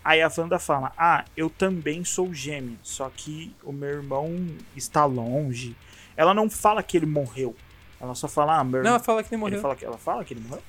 Aí 0.05 0.21
a 0.21 0.31
Wanda 0.37 0.59
fala: 0.59 0.93
Ah, 0.97 1.25
eu 1.37 1.49
também 1.49 2.05
sou 2.05 2.33
gêmeo, 2.35 2.79
só 2.83 3.11
que 3.15 3.55
o 3.63 3.73
meu 3.73 3.89
irmão 3.91 4.47
está 4.77 5.05
longe. 5.05 5.77
Ela 6.17 6.35
não 6.35 6.51
fala 6.51 6.83
que 6.83 6.97
ele 6.97 7.07
morreu. 7.07 7.55
Ela 8.01 8.15
só 8.17 8.27
fala: 8.27 8.59
Ah, 8.59 8.65
meu 8.65 8.83
Não, 8.83 8.91
ela 8.91 8.99
fala 9.01 9.23
que 9.23 9.33
ele 9.33 9.41
morreu. 9.41 9.55
Ele 9.55 9.63
fala 9.63 9.77
que, 9.77 9.85
ela 9.85 9.99
fala 9.99 10.25
que 10.25 10.35
ele 10.35 10.41
morreu? 10.41 10.63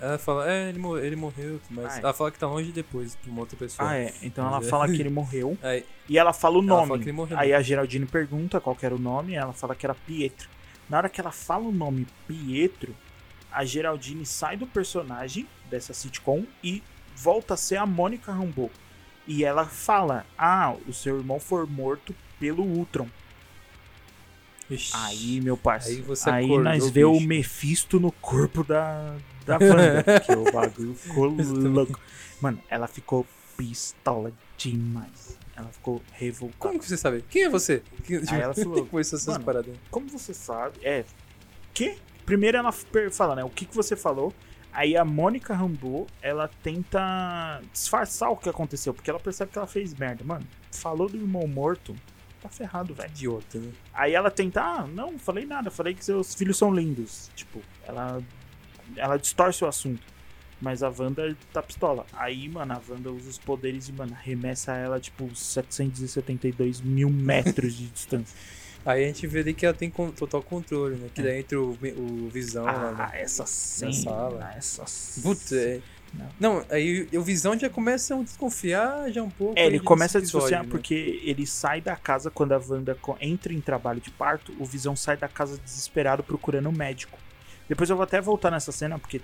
Ela 0.00 0.18
fala, 0.18 0.50
é, 0.52 0.68
ele, 0.68 0.78
mor- 0.78 1.02
ele 1.02 1.16
morreu, 1.16 1.58
mas 1.70 1.94
Ah, 1.94 1.96
é. 1.96 2.00
ela 2.00 2.12
fala 2.12 2.30
que 2.30 2.38
tá 2.38 2.46
longe 2.46 2.70
depois, 2.72 3.14
pra 3.16 3.30
uma 3.30 3.40
outra 3.40 3.56
pessoa. 3.56 3.88
Ah, 3.88 3.96
é. 3.96 4.12
Então 4.22 4.46
ela 4.46 4.58
é. 4.58 4.62
fala 4.62 4.86
que 4.86 5.00
ele 5.00 5.08
morreu. 5.10 5.56
E 6.06 6.18
ela 6.18 6.34
fala 6.34 6.56
o 6.56 6.58
Ela 6.58 6.66
nome. 6.66 7.02
fala 7.02 7.12
morreu. 7.14 7.38
Aí 7.38 7.54
a 7.54 7.62
Geraldine 7.62 8.04
pergunta 8.04 8.60
qual 8.60 8.76
era 8.82 8.94
o 8.94 8.98
nome. 8.98 9.34
Ela 9.34 9.54
fala 9.54 9.74
que 9.74 9.86
era 9.86 9.94
Pietro. 9.94 10.48
Na 10.90 10.98
hora 10.98 11.08
que 11.08 11.18
ela 11.18 11.32
fala 11.32 11.64
o 11.64 11.72
nome 11.72 12.06
Pietro, 12.28 12.94
a 13.50 13.64
Geraldine 13.64 14.26
sai 14.26 14.58
do 14.58 14.66
personagem 14.66 15.48
dessa 15.70 15.94
sitcom 15.94 16.44
e 16.62 16.82
volta 17.16 17.54
a 17.54 17.56
ser 17.56 17.76
a 17.76 17.86
Mônica 17.86 18.32
Rambeau. 18.32 18.70
E 19.26 19.44
ela 19.44 19.64
fala: 19.66 20.26
Ah, 20.36 20.74
o 20.86 20.92
seu 20.92 21.16
irmão 21.18 21.40
foi 21.40 21.66
morto 21.66 22.14
pelo 22.38 22.62
Ultron. 22.62 23.08
ixi. 24.70 24.92
Aí, 24.94 25.40
meu 25.40 25.56
parceiro. 25.56 26.00
Aí 26.00 26.06
você 26.06 26.30
Aí 26.30 26.58
nós 26.58 26.90
vê 26.90 27.04
o. 27.04 27.18
Mephisto 27.20 27.98
no 28.00 28.12
corpo 28.12 28.62
da, 28.64 29.16
da 29.46 29.54
Wanda. 29.54 30.20
que 30.20 30.32
o 30.32 30.44
bagulho 30.52 30.94
ficou 30.94 31.26
louco. 31.26 31.98
Mano, 32.40 32.60
ela 32.68 32.86
ficou 32.86 33.26
pistola 33.56 34.32
demais. 34.58 35.38
Ela 35.56 35.68
ficou 35.68 36.02
revoltada. 36.12 36.58
Como 36.58 36.78
que 36.80 36.84
você 36.86 36.96
sabe? 36.96 37.24
Quem 37.30 37.44
é 37.44 37.48
você? 37.48 37.82
Aí 38.30 38.40
ela 38.40 38.52
falou, 38.54 38.74
Depois 38.74 39.06
essas 39.12 39.26
"Mano, 39.28 39.44
paradas. 39.44 39.76
Como 39.90 40.08
você 40.08 40.34
sabe? 40.34 40.78
É. 40.82 41.04
Que? 41.72 41.96
Primeiro 42.26 42.56
ela 42.58 42.72
fala, 43.12 43.36
né? 43.36 43.44
O 43.44 43.50
que, 43.50 43.64
que 43.64 43.74
você 43.74 43.94
falou? 43.94 44.32
Aí 44.74 44.96
a 44.96 45.04
Mônica 45.04 45.54
Rambeau, 45.54 46.06
ela 46.20 46.48
tenta 46.62 47.62
disfarçar 47.72 48.30
o 48.30 48.36
que 48.36 48.48
aconteceu, 48.48 48.92
porque 48.92 49.08
ela 49.08 49.20
percebe 49.20 49.52
que 49.52 49.58
ela 49.58 49.68
fez 49.68 49.94
merda. 49.94 50.24
Mano, 50.24 50.44
falou 50.72 51.08
do 51.08 51.16
irmão 51.16 51.46
morto, 51.46 51.94
tá 52.42 52.48
ferrado, 52.48 52.92
velho. 52.92 53.08
Idiota, 53.08 53.58
né? 53.58 53.70
Aí 53.94 54.14
ela 54.14 54.30
tenta, 54.30 54.60
ah, 54.60 54.86
não, 54.86 55.12
não 55.12 55.18
falei 55.18 55.46
nada, 55.46 55.70
falei 55.70 55.94
que 55.94 56.04
seus 56.04 56.34
filhos 56.34 56.58
são 56.58 56.74
lindos. 56.74 57.30
Tipo, 57.36 57.62
ela 57.86 58.20
ela 58.96 59.16
distorce 59.16 59.64
o 59.64 59.68
assunto. 59.68 60.02
Mas 60.60 60.82
a 60.82 60.88
Wanda 60.88 61.36
tá 61.52 61.62
pistola. 61.62 62.06
Aí, 62.12 62.48
mano, 62.48 62.72
a 62.72 62.80
Wanda 62.88 63.10
usa 63.10 63.28
os 63.28 63.38
poderes 63.38 63.88
e, 63.88 63.92
mano, 63.92 64.14
arremessa 64.14 64.72
ela, 64.72 65.00
tipo, 65.00 65.34
772 65.34 66.80
mil 66.80 67.10
metros 67.10 67.74
de 67.74 67.88
distância. 67.88 68.36
Aí 68.84 69.04
a 69.04 69.06
gente 69.06 69.26
vê 69.26 69.40
ali 69.40 69.54
que 69.54 69.64
ela 69.64 69.74
tem 69.74 69.90
total 69.90 70.42
controle, 70.42 70.96
né? 70.96 71.08
Que 71.14 71.22
daí 71.22 71.40
entra 71.40 71.60
o, 71.60 71.70
o 71.70 72.28
Visão 72.28 72.64
lá, 72.64 72.94
Ah, 72.98 73.08
né? 73.12 73.22
essa 73.22 73.46
cena. 73.46 73.92
sala. 73.92 74.52
Essa 74.56 74.84
Putz, 75.22 75.52
é... 75.52 75.80
Não. 76.12 76.28
Não, 76.38 76.66
aí 76.70 77.08
o 77.12 77.22
Visão 77.22 77.58
já 77.58 77.68
começa 77.68 78.14
a 78.14 78.22
desconfiar 78.22 79.10
já 79.10 79.22
um 79.22 79.30
pouco. 79.30 79.58
É, 79.58 79.66
ele 79.66 79.80
começa 79.80 80.18
a 80.18 80.20
dissociar 80.20 80.62
né? 80.62 80.68
porque 80.70 81.20
ele 81.24 81.44
sai 81.46 81.80
da 81.80 81.96
casa 81.96 82.30
quando 82.30 82.52
a 82.52 82.58
Wanda 82.58 82.96
entra 83.20 83.52
em 83.52 83.60
trabalho 83.60 84.00
de 84.00 84.10
parto, 84.10 84.54
o 84.60 84.64
Visão 84.64 84.94
sai 84.94 85.16
da 85.16 85.26
casa 85.26 85.58
desesperado 85.58 86.22
procurando 86.22 86.68
um 86.68 86.72
médico. 86.72 87.18
Depois 87.68 87.90
eu 87.90 87.96
vou 87.96 88.04
até 88.04 88.20
voltar 88.20 88.50
nessa 88.50 88.70
cena, 88.70 88.98
porque 88.98 89.20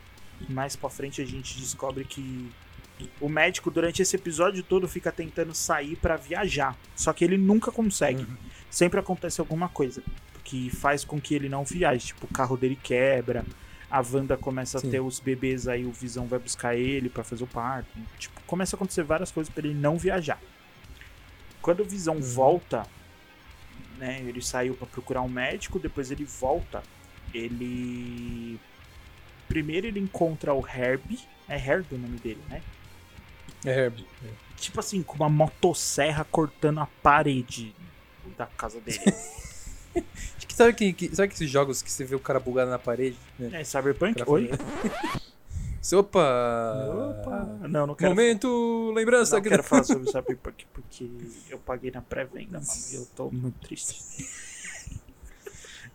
mais 0.48 0.74
pra 0.74 0.90
frente 0.90 1.20
a 1.20 1.24
gente 1.24 1.60
descobre 1.60 2.04
que 2.04 2.50
o 3.20 3.28
médico 3.28 3.70
durante 3.70 4.02
esse 4.02 4.16
episódio 4.16 4.62
todo 4.62 4.88
fica 4.88 5.12
tentando 5.12 5.54
sair 5.54 5.96
pra 5.96 6.16
viajar, 6.16 6.76
só 6.96 7.12
que 7.12 7.24
ele 7.24 7.38
nunca 7.38 7.70
consegue. 7.70 8.22
Uhum. 8.22 8.36
Sempre 8.70 9.00
acontece 9.00 9.40
alguma 9.40 9.68
coisa 9.68 10.02
que 10.44 10.70
faz 10.70 11.04
com 11.04 11.20
que 11.20 11.34
ele 11.34 11.48
não 11.48 11.64
viaje, 11.64 12.06
tipo, 12.08 12.26
o 12.26 12.32
carro 12.32 12.56
dele 12.56 12.78
quebra, 12.80 13.44
a 13.90 14.00
Wanda 14.00 14.36
começa 14.36 14.78
Sim. 14.78 14.88
a 14.88 14.90
ter 14.90 15.00
os 15.00 15.18
bebês, 15.20 15.66
aí 15.68 15.84
o 15.84 15.92
Visão 15.92 16.26
vai 16.26 16.38
buscar 16.38 16.76
ele 16.76 17.08
pra 17.08 17.24
fazer 17.24 17.44
o 17.44 17.46
parto. 17.46 17.88
Tipo, 18.18 18.40
começa 18.46 18.74
a 18.74 18.76
acontecer 18.76 19.02
várias 19.02 19.30
coisas 19.30 19.52
pra 19.52 19.66
ele 19.66 19.74
não 19.74 19.98
viajar. 19.98 20.40
Quando 21.60 21.80
o 21.80 21.84
Visão 21.84 22.14
Uhum. 22.14 22.20
volta, 22.22 22.86
né, 23.98 24.20
ele 24.20 24.40
saiu 24.40 24.74
pra 24.74 24.86
procurar 24.86 25.22
um 25.22 25.28
médico, 25.28 25.78
depois 25.78 26.10
ele 26.10 26.24
volta, 26.24 26.82
ele 27.34 28.58
primeiro 29.48 29.86
ele 29.88 29.98
encontra 30.00 30.54
o 30.54 30.64
Herbie, 30.66 31.18
é 31.48 31.56
Herbie 31.56 31.96
o 31.96 31.98
nome 31.98 32.18
dele, 32.18 32.40
né? 32.48 32.62
É, 33.64 33.84
Herb. 33.86 34.06
Tipo 34.56 34.80
assim, 34.80 35.02
com 35.02 35.16
uma 35.16 35.28
motosserra 35.28 36.24
cortando 36.24 36.80
a 36.80 36.86
parede 37.02 37.74
da 38.40 38.46
casa 38.46 38.80
dele. 38.80 38.98
Acho 40.36 40.46
que 40.46 40.54
sabe, 40.54 40.72
que, 40.72 40.92
que, 40.92 41.14
sabe 41.14 41.28
que 41.28 41.34
esses 41.34 41.50
jogos 41.50 41.82
que 41.82 41.90
você 41.90 42.04
vê 42.04 42.14
o 42.14 42.20
cara 42.20 42.40
bugado 42.40 42.70
na 42.70 42.78
parede? 42.78 43.18
Né? 43.38 43.60
é 43.60 43.64
Cyberpunk? 43.64 44.22
Oi? 44.26 44.50
Opa! 45.92 47.20
Opa! 47.20 47.58
Não, 47.68 47.86
não 47.86 47.94
quero 47.94 48.10
Momento 48.10 48.92
lembrança. 48.94 49.36
Não 49.36 49.42
quero 49.42 49.62
falar 49.62 49.84
sobre 49.84 50.10
Cyberpunk 50.10 50.66
porque 50.72 51.10
eu 51.48 51.58
paguei 51.58 51.90
na 51.90 52.00
pré-venda, 52.00 52.60
mano. 52.60 52.80
E 52.90 52.94
eu 52.94 53.06
tô 53.16 53.30
muito 53.30 53.58
triste. 53.60 54.28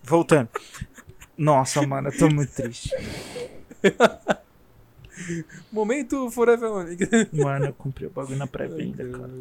Voltando. 0.03 0.49
Nossa, 1.37 1.85
mano, 1.85 2.09
eu 2.09 2.17
tô 2.17 2.29
muito 2.29 2.51
triste. 2.51 2.91
Momento 5.71 6.29
Forever 6.31 6.69
Alone. 6.69 6.97
Mano, 7.31 7.65
eu 7.67 7.73
comprei 7.73 8.07
o 8.07 8.11
bagulho 8.11 8.37
na 8.37 8.47
pré-venda, 8.47 9.07
cara. 9.09 9.31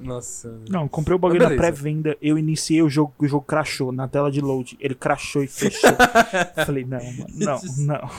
Nossa. 0.00 0.58
Não, 0.68 0.88
comprei 0.88 1.14
o 1.14 1.18
bagulho 1.18 1.42
na 1.46 1.54
pré-venda, 1.54 2.16
eu 2.22 2.38
iniciei 2.38 2.82
o 2.82 2.88
jogo, 2.88 3.12
o 3.18 3.28
jogo 3.28 3.44
crashou 3.44 3.92
na 3.92 4.08
tela 4.08 4.30
de 4.30 4.40
load. 4.40 4.76
Ele 4.80 4.94
crashou 4.94 5.44
e 5.44 5.46
fechou. 5.46 5.90
Falei, 6.64 6.84
não, 6.84 6.98
mano, 6.98 7.26
não, 7.34 7.60
não. 7.78 8.10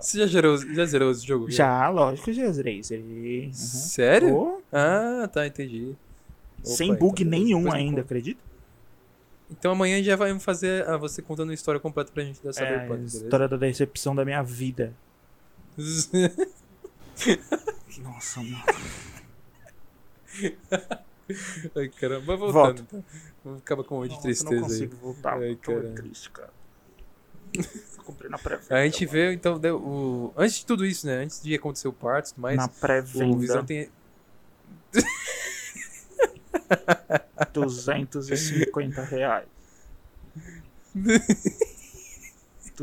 Você 0.00 0.18
já 0.18 0.26
zerou, 0.26 0.58
já 0.74 0.84
zerou 0.84 1.10
esse 1.12 1.24
jogo? 1.26 1.48
Já, 1.50 1.88
lógico, 1.88 2.32
já 2.32 2.50
zerei. 2.50 2.82
zerei. 2.82 3.46
Uhum. 3.46 3.52
Sério? 3.52 4.34
Ô, 4.34 4.60
Ah, 4.72 5.28
tá, 5.32 5.46
entendi. 5.46 5.94
Opa, 6.58 6.68
sem 6.76 6.94
bug 6.94 7.22
então, 7.22 7.30
nenhum 7.38 7.72
ainda, 7.72 8.00
acredita? 8.00 8.40
Então 9.50 9.72
amanhã 9.72 10.02
já 10.02 10.16
vai 10.16 10.36
fazer 10.38 10.86
ah, 10.88 10.96
você 10.96 11.22
contando 11.22 11.50
a 11.50 11.54
história 11.54 11.80
completa 11.80 12.10
pra 12.12 12.22
gente 12.22 12.42
da 12.42 12.50
É, 12.50 12.52
Cyberpunk, 12.52 13.02
a 13.02 13.06
história 13.06 13.48
da 13.48 13.56
decepção 13.56 14.14
da 14.14 14.24
minha 14.24 14.42
vida. 14.42 14.92
Nossa, 18.02 18.40
mano. 18.42 18.62
Ai, 21.76 21.88
caramba, 21.88 22.26
vai 22.26 22.36
voltando. 22.36 22.52
Volta. 22.52 22.82
Então. 22.82 23.04
Vamos 23.44 23.60
acabar 23.60 23.84
com 23.84 23.96
um 23.96 24.00
monte 24.02 24.14
de 24.14 24.22
tristeza 24.22 24.50
não 24.50 24.58
aí. 24.58 24.68
consigo 24.68 24.96
voltar, 24.96 25.38
Ai, 25.38 25.50
eu 25.50 25.56
tô 25.56 25.80
triste, 25.94 26.30
cara. 26.30 26.50
Eu 27.52 28.04
comprei 28.04 28.30
na 28.30 28.38
pré-venda. 28.38 28.74
A 28.74 28.84
gente 28.84 29.06
vê, 29.06 29.32
então, 29.32 29.58
deu 29.58 29.76
o... 29.76 30.32
antes 30.36 30.58
de 30.58 30.66
tudo 30.66 30.86
isso, 30.86 31.06
né? 31.06 31.24
Antes 31.24 31.42
de 31.42 31.54
acontecer 31.54 31.88
o 31.88 31.92
parto 31.92 32.28
e 32.28 32.34
tudo 32.34 32.42
mais, 32.42 32.56
na 32.56 32.66
o 32.66 32.68
pré-venda, 32.68 33.36
Visão 33.36 33.64
tem. 33.64 33.90
250 37.52 39.02
reais. 39.02 39.48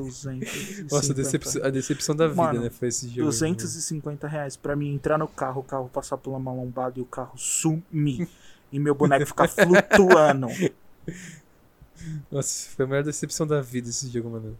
250. 0.04 0.94
Nossa, 0.94 1.12
a 1.12 1.16
decepção, 1.16 1.64
a 1.66 1.70
decepção 1.70 2.16
da 2.16 2.28
vida, 2.28 2.42
Mano, 2.42 2.62
né? 2.62 2.70
Foi 2.70 2.88
esse 2.88 3.08
jogo. 3.10 3.24
250 3.24 4.28
reais 4.28 4.56
pra 4.56 4.76
mim 4.76 4.94
entrar 4.94 5.18
no 5.18 5.28
carro, 5.28 5.62
o 5.62 5.64
carro 5.64 5.90
passar 5.90 6.18
por 6.18 6.36
uma 6.36 6.54
lombada 6.54 7.00
e 7.00 7.02
o 7.02 7.06
carro 7.06 7.38
sumir. 7.38 8.28
e 8.72 8.80
meu 8.80 8.94
boneco 8.94 9.26
ficar 9.26 9.48
flutuando. 9.48 10.48
Nossa, 12.30 12.70
foi 12.70 12.86
a 12.86 12.88
maior 12.88 13.04
decepção 13.04 13.48
da 13.48 13.62
vida 13.62 13.90
esse 13.90 14.08
jogo, 14.10 14.30
mano. 14.30 14.58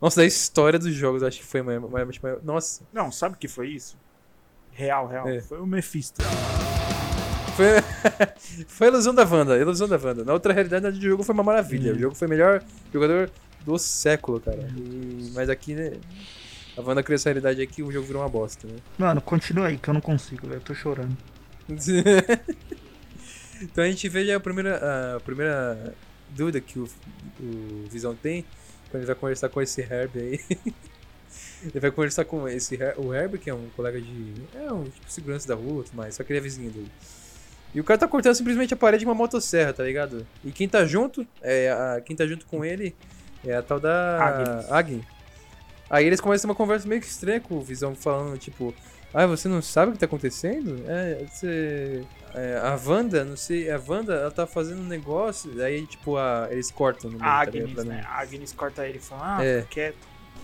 Nossa, 0.00 0.20
da 0.20 0.26
história 0.26 0.78
dos 0.78 0.94
jogos, 0.94 1.22
acho 1.22 1.40
que 1.40 1.44
foi 1.44 1.60
a 1.60 1.64
maior. 1.64 1.80
maior, 1.90 2.08
maior 2.22 2.40
nossa, 2.42 2.82
Não, 2.92 3.10
sabe 3.10 3.34
o 3.34 3.38
que 3.38 3.48
foi 3.48 3.68
isso? 3.68 3.96
Real, 4.70 5.08
real. 5.08 5.28
É. 5.28 5.40
Foi 5.40 5.60
o 5.60 5.66
Mephisto. 5.66 6.22
foi, 7.56 7.66
foi 8.68 8.86
a 8.86 8.90
ilusão 8.90 9.12
da 9.12 9.24
Wanda, 9.24 9.54
a 9.54 9.58
ilusão 9.58 9.88
da 9.88 9.96
Wanda. 9.96 10.24
Na 10.24 10.32
outra 10.32 10.52
realidade, 10.52 10.86
o 10.86 11.00
jogo 11.00 11.24
foi 11.24 11.34
uma 11.34 11.42
maravilha. 11.42 11.92
Hum. 11.92 11.96
O 11.96 11.98
jogo 11.98 12.14
foi 12.14 12.28
o 12.28 12.30
melhor 12.30 12.62
jogador 12.92 13.30
do 13.64 13.78
século, 13.78 14.40
cara. 14.40 14.68
E- 14.76 15.30
mas 15.34 15.48
aqui, 15.48 15.74
né? 15.74 15.92
A 16.76 16.80
Wanda 16.80 17.02
criou 17.02 17.16
essa 17.16 17.28
realidade 17.28 17.60
aqui 17.60 17.82
o 17.82 17.90
jogo 17.90 18.06
virou 18.06 18.22
uma 18.22 18.28
bosta, 18.28 18.66
né? 18.68 18.76
Mano, 18.96 19.20
continua 19.20 19.66
aí 19.66 19.76
que 19.78 19.88
eu 19.88 19.94
não 19.94 20.00
consigo, 20.00 20.46
velho. 20.46 20.58
Eu 20.58 20.62
tô 20.62 20.74
chorando. 20.74 21.16
então 23.60 23.84
a 23.84 23.88
gente 23.88 24.08
vê 24.08 24.24
já 24.24 24.36
a 24.36 24.40
primeira, 24.40 25.16
a 25.16 25.20
primeira 25.20 25.94
dúvida 26.30 26.60
que 26.60 26.78
o, 26.78 26.88
o 27.40 27.84
Visão 27.90 28.14
tem 28.14 28.44
quando 28.90 29.02
ele 29.02 29.06
vai 29.06 29.14
conversar 29.16 29.48
com 29.48 29.60
esse 29.60 29.80
Herb 29.80 30.18
aí. 30.18 30.40
ele 31.62 31.80
vai 31.80 31.90
conversar 31.90 32.24
com 32.24 32.48
esse 32.48 32.76
Her- 32.76 32.94
o 32.98 33.12
Herb, 33.12 33.38
que 33.38 33.50
é 33.50 33.54
um 33.54 33.68
colega 33.76 34.00
de. 34.00 34.34
É 34.54 34.72
um 34.72 34.84
tipo 34.84 35.10
segurança 35.10 35.48
da 35.48 35.54
rua, 35.54 35.82
tudo 35.84 35.96
mais, 35.96 36.14
só 36.14 36.22
que 36.22 36.32
ele 36.32 36.38
é 36.38 36.42
vizinho 36.42 36.70
dele. 36.70 36.90
E 37.74 37.80
o 37.80 37.84
cara 37.84 37.98
tá 37.98 38.08
cortando 38.08 38.34
simplesmente 38.34 38.72
a 38.72 38.76
parede 38.76 39.00
de 39.00 39.06
uma 39.06 39.14
motosserra, 39.14 39.72
tá 39.74 39.84
ligado? 39.84 40.26
E 40.42 40.50
quem 40.50 40.66
tá 40.68 40.86
junto, 40.86 41.26
é 41.42 41.70
a, 41.70 42.00
quem 42.00 42.16
tá 42.16 42.26
junto 42.26 42.46
com 42.46 42.64
ele 42.64 42.94
é 43.44 43.54
a 43.56 43.62
tal 43.62 43.78
da. 43.80 44.64
Agnes. 44.70 45.04
Aí 45.90 46.04
eles 46.06 46.20
começam 46.20 46.48
uma 46.50 46.54
conversa 46.54 46.86
meio 46.86 47.00
estranha 47.00 47.40
com 47.40 47.54
o 47.56 47.62
Visão 47.62 47.94
falando, 47.94 48.36
tipo, 48.38 48.74
ah, 49.14 49.26
você 49.26 49.48
não 49.48 49.62
sabe 49.62 49.90
o 49.90 49.92
que 49.94 49.98
tá 49.98 50.06
acontecendo? 50.06 50.84
É, 50.86 51.24
você. 51.24 52.04
é, 52.34 52.58
a 52.62 52.78
Wanda, 52.86 53.24
não 53.24 53.36
sei, 53.36 53.70
a 53.70 53.80
Wanda, 53.86 54.12
ela 54.14 54.30
tá 54.30 54.46
fazendo 54.46 54.80
um 54.82 54.86
negócio, 54.86 55.50
aí, 55.62 55.86
tipo, 55.86 56.16
a, 56.18 56.46
eles 56.50 56.70
cortam 56.70 57.10
no 57.10 57.18
meio, 57.18 57.30
A 57.30 57.44
tá 57.46 57.50
ligado? 57.50 57.70
Agnes, 57.70 57.84
não- 57.84 57.92
né? 57.94 58.04
A 58.06 58.18
Agnes 58.20 58.52
corta 58.52 58.86
ele 58.86 58.98
e 58.98 59.00
fala, 59.00 59.38
ah, 59.38 59.44
É. 59.44 59.60
fica 59.62 59.68
quieto. 59.72 59.96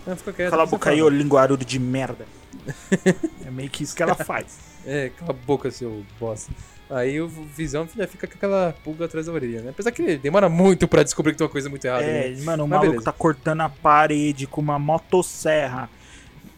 Não, 0.07 0.15
fica 0.17 0.33
quieto. 0.33 0.49
Cala 0.49 0.63
a 0.63 0.65
boca 0.67 0.89
aí, 0.89 1.01
ô 1.01 1.09
linguarudo 1.09 1.63
de 1.63 1.77
merda. 1.79 2.25
é 3.45 3.51
meio 3.51 3.69
que 3.69 3.83
isso 3.83 3.95
que 3.95 4.01
ela 4.01 4.15
faz. 4.15 4.57
É, 4.85 5.09
cala 5.09 5.31
a 5.31 5.33
boca, 5.33 5.69
seu 5.69 6.03
bosta. 6.19 6.51
Aí 6.89 7.19
o 7.19 7.27
Visão 7.27 7.87
já 7.97 8.05
fica 8.07 8.27
com 8.27 8.35
aquela 8.35 8.75
pulga 8.83 9.05
atrás 9.05 9.25
da 9.25 9.31
orelha, 9.31 9.61
né? 9.61 9.69
Apesar 9.71 9.91
que 9.91 10.01
ele 10.01 10.17
demora 10.17 10.47
muito 10.47 10.87
pra 10.87 11.01
descobrir 11.03 11.31
que 11.31 11.37
tem 11.39 11.45
uma 11.47 11.51
coisa 11.51 11.67
muito 11.69 11.83
errada. 11.85 12.03
É, 12.03 12.29
né? 12.29 12.43
mano, 12.43 12.63
o 12.63 12.67
Mas 12.67 12.77
maluco 12.77 12.91
beleza. 12.91 13.05
tá 13.05 13.11
cortando 13.11 13.61
a 13.61 13.69
parede 13.69 14.45
com 14.45 14.61
uma 14.61 14.77
motosserra. 14.77 15.89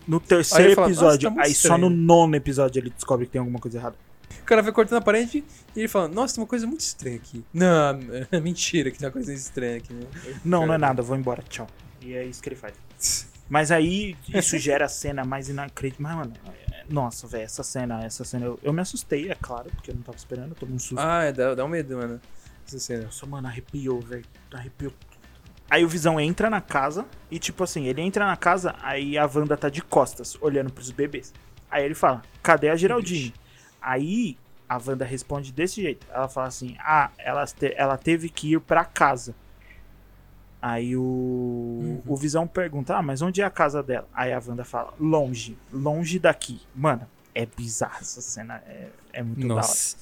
No 0.07 0.17
Aí 0.17 0.23
terceiro 0.23 0.65
ele 0.69 0.75
fala, 0.75 0.87
episódio, 0.87 1.29
"Nossa, 1.29 1.41
tá 1.41 1.47
aí 1.47 1.53
só 1.55 1.77
no 1.77 1.87
estranho." 1.87 1.89
nono 2.05 2.35
episódio 2.35 2.79
ele 2.79 2.89
descobre 2.89 3.25
que 3.25 3.31
tem 3.33 3.39
alguma 3.39 3.59
coisa 3.59 3.77
errada. 3.77 3.95
O 4.41 4.43
cara 4.47 4.61
vai 4.61 4.71
cortando 4.71 4.99
a 4.99 5.01
parede 5.01 5.43
e 5.75 5.79
ele 5.79 5.87
fala, 5.89 6.07
nossa, 6.07 6.35
tem 6.35 6.41
uma 6.41 6.47
coisa 6.47 6.65
muito 6.65 6.79
estranha 6.81 7.17
aqui. 7.17 7.43
Não, 7.53 7.99
é 8.31 8.39
mentira 8.39 8.89
que 8.91 8.97
tem 8.97 9.05
uma 9.07 9.11
coisa 9.11 9.33
estranha 9.33 9.77
aqui, 9.77 9.93
né? 9.93 10.05
Não, 10.43 10.59
não 10.59 10.63
é 10.65 10.67
Cara. 10.67 10.77
nada, 10.79 11.01
vou 11.01 11.17
embora, 11.17 11.43
tchau. 11.49 11.67
E 12.01 12.13
é 12.13 12.23
isso 12.25 12.41
que 12.41 12.49
ele 12.49 12.55
faz. 12.55 12.73
Mas 13.49 13.71
aí 13.71 14.15
isso 14.33 14.57
gera 14.57 14.85
a 14.85 14.89
cena 14.89 15.23
mais 15.23 15.47
inacreditável. 15.49 16.17
Mas, 16.17 16.27
mano, 16.27 16.33
é- 16.47 16.66
nossa, 16.89 17.27
velho, 17.27 17.43
essa 17.43 17.63
cena, 17.63 18.03
essa 18.03 18.23
cena, 18.23 18.45
eu, 18.45 18.59
eu 18.63 18.73
me 18.73 18.81
assustei, 18.81 19.29
é 19.31 19.35
claro, 19.35 19.69
porque 19.71 19.91
eu 19.91 19.95
não 19.95 20.01
tava 20.01 20.17
esperando, 20.17 20.49
eu 20.49 20.55
tomei 20.55 20.75
um 20.75 20.79
susto. 20.79 20.99
Ah, 20.99 21.23
é, 21.23 21.31
dá, 21.31 21.53
dá 21.55 21.65
um 21.65 21.67
medo, 21.67 21.95
mano. 21.97 22.21
Essa 22.67 22.79
cena. 22.79 23.03
Nossa, 23.05 23.25
mano, 23.25 23.47
arrepiou, 23.47 23.99
velho. 24.01 24.25
Arrepiou. 24.53 24.93
Aí 25.69 25.83
o 25.83 25.87
Visão 25.89 26.19
entra 26.19 26.49
na 26.49 26.61
casa 26.61 27.05
e, 27.29 27.39
tipo 27.39 27.63
assim, 27.63 27.85
ele 27.85 28.01
entra 28.01 28.25
na 28.25 28.37
casa, 28.37 28.75
aí 28.81 29.17
a 29.17 29.25
Wanda 29.25 29.57
tá 29.57 29.67
de 29.69 29.81
costas, 29.81 30.37
olhando 30.41 30.71
pros 30.71 30.91
bebês. 30.91 31.33
Aí 31.69 31.83
ele 31.83 31.95
fala, 31.95 32.21
cadê 32.41 32.69
a 32.69 32.75
Geraldine? 32.75 33.33
Aí 33.81 34.37
a 34.67 34.77
Wanda 34.77 35.03
responde 35.03 35.51
desse 35.51 35.81
jeito. 35.81 36.07
Ela 36.09 36.29
fala 36.29 36.47
assim, 36.47 36.77
ah, 36.79 37.09
ela, 37.17 37.45
te- 37.45 37.73
ela 37.75 37.97
teve 37.97 38.29
que 38.29 38.53
ir 38.53 38.61
pra 38.61 38.85
casa. 38.85 39.35
Aí 40.61 40.97
o, 40.97 42.01
o 42.05 42.15
Visão 42.15 42.47
pergunta, 42.47 42.95
ah, 42.95 43.01
mas 43.01 43.21
onde 43.21 43.41
é 43.41 43.45
a 43.45 43.49
casa 43.49 43.83
dela? 43.83 44.07
Aí 44.13 44.33
a 44.33 44.41
Wanda 44.45 44.63
fala, 44.63 44.93
longe, 44.99 45.57
longe 45.71 46.17
daqui. 46.17 46.61
Mano, 46.75 47.07
é 47.33 47.45
bizarro 47.45 47.97
essa 48.01 48.21
cena, 48.21 48.61
é, 48.67 48.87
é 49.13 49.23
muito 49.23 49.47
da 49.47 49.53
hora. 49.53 49.67
Nossa. 49.67 49.97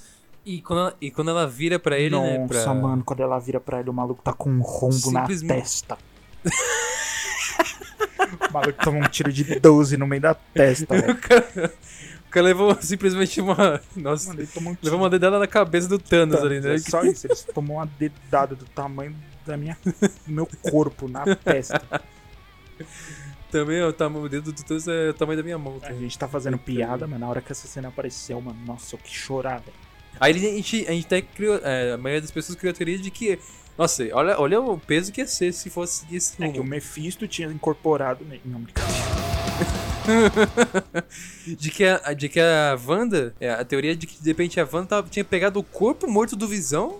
E 0.45 0.61
quando, 0.61 0.79
ela, 0.79 0.95
e 1.01 1.11
quando 1.11 1.29
ela 1.31 1.47
vira 1.47 1.77
pra 1.77 1.99
ele, 1.99 2.11
Nossa, 2.11 2.37
né? 2.37 2.47
Pra... 2.47 2.73
mano, 2.73 3.03
quando 3.03 3.21
ela 3.21 3.37
vira 3.39 3.59
pra 3.59 3.79
ele, 3.79 3.89
o 3.89 3.93
maluco 3.93 4.21
tá 4.21 4.31
com 4.31 4.49
um 4.49 4.61
rombo 4.61 5.11
na 5.11 5.27
testa. 5.27 5.97
o 8.49 8.53
maluco 8.53 8.83
toma 8.83 8.99
um 8.99 9.09
tiro 9.09 9.33
de 9.33 9.59
12 9.59 9.97
no 9.97 10.07
meio 10.07 10.21
da 10.21 10.35
testa, 10.35 10.95
velho. 11.01 11.13
O 11.13 11.17
cara, 12.29 12.45
levou 12.45 12.77
simplesmente 12.79 13.41
uma. 13.41 13.81
Nossa, 13.95 14.33
Mano, 14.33 14.47
um 14.57 14.77
levou 14.83 14.99
uma 14.99 15.09
dedada 15.09 15.39
na 15.39 15.47
cabeça 15.47 15.89
do 15.89 15.97
Thanos 15.97 16.39
de 16.39 16.45
ali, 16.45 16.61
né? 16.61 16.75
É 16.75 16.77
só 16.77 17.03
isso, 17.03 17.27
ele 17.27 17.35
tomou 17.53 17.77
uma 17.77 17.89
dedada 17.97 18.55
do 18.55 18.65
tamanho 18.65 19.15
da 19.45 19.57
minha, 19.57 19.77
do 19.85 20.31
meu 20.31 20.47
corpo 20.69 21.07
na 21.07 21.35
testa. 21.35 21.81
Também 23.51 23.81
ó, 23.81 23.89
o, 23.89 23.93
tamanho, 23.93 24.25
o 24.25 24.29
dedo 24.29 24.51
do 24.51 24.63
Thanos 24.63 24.87
é 24.87 25.09
o 25.09 25.13
tamanho 25.13 25.37
da 25.37 25.43
minha 25.43 25.57
mão. 25.57 25.77
A 25.77 25.79
tá? 25.87 25.93
gente 25.93 26.17
tá 26.17 26.27
fazendo 26.27 26.57
piada, 26.57 27.07
mas 27.07 27.19
na 27.19 27.29
hora 27.29 27.41
que 27.41 27.51
essa 27.51 27.67
cena 27.67 27.87
apareceu, 27.87 28.41
mano, 28.41 28.59
nossa, 28.65 28.95
eu 28.95 28.99
que 28.99 29.09
chorar, 29.09 29.59
velho. 29.59 29.77
Aí 30.19 30.33
a 30.33 30.37
gente, 30.37 30.85
a 30.87 30.91
gente 30.91 31.05
até 31.05 31.21
criou. 31.21 31.59
é, 31.63 31.93
a 31.93 31.97
maioria 31.97 32.21
das 32.21 32.31
pessoas 32.31 32.57
criou 32.57 32.71
a 32.71 32.75
teoria 32.75 32.97
de 32.97 33.11
que. 33.11 33.39
Nossa, 33.77 34.07
olha, 34.13 34.39
olha 34.39 34.61
o 34.61 34.77
peso 34.77 35.11
que 35.11 35.19
ia 35.21 35.27
ser 35.27 35.51
se 35.53 35.69
fosse 35.69 36.05
esse 36.13 36.41
É 36.41 36.49
que 36.49 36.59
o. 36.59 36.63
Mephisto 36.63 37.27
tinha 37.27 37.47
incorporado 37.49 38.23
nele. 38.25 38.41
Não, 38.45 38.59
brincadeira. 38.63 39.05
De 41.45 41.69
que 41.71 41.83
a, 41.85 42.13
de 42.13 42.29
que 42.29 42.39
a 42.39 42.77
Wanda. 42.87 43.33
é, 43.39 43.49
a 43.51 43.63
teoria 43.65 43.95
de 43.95 44.07
que 44.07 44.21
de 44.21 44.29
repente 44.29 44.59
a 44.59 44.63
Wanda 44.71 44.87
tava- 44.87 45.09
tinha 45.09 45.25
pegado 45.25 45.59
o 45.59 45.63
corpo 45.63 46.09
morto 46.09 46.35
do 46.35 46.47
Visão 46.47 46.99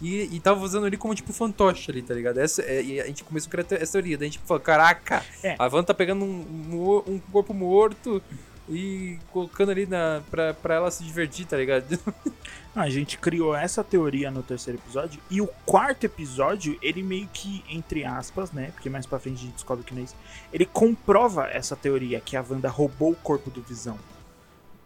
e, 0.00 0.22
e 0.34 0.40
tava 0.40 0.60
usando 0.64 0.86
ele 0.86 0.96
como 0.96 1.14
tipo 1.14 1.32
fantoche 1.32 1.90
ali, 1.90 2.02
tá 2.02 2.14
ligado? 2.14 2.38
Essa, 2.38 2.62
é, 2.62 2.82
e 2.82 3.00
a 3.00 3.06
gente 3.06 3.22
começou 3.24 3.48
a 3.48 3.50
criar 3.64 3.80
essa 3.80 3.92
teoria. 3.92 4.16
Daí 4.18 4.28
a 4.28 4.30
gente 4.30 4.40
falou: 4.44 4.60
caraca, 4.60 5.24
É. 5.42 5.56
a 5.58 5.64
Wanda 5.64 5.84
tá 5.84 5.94
pegando 5.94 6.24
um, 6.24 6.44
mo- 6.68 7.04
um 7.06 7.18
corpo 7.32 7.52
morto 7.54 8.22
e 8.68 9.18
colocando 9.32 9.70
ali 9.70 9.84
na, 9.86 10.22
pra, 10.30 10.54
pra 10.54 10.76
ela 10.76 10.90
se 10.90 11.02
divertir, 11.02 11.44
tá 11.46 11.56
ligado? 11.56 11.98
A 12.72 12.88
gente 12.88 13.18
criou 13.18 13.52
essa 13.56 13.82
teoria 13.82 14.30
no 14.30 14.44
terceiro 14.44 14.78
episódio 14.78 15.20
e 15.28 15.40
o 15.40 15.48
quarto 15.66 16.04
episódio, 16.04 16.78
ele 16.80 17.02
meio 17.02 17.28
que, 17.32 17.64
entre 17.68 18.04
aspas, 18.04 18.52
né? 18.52 18.70
Porque 18.72 18.88
mais 18.88 19.04
pra 19.06 19.18
frente 19.18 19.38
a 19.38 19.40
gente 19.40 19.54
descobre 19.54 19.84
que 19.84 19.92
não 19.92 20.00
é 20.02 20.04
isso. 20.04 20.14
Ele 20.52 20.64
comprova 20.64 21.48
essa 21.48 21.74
teoria 21.74 22.20
que 22.20 22.36
a 22.36 22.44
Wanda 22.48 22.68
roubou 22.68 23.10
o 23.10 23.16
corpo 23.16 23.50
do 23.50 23.60
Visão. 23.60 23.98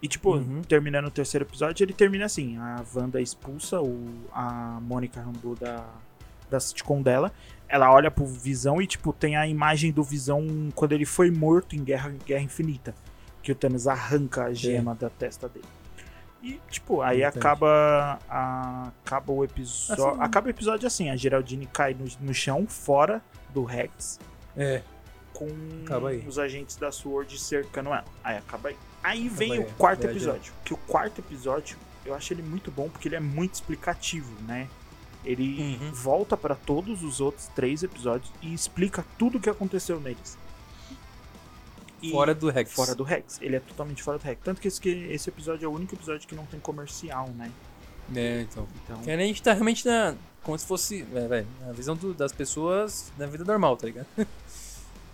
E 0.05 0.09
tipo, 0.09 0.35
Uhum. 0.37 0.61
terminando 0.61 1.07
o 1.07 1.11
terceiro 1.11 1.47
episódio, 1.47 1.83
ele 1.83 1.95
termina 1.95 2.27
assim: 2.27 2.59
a 2.59 2.85
Wanda 2.95 3.23
expulsa 3.23 3.81
o, 3.81 4.07
a 4.35 4.79
Mônica 4.83 5.19
Rambeau 5.19 5.55
da, 5.55 5.83
da 6.51 6.61
sitcom 6.61 7.01
dela. 7.01 7.33
Ela 7.67 7.91
olha 7.91 8.11
pro 8.11 8.27
Visão 8.27 8.83
e, 8.83 8.87
tipo, 8.87 9.15
tem 9.15 9.35
a 9.35 9.47
imagem 9.49 9.91
do 9.91 10.03
Visão 10.05 10.47
quando 10.75 10.93
ele 10.93 11.07
foi 11.07 11.31
morto 11.31 11.75
em 11.75 11.83
Guerra, 11.83 12.15
Guerra 12.27 12.43
Infinita. 12.43 12.95
Que 13.43 13.51
o 13.51 13.55
Thanos 13.55 13.87
arranca 13.89 14.45
a 14.45 14.53
gema 14.53 14.95
da 14.95 15.09
testa 15.09 15.49
dele. 15.49 15.65
E, 16.43 16.61
tipo, 16.71 17.01
aí 17.01 17.25
acaba, 17.25 18.19
a- 18.29 18.91
acaba 19.03 19.33
o 19.33 19.43
episódio. 19.43 20.07
Assim- 20.11 20.21
Acaba 20.21 20.47
o 20.49 20.51
episódio 20.51 20.87
assim: 20.87 21.09
a 21.09 21.17
Geraldine 21.17 21.65
cai 21.65 21.95
no, 21.95 22.05
no 22.21 22.35
chão, 22.35 22.67
fora 22.67 23.23
do 23.55 23.65
Rex, 23.65 24.21
É. 24.55 24.83
com 25.33 25.47
os 26.29 26.39
agentes 26.39 26.77
da 26.77 26.93
SWORD 26.93 27.39
cercando 27.39 27.89
ela. 27.89 28.05
Aí 28.23 28.37
acaba 28.37 28.69
aí. 28.69 28.77
Aí 29.05 29.29
vem 29.29 29.61
o 29.61 29.65
quarto 29.75 30.01
verdade, 30.01 30.19
episódio. 30.25 30.53
Que 30.65 30.75
o 30.75 30.77
quarto 30.77 31.21
episódio, 31.21 31.77
eu 32.05 32.15
acho 32.15 32.33
ele 32.33 32.43
muito 32.43 32.71
bom 32.71 32.89
porque 32.89 33.07
ele 33.07 33.17
é 33.17 33.21
muito 33.21 33.55
explicativo, 33.55 34.33
né? 34.43 34.69
Ele 35.25 35.79
Uhum. 35.81 35.93
volta 35.93 36.37
pra 36.37 36.55
todos 36.55 37.03
os 37.03 37.21
outros 37.21 37.47
três 37.55 37.83
episódios 37.83 38.31
e 38.43 38.53
explica 38.53 39.05
tudo 39.19 39.39
o 39.39 39.41
que 39.41 39.49
aconteceu 39.49 40.01
neles. 40.01 40.37
E- 42.03 42.11
Fora 42.11 42.35
do 42.35 42.51
Rex. 42.51 42.73
fora 42.73 42.95
do 42.95 43.03
Rex. 43.03 43.39
Ele 43.41 43.57
é 43.57 43.61
totalmente 43.61 44.03
fora 44.03 44.19
do 44.19 44.23
Rex. 44.25 44.41
Tanto 44.45 44.61
que 44.61 44.69
esse, 44.69 44.81
que 44.81 44.89
esse 44.91 45.29
episódio 45.31 45.65
é 45.65 45.69
o 45.69 45.73
único 45.73 45.95
episódio 45.95 46.27
que 46.29 46.35
não 46.35 46.45
tem 46.45 46.61
comercial, 46.61 47.29
né? 47.31 47.51
É, 48.15 48.43
então. 48.43 48.69
Então, 48.85 48.99
Que 49.01 49.11
a 49.11 49.17
gente 49.17 49.43
tá 49.43 49.53
realmente 49.55 49.87
na. 49.87 50.15
Como 50.43 50.59
se 50.59 50.67
fosse. 50.67 51.07
É, 51.15 51.27
velho, 51.27 51.47
a 51.67 51.73
visão 51.73 51.97
do- 51.97 52.13
das 52.13 52.33
pessoas 52.33 53.11
na 53.17 53.25
vida 53.27 53.45
normal, 53.45 53.79
tá 53.79 53.87
ligado? 53.87 54.07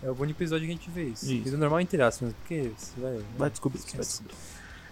É 0.03 0.09
o 0.09 0.13
único 0.19 0.39
episódio 0.39 0.65
que 0.65 0.73
a 0.73 0.75
gente 0.75 0.89
vê 0.89 1.03
isso. 1.05 1.25
Isso. 1.31 1.43
Vida 1.43 1.57
normal 1.57 1.79
entre 1.81 2.01
aspas, 2.01 2.33
porque. 2.33 2.71
Velho, 2.97 3.25
vai 3.37 3.49
descobrir, 3.49 3.79
você 3.79 3.91
vai 3.97 4.05
descobrir. 4.05 4.35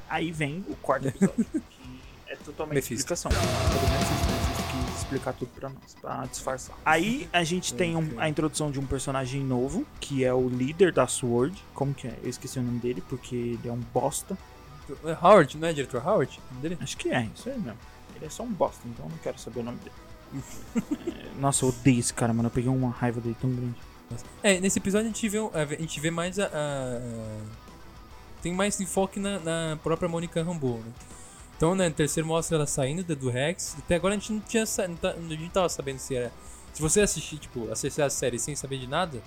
Aí 0.09 0.31
vem 0.31 0.63
o 0.67 0.75
quarto 0.75 1.07
episódio, 1.07 1.45
que 1.69 2.01
é 2.27 2.35
totalmente 2.37 2.75
Mephisto. 2.75 2.93
explicação. 3.13 3.31
Pelo 3.31 3.89
menos 3.89 4.09
Mephisto 4.09 4.69
que 4.69 4.97
explicar 4.99 5.33
tudo 5.33 5.49
pra 5.55 5.69
nós, 5.69 5.95
pra 5.99 6.25
disfarçar. 6.27 6.77
Aí 6.85 7.27
a 7.33 7.43
gente 7.43 7.73
tem 7.73 7.95
um- 7.95 8.19
a 8.19 8.29
introdução 8.29 8.69
de 8.71 8.79
um 8.79 8.85
personagem 8.85 9.43
novo, 9.43 9.85
que 9.99 10.23
é 10.23 10.33
o 10.33 10.47
líder 10.47 10.91
da 10.93 11.07
SWORD. 11.07 11.57
Como 11.73 11.93
que 11.93 12.07
é? 12.07 12.15
Eu 12.23 12.29
esqueci 12.29 12.59
o 12.59 12.61
nome 12.63 12.79
dele, 12.79 13.01
porque 13.09 13.35
ele 13.35 13.67
é 13.67 13.71
um 13.71 13.81
bosta. 13.93 14.37
É 15.05 15.11
Howard, 15.25 15.57
não 15.57 15.67
é 15.67 15.73
diretor 15.73 16.05
Howard? 16.05 16.39
O 16.39 16.53
nome 16.55 16.61
dele? 16.69 16.77
Acho 16.81 16.97
que 16.97 17.09
é, 17.09 17.27
isso 17.35 17.49
aí 17.49 17.57
mesmo. 17.59 17.77
Ele 18.15 18.25
é 18.25 18.29
só 18.29 18.43
um 18.43 18.51
bosta, 18.51 18.81
então 18.87 19.05
eu 19.05 19.09
não 19.11 19.17
quero 19.19 19.39
saber 19.39 19.59
o 19.61 19.63
nome 19.63 19.77
dele. 19.79 19.95
É, 21.07 21.39
Nossa, 21.41 21.63
eu 21.65 21.69
odeio 21.69 21.99
esse 21.99 22.13
cara, 22.13 22.33
mano. 22.33 22.47
Eu 22.47 22.51
peguei 22.51 22.69
uma 22.69 22.89
raiva 22.89 23.19
dele 23.21 23.35
tão 23.41 23.49
grande. 23.49 23.75
É, 24.41 24.59
nesse 24.59 24.79
episódio 24.79 25.05
a 25.05 25.11
gente 25.13 25.27
vê, 25.29 25.37
a 25.37 25.65
gente 25.65 25.99
vê 25.99 26.11
mais 26.11 26.39
a. 26.39 26.45
a- 26.47 27.59
tem 28.41 28.53
mais 28.53 28.79
enfoque 28.79 29.19
na, 29.19 29.39
na 29.39 29.77
própria 29.83 30.07
Mônica 30.07 30.41
Rambeau, 30.41 30.77
né? 30.77 30.91
Então, 31.57 31.75
né, 31.75 31.89
no 31.89 31.95
terceiro 31.95 32.25
mostra 32.25 32.55
ela 32.55 32.65
saindo 32.65 33.03
do, 33.03 33.29
Rex. 33.29 33.75
Até 33.79 33.95
agora 33.95 34.13
a 34.15 34.17
gente 34.17 34.31
não 34.31 34.39
tinha. 34.39 34.63
tá- 34.65 35.11
a 35.11 35.19
gente 35.29 35.49
tava 35.49 35.67
sabendo 35.67 35.99
se 35.99 36.15
era. 36.15 36.31
Se 36.73 36.81
você 36.81 37.01
assistir, 37.01 37.37
tipo, 37.37 37.69
assistir 37.69 38.01
a 38.01 38.09
série 38.09 38.39
sem 38.39 38.55
saber 38.55 38.77
de 38.79 38.87
nada, 38.87 39.21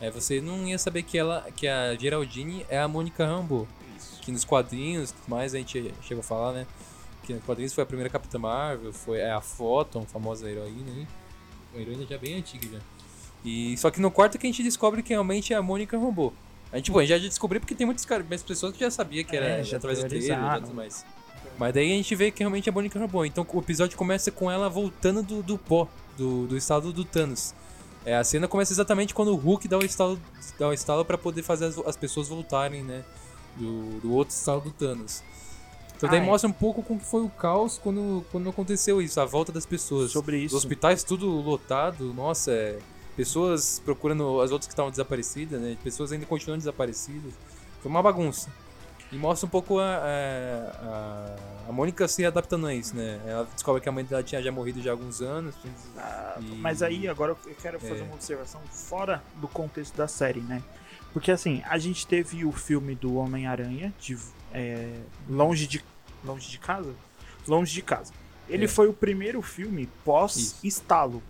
é, 0.00 0.10
você 0.10 0.40
não 0.40 0.66
ia 0.66 0.78
saber 0.78 1.04
que 1.04 1.16
ela. 1.16 1.46
que 1.54 1.68
a 1.68 1.94
Geraldine 1.94 2.66
é 2.68 2.78
a 2.80 2.88
Mônica. 2.88 3.24
Isso. 3.96 4.20
Que 4.20 4.32
nos 4.32 4.44
quadrinhos 4.44 5.10
e 5.10 5.14
tudo 5.14 5.28
mais 5.30 5.54
a 5.54 5.58
gente 5.58 5.94
chegou 6.02 6.20
a 6.20 6.24
falar, 6.24 6.52
né? 6.52 6.66
Que 7.22 7.32
nos 7.34 7.44
quadrinhos 7.44 7.72
foi 7.72 7.84
a 7.84 7.86
primeira 7.86 8.10
Capitã 8.10 8.38
Marvel, 8.38 8.92
foi 8.92 9.18
é 9.20 9.30
a 9.30 9.40
Photon, 9.40 10.04
famosa 10.06 10.50
heroína 10.50 10.90
aí. 10.90 11.06
Uma 11.72 11.82
heroína 11.82 12.04
já 12.04 12.18
bem 12.18 12.34
antiga 12.36 12.66
já. 12.68 12.80
E 13.44 13.76
só 13.76 13.90
que 13.90 14.00
no 14.00 14.10
quarto 14.10 14.38
que 14.38 14.46
a 14.46 14.50
gente 14.50 14.62
descobre 14.62 15.02
que 15.02 15.10
realmente 15.10 15.52
é 15.52 15.56
a 15.56 15.62
Mônica 15.62 15.96
Rambeau. 15.98 16.32
A 16.72 16.76
gente, 16.76 16.90
bom, 16.90 16.98
a 16.98 17.04
gente 17.04 17.22
já 17.22 17.28
descobriu 17.28 17.60
porque 17.60 17.74
tem 17.74 17.86
muitas 17.86 18.04
pessoas 18.42 18.72
que 18.72 18.80
já 18.80 18.90
sabia 18.90 19.22
que 19.22 19.36
era 19.36 19.46
É, 19.46 19.62
já 19.62 19.76
através 19.76 20.02
do 20.02 20.08
trailer 20.08 20.38
e 20.56 20.60
tudo 20.60 20.74
mais. 20.74 21.04
Mas 21.58 21.72
daí 21.72 21.92
a 21.92 21.94
gente 21.96 22.14
vê 22.14 22.30
que 22.30 22.40
realmente 22.40 22.68
é 22.68 22.70
a 22.70 22.74
Mônica 22.74 22.98
Rambeau. 22.98 23.24
Então 23.24 23.46
o 23.50 23.58
episódio 23.60 23.96
começa 23.96 24.30
com 24.30 24.50
ela 24.50 24.68
voltando 24.68 25.22
do, 25.22 25.42
do 25.42 25.56
pó, 25.56 25.88
do, 26.18 26.46
do 26.46 26.56
estado 26.56 26.92
do 26.92 27.04
Thanos. 27.04 27.54
É, 28.04 28.16
a 28.16 28.22
cena 28.24 28.46
começa 28.46 28.72
exatamente 28.72 29.14
quando 29.14 29.32
o 29.32 29.36
Hulk 29.36 29.66
dá 29.66 29.78
o 29.78 29.84
estalo, 29.84 30.20
dá 30.58 30.68
o 30.68 30.72
estalo 30.72 31.04
para 31.04 31.16
poder 31.18 31.42
fazer 31.42 31.66
as, 31.66 31.78
as 31.78 31.96
pessoas 31.96 32.28
voltarem, 32.28 32.82
né? 32.82 33.04
Do, 33.56 34.00
do 34.00 34.12
outro 34.12 34.34
estalo 34.34 34.60
do 34.60 34.70
Thanos. 34.70 35.22
Então 35.96 36.10
daí 36.10 36.20
Ah, 36.20 36.22
é. 36.22 36.26
mostra 36.26 36.48
um 36.48 36.52
pouco 36.52 36.82
como 36.82 37.00
que 37.00 37.06
foi 37.06 37.22
o 37.22 37.28
caos 37.30 37.78
quando, 37.82 38.24
quando 38.30 38.50
aconteceu 38.50 39.00
isso, 39.00 39.18
a 39.20 39.24
volta 39.24 39.50
das 39.50 39.64
pessoas. 39.64 40.10
Sobre 40.12 40.36
Os 40.36 40.42
isso. 40.44 40.56
hospitais 40.56 41.02
tudo 41.02 41.26
lotado, 41.40 42.12
nossa, 42.12 42.50
é, 42.52 42.78
pessoas 43.16 43.80
procurando 43.84 44.40
as 44.40 44.50
outras 44.52 44.66
que 44.66 44.72
estavam 44.72 44.90
desaparecidas, 44.90 45.60
né? 45.60 45.76
Pessoas 45.82 46.12
ainda 46.12 46.26
continuando 46.26 46.58
desaparecidas. 46.60 47.32
Foi 47.80 47.90
uma 47.90 48.02
bagunça. 48.02 48.50
E 49.12 49.16
mostra 49.16 49.46
um 49.46 49.50
pouco 49.50 49.78
a, 49.78 49.84
a, 49.84 51.36
a, 51.68 51.72
Mônica 51.72 52.08
se 52.08 52.24
adaptando 52.26 52.66
a 52.66 52.74
isso, 52.74 52.94
né? 52.96 53.20
Ela 53.24 53.44
descobre 53.54 53.80
que 53.80 53.88
a 53.88 53.92
mãe 53.92 54.04
dela 54.04 54.22
tinha 54.22 54.42
já 54.42 54.50
morrido 54.50 54.82
já 54.82 54.90
há 54.90 54.94
alguns 54.94 55.22
anos. 55.22 55.54
Ah, 55.96 56.36
E- 56.40 56.56
Mas 56.56 56.82
aí 56.82 57.06
agora 57.08 57.36
eu 57.46 57.54
quero 57.62 57.78
fazer 57.78 58.00
É. 58.00 58.02
uma 58.02 58.14
observação 58.14 58.60
fora 58.70 59.22
do 59.36 59.46
contexto 59.46 59.96
da 59.96 60.08
série, 60.08 60.40
né? 60.40 60.60
Porque 61.12 61.30
assim, 61.30 61.62
a 61.68 61.78
gente 61.78 62.06
teve 62.06 62.44
o 62.44 62.50
filme 62.52 62.94
do 62.96 63.14
Homem-Aranha, 63.14 63.94
de 63.98 64.18
é, 64.52 64.92
longe 65.28 65.66
de 65.66 65.82
longe 66.24 66.50
de 66.50 66.58
casa, 66.58 66.92
longe 67.46 67.72
de 67.72 67.82
casa. 67.82 68.12
Ele 68.48 68.64
É. 68.64 68.68
foi 68.68 68.88
o 68.88 68.92
primeiro 68.92 69.40
filme 69.40 69.88
pós 70.04 70.56
estalo. 70.64 71.22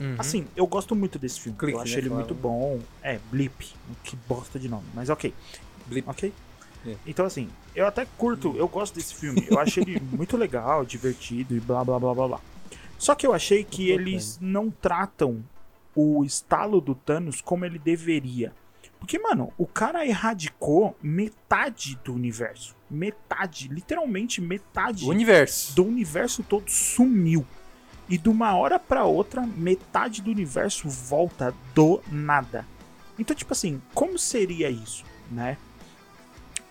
Uhum. 0.00 0.16
Assim, 0.18 0.46
eu 0.56 0.66
gosto 0.66 0.96
muito 0.96 1.18
desse 1.18 1.38
filme. 1.40 1.58
Clique, 1.58 1.76
eu 1.76 1.80
achei 1.82 1.96
né, 1.96 2.00
ele 2.02 2.08
fala. 2.08 2.20
muito 2.20 2.34
bom. 2.34 2.80
É, 3.02 3.18
Blip, 3.30 3.72
que 4.02 4.16
bosta 4.26 4.58
de 4.58 4.68
nome, 4.68 4.86
mas 4.94 5.10
ok. 5.10 5.34
Blip. 5.86 6.08
Ok? 6.08 6.32
É. 6.86 6.96
Então, 7.06 7.26
assim, 7.26 7.48
eu 7.74 7.86
até 7.86 8.06
curto, 8.16 8.54
eu 8.56 8.66
gosto 8.66 8.94
desse 8.94 9.14
filme. 9.14 9.46
Eu 9.50 9.58
achei 9.58 9.82
ele 9.82 10.00
muito 10.10 10.36
legal, 10.36 10.84
divertido 10.84 11.54
e 11.54 11.60
blá 11.60 11.84
blá 11.84 11.98
blá 11.98 12.14
blá 12.14 12.28
blá. 12.28 12.40
Só 12.98 13.14
que 13.14 13.26
eu 13.26 13.32
achei 13.34 13.62
que 13.64 13.90
eles 13.90 14.38
não 14.40 14.70
tratam 14.70 15.44
o 15.94 16.24
estalo 16.24 16.80
do 16.80 16.94
Thanos 16.94 17.40
como 17.40 17.64
ele 17.64 17.78
deveria. 17.78 18.52
Porque, 18.98 19.18
mano, 19.18 19.50
o 19.56 19.66
cara 19.66 20.06
erradicou 20.06 20.94
metade 21.02 21.98
do 22.04 22.12
universo. 22.14 22.76
Metade, 22.90 23.68
literalmente 23.68 24.40
metade 24.42 25.04
O 25.04 25.08
universo. 25.08 25.74
do 25.74 25.84
universo 25.84 26.42
todo 26.42 26.70
sumiu. 26.70 27.46
E 28.10 28.18
de 28.18 28.28
uma 28.28 28.54
hora 28.56 28.78
pra 28.78 29.04
outra, 29.04 29.42
metade 29.42 30.20
do 30.20 30.30
universo 30.30 30.88
volta 30.88 31.54
do 31.74 32.02
nada. 32.10 32.66
Então, 33.16 33.36
tipo 33.36 33.52
assim, 33.52 33.80
como 33.94 34.18
seria 34.18 34.68
isso, 34.68 35.04
né? 35.30 35.56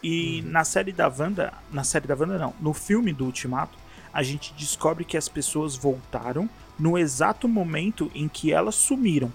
E 0.03 0.41
na 0.43 0.63
série 0.65 0.91
da 0.91 1.07
Wanda, 1.07 1.53
na 1.71 1.83
série 1.83 2.07
da 2.07 2.15
Wanda 2.15 2.37
não, 2.37 2.53
no 2.59 2.73
filme 2.73 3.13
do 3.13 3.25
Ultimato, 3.25 3.77
a 4.13 4.21
gente 4.21 4.53
descobre 4.53 5.05
que 5.05 5.15
as 5.15 5.29
pessoas 5.29 5.75
voltaram 5.75 6.49
no 6.77 6.97
exato 6.97 7.47
momento 7.47 8.11
em 8.13 8.27
que 8.27 8.51
elas 8.51 8.75
sumiram, 8.75 9.31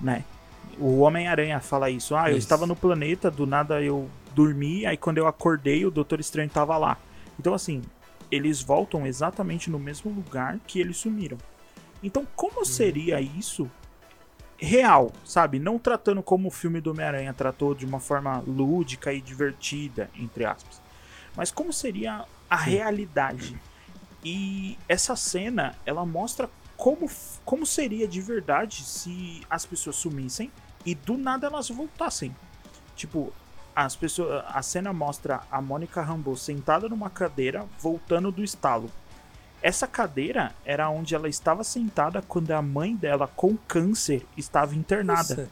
né? 0.00 0.24
O 0.78 0.98
Homem-Aranha 1.00 1.60
fala 1.60 1.90
isso. 1.90 2.14
Ah, 2.14 2.28
eu 2.30 2.36
Isso. 2.36 2.44
estava 2.44 2.66
no 2.66 2.76
planeta, 2.76 3.30
do 3.30 3.46
nada 3.46 3.82
eu 3.82 4.10
dormi, 4.34 4.84
aí 4.84 4.96
quando 4.96 5.16
eu 5.18 5.26
acordei, 5.26 5.86
o 5.86 5.90
Doutor 5.90 6.20
Estranho 6.20 6.50
tava 6.50 6.76
lá. 6.76 6.98
Então, 7.40 7.54
assim, 7.54 7.82
eles 8.30 8.62
voltam 8.62 9.06
exatamente 9.06 9.70
no 9.70 9.78
mesmo 9.78 10.10
lugar 10.10 10.58
que 10.66 10.80
eles 10.80 10.96
sumiram. 10.96 11.38
Então, 12.02 12.26
como 12.36 12.64
seria 12.64 13.20
isso 13.20 13.70
real, 14.58 15.12
sabe? 15.24 15.58
Não 15.58 15.78
tratando 15.78 16.22
como 16.22 16.48
o 16.48 16.50
filme 16.50 16.80
do 16.80 16.90
Homem-Aranha 16.90 17.32
tratou 17.32 17.74
de 17.74 17.84
uma 17.84 18.00
forma 18.00 18.42
lúdica 18.46 19.12
e 19.12 19.20
divertida, 19.20 20.10
entre 20.14 20.44
aspas. 20.44 20.80
Mas 21.36 21.50
como 21.50 21.72
seria 21.72 22.24
a 22.48 22.56
realidade? 22.56 23.58
E 24.24 24.78
essa 24.88 25.14
cena, 25.14 25.74
ela 25.84 26.04
mostra 26.06 26.48
como, 26.76 27.08
como 27.44 27.66
seria 27.66 28.08
de 28.08 28.20
verdade 28.20 28.82
se 28.82 29.42
as 29.48 29.64
pessoas 29.64 29.96
sumissem 29.96 30.50
e 30.84 30.94
do 30.94 31.16
nada 31.16 31.46
elas 31.46 31.68
voltassem. 31.68 32.34
Tipo, 32.94 33.32
as 33.76 33.94
pessoas, 33.94 34.42
a 34.48 34.62
cena 34.62 34.90
mostra 34.90 35.42
a 35.50 35.60
Mônica 35.60 36.00
Rambeau 36.00 36.34
sentada 36.34 36.88
numa 36.88 37.10
cadeira 37.10 37.66
voltando 37.78 38.32
do 38.32 38.42
estalo. 38.42 38.90
Essa 39.60 39.86
cadeira 39.86 40.54
era 40.64 40.88
onde 40.88 41.14
ela 41.14 41.28
estava 41.28 41.62
sentada 41.62 42.22
quando 42.22 42.50
a 42.52 42.62
mãe 42.62 42.96
dela 42.96 43.28
com 43.28 43.54
câncer 43.54 44.24
estava 44.34 44.74
internada. 44.74 45.36
Nossa. 45.36 45.50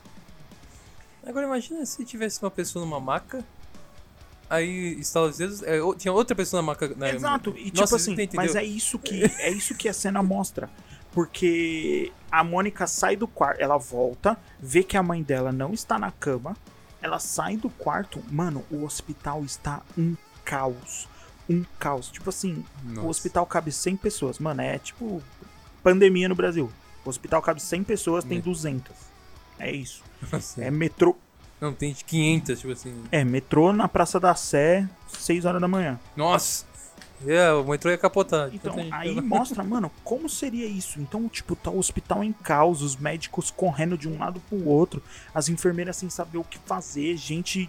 Agora 1.27 1.45
imagina 1.45 1.85
se 1.85 2.03
tivesse 2.05 2.43
uma 2.43 2.51
pessoa 2.51 2.83
numa 2.83 2.99
maca, 2.99 3.45
aí 4.49 4.99
estala 4.99 5.29
os 5.29 5.37
dedos, 5.37 5.63
é, 5.63 5.79
tinha 5.99 6.13
outra 6.13 6.35
pessoa 6.35 6.63
na 6.63 6.67
maca. 6.67 6.95
Na, 6.97 7.11
Exato, 7.11 7.51
e 7.51 7.65
tipo 7.65 7.81
Nossa, 7.81 7.97
assim, 7.97 8.17
mas 8.35 8.55
é 8.55 8.65
isso 8.65 8.99
que 8.99 9.23
é 9.39 9.51
isso 9.51 9.75
que 9.75 9.87
a 9.87 9.93
cena 9.93 10.23
mostra. 10.23 10.71
Porque 11.13 12.11
a 12.31 12.43
Mônica 12.43 12.87
sai 12.87 13.17
do 13.17 13.29
quarto, 13.29 13.61
ela 13.61 13.77
volta, 13.77 14.37
vê 14.59 14.83
que 14.83 14.97
a 14.97 15.03
mãe 15.03 15.23
dela 15.23 15.53
não 15.53 15.73
está 15.73 15.99
na 15.99 16.11
cama, 16.11 16.57
ela 17.05 17.19
sai 17.19 17.57
do 17.59 17.69
quarto, 17.69 18.23
mano, 18.31 18.65
o 18.71 18.83
hospital 18.83 19.45
está 19.45 19.83
um 19.97 20.17
caos. 20.43 21.07
Um 21.49 21.63
caos. 21.79 22.09
Tipo 22.11 22.31
assim, 22.31 22.65
o 22.83 22.89
Nossa. 22.89 23.09
hospital 23.09 23.45
cabe 23.45 23.71
100 23.71 23.97
pessoas. 23.97 24.39
Mano, 24.39 24.63
é 24.63 24.79
tipo 24.79 25.23
pandemia 25.83 26.29
no 26.31 26.35
Brasil. 26.35 26.73
O 27.05 27.11
hospital 27.11 27.43
cabe 27.43 27.61
100 27.61 27.85
pessoas, 27.85 28.25
tem 28.25 28.39
É. 28.39 28.41
200. 28.41 28.91
É 29.59 29.71
isso. 29.71 30.03
Nossa. 30.33 30.65
É 30.65 30.71
metrô. 30.71 31.15
Não, 31.61 31.75
tem 31.75 31.93
de 31.93 32.03
500, 32.05 32.59
tipo 32.61 32.73
assim. 32.73 33.05
É 33.13 33.23
metrô 33.23 33.73
na 33.73 33.87
Praça 33.87 34.19
da 34.19 34.35
Sé, 34.35 34.89
6 35.09 35.45
horas 35.45 35.61
da 35.61 35.69
manhã. 35.69 36.01
Nossa! 36.17 36.65
É, 37.27 37.53
o 37.53 37.65
metrô 37.65 37.91
ia 37.91 37.99
capotar. 37.99 38.51
de 38.51 38.57
Então, 38.57 38.75
aí 38.91 39.21
mostra, 39.21 39.63
mano, 39.65 39.91
como 40.03 40.29
seria 40.29 40.67
isso? 40.67 41.01
Então, 41.01 41.29
tipo, 41.29 41.57
tá 41.57 41.71
o 41.71 41.79
hospital 41.79 42.23
em 42.23 42.33
caos, 42.33 42.83
os 42.83 42.97
médicos 42.97 43.51
correndo 43.51 43.97
de 43.97 44.09
um 44.09 44.19
lado 44.19 44.41
pro 44.49 44.67
outro, 44.67 45.03
as 45.35 45.49
enfermeiras 45.49 45.97
sem 45.97 46.11
saber 46.11 46.39
o 46.39 46.45
que 46.45 46.59
fazer, 46.59 47.17
gente. 47.17 47.69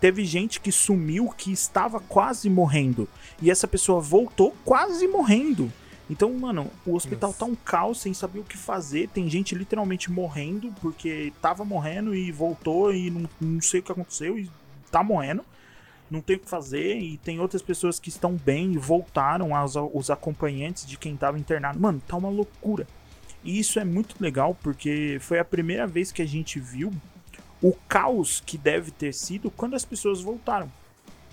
Teve 0.00 0.24
gente 0.24 0.60
que 0.60 0.70
sumiu 0.70 1.28
que 1.36 1.50
estava 1.50 1.98
quase 1.98 2.48
morrendo. 2.48 3.08
E 3.42 3.50
essa 3.50 3.66
pessoa 3.66 4.00
voltou 4.00 4.54
quase 4.64 5.08
morrendo. 5.08 5.72
Então, 6.08 6.32
mano, 6.32 6.70
o 6.86 6.94
hospital 6.94 7.30
Nossa. 7.30 7.40
tá 7.40 7.44
um 7.46 7.56
caos 7.56 8.00
sem 8.00 8.14
saber 8.14 8.38
o 8.38 8.44
que 8.44 8.56
fazer. 8.56 9.08
Tem 9.08 9.28
gente 9.28 9.56
literalmente 9.56 10.10
morrendo 10.10 10.72
porque 10.80 11.32
tava 11.42 11.64
morrendo 11.64 12.14
e 12.14 12.30
voltou 12.30 12.94
e 12.94 13.10
não, 13.10 13.28
não 13.40 13.60
sei 13.60 13.80
o 13.80 13.82
que 13.82 13.90
aconteceu 13.90 14.38
e 14.38 14.48
tá 14.90 15.02
morrendo 15.02 15.44
não 16.10 16.20
tem 16.20 16.36
o 16.36 16.40
que 16.40 16.48
fazer, 16.48 16.98
e 16.98 17.16
tem 17.18 17.40
outras 17.40 17.62
pessoas 17.62 17.98
que 17.98 18.08
estão 18.08 18.34
bem 18.34 18.72
e 18.72 18.78
voltaram 18.78 19.54
aos 19.54 19.74
os 19.76 20.10
acompanhantes 20.10 20.86
de 20.86 20.96
quem 20.96 21.14
estava 21.14 21.38
internado. 21.38 21.78
Mano, 21.78 22.02
tá 22.06 22.16
uma 22.16 22.28
loucura. 22.28 22.86
E 23.44 23.58
isso 23.58 23.78
é 23.78 23.84
muito 23.84 24.16
legal 24.20 24.56
porque 24.62 25.18
foi 25.20 25.38
a 25.38 25.44
primeira 25.44 25.86
vez 25.86 26.10
que 26.10 26.22
a 26.22 26.26
gente 26.26 26.58
viu 26.58 26.92
o 27.62 27.72
caos 27.88 28.42
que 28.44 28.56
deve 28.56 28.90
ter 28.90 29.12
sido 29.12 29.50
quando 29.50 29.74
as 29.74 29.84
pessoas 29.84 30.20
voltaram. 30.20 30.70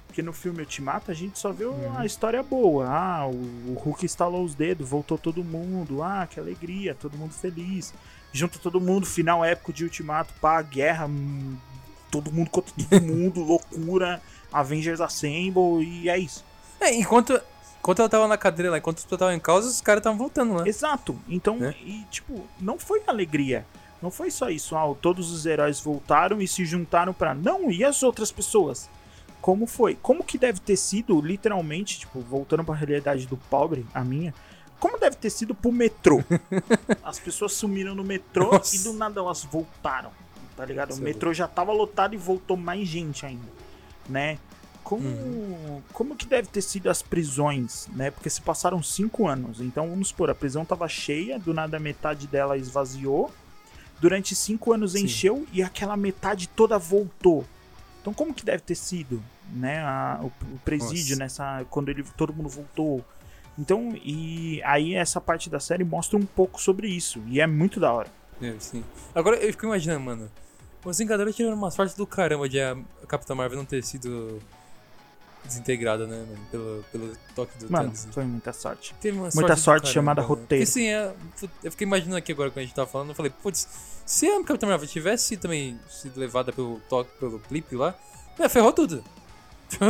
Porque 0.08 0.22
no 0.22 0.32
filme 0.32 0.62
Ultimato 0.62 1.12
a 1.12 1.14
gente 1.14 1.38
só 1.38 1.52
viu 1.52 1.74
a 1.98 2.06
história 2.06 2.42
boa. 2.42 2.88
Ah, 2.88 3.28
o, 3.28 3.34
o 3.34 3.74
Hulk 3.74 4.06
estalou 4.06 4.46
os 4.46 4.56
dedos, 4.56 4.88
voltou 4.88 5.18
todo 5.18 5.44
mundo. 5.44 6.02
Ah, 6.02 6.26
que 6.30 6.40
alegria, 6.40 6.96
todo 6.96 7.18
mundo 7.18 7.34
feliz. 7.34 7.94
Junta 8.32 8.58
todo 8.60 8.80
mundo, 8.80 9.06
final 9.06 9.44
épico 9.44 9.74
de 9.74 9.84
Ultimato, 9.84 10.34
pá, 10.40 10.62
guerra, 10.62 11.06
hum, 11.06 11.58
todo 12.10 12.32
mundo 12.32 12.50
contra 12.50 12.74
todo 12.74 13.02
mundo, 13.04 13.42
loucura, 13.42 14.22
Avengers 14.60 15.02
Assemble, 15.02 15.84
e 15.84 16.10
é 16.10 16.18
isso. 16.18 16.44
É, 16.80 16.94
enquanto, 16.94 17.40
enquanto 17.80 18.00
ela 18.00 18.10
tava 18.10 18.28
na 18.28 18.38
cadeira 18.38 18.72
lá, 18.72 18.78
enquanto 18.78 19.06
eu 19.10 19.18
tava 19.18 19.34
em 19.34 19.40
causa, 19.40 19.68
os 19.70 19.82
caras 19.82 20.00
estavam 20.02 20.18
voltando 20.18 20.54
lá. 20.54 20.68
Exato. 20.68 21.18
Então, 21.28 21.58
Né? 21.58 21.76
e 21.82 22.04
tipo, 22.10 22.46
não 22.60 22.78
foi 22.80 23.02
alegria. 23.08 23.66
Não 24.02 24.12
foi 24.12 24.30
só 24.30 24.50
isso, 24.50 24.76
ah, 24.76 24.94
todos 25.02 25.32
os 25.32 25.46
heróis 25.46 25.80
voltaram 25.80 26.40
e 26.42 26.48
se 26.48 26.64
juntaram 26.66 27.14
pra. 27.14 27.34
Não, 27.34 27.72
e 27.72 27.84
as 27.84 28.04
outras 28.04 28.32
pessoas? 28.32 28.90
Como 29.42 29.66
foi? 29.66 29.96
Como 30.02 30.24
que 30.24 30.38
deve 30.38 30.60
ter 30.60 30.76
sido, 30.76 31.20
literalmente, 31.22 32.00
tipo, 32.00 32.20
voltando 32.20 32.64
pra 32.64 32.76
realidade 32.76 33.26
do 33.26 33.38
pobre, 33.38 33.86
a 33.94 34.04
minha, 34.04 34.34
como 34.80 35.00
deve 35.00 35.16
ter 35.16 35.30
sido 35.30 35.56
pro 35.56 35.72
metrô? 35.72 36.24
As 37.04 37.18
pessoas 37.20 37.54
sumiram 37.54 37.96
no 37.96 38.04
metrô 38.04 38.52
Nossa. 38.52 38.76
e 38.76 38.80
do 38.80 38.94
nada 38.94 39.20
elas 39.22 39.44
voltaram, 39.44 40.12
tá 40.58 40.66
ligado? 40.66 40.94
O 40.94 40.98
é 40.98 41.00
metrô 41.02 41.34
já 41.34 41.48
tava 41.48 41.72
lotado 41.72 42.14
e 42.14 42.18
voltou 42.18 42.58
mais 42.58 42.88
gente 42.88 43.26
ainda, 43.26 43.48
né? 44.10 44.38
Como, 44.84 45.08
Uhum. 45.08 45.82
como 45.92 46.16
que 46.16 46.28
deve 46.28 46.48
ter 46.48 46.62
sido 46.62 46.90
as 46.92 47.02
prisões, 47.02 47.88
né? 47.94 48.12
Porque 48.12 48.30
se 48.30 48.40
passaram 48.42 48.84
cinco 48.84 49.28
anos, 49.28 49.60
então 49.60 49.90
vamos 49.90 50.10
supor, 50.10 50.30
a 50.30 50.36
prisão 50.36 50.64
tava 50.64 50.88
cheia, 50.88 51.40
do 51.40 51.54
nada 51.56 51.80
metade 51.80 52.28
dela 52.28 52.56
esvaziou, 52.56 53.32
durante 54.00 54.36
cinco 54.36 54.72
anos 54.74 54.92
Sim. 54.92 55.06
encheu 55.06 55.48
e 55.52 55.64
aquela 55.64 55.98
metade 55.98 56.48
toda 56.48 56.78
voltou. 56.78 57.44
Então 58.02 58.14
como 58.14 58.32
que 58.34 58.46
deve 58.46 58.62
ter 58.62 58.76
sido, 58.76 59.24
né? 59.52 59.80
a- 59.80 60.20
o, 60.22 60.28
o 60.54 60.60
presídio 60.64 61.18
Nossa. 61.18 61.44
nessa 61.56 61.66
quando 61.72 61.90
ele 61.90 62.04
todo 62.16 62.32
mundo 62.32 62.50
voltou. 62.50 63.04
Então 63.58 63.98
e 64.04 64.62
aí 64.64 64.94
essa 64.94 65.20
parte 65.20 65.50
da 65.50 65.60
série 65.60 65.84
mostra 65.84 66.16
um 66.16 66.26
pouco 66.26 66.62
sobre 66.62 66.88
isso 66.90 67.20
e 67.26 67.42
é 67.42 67.48
muito 67.48 67.80
da 67.80 67.92
hora. 67.92 68.10
É, 68.40 68.54
sim. 68.60 68.84
Agora 69.16 69.38
eu 69.38 69.50
fico 69.52 69.66
imaginando, 69.66 70.02
mano. 70.02 70.32
Os 70.86 70.98
Vingadores 71.00 71.36
tiveram 71.36 71.58
uma 71.58 71.72
sorte 71.72 71.98
do 71.98 72.06
caramba 72.06 72.48
de 72.48 72.62
a 72.62 72.78
Capitã 73.08 73.34
Marvel 73.34 73.58
não 73.58 73.66
ter 73.66 73.84
sido 73.84 74.40
desintegrada, 75.44 76.06
né, 76.06 76.18
mano? 76.28 76.46
Pelo, 76.52 76.86
pelo 76.92 77.18
toque 77.36 77.58
do 77.58 77.72
Mano, 77.72 77.86
Thanos. 77.92 78.08
foi 78.12 78.24
muita 78.24 78.54
sorte. 78.54 78.94
Teve 79.02 79.18
uma 79.18 79.30
muita 79.34 79.56
sorte 79.56 79.84
caramba, 79.84 79.94
chamada 79.94 80.22
né? 80.22 80.28
roteiro. 80.28 80.48
Porque 80.64 80.66
sim, 80.66 80.88
é, 80.88 81.14
eu 81.64 81.72
fiquei 81.72 81.86
imaginando 81.88 82.18
aqui 82.18 82.32
agora 82.32 82.50
quando 82.52 82.60
a 82.60 82.62
gente 82.64 82.76
tava 82.76 82.90
falando, 82.90 83.10
eu 83.10 83.16
falei, 83.16 83.32
putz, 83.42 83.68
se 84.06 84.28
a 84.28 84.44
Capitã 84.44 84.68
Marvel 84.68 84.88
tivesse 84.88 85.38
também 85.38 85.80
sido 85.90 86.20
levada 86.20 86.52
pelo 86.54 86.80
toque, 86.90 87.10
pelo 87.20 87.40
clipe 87.40 87.76
lá, 87.76 87.96
é, 88.40 88.48
ferrou 88.48 88.72
tudo. 88.74 89.04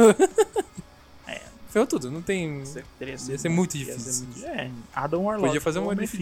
É. 1.27 1.41
Ferrou 1.69 1.87
tudo, 1.87 2.11
não 2.11 2.21
tem. 2.21 2.63
Teria 2.99 3.15
Ia 3.15 3.37
ser 3.37 3.49
muito 3.49 3.75
ia 3.75 3.85
ser 3.85 3.97
difícil. 3.97 4.27
muito- 4.27 4.45
É, 4.45 4.69
Adam 4.93 5.23
Warlock. 5.23 5.47
Podia 5.47 5.59
fazer 5.61 5.79
um. 5.79 5.91
If 5.91 6.13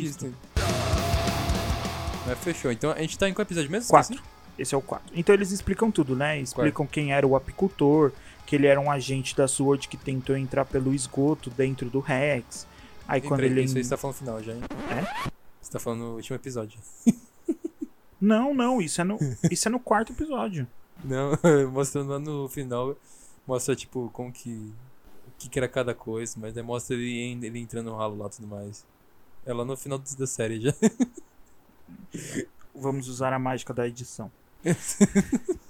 Mas 2.26 2.40
fechou. 2.40 2.72
Então 2.72 2.92
a 2.92 3.00
gente 3.00 3.18
tá 3.20 3.28
em 3.28 3.34
qual 3.34 3.44
episódio 3.44 3.70
mesmo? 3.70 3.90
Quatro. 3.90 4.14
Esqueci? 4.16 4.34
Esse 4.58 4.76
é 4.76 4.78
o 4.78 4.82
4. 4.82 5.14
Então 5.16 5.34
eles 5.34 5.52
explicam 5.52 5.92
tudo, 5.92 6.16
né? 6.16 6.40
Explicam 6.40 6.86
quem 6.86 7.14
era 7.14 7.26
o 7.26 7.36
apicultor, 7.36 8.12
que 8.46 8.56
ele 8.56 8.68
era 8.68 8.80
um 8.80 8.92
agente 8.92 9.36
da 9.36 9.48
SWORD 9.48 9.88
que 9.88 9.98
tentou 9.98 10.38
entrar 10.38 10.66
pelo 10.66 10.94
esgoto 10.94 11.50
dentro 11.50 11.90
do 11.90 12.00
Rex. 12.00 12.68
Aí 13.08 13.20
Ih, 13.20 13.28
quando 13.28 13.42
ele. 13.42 13.64
Isso 13.64 13.78
aí 13.78 13.84
você 13.84 13.90
tá 13.90 13.98
falando 13.98 14.16
no 14.16 14.20
final 14.20 14.44
já, 14.44 14.54
hein? 14.54 14.62
É? 14.90 15.30
Você 15.62 15.72
tá 15.72 15.80
falando 15.80 16.00
no 16.00 16.16
último 16.16 16.36
episódio. 16.36 16.80
Não, 18.24 18.54
não, 18.54 18.82
isso 18.82 19.02
é 19.02 19.04
no, 19.04 19.20
isso 19.52 19.68
é 19.68 19.70
no 19.70 19.82
quarto 19.82 20.14
episódio. 20.14 20.66
Não, 21.04 21.32
mostrando 21.74 22.10
lá 22.10 22.20
no 22.20 22.48
final, 22.48 22.96
mostra 23.46 23.76
tipo 23.76 24.10
como 24.14 24.32
que. 24.32 24.74
O 25.28 25.50
que, 25.50 25.60
era 25.60 25.68
cada 25.68 25.94
coisa, 25.94 26.40
mas 26.40 26.56
mostra 26.64 26.96
ele, 26.96 27.46
ele 27.46 27.60
entrando 27.60 27.88
no 27.88 27.98
ralo 27.98 28.18
lá 28.18 28.28
e 28.28 28.30
tudo 28.30 28.48
mais. 28.48 28.86
É 29.46 29.54
lá 29.54 29.66
no 29.66 29.76
final 29.76 30.00
da 30.00 30.26
série 30.26 30.62
já. 30.62 30.74
Vamos 32.74 33.10
usar 33.10 33.34
a 33.34 33.40
mágica 33.40 33.74
da 33.74 33.86
edição. 33.86 34.32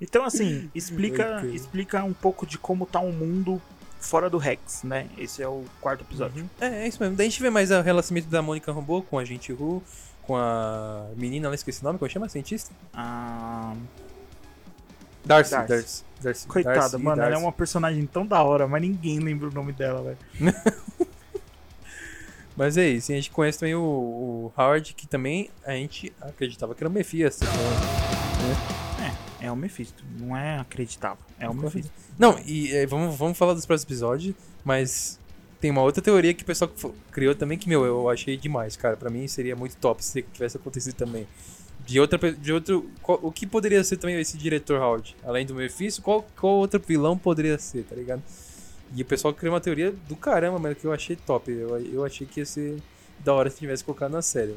Então, 0.00 0.24
assim, 0.24 0.70
explica, 0.74 1.38
Ok. 1.38 1.50
explica 1.54 2.04
um 2.04 2.12
pouco 2.12 2.46
de 2.46 2.56
como 2.56 2.86
tá 2.86 3.00
o 3.00 3.12
mundo 3.12 3.60
fora 3.98 4.30
do 4.30 4.38
Rex, 4.38 4.84
né? 4.84 5.08
Esse 5.18 5.42
é 5.42 5.48
o 5.48 5.64
quarto 5.80 6.02
episódio. 6.02 6.48
É, 6.60 6.84
é 6.84 6.88
isso 6.88 7.02
mesmo. 7.02 7.16
Daí 7.16 7.26
a 7.26 7.30
gente 7.30 7.42
vê 7.42 7.50
mais 7.50 7.72
o 7.72 7.80
relacionamento 7.80 8.28
da 8.30 8.40
Mônica 8.40 8.72
Rambeau 8.72 9.02
com 9.02 9.18
a 9.18 9.24
gente 9.24 9.52
Ru, 9.52 9.82
com 10.22 10.36
a 10.36 11.04
menina, 11.16 11.48
lá 11.48 11.54
esqueci 11.56 11.80
o 11.80 11.84
nome, 11.84 11.98
como 11.98 12.08
chama? 12.08 12.26
A 12.26 12.28
cientista? 12.28 12.70
Ah, 12.94 13.74
Darcy. 15.24 15.50
Darcy. 15.50 15.68
Darcy. 15.68 16.04
Darcy. 16.22 16.46
coitada, 16.46 16.78
Darcy, 16.78 16.98
mano, 16.98 17.20
ela 17.20 17.26
é 17.26 17.30
Darcy. 17.32 17.44
uma 17.44 17.52
personagem 17.52 18.06
tão 18.06 18.24
da 18.24 18.40
hora, 18.40 18.68
mas 18.68 18.80
ninguém 18.80 19.18
lembra 19.18 19.48
o 19.48 19.52
nome 19.52 19.72
dela, 19.72 20.00
velho. 20.40 20.54
Mas 22.58 22.76
é 22.76 22.88
isso, 22.88 23.12
a 23.12 23.14
gente 23.14 23.30
conhece 23.30 23.58
também 23.60 23.74
o, 23.76 23.80
o 23.80 24.52
Howard, 24.56 24.92
que 24.94 25.06
também 25.06 25.48
a 25.64 25.72
gente 25.72 26.12
acreditava 26.20 26.74
que 26.74 26.82
era 26.82 26.90
o 26.90 26.92
Mephisto. 26.92 27.44
Então, 27.44 29.08
É 29.40 29.52
o 29.52 29.56
Mephisto, 29.56 30.02
não 30.18 30.36
é 30.36 30.58
acreditável. 30.58 31.18
É 31.38 31.48
o 31.48 31.54
Mephisto. 31.54 31.90
Não, 32.18 32.38
e 32.44 32.72
é, 32.74 32.84
vamos, 32.86 33.16
vamos 33.16 33.38
falar 33.38 33.54
dos 33.54 33.64
próximos 33.64 33.88
episódios, 33.88 34.34
mas 34.64 35.18
tem 35.60 35.70
uma 35.70 35.82
outra 35.82 36.02
teoria 36.02 36.34
que 36.34 36.42
o 36.42 36.46
pessoal 36.46 36.70
criou 37.12 37.34
também 37.34 37.56
que, 37.56 37.68
meu, 37.68 37.84
eu 37.84 38.10
achei 38.10 38.36
demais, 38.36 38.76
cara. 38.76 38.96
Pra 38.96 39.08
mim 39.08 39.26
seria 39.28 39.54
muito 39.54 39.76
top 39.76 40.04
se 40.04 40.22
tivesse 40.22 40.56
acontecido 40.56 40.94
também. 40.94 41.26
De 41.86 42.00
outra, 42.00 42.32
de 42.32 42.52
outro, 42.52 42.90
qual- 43.00 43.20
o 43.22 43.30
que 43.32 43.46
poderia 43.46 43.82
ser 43.84 43.96
também 43.96 44.18
esse 44.20 44.36
diretor 44.36 44.80
Howard? 44.80 45.16
Além 45.24 45.46
do 45.46 45.54
Mephisto, 45.54 46.02
qual, 46.02 46.26
qual 46.38 46.54
outro 46.56 46.82
vilão 46.84 47.16
poderia 47.16 47.56
ser, 47.58 47.84
tá 47.84 47.94
ligado? 47.94 48.22
E 48.94 49.02
o 49.02 49.04
pessoal 49.04 49.34
criou 49.34 49.54
uma 49.54 49.60
teoria 49.60 49.92
do 50.08 50.16
caramba, 50.16 50.58
mas 50.58 50.78
que 50.78 50.84
eu 50.84 50.92
achei 50.92 51.16
top. 51.16 51.50
Eu, 51.50 51.78
eu 51.92 52.04
achei 52.04 52.26
que 52.26 52.40
ia 52.40 52.46
ser 52.46 52.80
da 53.20 53.34
hora 53.34 53.50
se 53.50 53.58
tivesse 53.58 53.84
colocado 53.84 54.12
na 54.12 54.22
série. 54.22 54.56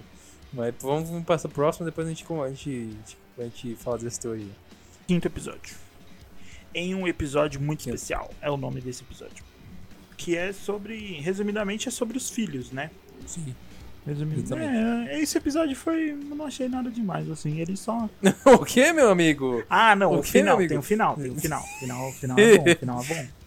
Mas 0.53 0.73
vamos, 0.79 1.09
vamos 1.09 1.25
passar 1.25 1.47
pro 1.47 1.55
próximo, 1.55 1.85
depois 1.85 2.07
a 2.07 2.09
gente, 2.09 2.25
a 2.31 2.49
gente, 2.49 3.17
a 3.37 3.43
gente 3.43 3.75
fala 3.75 3.97
dessa 3.97 4.21
teoria. 4.21 4.51
Quinto 5.07 5.27
episódio. 5.27 5.75
Em 6.73 6.95
um 6.95 7.07
episódio 7.07 7.59
muito 7.59 7.83
Quinto. 7.83 7.95
especial, 7.95 8.31
é 8.41 8.49
o 8.49 8.57
nome 8.57 8.81
desse 8.81 9.03
episódio. 9.03 9.43
Que 10.17 10.37
é 10.37 10.53
sobre. 10.53 11.19
Resumidamente, 11.19 11.87
é 11.87 11.91
sobre 11.91 12.17
os 12.17 12.29
filhos, 12.29 12.71
né? 12.71 12.91
Sim. 13.25 13.55
Resumidamente. 14.05 14.53
Exatamente. 14.53 15.09
É, 15.09 15.19
esse 15.21 15.37
episódio 15.37 15.75
foi. 15.75 16.11
Eu 16.11 16.35
não 16.35 16.45
achei 16.45 16.67
nada 16.67 16.89
demais, 16.89 17.29
assim. 17.29 17.59
Ele 17.59 17.75
só. 17.77 18.09
o 18.45 18.65
que, 18.65 18.91
meu 18.93 19.09
amigo? 19.09 19.63
Ah, 19.69 19.95
não, 19.95 20.11
O 20.13 20.19
o, 20.19 20.23
final. 20.23 20.57
Tem 20.57 20.77
o 20.77 20.81
final, 20.81 21.15
tem 21.15 21.31
o 21.31 21.35
final. 21.39 21.63
Final, 21.79 22.11
final 22.13 22.39
é 22.39 22.57
bom, 22.57 22.63
o 22.63 22.75
final 22.75 23.01
é 23.01 23.05
bom. 23.05 23.27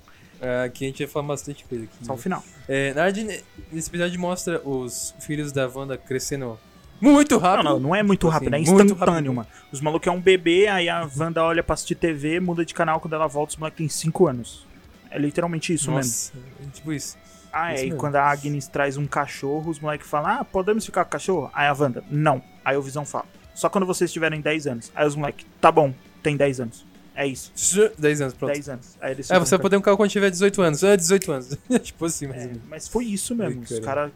É, 0.44 0.64
aqui 0.64 0.84
a 0.84 0.88
gente 0.88 1.04
vai 1.04 1.12
falar 1.12 1.28
bastante 1.28 1.64
coisa 1.64 1.84
aqui. 1.84 2.04
Só 2.04 2.12
o 2.12 2.16
né? 2.16 2.22
final. 2.22 2.44
É, 2.68 2.92
na 2.92 3.04
verdade, 3.04 3.42
esse 3.72 3.88
episódio 3.88 4.20
mostra 4.20 4.60
os 4.60 5.14
filhos 5.20 5.52
da 5.52 5.66
Wanda 5.66 5.96
crescendo 5.96 6.58
muito 7.00 7.34
Não, 7.34 7.40
rápido. 7.40 7.64
não, 7.64 7.80
não 7.80 7.94
é 7.94 8.02
muito 8.02 8.20
Tipo 8.20 8.30
rápido, 8.32 8.54
é 8.54 8.60
assim, 8.60 8.72
muito 8.72 8.92
instantâneo, 8.92 9.32
mano. 9.34 9.48
Os 9.72 9.80
malucos 9.80 10.06
é 10.06 10.10
um 10.10 10.20
bebê, 10.20 10.68
aí 10.68 10.88
a 10.88 11.08
Wanda 11.16 11.42
olha 11.42 11.62
pra 11.62 11.74
assistir 11.74 11.94
TV, 11.94 12.40
muda 12.40 12.64
de 12.64 12.72
canal, 12.74 13.00
quando 13.00 13.14
ela 13.14 13.26
volta, 13.26 13.52
os 13.52 13.56
moleques 13.56 13.78
têm 13.78 13.88
5 13.88 14.26
anos. 14.26 14.66
É 15.10 15.18
literalmente 15.18 15.72
isso 15.72 15.90
mesmo. 15.90 16.10
Nossa, 16.10 16.32
é 16.62 16.70
tipo 16.72 16.92
isso. 16.92 17.16
Ah, 17.52 17.72
Isso 17.72 17.82
é, 17.82 17.86
e 17.86 17.88
mesmo. 17.90 18.00
quando 18.00 18.16
a 18.16 18.24
Agnes 18.24 18.66
traz 18.66 18.96
um 18.96 19.06
cachorro, 19.06 19.70
os 19.70 19.78
moleques 19.78 20.08
falam, 20.08 20.40
ah, 20.40 20.44
podemos 20.44 20.84
ficar 20.84 21.04
com 21.04 21.08
o 21.08 21.12
cachorro? 21.12 21.50
Aí 21.54 21.68
a 21.68 21.72
Wanda, 21.72 22.02
não. 22.10 22.42
Aí 22.64 22.76
o 22.76 22.82
Visão 22.82 23.04
fala, 23.06 23.26
só 23.54 23.68
quando 23.68 23.86
vocês 23.86 24.12
tiverem 24.12 24.40
10 24.40 24.66
anos. 24.66 24.92
Aí 24.94 25.06
os 25.06 25.14
moleques, 25.14 25.46
tá 25.60 25.70
bom, 25.70 25.94
tem 26.22 26.36
10 26.36 26.60
anos. 26.60 26.84
É 27.14 27.26
isso, 27.26 27.52
10 27.96 28.20
anos, 28.22 28.34
pronto. 28.34 28.52
10 28.52 28.68
anos. 28.68 28.96
Aí 29.00 29.12
eles 29.12 29.30
É, 29.30 29.38
você 29.38 29.50
vai 29.50 29.62
poder 29.62 29.76
um 29.76 29.80
carro 29.80 29.96
quando 29.96 30.10
tiver 30.10 30.30
18 30.30 30.62
anos. 30.62 30.82
É, 30.82 30.96
18 30.96 31.32
anos. 31.32 31.58
tipo 31.82 32.04
assim, 32.04 32.26
mais 32.26 32.44
ou 32.44 32.50
É, 32.50 32.54
mas 32.68 32.88
foi 32.88 33.04
isso 33.04 33.34
mesmo. 33.36 33.62
Ai, 33.68 33.78
Os 33.78 33.84
caras 33.84 34.10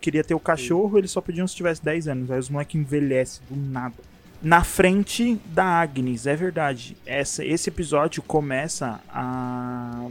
queriam 0.00 0.22
ter 0.22 0.34
o 0.34 0.40
cachorro, 0.40 0.98
eles 0.98 1.10
só 1.10 1.20
podiam 1.20 1.46
se 1.48 1.56
tivesse 1.56 1.82
10 1.82 2.08
anos. 2.08 2.30
Aí 2.30 2.38
os 2.38 2.48
moleques 2.48 2.80
envelhecem 2.80 3.42
do 3.50 3.56
nada. 3.56 3.94
Na 4.40 4.62
frente 4.62 5.40
da 5.46 5.64
Agnes, 5.64 6.26
é 6.26 6.36
verdade. 6.36 6.96
Essa, 7.04 7.44
esse 7.44 7.70
episódio 7.70 8.22
começa 8.22 9.00
a. 9.08 10.06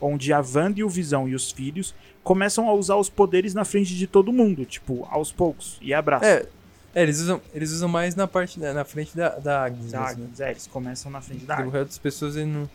Onde 0.00 0.32
a 0.32 0.40
Wanda 0.40 0.80
e 0.80 0.84
o 0.84 0.88
Visão 0.88 1.28
e 1.28 1.34
os 1.34 1.52
filhos 1.52 1.94
começam 2.22 2.68
a 2.68 2.72
usar 2.72 2.96
os 2.96 3.08
poderes 3.08 3.54
na 3.54 3.64
frente 3.64 3.94
de 3.94 4.06
todo 4.06 4.32
mundo, 4.32 4.64
tipo, 4.64 5.06
aos 5.10 5.30
poucos. 5.30 5.78
E 5.80 5.94
abraço. 5.94 6.24
É, 6.24 6.46
é, 6.94 7.02
eles, 7.02 7.18
usam, 7.20 7.40
eles 7.52 7.70
usam 7.72 7.88
mais 7.88 8.14
na 8.14 8.26
parte, 8.26 8.58
da- 8.60 8.72
na 8.72 8.84
frente 8.84 9.16
da, 9.16 9.30
da 9.30 9.64
Agnes. 9.64 9.90
da 9.92 10.00
né? 10.00 10.06
Agnes, 10.08 10.40
é, 10.40 10.50
eles 10.50 10.66
começam 10.66 11.10
na 11.10 11.20
frente 11.20 11.44
da 11.44 11.54
O 11.56 11.58
Agnes. 11.58 11.72
resto 11.72 11.86
das 11.88 11.98
pessoas 11.98 12.36
ele 12.36 12.46
não, 12.46 12.70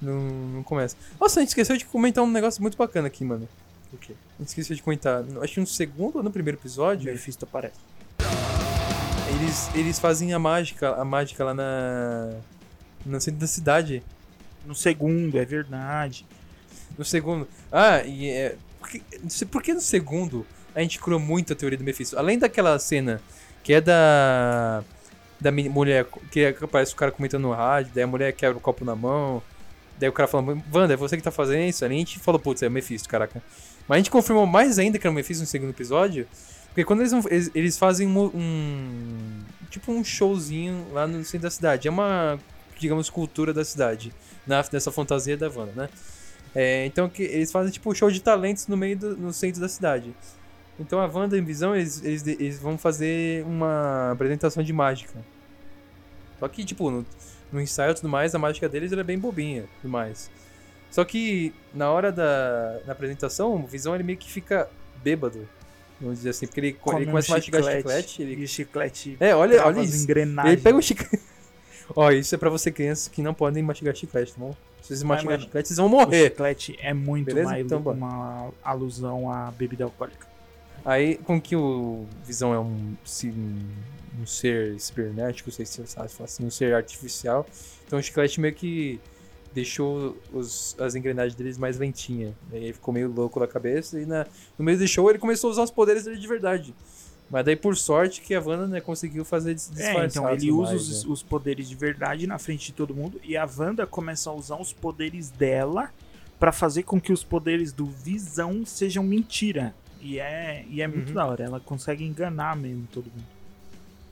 não, 0.00 0.20
não 0.20 0.62
começa. 0.62 0.96
Nossa, 1.20 1.40
a 1.40 1.42
gente 1.42 1.50
esqueceu 1.50 1.76
de 1.76 1.84
comentar 1.84 2.24
um 2.24 2.30
negócio 2.30 2.62
muito 2.62 2.76
bacana 2.78 3.06
aqui, 3.08 3.24
mano. 3.24 3.48
O 3.92 3.96
quê? 3.98 4.14
A 4.38 4.42
gente 4.42 4.48
esqueceu 4.48 4.74
de 4.76 4.82
comentar. 4.82 5.22
Acho 5.42 5.54
que 5.54 5.60
no 5.60 5.66
segundo 5.66 6.16
ou 6.16 6.22
no 6.22 6.30
primeiro 6.30 6.56
O 6.56 6.60
episódio, 6.60 7.10
Mephisto 7.12 7.44
aparece. 7.44 7.74
eles, 9.40 9.70
eles 9.74 9.98
fazem 9.98 10.32
a 10.32 10.38
mágica, 10.38 10.94
a 10.94 11.04
mágica 11.04 11.44
lá 11.44 11.54
na. 11.54 12.30
No 13.04 13.20
centro 13.20 13.40
da 13.40 13.46
cidade. 13.46 14.02
No 14.66 14.74
segundo, 14.74 15.38
é 15.38 15.44
verdade. 15.44 16.26
No 16.98 17.04
segundo. 17.04 17.48
Ah, 17.72 18.02
e 18.04 18.28
é. 18.30 18.56
Por 18.78 18.88
que, 18.88 19.02
por 19.46 19.62
que 19.62 19.74
no 19.74 19.80
segundo 19.80 20.46
a 20.74 20.80
gente 20.80 20.98
criou 21.00 21.18
muito 21.20 21.52
a 21.52 21.56
teoria 21.56 21.76
do 21.78 21.84
Mephisto? 21.84 22.18
Além 22.18 22.38
daquela 22.38 22.78
cena 22.78 23.20
que 23.62 23.72
é 23.74 23.80
da. 23.80 24.82
Da 25.40 25.50
mulher 25.50 26.06
que 26.30 26.54
aparece 26.60 26.92
o 26.92 26.96
cara 26.96 27.10
comentando 27.10 27.40
no 27.44 27.52
rádio, 27.52 27.92
daí 27.94 28.04
a 28.04 28.06
mulher 28.06 28.30
quebra 28.34 28.58
o 28.58 28.60
copo 28.60 28.84
na 28.84 28.94
mão, 28.94 29.42
daí 29.98 30.06
o 30.06 30.12
cara 30.12 30.28
fala, 30.28 30.58
Wanda, 30.70 30.92
é 30.92 30.96
você 30.98 31.16
que 31.16 31.22
tá 31.22 31.30
fazendo 31.30 31.62
isso? 31.62 31.82
Aí 31.82 31.90
a 31.90 31.94
gente 31.94 32.18
falou, 32.18 32.38
putz, 32.38 32.62
é 32.62 32.68
o 32.68 32.70
Mephisto, 32.70 33.08
caraca. 33.08 33.42
Mas 33.88 33.96
a 33.96 33.98
gente 34.00 34.10
confirmou 34.10 34.44
mais 34.44 34.78
ainda 34.78 34.98
que 34.98 35.06
era 35.06 35.10
o 35.10 35.14
Mephisto 35.14 35.42
no 35.42 35.46
segundo 35.46 35.70
episódio, 35.70 36.28
porque 36.66 36.84
quando 36.84 37.00
eles, 37.00 37.12
eles, 37.30 37.50
eles 37.54 37.78
fazem 37.78 38.06
um, 38.06 38.24
um- 38.34 39.40
Tipo 39.70 39.92
um 39.92 40.04
showzinho 40.04 40.88
lá 40.92 41.06
no 41.06 41.24
centro 41.24 41.44
da 41.44 41.50
cidade. 41.50 41.88
É 41.88 41.90
uma, 41.90 42.38
digamos, 42.78 43.08
cultura 43.08 43.54
da 43.54 43.64
cidade, 43.64 44.12
na, 44.46 44.62
nessa 44.70 44.92
fantasia 44.92 45.38
da 45.38 45.48
Wanda, 45.48 45.72
né? 45.74 45.88
É, 46.54 46.84
então 46.84 47.08
que 47.08 47.22
eles 47.22 47.50
fazem 47.50 47.72
tipo 47.72 47.90
um 47.90 47.94
show 47.94 48.10
de 48.10 48.20
talentos 48.20 48.66
no 48.66 48.76
meio 48.76 48.96
do 48.98 49.16
no 49.16 49.32
centro 49.32 49.58
da 49.60 49.68
cidade. 49.70 50.14
Então 50.80 50.98
a 50.98 51.06
Wanda 51.06 51.36
e 51.36 51.40
Visão 51.42 51.76
eles, 51.76 52.02
eles, 52.02 52.26
eles 52.26 52.58
vão 52.58 52.76
fazer 52.78 53.44
uma 53.44 54.10
apresentação 54.12 54.62
de 54.62 54.72
mágica. 54.72 55.14
Só 56.38 56.48
que 56.48 56.64
tipo 56.64 56.90
no, 56.90 57.04
no 57.52 57.60
ensaio 57.60 57.92
e 57.92 57.94
tudo 57.94 58.08
mais 58.08 58.34
a 58.34 58.38
mágica 58.38 58.68
deles 58.68 58.90
era 58.90 59.04
bem 59.04 59.18
bobinha, 59.18 59.64
tudo 59.80 59.90
mais. 59.90 60.30
Só 60.90 61.04
que 61.04 61.54
na 61.74 61.90
hora 61.90 62.10
da, 62.10 62.78
da 62.86 62.92
apresentação 62.92 63.54
o 63.54 63.66
Visão 63.66 63.94
ele 63.94 64.02
meio 64.04 64.18
que 64.18 64.30
fica 64.30 64.68
bêbado. 65.04 65.46
Vamos 66.00 66.16
dizer 66.16 66.30
assim, 66.30 66.46
porque 66.46 66.60
ele, 66.60 66.72
Come 66.72 67.00
ele 67.00 67.06
um 67.06 67.10
começa 67.10 67.30
a 67.32 67.36
mastigar 67.36 67.62
chiclete. 67.62 68.22
Ele, 68.22 68.40
E 68.40 68.44
o 68.44 68.48
chiclete 68.48 69.16
é, 69.20 69.34
olha, 69.34 69.64
olha 69.66 69.82
isso. 69.82 70.02
engrenagens. 70.02 70.54
Ele 70.54 70.62
pega 70.62 70.78
o 70.78 70.82
chiclete. 70.82 71.20
Ó, 71.94 72.10
isso 72.10 72.34
é 72.34 72.38
pra 72.38 72.48
você 72.48 72.70
crianças 72.72 73.08
que 73.08 73.20
não 73.20 73.34
podem 73.34 73.62
mastigar 73.62 73.94
chiclete, 73.94 74.32
tá 74.32 74.38
bom? 74.40 74.54
Se 74.80 74.88
vocês 74.88 75.02
mastigarem 75.02 75.44
chiclete, 75.44 75.68
vocês 75.68 75.76
vão 75.76 75.86
O 75.86 75.90
morrer. 75.90 76.24
chiclete 76.30 76.78
é 76.80 76.94
muito 76.94 77.26
Beleza? 77.26 77.50
mais 77.50 77.66
Então, 77.66 77.80
uma 77.80 78.50
alusão 78.64 79.30
à 79.30 79.50
bebida 79.50 79.84
alcoólica. 79.84 80.29
Aí, 80.84 81.16
com 81.16 81.40
que 81.40 81.54
o 81.56 82.06
Visão 82.24 82.54
é 82.54 82.58
um, 82.58 82.96
um 84.18 84.26
ser 84.26 84.78
cibernético, 84.80 85.50
não 85.50 85.54
sei 85.56 85.66
se 85.66 85.72
você 85.78 85.86
sabe 85.86 86.08
falar 86.10 86.24
assim, 86.24 86.44
um 86.44 86.50
ser 86.50 86.74
artificial. 86.74 87.46
Então 87.86 87.98
o 87.98 88.02
chiclete 88.02 88.40
meio 88.40 88.54
que 88.54 89.00
deixou 89.52 90.16
os- 90.32 90.76
as 90.78 90.94
engrenagens 90.94 91.34
deles 91.34 91.58
mais 91.58 91.76
lentinha. 91.78 92.34
Aí 92.52 92.64
ele 92.64 92.72
ficou 92.72 92.94
meio 92.94 93.10
louco 93.12 93.40
da 93.40 93.46
cabeça 93.48 94.00
e 94.00 94.06
na- 94.06 94.26
no 94.58 94.64
meio 94.64 94.78
do 94.78 94.86
show 94.86 95.08
ele 95.10 95.18
começou 95.18 95.48
a 95.48 95.50
usar 95.52 95.62
os 95.64 95.70
poderes 95.70 96.04
dele 96.04 96.18
de 96.18 96.26
verdade. 96.28 96.74
Mas 97.28 97.44
daí, 97.44 97.54
por 97.56 97.76
sorte, 97.76 98.20
que 98.22 98.34
a 98.34 98.40
Wanda 98.40 98.66
né, 98.66 98.80
conseguiu 98.80 99.24
fazer 99.24 99.54
des- 99.54 99.70
É, 99.70 99.74
disfarçar. 99.74 100.06
então 100.06 100.30
ele 100.32 100.50
usa 100.50 100.70
mais, 100.72 100.88
os, 100.88 101.04
né? 101.04 101.10
os 101.12 101.22
poderes 101.22 101.68
de 101.68 101.74
verdade 101.76 102.26
na 102.26 102.38
frente 102.38 102.66
de 102.66 102.72
todo 102.72 102.94
mundo 102.94 103.20
e 103.22 103.36
a 103.36 103.48
Wanda 103.58 103.86
começa 103.86 104.30
a 104.30 104.32
usar 104.32 104.56
os 104.56 104.72
poderes 104.72 105.30
dela 105.30 105.90
pra 106.40 106.50
fazer 106.52 106.82
com 106.84 107.00
que 107.00 107.12
os 107.12 107.22
poderes 107.22 107.72
do 107.72 107.86
Visão 107.86 108.64
sejam 108.64 109.04
mentira. 109.04 109.74
E 110.00 110.18
é, 110.18 110.64
e 110.68 110.80
é 110.82 110.86
muito 110.88 111.08
Uhum. 111.08 111.14
da 111.14 111.26
hora, 111.26 111.44
ela 111.44 111.60
consegue 111.60 112.04
enganar 112.04 112.56
mesmo 112.56 112.86
todo 112.92 113.04
mundo. 113.04 113.26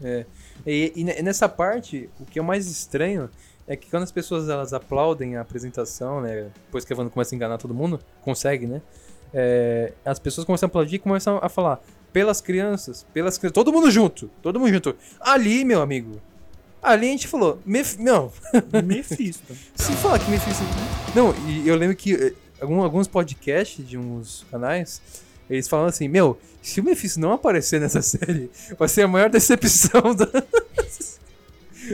É. 0.03 0.25
E, 0.67 0.93
e 0.95 1.05
ne- 1.05 1.23
nessa 1.23 1.49
parte, 1.49 2.09
o 2.21 2.25
que 2.25 2.39
é 2.39 2.43
o 2.43 2.45
mais 2.45 2.67
estranho 2.67 3.29
é 3.67 3.75
que 3.77 3.91
quando 3.91 4.03
as 4.05 4.13
pessoas 4.13 4.49
elas 4.49 4.73
aplaudem 4.73 5.37
a 5.37 5.41
apresentação, 5.41 6.21
né? 6.21 6.51
Depois 6.67 6.85
que 6.85 6.93
a 6.93 6.97
Wanda 6.97 7.11
começa 7.11 7.35
a 7.35 7.37
enganar 7.37 7.59
todo 7.59 7.75
mundo, 7.75 7.99
consegue, 8.23 8.67
né? 8.67 8.81
é, 9.35 9.93
as 10.07 10.19
pessoas 10.19 10.47
começam 10.47 10.67
a 10.67 10.69
aplaudir 10.69 10.97
e 10.97 10.99
começam 10.99 11.39
a 11.43 11.49
falar 11.51 11.83
pelas 12.13 12.41
crianças, 12.41 13.05
pelas 13.13 13.37
crianças, 13.37 13.53
todo 13.55 13.71
mundo 13.71 13.91
junto, 13.91 14.31
todo 14.43 14.59
mundo 14.59 14.73
junto. 14.73 14.97
Ali, 15.21 15.67
meu 15.67 15.83
amigo, 15.83 16.19
ali 16.83 17.09
a 17.09 17.11
gente 17.11 17.29
falou, 17.29 17.61
Mef 17.67 17.99
não, 17.99 18.33
Mephisto. 18.85 19.55
se 19.75 19.93
falar 19.97 20.19
que 20.19 20.31
Mephisto... 20.31 20.63
Não, 21.15 21.35
e 21.47 21.69
eu 21.69 21.77
lembro 21.77 21.95
que 21.95 22.15
eh, 22.15 22.33
alguns 22.59 23.07
podcasts 23.07 23.87
de 23.87 23.99
uns 23.99 24.47
canais, 24.51 25.03
eles 25.49 25.69
falam 25.69 25.87
assim, 25.87 26.09
meu, 26.09 26.39
se 26.63 26.81
o 26.81 26.85
Mephisto 26.85 27.21
não 27.21 27.33
aparecer 27.33 27.81
nessa 27.81 28.03
série, 28.03 28.51
vai 28.79 28.89
ser 28.89 29.03
a 29.03 29.09
maior 29.09 29.31
decepção 29.31 30.03
da... 30.15 30.27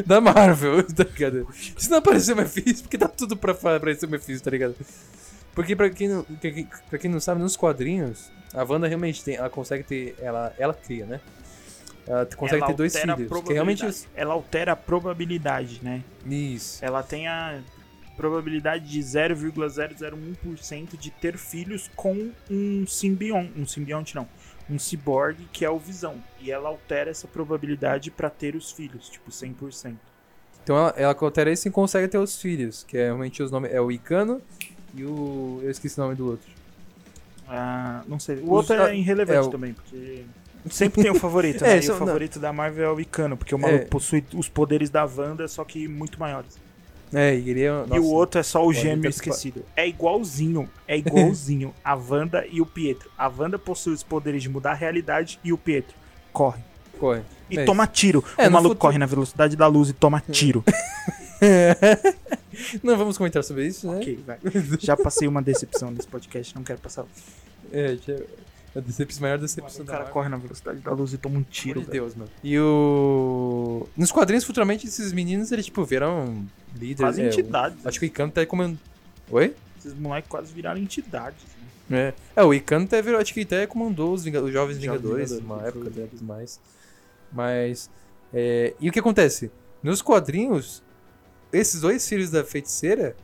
da 0.06 0.20
Marvel, 0.20 0.82
tá 0.92 1.04
ligado? 1.04 1.48
Se 1.76 1.88
não 1.90 1.98
aparecer 1.98 2.32
o 2.32 2.36
Mephisto, 2.36 2.82
porque 2.82 2.98
tá 2.98 3.08
tudo 3.08 3.36
pra 3.36 3.52
aparecer 3.52 4.06
o 4.06 4.08
Mephisto, 4.10 4.44
tá 4.44 4.50
ligado? 4.50 4.74
Porque 5.54 5.76
pra 5.76 5.88
quem, 5.90 6.08
não, 6.08 6.24
pra 6.90 6.98
quem- 6.98 7.10
não 7.10 7.20
sabe, 7.20 7.40
nos 7.40 7.56
quadrinhos, 7.56 8.30
a 8.52 8.64
Wanda 8.64 8.88
realmente 8.88 9.22
tem, 9.22 9.36
ela 9.36 9.48
consegue 9.50 9.84
ter, 9.84 10.16
ela, 10.20 10.52
ela 10.58 10.74
cria, 10.74 11.06
né? 11.06 11.20
Ela 12.06 12.26
consegue 12.26 12.62
Ela 12.62 12.66
ter 12.72 12.76
dois 12.76 12.96
filhos, 12.96 13.42
que 13.44 13.52
realmente... 13.52 14.06
Ela 14.14 14.34
altera 14.34 14.72
a 14.72 14.76
probabilidade, 14.76 15.80
né? 15.82 16.02
Isso. 16.26 16.84
Ela 16.84 17.02
tem 17.02 17.26
a 17.28 17.60
probabilidade 18.16 18.88
de 18.88 19.00
0,001% 19.00 20.96
de 20.98 21.10
ter 21.10 21.36
filhos 21.36 21.90
com 21.96 22.30
um 22.50 22.86
simbionte, 22.86 23.52
um 23.56 23.66
simbionte 23.66 24.14
não, 24.14 24.28
um 24.70 24.78
ciborgue 24.78 25.46
que 25.52 25.64
é 25.64 25.70
o 25.70 25.78
Visão. 25.78 26.16
E 26.40 26.50
ela 26.50 26.68
altera 26.68 27.10
essa 27.10 27.26
probabilidade 27.26 28.10
pra 28.10 28.30
ter 28.30 28.54
os 28.54 28.70
filhos, 28.72 29.08
tipo 29.08 29.30
100%. 29.30 29.94
Então 30.62 30.76
ela, 30.76 30.94
ela 30.96 31.16
altera 31.20 31.52
isso 31.52 31.68
e 31.68 31.70
consegue 31.70 32.08
ter 32.08 32.18
os 32.18 32.40
filhos, 32.40 32.84
que 32.84 32.96
é 32.96 33.04
realmente 33.06 33.42
os 33.42 33.50
nomes. 33.50 33.70
É 33.72 33.80
o 33.80 33.90
Icano 33.92 34.40
e 34.94 35.04
o. 35.04 35.60
Eu 35.62 35.70
esqueci 35.70 35.98
o 36.00 36.02
nome 36.04 36.14
do 36.14 36.26
outro. 36.30 36.50
Ah, 37.46 38.02
não 38.08 38.18
sei. 38.18 38.36
O 38.36 38.50
outro 38.50 38.74
é 38.74 38.96
irrelevante 38.96 39.38
é 39.38 39.42
o- 39.42 39.50
também, 39.50 39.74
porque 39.74 40.24
sempre 40.70 41.02
tem 41.02 41.10
o 41.12 41.14
favorito, 41.16 41.62
É, 41.66 41.74
né? 41.74 41.78
isso 41.78 41.90
e 41.90 41.94
o 41.94 41.98
não- 41.98 42.06
favorito 42.06 42.38
da 42.38 42.50
Marvel 42.50 42.84
é 42.88 42.92
o 42.94 42.98
Icano, 42.98 43.36
porque 43.36 43.54
o 43.54 43.58
maluco 43.58 43.84
É. 43.84 43.86
possui 43.86 44.24
os 44.34 44.48
poderes 44.48 44.88
da 44.88 45.04
Wanda, 45.04 45.46
só 45.46 45.62
que 45.64 45.86
muito 45.86 46.18
maiores. 46.18 46.56
É, 47.14 47.34
e 47.36 47.50
ele 47.50 47.62
é. 47.62 47.70
e 47.94 47.98
o 47.98 48.06
outro 48.06 48.40
é 48.40 48.42
só 48.42 48.66
o 48.66 48.72
gêmeo 48.72 49.08
esquecido. 49.08 49.64
É 49.76 49.86
igualzinho, 49.88 50.68
é 50.88 50.96
igualzinho 50.98 51.72
a 51.84 51.94
Wanda 51.94 52.44
e 52.50 52.60
o 52.60 52.66
Pietro. 52.66 53.08
A 53.16 53.28
Wanda 53.28 53.58
possui 53.58 53.92
os 53.94 54.02
poderes 54.02 54.42
de 54.42 54.48
mudar 54.48 54.72
a 54.72 54.74
realidade 54.74 55.38
e 55.44 55.52
o 55.52 55.58
Pietro 55.58 55.94
corre. 56.32 56.60
Corre. 56.98 57.22
E 57.50 57.58
É 57.58 57.64
toma 57.64 57.86
tiro. 57.86 58.24
É, 58.38 58.48
o 58.48 58.52
maluco 58.52 58.74
futuro- 58.74 58.78
corre 58.78 58.98
na 58.98 59.06
velocidade 59.06 59.56
da 59.56 59.66
luz 59.66 59.90
e 59.90 59.92
toma 59.92 60.22
tiro. 60.30 60.64
Não 62.82 62.96
vamos 62.96 63.18
comentar 63.18 63.42
sobre 63.44 63.66
isso, 63.66 63.90
né? 63.90 63.96
ok, 63.98 64.20
vai. 64.26 64.38
Já 64.80 64.96
passei 64.96 65.26
uma 65.28 65.42
decepção 65.42 65.90
nesse 65.90 66.06
podcast, 66.06 66.54
não 66.54 66.62
quero 66.62 66.78
passar. 66.78 67.04
É, 67.72 67.96
já- 68.06 68.16
a 68.76 68.80
decepção, 68.80 69.22
maior 69.22 69.38
O 69.38 69.40
decepção 69.40 69.84
da 69.84 69.92
cara 69.92 69.98
Marvel. 70.04 70.12
corre 70.14 70.28
na 70.28 70.36
velocidade 70.36 70.80
da 70.80 70.90
luz 70.92 71.12
e 71.12 71.18
toma 71.18 71.38
um 71.38 71.42
tiro. 71.42 71.80
Pelo. 71.80 71.92
Deus, 71.92 72.14
mano. 72.14 72.30
E 72.42 72.58
o. 72.58 73.86
Nos 73.96 74.10
quadrinhos, 74.10 74.44
futuramente, 74.44 74.86
esses 74.86 75.12
meninos, 75.12 75.52
eles, 75.52 75.64
tipo, 75.66 75.84
viram 75.84 76.44
líderes. 76.74 76.98
Quase 77.00 77.22
é, 77.22 77.24
o- 77.24 77.28
entidades. 77.28 77.86
Acho 77.86 77.98
que 78.00 78.06
o 78.06 78.08
Icano 78.08 78.32
tá 78.32 78.44
comendo. 78.46 78.78
Oi? 79.30 79.54
Esses 79.78 79.94
moleques 79.94 80.28
quase 80.30 80.52
viraram 80.52 80.80
entidades. 80.80 81.38
né? 81.88 82.14
É. 82.36 82.40
É, 82.40 82.44
o 82.44 82.52
Icano 82.54 82.84
até 82.86 83.00
virou, 83.02 83.20
acho 83.20 83.32
que 83.32 83.42
até 83.42 83.66
comandou 83.66 84.12
os, 84.12 84.24
Vinga- 84.24 84.42
os 84.42 84.52
Jovens 84.52 84.78
Vingadores, 84.78 85.30
Vingadores, 85.32 85.60
foi 85.62 85.68
época 85.68 85.90
deles 85.90 86.20
mais. 86.22 86.58
Mas. 87.32 87.90
é, 88.32 88.74
e 88.80 88.88
o 88.88 88.92
que 88.92 88.98
acontece? 88.98 89.50
Nos 89.82 90.00
quadrinhos, 90.02 90.82
esses 91.52 91.80
dois 91.80 92.08
filhos 92.08 92.30
da 92.30 92.42
feiticeira, 92.42 93.14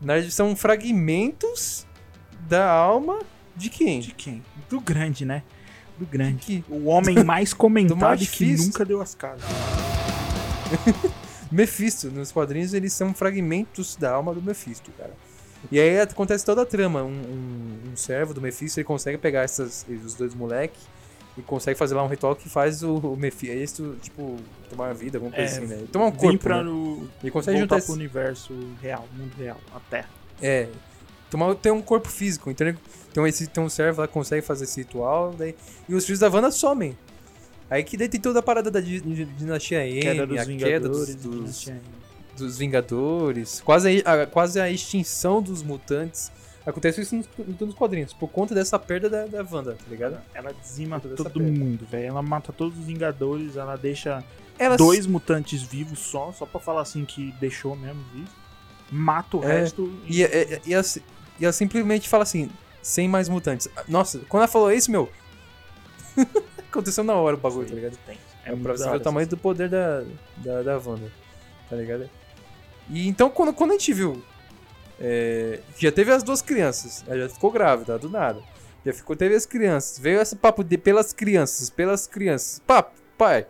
na 0.00 0.14
verdade, 0.14 0.32
são 0.32 0.54
fragmentos 0.54 1.86
da 2.48 2.70
alma 2.70 3.18
de 3.60 3.70
quem? 3.70 4.00
De 4.00 4.12
quem? 4.12 4.42
Do 4.68 4.80
grande, 4.80 5.24
né? 5.24 5.42
Do 5.98 6.06
grande. 6.06 6.38
Que 6.38 6.64
O 6.68 6.86
homem 6.86 7.16
mais 7.22 7.52
comentado 7.52 8.22
e 8.22 8.26
que 8.26 8.56
nunca 8.56 8.84
deu 8.84 9.00
as 9.00 9.14
caras. 9.14 9.42
Mephisto, 11.52 12.10
nos 12.10 12.30
quadrinhos, 12.30 12.74
eles 12.74 12.92
são 12.92 13.12
fragmentos 13.12 13.96
da 13.96 14.12
alma 14.12 14.32
do 14.32 14.40
Mephisto, 14.40 14.90
cara. 14.92 15.12
E 15.70 15.78
aí 15.78 16.00
acontece 16.00 16.44
toda 16.44 16.62
a 16.62 16.66
trama. 16.66 17.02
Um, 17.02 17.08
um, 17.08 17.90
um 17.92 17.96
servo 17.96 18.32
do 18.32 18.40
Mephisto, 18.40 18.80
ele 18.80 18.84
consegue 18.84 19.18
pegar 19.18 19.42
essas, 19.42 19.84
os 20.04 20.14
dois 20.14 20.34
moleques 20.34 20.80
e 21.36 21.42
consegue 21.42 21.78
fazer 21.78 21.94
lá 21.94 22.04
um 22.04 22.08
ritual 22.08 22.34
que 22.34 22.48
faz 22.48 22.82
o, 22.82 22.96
o 22.96 23.16
Mephisto, 23.16 23.96
tipo, 24.00 24.36
tomar 24.68 24.94
vida, 24.94 25.18
alguma 25.18 25.34
coisa 25.34 25.54
É, 25.54 25.58
assim, 25.58 25.66
né? 25.66 25.76
Ele 25.76 25.86
Tomar 25.88 26.06
um 26.06 26.12
corpo, 26.12 26.38
pra 26.38 26.58
né? 26.58 26.62
no, 26.62 27.08
Ele 27.22 27.30
consegue 27.30 27.58
voltar 27.58 27.76
juntar 27.76 27.84
pro 27.84 27.84
esse, 27.84 27.92
universo 27.92 28.54
real, 28.80 29.06
mundo 29.16 29.32
real, 29.36 29.60
a 29.74 29.80
Terra. 29.80 30.08
É. 30.40 30.68
Tomar, 31.30 31.54
ter 31.54 31.70
um 31.70 31.80
corpo 31.80 32.08
físico. 32.08 32.50
Então, 32.50 32.66
ele- 32.66 32.78
então 33.10 33.26
esse 33.26 33.46
tem 33.46 33.62
um 33.62 33.68
servo 33.68 34.00
lá 34.00 34.08
consegue 34.08 34.42
fazer 34.44 34.64
esse 34.64 34.80
ritual. 34.80 35.32
Daí, 35.36 35.54
e 35.88 35.94
os 35.94 36.04
filhos 36.04 36.18
da 36.20 36.28
Wanda 36.28 36.50
somem. 36.50 36.96
Aí 37.70 37.84
que 37.84 37.96
daí 37.96 38.08
tem 38.08 38.20
toda 38.20 38.40
a 38.40 38.42
parada 38.42 38.70
da 38.70 38.80
di- 38.80 39.00
di- 39.00 39.24
dinastia 39.24 39.86
M, 39.86 40.00
Queda 40.00 40.26
dos 40.26 40.38
a 40.38 40.44
queda 40.46 40.88
dos, 40.88 41.06
Vingadores. 41.08 41.14
dos, 41.16 41.70
dos 42.36 42.58
Vingadores, 42.58 43.60
quase 43.60 44.02
a, 44.04 44.22
a- 44.22 44.26
quase 44.26 44.60
a 44.60 44.68
extinção 44.70 45.40
dos 45.40 45.62
mutantes. 45.62 46.32
Acontece 46.66 47.00
isso 47.00 47.16
nos, 47.16 47.26
nos 47.60 47.74
quadrinhos, 47.74 48.12
por 48.12 48.28
conta 48.28 48.54
dessa 48.54 48.78
perda 48.78 49.08
da, 49.08 49.26
da 49.26 49.46
Wanda, 49.50 49.72
tá 49.74 49.84
ligado? 49.88 50.18
Ela 50.34 50.52
dizima 50.52 51.00
Toda 51.00 51.14
essa 51.14 51.24
todo 51.24 51.42
perda. 51.42 51.58
mundo, 51.58 51.86
velho. 51.90 52.06
Ela 52.08 52.22
mata 52.22 52.52
todos 52.52 52.78
os 52.78 52.84
Vingadores, 52.84 53.56
ela 53.56 53.76
deixa 53.76 54.22
Ela 54.58 54.76
dois 54.76 55.06
mutantes 55.06 55.62
vivos 55.62 56.00
só, 56.00 56.32
só 56.32 56.44
pra 56.44 56.60
falar 56.60 56.82
assim 56.82 57.04
que 57.04 57.32
deixou 57.40 57.74
mesmo 57.76 58.02
vivo. 58.12 58.28
Mata 58.92 59.36
o 59.38 59.44
É, 59.44 59.60
resto 59.60 59.90
E, 60.06 60.22
e, 60.22 60.60
e, 60.66 60.74
ela, 60.74 60.84
e 61.40 61.44
ela 61.44 61.52
simplesmente 61.52 62.08
fala 62.08 62.22
assim, 62.22 62.50
sem 62.82 63.08
mais 63.08 63.28
mutantes. 63.28 63.68
Nossa, 63.88 64.20
quando 64.28 64.42
ela 64.42 64.48
falou 64.52 64.70
isso, 64.70 64.90
meu. 64.90 65.10
aconteceu 66.70 67.04
na 67.04 67.14
hora 67.14 67.36
o 67.36 67.38
bagulho, 67.38 67.68
tá 67.68 67.74
ligado? 67.74 67.98
Tem. 68.06 68.18
É 68.44 68.50
muito 68.50 68.62
pra 68.62 68.76
você 68.76 68.88
ver 68.88 68.96
o 68.96 69.00
tamanho 69.00 69.26
do 69.26 69.36
poder 69.36 69.68
da, 69.68 70.04
da, 70.38 70.62
da 70.62 70.78
Wanda. 70.78 71.12
Tá 71.68 71.76
ligado? 71.76 72.08
E 72.88 73.06
então, 73.06 73.28
quando, 73.28 73.52
quando 73.52 73.70
a 73.70 73.74
gente 73.74 73.92
viu. 73.92 74.22
é, 74.98 75.60
já 75.78 75.92
teve 75.92 76.10
as 76.10 76.22
duas 76.22 76.40
crianças. 76.40 77.04
Ela 77.06 77.20
já 77.22 77.28
ficou 77.28 77.50
grávida, 77.50 77.98
do 77.98 78.08
nada. 78.08 78.40
Já 78.84 78.92
ficou, 78.92 79.14
teve 79.14 79.34
as 79.34 79.44
crianças. 79.44 79.98
Veio 79.98 80.20
esse 80.20 80.36
papo 80.36 80.64
de 80.64 80.78
pelas 80.78 81.12
crianças, 81.12 81.68
pelas 81.68 82.06
crianças. 82.06 82.60
Papo, 82.66 82.92
pai. 83.18 83.46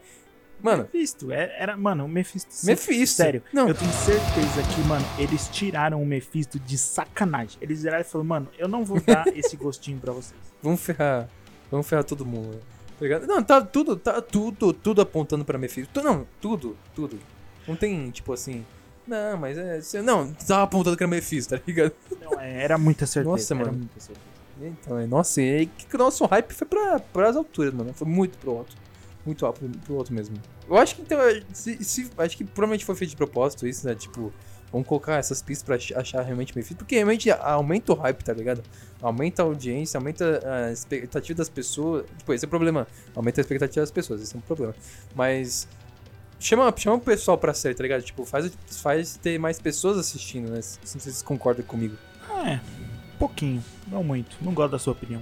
Mano, 0.62 0.82
Mephisto, 0.84 1.32
é- 1.32 1.56
era, 1.58 1.76
mano, 1.76 2.04
o 2.04 2.08
Mephisto. 2.08 2.50
Mephisto. 2.66 3.16
Sério, 3.16 3.42
Não, 3.52 3.68
eu 3.68 3.74
tenho 3.74 3.92
certeza 3.92 4.62
que, 4.74 4.80
mano, 4.88 5.04
eles 5.18 5.48
tiraram 5.48 6.02
o 6.02 6.06
Mephisto 6.06 6.58
de 6.58 6.76
sacanagem. 6.76 7.58
Eles 7.61 7.82
viraram 7.82 8.02
e 8.02 8.04
falaram, 8.04 8.28
mano, 8.28 8.48
eu 8.58 8.68
não 8.68 8.84
vou 8.84 9.00
dar 9.00 9.26
esse 9.36 9.56
gostinho 9.56 9.98
pra 9.98 10.12
vocês. 10.12 10.38
vamos 10.62 10.80
ferrar. 10.80 11.28
Vamos 11.70 11.86
ferrar 11.88 12.04
todo 12.04 12.24
mundo. 12.26 12.58
Tá 12.98 13.04
ligado? 13.04 13.26
Não, 13.26 13.42
tá 13.42 13.61
tudo, 13.62 13.96
tá 13.96 14.20
tudo, 14.20 14.72
tudo 14.72 15.00
apontando 15.00 15.44
pra 15.44 15.56
Mephisto. 15.58 16.02
Não, 16.02 16.26
tudo, 16.40 16.76
tudo. 16.94 17.18
Não 17.66 17.74
tem, 17.76 18.11
tipo 18.11 18.32
assim. 18.32 18.64
Não, 19.06 19.36
mas 19.38 19.56
é. 19.56 20.02
Não, 20.02 20.32
tava 20.32 20.64
apontando 20.64 20.96
que 20.96 21.02
era 21.02 21.11
Mephisto, 21.11 21.56
tá 21.56 21.62
ligado? 21.66 21.92
Não, 22.20 22.38
é, 22.38 22.62
era 22.62 22.76
muita 22.76 23.06
certeza. 23.06 23.30
Nossa, 23.30 23.54
mano. 23.54 23.72
muita 23.72 23.98
certeza. 24.00 24.30
Então, 24.62 24.98
é, 24.98 25.06
nossa, 25.06 25.40
e 25.40 25.64
que 25.66 25.94
o 25.96 25.98
nosso 25.98 26.26
hype 26.26 26.52
foi 26.52 26.66
pra, 26.66 27.00
pras 27.00 27.34
alturas, 27.34 27.72
mano. 27.72 27.94
Foi 27.94 28.06
muito 28.06 28.36
pro 28.36 28.58
alto. 28.58 28.76
Muito 29.26 29.44
alto 29.44 29.60
pro 29.84 29.98
alto 29.98 30.12
mesmo. 30.12 30.36
Eu 30.68 30.76
acho 30.76 30.96
que 30.96 31.02
então. 31.02 31.18
Se, 31.52 31.82
se- 31.84 32.10
acho 32.18 32.36
que 32.36 32.44
provavelmente 32.44 32.84
foi 32.84 32.94
feito 32.94 33.10
de 33.10 33.16
propósito 33.16 33.66
isso, 33.66 33.86
né? 33.86 33.94
Tipo, 33.94 34.32
Vamos 34.72 34.86
colocar 34.86 35.16
essas 35.16 35.42
pistas 35.42 35.64
pra 35.66 35.74
ach- 35.74 35.90
achar 35.96 36.22
realmente 36.22 36.56
Mephisto. 36.56 36.76
Porque 36.76 36.94
realmente 36.94 37.28
aumenta 37.28 37.92
o 37.92 37.96
hype, 37.96 38.22
tá 38.22 38.32
ligado? 38.32 38.62
Aumenta 39.02 39.42
a 39.42 39.44
audiência, 39.44 39.98
aumenta 39.98 40.40
a 40.48 40.70
expectativa 40.70 41.36
das 41.38 41.48
pessoas. 41.48 42.04
Tipo, 42.18 42.32
esse 42.32 42.44
é 42.44 42.46
o 42.46 42.48
problema. 42.48 42.86
Aumenta 43.16 43.40
a 43.40 43.42
expectativa 43.42 43.80
das 43.82 43.90
pessoas, 43.90 44.22
esse 44.22 44.32
é 44.34 44.38
um 44.38 44.42
problema. 44.42 44.72
Mas. 45.14 45.66
Chama, 46.38 46.72
chama 46.76 46.96
o 46.96 47.00
pessoal 47.00 47.36
pra 47.36 47.52
série, 47.52 47.74
tá 47.74 47.82
ligado? 47.82 48.02
Tipo, 48.02 48.24
faz, 48.24 48.50
faz 48.80 49.16
ter 49.16 49.38
mais 49.38 49.58
pessoas 49.60 49.98
assistindo, 49.98 50.48
né? 50.48 50.54
Não 50.56 50.62
sei 50.62 50.78
se 50.84 51.00
vocês 51.00 51.20
concordam 51.22 51.64
comigo. 51.66 51.96
É, 52.46 52.60
pouquinho, 53.18 53.62
não 53.88 54.02
muito. 54.04 54.36
Não 54.40 54.54
gosto 54.54 54.70
da 54.70 54.78
sua 54.78 54.92
opinião. 54.92 55.20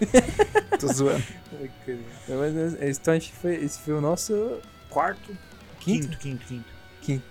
Tô 0.78 0.86
zoando. 0.92 1.22
Ai, 1.60 1.70
cara. 1.86 1.98
Mas, 2.28 2.98
Então, 2.98 3.14
a 3.14 3.18
gente 3.18 3.32
foi, 3.32 3.54
esse 3.56 3.78
foi 3.80 3.94
o 3.94 4.00
nosso 4.00 4.58
Quarto, 4.88 5.36
quinto. 5.78 6.08
quinto, 6.16 6.18
quinto, 6.18 6.64
quinto. 7.02 7.24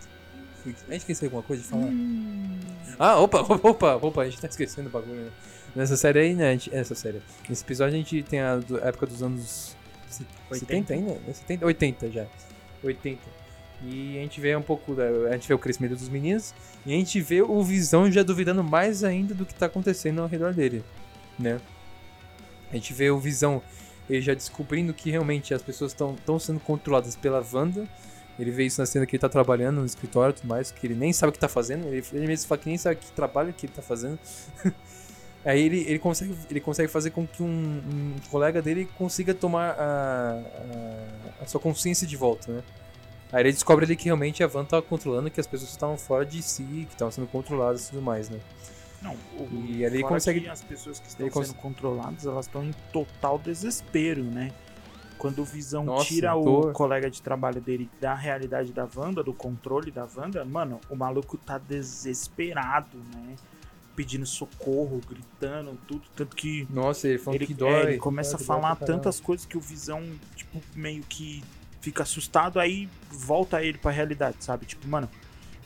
Quinto. 0.64 0.80
A 0.88 0.92
gente 0.92 1.02
esqueceu 1.02 1.28
alguma 1.28 1.44
coisa 1.44 1.64
de 1.64 1.70
falar? 1.70 1.88
Ah, 3.00 3.18
opa, 3.20 3.40
opa, 3.42 3.96
opa, 3.96 4.22
a 4.22 4.26
gente 4.26 4.42
tá 4.42 4.48
esquecendo 4.48 4.90
o 4.90 4.92
bagulho, 4.92 5.16
né? 5.26 5.32
Nessa 5.76 5.96
série 5.96 6.20
aí, 6.20 6.34
né? 6.36 6.50
a 6.50 6.52
gente- 6.52 6.74
Essa 6.76 6.96
série. 6.96 7.22
Nesse 7.48 7.64
episódio 7.64 7.94
a 7.96 7.98
gente 7.98 8.24
tem 8.24 8.40
a 8.42 8.58
do- 8.58 8.78
época 8.80 9.06
dos 9.06 9.22
anos 9.24 9.76
se- 10.10 10.26
70 10.52 10.94
ainda? 10.94 11.18
É 11.28 11.34
70? 11.34 11.66
80 11.66 12.12
já. 12.12 12.26
80. 12.84 13.22
E 13.86 14.18
a 14.18 14.22
gente 14.22 14.42
vê 14.42 14.56
um 14.56 14.62
pouco. 14.62 14.94
Da, 14.94 15.04
a 15.30 15.32
gente 15.34 15.48
vê 15.48 15.54
o 15.54 15.60
crescimento 15.60 15.96
dos 15.96 16.10
meninos. 16.10 16.54
E 16.86 16.94
a 16.94 16.96
gente 16.98 17.22
vê 17.22 17.42
o 17.42 17.64
Visão 17.64 18.12
já 18.12 18.24
duvidando 18.24 18.64
mais 18.64 19.04
ainda 19.04 19.34
do 19.34 19.46
que 19.46 19.54
tá 19.54 19.68
acontecendo 19.68 20.22
ao 20.22 20.28
redor 20.28 20.54
dele. 20.54 20.84
Né? 21.38 21.60
A 22.72 22.76
gente 22.76 22.94
vê 22.94 23.10
o 23.10 23.20
Visão 23.20 23.62
ele 24.10 24.22
já 24.22 24.34
descobrindo 24.34 24.94
que 24.94 25.12
realmente 25.12 25.54
as 25.54 25.62
pessoas 25.62 25.92
estão 25.92 26.40
sendo 26.40 26.60
controladas 26.60 27.16
pela 27.16 27.46
Wanda. 27.54 27.88
Ele 28.40 28.52
vê 28.52 28.66
isso 28.66 28.82
na 28.82 28.86
cena 28.86 29.06
que 29.06 29.16
ele 29.16 29.22
tá 29.22 29.30
trabalhando 29.30 29.82
no 29.82 29.86
escritório 29.86 30.32
e 30.32 30.34
tudo 30.34 30.48
mais, 30.48 30.72
que 30.72 30.88
ele 30.88 30.96
nem 30.96 31.14
sabe 31.14 31.30
o 31.30 31.34
que 31.34 31.40
tá 31.40 31.48
fazendo. 31.48 31.88
Ele, 31.88 32.04
ele 32.14 32.26
mesmo 32.26 32.48
fala 32.48 32.60
que 32.60 32.70
nem 32.70 32.78
sabe 32.78 32.96
que 32.96 33.12
trabalho 33.12 33.54
que 33.54 33.66
ele 33.66 33.74
tá 33.74 33.82
fazendo. 33.82 34.18
Aí 35.46 35.62
ele, 35.62 35.82
ele, 35.88 36.00
consegue, 36.00 36.36
ele 36.50 36.60
consegue 36.60 36.90
fazer 36.90 37.12
com 37.12 37.26
que 37.26 37.42
um, 37.42 37.48
um 37.48 38.16
colega 38.30 38.62
dele 38.62 38.90
consiga 38.98 39.34
tomar 39.34 39.72
a, 39.72 40.42
a, 41.40 41.44
a 41.44 41.46
sua 41.46 41.62
consciência 41.62 42.06
de 42.06 42.18
volta, 42.18 42.52
né? 42.52 42.64
Aí 43.32 43.44
ele 43.44 43.54
descobre 43.54 43.86
ali 43.86 43.96
que 43.96 44.06
realmente 44.06 44.44
a 44.44 44.48
Van 44.48 44.66
tá 44.66 44.82
controlando, 44.82 45.30
que 45.30 45.40
as 45.40 45.48
pessoas 45.48 45.70
estavam 45.70 45.98
fora 45.98 46.26
de 46.26 46.42
si, 46.42 46.64
que 46.64 46.94
estavam 46.94 47.12
sendo 47.12 47.28
controladas 47.28 47.88
e 47.88 47.90
tudo 47.92 48.02
mais, 48.02 48.30
né? 48.30 48.40
Não, 49.02 49.14
o, 49.38 49.50
E 49.68 49.86
ali 49.86 50.02
fora 50.02 50.14
consegue- 50.16 50.48
as 50.50 50.62
pessoas 50.62 51.00
que 51.00 51.08
estão 51.08 51.26
ele 51.26 51.34
cons- 51.34 51.48
sendo 51.48 51.58
controladas, 51.58 52.26
elas 52.26 52.46
estão 52.48 52.64
em 52.66 52.74
total 52.92 53.40
desespero, 53.40 54.24
né? 54.24 54.52
Quando 55.18 55.42
o 55.42 55.46
Visão 55.46 55.84
Nossa, 55.84 56.06
tira 56.06 56.34
o 56.36 56.72
colega 56.72 57.10
de 57.10 57.22
trabalho 57.22 57.60
dele 57.60 57.90
da 58.00 58.14
realidade 58.16 58.72
da 58.72 58.88
Wanda, 58.96 59.22
do 59.22 59.34
controle 59.34 59.92
da 59.92 60.08
Wanda, 60.16 60.44
mano, 60.46 60.80
o 60.90 60.96
maluco 60.96 61.38
tá 61.38 61.58
desesperado, 61.58 62.98
né? 63.14 63.36
Pedindo 63.96 64.26
socorro, 64.26 65.02
gritando, 65.10 65.78
tudo. 65.88 66.04
Tanto 66.16 66.36
que 66.36 66.66
Nossa, 66.70 67.08
ele 67.08 67.18
falou 67.18 67.36
ele, 67.36 67.46
que 67.48 67.52
é, 67.52 67.56
dói. 67.56 67.82
ele 67.82 67.98
começa 67.98 68.38
dói, 68.38 68.42
a 68.44 68.46
falar 68.46 68.76
tantas 68.78 69.20
coisas 69.20 69.46
que 69.46 69.58
o 69.58 69.62
Visão, 69.62 70.02
tipo, 70.38 70.62
meio 70.74 71.04
que 71.04 71.44
fica 71.82 72.04
assustado, 72.04 72.60
aí 72.60 72.88
volta 73.12 73.62
ele 73.62 73.78
pra 73.78 73.92
realidade, 73.92 74.38
sabe? 74.40 74.66
Tipo, 74.66 74.88
mano, 74.88 75.10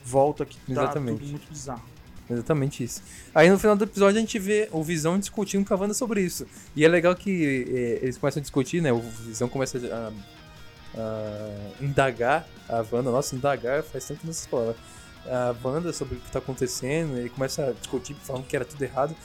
volta 0.04 0.46
que 0.46 0.58
tá 0.58 0.64
Exatamente. 0.72 1.20
tudo 1.20 1.30
muito 1.30 1.48
bizarro. 1.50 1.93
Exatamente 2.34 2.84
isso. 2.84 3.02
Aí 3.34 3.50
no 3.50 3.58
final 3.58 3.76
do 3.76 3.84
episódio 3.84 4.18
a 4.18 4.20
gente 4.20 4.38
vê 4.40 4.68
o 4.72 4.84
Visão 4.84 5.18
discutindo 5.20 5.66
com 5.66 5.74
a 5.74 5.78
Wanda 5.78 5.94
sobre 5.94 6.22
isso. 6.22 6.46
E 6.76 6.84
é 6.84 6.88
legal 6.88 7.16
que 7.16 7.66
é, 7.70 8.04
eles 8.04 8.18
começam 8.18 8.40
a 8.40 8.42
discutir, 8.42 8.82
né? 8.82 8.92
O 8.92 9.00
Visão 9.00 9.48
começa 9.48 9.78
a, 9.78 10.12
a 11.00 11.84
indagar 11.84 12.48
a 12.68 12.84
Wanda. 12.92 13.12
Nossa, 13.12 13.36
indagar 13.36 13.84
faz 13.84 14.06
tempo 14.06 14.22
nessa 14.26 14.42
escola. 14.42 14.76
A 15.26 15.56
Wanda 15.64 15.94
sobre 15.94 16.16
o 16.16 16.20
que 16.20 16.32
tá 16.32 16.40
acontecendo. 16.40 17.18
Ele 17.18 17.30
começa 17.30 17.68
a 17.68 17.72
discutir, 17.72 18.16
falando 18.16 18.46
que 18.46 18.56
era 18.56 18.66
tudo 18.66 18.82
errado. 18.82 19.16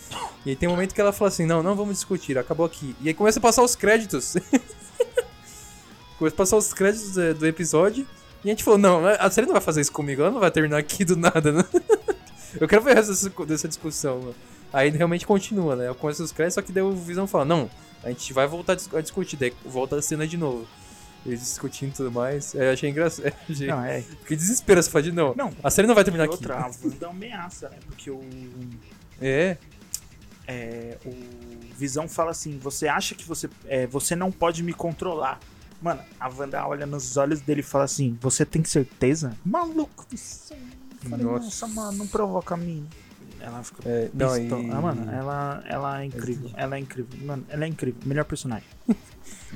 E 0.47 0.51
aí 0.51 0.57
tem 0.57 0.69
um 0.69 0.73
momento 0.73 0.95
que 0.95 1.01
ela 1.01 1.13
fala 1.13 1.29
assim: 1.29 1.47
Não, 1.47 1.63
não 1.63 1.75
vamos 1.75 1.95
discutir, 1.95 2.39
acabou 2.39 2.65
aqui. 2.65 2.95
E 3.01 3.09
aí 3.09 3.15
começa 3.15 3.39
a 3.39 3.43
passar 3.43 3.63
os 3.63 3.75
créditos. 3.75 4.37
começa 6.19 6.35
a 6.35 6.39
passar 6.39 6.57
os 6.57 6.73
créditos 6.73 7.19
é, 7.19 7.35
do 7.35 7.47
episódio. 7.47 8.07
E 8.45 8.49
a 8.49 8.53
gente 8.53 8.63
falou: 8.65 8.79
Não, 8.79 9.05
a 9.07 9.31
série 9.31 9.47
não 9.47 9.55
vai 9.55 9.63
fazer 9.63 9.81
isso 9.81 9.93
comigo, 9.93 10.23
ela 10.23 10.31
não 10.31 10.41
vai 10.41 10.51
terminar 10.51 10.79
aqui 10.79 11.05
do 11.05 11.17
nada, 11.17 11.53
né? 11.53 11.65
Eu 12.61 12.69
quero 12.69 12.83
ver 12.83 12.95
resto 12.97 13.47
dessa, 13.47 13.69
discussão. 13.69 14.19
mano. 14.21 14.35
Aí 14.73 14.91
realmente 14.91 15.27
continua, 15.27 15.75
né? 15.77 15.95
Começa 15.95 16.23
os 16.23 16.33
créditos, 16.33 16.55
só 16.57 16.63
que 16.63 16.73
daí 16.73 16.83
o 16.83 16.93
Visão 16.95 17.27
fala, 17.27 17.45
não, 17.45 17.71
a 18.05 18.09
gente 18.09 18.33
vai 18.33 18.47
voltar 18.47 18.73
a 18.73 18.77
dis- 18.77 18.93
a 18.95 19.01
discutir, 19.01 19.37
daí 19.37 19.53
volta 19.65 19.97
a 19.97 20.03
cena 20.03 20.27
de 20.27 20.37
novo. 20.37 20.67
Eles 21.27 21.41
discutindo 21.41 21.91
e 21.91 21.95
tudo 21.95 22.13
mais. 22.13 22.55
Eu 22.55 22.71
achei 22.73 22.89
engraçado. 22.91 23.33
Achei... 23.51 23.67
Não, 23.67 23.85
é. 23.85 24.03
Fiquei 24.03 24.37
desespero, 24.37 24.83
você 24.83 24.89
fala 24.91 25.03
de 25.03 25.13
não. 25.13 25.35
Não, 25.35 25.53
A 25.63 25.71
série 25.71 25.89
não 25.89 25.95
vai 25.95 26.05
terminar 26.05 26.25
aqui. 26.25 26.35
outra, 26.35 26.55
a 26.59 26.67
Wanda 26.85 27.09
ameaça, 27.09 27.69
né? 27.69 27.77
Porque 27.87 28.11
o, 28.11 28.21
É, 29.21 29.57
é, 30.47 30.97
o 31.05 31.11
Visão 31.77 32.09
fala 32.09 32.31
assim: 32.31 32.59
você 32.59 32.87
acha 32.89 33.15
que 33.15 33.25
você, 33.25 33.49
é, 33.67 33.87
você 33.87 34.15
não 34.15 34.31
pode 34.31 34.63
me 34.63 34.73
controlar. 34.73 35.41
Mano, 35.83 36.01
a 36.19 36.29
Wanda 36.29 36.67
olha 36.67 36.87
nos 36.87 37.17
olhos 37.17 37.41
dele 37.41 37.61
e 37.61 37.65
fala 37.65 37.85
assim: 37.85 38.17
Você 38.21 38.45
tem 38.47 38.63
certeza? 38.65 39.37
Maluco 39.45 40.07
do 40.09 40.17
céu. 40.17 40.57
Falei, 41.01 41.25
Nossa. 41.25 41.45
Nossa, 41.45 41.67
mano, 41.69 41.99
não 41.99 42.07
provoca 42.07 42.55
a 42.55 42.57
mim. 42.57 42.87
Ela 43.41 43.63
fica 43.63 43.89
é 43.89 44.11
não, 44.13 44.37
e... 44.37 44.49
Ah, 44.73 44.81
mano, 44.81 45.11
ela, 45.11 45.63
ela 45.67 46.03
é 46.03 46.05
incrível. 46.07 46.51
Ela 46.55 46.77
é 46.77 46.79
incrível. 46.81 47.19
Mano, 47.25 47.45
ela 47.49 47.65
é 47.65 47.69
incrível. 47.69 48.01
Melhor 48.05 48.25
personagem. 48.25 48.67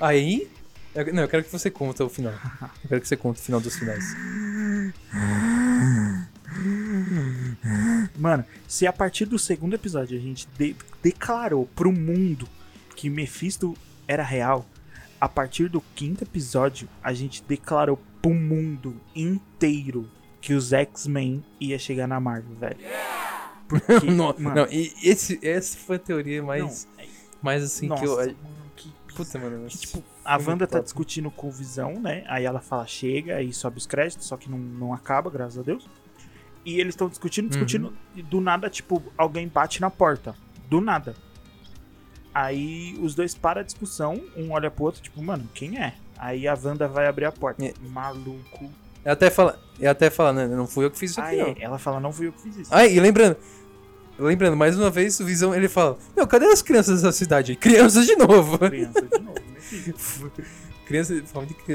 Aí... 0.00 0.48
eu- 0.94 1.12
não, 1.12 1.22
eu 1.22 1.28
quero 1.28 1.42
que 1.44 1.50
você 1.50 1.70
conta 1.70 2.04
o 2.04 2.08
final. 2.08 2.32
Eu 2.84 2.88
quero 2.88 3.00
que 3.00 3.08
você 3.08 3.16
conte 3.16 3.40
o 3.40 3.42
final 3.42 3.60
dos 3.60 3.74
finais. 3.76 4.04
Mano, 8.16 8.44
se 8.68 8.86
a 8.86 8.92
partir 8.92 9.24
do 9.24 9.38
segundo 9.38 9.74
episódio 9.74 10.16
a 10.16 10.20
gente 10.20 10.46
de- 10.58 10.76
declarou 11.02 11.66
pro 11.74 11.92
mundo 11.92 12.48
que 12.94 13.08
Mephisto 13.10 13.76
era 14.06 14.22
real, 14.22 14.66
a 15.20 15.28
partir 15.28 15.68
do 15.68 15.80
quinto 15.94 16.22
episódio 16.24 16.88
a 17.02 17.12
gente 17.12 17.42
declarou 17.48 17.98
pro 18.20 18.32
mundo 18.34 19.00
inteiro 19.14 20.08
que 20.42 20.52
os 20.52 20.72
X-Men 20.74 21.42
ia 21.58 21.78
chegar 21.78 22.06
na 22.06 22.20
Marvel, 22.20 22.54
velho. 22.56 22.76
Porque, 23.66 24.04
não, 24.12 24.34
mano, 24.38 24.54
não, 24.54 24.66
e 24.70 24.92
esse, 25.02 25.38
essa 25.42 25.78
foi 25.78 25.96
a 25.96 25.98
teoria 25.98 26.42
mais, 26.42 26.86
não, 26.98 27.02
é- 27.04 27.08
mais 27.40 27.62
assim 27.64 27.86
nossa, 27.86 28.02
que 28.02 28.08
eu... 28.08 28.16
mano, 28.16 28.36
que 28.76 28.92
Puta, 29.14 29.38
mano. 29.38 29.66
que, 29.68 29.78
tipo, 29.78 30.02
a 30.24 30.36
Wanda 30.36 30.66
tá 30.66 30.72
top. 30.78 30.84
discutindo 30.84 31.30
com 31.30 31.48
o 31.48 31.50
Visão, 31.50 31.98
né? 32.00 32.24
Aí 32.28 32.44
ela 32.44 32.60
fala, 32.60 32.86
chega, 32.86 33.36
aí 33.36 33.52
sobe 33.52 33.78
os 33.78 33.86
créditos, 33.86 34.26
só 34.26 34.36
que 34.36 34.50
não, 34.50 34.58
não 34.58 34.92
acaba, 34.92 35.30
graças 35.30 35.58
a 35.58 35.62
Deus. 35.62 35.88
E 36.64 36.78
eles 36.80 36.92
estão 36.94 37.08
discutindo, 37.08 37.48
discutindo, 37.48 37.86
Uhum. 37.88 37.94
e 38.16 38.22
do 38.22 38.40
nada, 38.40 38.68
tipo, 38.68 39.02
alguém 39.16 39.48
bate 39.48 39.80
na 39.80 39.90
porta. 39.90 40.34
Do 40.68 40.80
nada. 40.80 41.14
Aí 42.34 42.96
os 43.00 43.14
dois 43.14 43.34
param 43.34 43.60
a 43.60 43.64
discussão, 43.64 44.20
um 44.36 44.52
olha 44.52 44.70
pro 44.70 44.84
outro, 44.84 45.02
tipo, 45.02 45.22
mano, 45.22 45.48
quem 45.54 45.78
é? 45.78 45.94
Aí 46.16 46.48
a 46.48 46.54
Wanda 46.60 46.88
vai 46.88 47.06
abrir 47.06 47.26
a 47.26 47.32
porta. 47.32 47.64
É. 47.64 47.74
Maluco. 47.88 48.70
Eu 49.04 49.12
até 49.12 49.30
fala, 49.30 49.58
eu 49.80 49.90
até 49.90 50.10
fala, 50.10 50.32
né? 50.32 50.46
Não 50.46 50.66
fui 50.66 50.84
eu 50.84 50.90
que 50.90 50.98
fiz 50.98 51.12
isso 51.12 51.20
aqui, 51.20 51.40
Aí 51.40 51.54
não. 51.54 51.54
ela 51.60 51.78
fala, 51.78 51.98
não 52.00 52.12
fui 52.12 52.28
eu 52.28 52.32
que 52.32 52.42
fiz 52.42 52.56
isso. 52.56 52.70
Ah, 52.74 52.86
e 52.86 53.00
lembrando, 53.00 53.36
lembrando, 54.18 54.56
mais 54.56 54.78
uma 54.78 54.90
vez, 54.90 55.18
o 55.20 55.24
Visão, 55.24 55.54
ele 55.54 55.68
fala, 55.68 55.98
meu, 56.16 56.26
cadê 56.26 56.46
as 56.46 56.62
crianças 56.62 57.02
da 57.02 57.12
cidade? 57.12 57.56
Crianças 57.56 58.06
de 58.06 58.14
novo. 58.16 58.58
Criança 58.58 59.02
de 59.02 59.18
novo, 59.18 59.40
Mephisto. 59.72 60.32
Criança, 60.86 61.14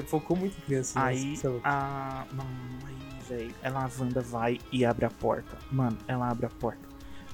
focou 0.06 0.38
muito 0.38 0.56
em 0.58 0.62
criança. 0.62 1.02
Aí 1.02 1.36
sei 1.38 1.50
lá. 1.50 1.60
a. 1.64 2.26
Mano, 2.36 2.50
aí, 2.86 3.24
velho. 3.28 3.56
Ela, 3.64 3.86
a 3.86 3.90
Wanda 4.00 4.22
vai 4.22 4.60
e 4.72 4.86
abre 4.86 5.06
a 5.06 5.10
porta. 5.10 5.58
Mano, 5.72 5.98
ela 6.08 6.30
abre 6.30 6.46
a 6.46 6.50
porta. 6.50 6.88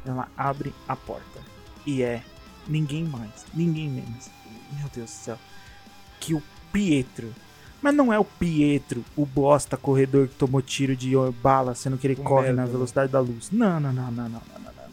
Ela 0.06 0.30
abre 0.38 0.74
a 0.88 0.96
porta. 0.96 1.42
E 1.86 2.02
é 2.02 2.24
ninguém 2.68 3.04
mais, 3.04 3.46
ninguém 3.54 3.90
menos. 3.90 4.30
Meu 4.80 4.88
Deus 4.96 5.10
do 5.10 5.14
céu. 5.14 5.40
Que 6.20 6.34
o 6.34 6.42
Pietro. 6.72 7.34
Mas 7.84 7.94
não 7.94 8.14
é 8.14 8.18
o 8.18 8.24
Pietro, 8.24 9.04
o 9.16 9.26
bosta 9.26 9.76
corredor 9.76 10.30
que 10.30 10.36
tomou 10.36 10.62
tiro 10.62 10.96
de 10.96 11.12
bala, 11.42 11.76
sendo 11.76 11.98
que 11.98 12.08
ele 12.08 12.14
O 12.14 12.24
corre 12.24 12.44
merda, 12.48 12.62
na 12.62 12.66
né? 12.66 12.72
velocidade 12.72 13.12
da 13.12 13.20
luz. 13.20 13.50
Não, 13.52 13.78
não, 13.80 13.92
não, 13.92 14.06
não, 14.12 14.24
não, 14.30 14.30
não, 14.30 14.60
não, 14.60 14.72
não. 14.74 14.84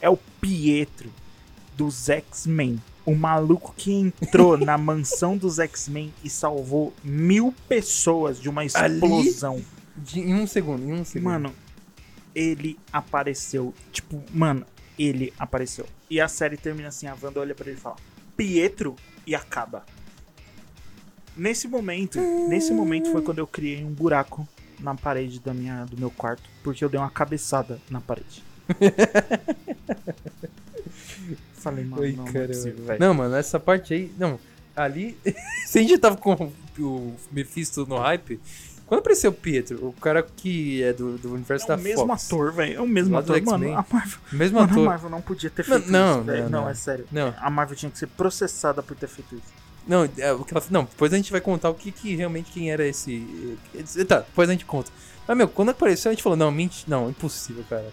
É 0.00 0.10
o 0.10 0.16
Pietro 0.40 1.10
dos 1.76 2.08
X-Men. 2.08 2.80
O 3.06 3.14
maluco 3.14 3.72
que 3.76 3.92
entrou 3.92 4.56
na 4.58 4.76
mansão 4.76 5.36
dos 5.36 5.58
X-Men 5.60 6.12
e 6.24 6.28
salvou 6.28 6.92
mil 7.04 7.54
pessoas 7.68 8.40
de 8.40 8.48
uma 8.48 8.62
Ali? 8.62 8.94
explosão. 8.94 9.62
De- 9.96 10.20
em 10.20 10.34
um 10.34 10.46
segundo, 10.46 10.82
em 10.82 10.92
um 10.92 11.04
segundo. 11.04 11.24
Mano, 11.30 11.54
ele 12.34 12.78
apareceu. 12.92 13.72
Tipo, 13.92 14.20
mano, 14.32 14.66
ele 14.98 15.32
apareceu. 15.38 15.86
E 16.10 16.20
a 16.20 16.26
série 16.26 16.56
termina 16.56 16.88
assim: 16.88 17.06
a 17.06 17.14
Wanda 17.22 17.38
olha 17.40 17.54
pra 17.54 17.66
ele 17.68 17.76
e 17.76 17.80
fala: 17.80 17.96
Pietro, 18.36 18.96
e 19.26 19.34
acaba. 19.34 19.84
Nesse 21.36 21.66
momento, 21.68 22.18
nesse 22.48 22.72
momento 22.72 23.10
foi 23.10 23.22
quando 23.22 23.38
eu 23.38 23.46
criei 23.46 23.84
um 23.84 23.90
buraco 23.90 24.46
na 24.78 24.94
parede 24.94 25.40
da 25.40 25.52
minha, 25.52 25.84
do 25.84 25.96
meu 25.96 26.10
quarto, 26.10 26.42
porque 26.62 26.84
eu 26.84 26.88
dei 26.88 26.98
uma 27.00 27.10
cabeçada 27.10 27.78
na 27.90 28.00
parede. 28.00 28.42
Falei, 31.54 31.84
mano, 31.84 32.02
Ai, 32.02 32.12
não, 32.12 32.24
não 32.24 32.40
é 32.40 32.46
possível. 32.46 32.96
Não, 32.98 33.14
mano, 33.14 33.34
essa 33.36 33.58
parte 33.58 33.94
aí. 33.94 34.12
Não, 34.18 34.38
ali. 34.76 35.16
se 35.66 35.78
a 35.78 35.82
gente 35.82 35.98
tava 35.98 36.16
com 36.16 36.52
o 36.78 37.14
Mephisto 37.32 37.86
no 37.86 37.96
hype, 37.98 38.38
Quando 38.86 39.00
apareceu 39.00 39.30
o 39.30 39.34
Pietro, 39.34 39.88
o 39.88 39.92
cara 39.94 40.22
que 40.22 40.82
é 40.82 40.92
do, 40.92 41.16
do 41.16 41.32
universo 41.32 41.64
É 41.64 41.68
da 41.68 41.76
o 41.76 41.80
mesmo 41.80 42.06
Fox. 42.06 42.26
ator, 42.26 42.52
velho. 42.52 42.76
É 42.76 42.80
o 42.82 42.86
mesmo 42.86 43.16
ator. 43.16 43.40
Mano, 43.42 43.72
a 43.72 43.84
Marvel, 43.90 44.18
Mesmo 44.30 44.58
mano, 44.58 44.68
a 44.68 44.72
ator. 44.72 44.84
Marvel 44.84 45.10
não 45.10 45.22
podia 45.22 45.48
ter 45.48 45.62
feito 45.62 45.90
não, 45.90 46.18
isso, 46.20 46.26
não, 46.26 46.36
Não, 46.36 46.48
não. 46.50 46.68
é 46.68 46.74
sério. 46.74 47.06
Não. 47.10 47.34
A 47.38 47.48
Marvel 47.50 47.76
tinha 47.76 47.90
que 47.90 47.98
ser 47.98 48.08
processada 48.08 48.82
por 48.82 48.94
ter 48.94 49.08
feito 49.08 49.34
isso. 49.36 49.63
Não, 49.86 50.08
é, 50.18 50.32
o 50.32 50.44
que 50.44 50.54
ela, 50.54 50.64
não, 50.70 50.84
depois 50.84 51.12
a 51.12 51.16
gente 51.16 51.30
vai 51.30 51.40
contar 51.40 51.68
o 51.68 51.74
que, 51.74 51.92
que 51.92 52.14
realmente 52.16 52.50
quem 52.50 52.70
era 52.70 52.86
esse. 52.86 53.58
Tá, 54.08 54.20
depois 54.20 54.48
a 54.48 54.52
gente 54.52 54.64
conta. 54.64 54.90
Mas, 55.26 55.36
meu, 55.36 55.48
quando 55.48 55.70
apareceu, 55.70 56.10
a 56.10 56.14
gente 56.14 56.22
falou: 56.22 56.36
não, 56.36 56.50
mente, 56.50 56.88
não, 56.88 57.10
impossível, 57.10 57.64
cara. 57.68 57.92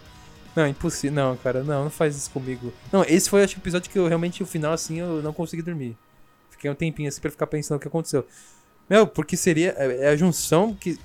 Não, 0.54 0.66
impossível, 0.66 1.14
não, 1.14 1.36
cara, 1.36 1.62
não, 1.62 1.84
não 1.84 1.90
faz 1.90 2.16
isso 2.16 2.30
comigo. 2.30 2.72
Não, 2.90 3.04
esse 3.04 3.28
foi 3.28 3.42
acho, 3.42 3.56
o 3.56 3.60
episódio 3.60 3.90
que 3.90 3.98
eu 3.98 4.06
realmente, 4.06 4.42
o 4.42 4.46
final, 4.46 4.72
assim, 4.72 5.00
eu 5.00 5.22
não 5.22 5.32
consegui 5.32 5.62
dormir. 5.62 5.96
Fiquei 6.50 6.70
um 6.70 6.74
tempinho 6.74 7.08
assim 7.08 7.20
pra 7.20 7.30
ficar 7.30 7.46
pensando 7.46 7.78
o 7.78 7.80
que 7.80 7.88
aconteceu. 7.88 8.26
Meu, 8.88 9.06
porque 9.06 9.36
seria. 9.36 9.74
É 9.78 10.06
é 10.06 10.08
a 10.08 10.16
junção 10.16 10.74
que. 10.74 10.98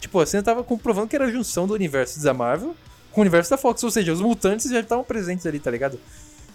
Tipo, 0.00 0.20
a 0.20 0.26
cena 0.26 0.42
tava 0.42 0.62
comprovando 0.62 1.08
que 1.08 1.16
era 1.16 1.26
a 1.26 1.30
junção 1.30 1.66
do 1.66 1.74
universo 1.74 2.22
da 2.22 2.34
Marvel 2.34 2.76
com 3.16 3.20
o 3.20 3.22
universo 3.22 3.48
da 3.48 3.56
Fox, 3.56 3.82
ou 3.82 3.90
seja, 3.90 4.12
os 4.12 4.20
mutantes 4.20 4.70
já 4.70 4.80
estavam 4.80 5.02
presentes 5.02 5.46
ali, 5.46 5.58
tá 5.58 5.70
ligado? 5.70 5.98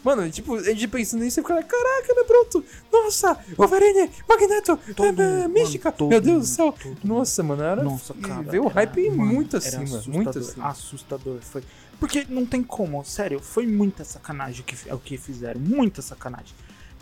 Mano, 0.03 0.29
tipo, 0.31 0.55
a 0.55 0.63
gente 0.63 0.87
pensando 0.87 1.23
nisso 1.23 1.39
e 1.39 1.43
fica, 1.43 1.63
caraca, 1.63 2.15
meu 2.15 2.25
pronto! 2.25 2.65
Nossa! 2.91 3.37
Wolverine! 3.55 4.09
Magneto! 4.27 4.79
Todo 4.95 5.21
é, 5.21 5.47
Mística! 5.47 5.89
mano, 5.89 5.97
todo 5.97 6.09
meu 6.09 6.21
Deus 6.21 6.39
do 6.39 6.45
céu! 6.55 6.71
todo. 6.71 6.97
Nossa, 7.03 7.43
mano, 7.43 7.63
era. 7.63 7.83
Nossa, 7.83 8.13
cara. 8.15 8.41
Veio 8.41 8.65
o 8.65 8.67
hype 8.67 9.09
mano, 9.11 9.31
muito 9.31 9.57
acima, 9.57 9.83
assustador, 9.83 10.13
muito 10.13 10.39
acima. 10.39 10.67
Assustador. 10.67 11.39
Foi. 11.41 11.63
Porque 11.99 12.25
não 12.27 12.47
tem 12.47 12.63
como, 12.63 13.03
sério, 13.05 13.39
foi 13.39 13.67
muita 13.67 14.03
sacanagem 14.03 14.61
o 14.61 14.63
que, 14.63 14.93
o 14.93 14.97
que 14.97 15.17
fizeram. 15.17 15.61
Muita 15.61 16.01
sacanagem. 16.01 16.55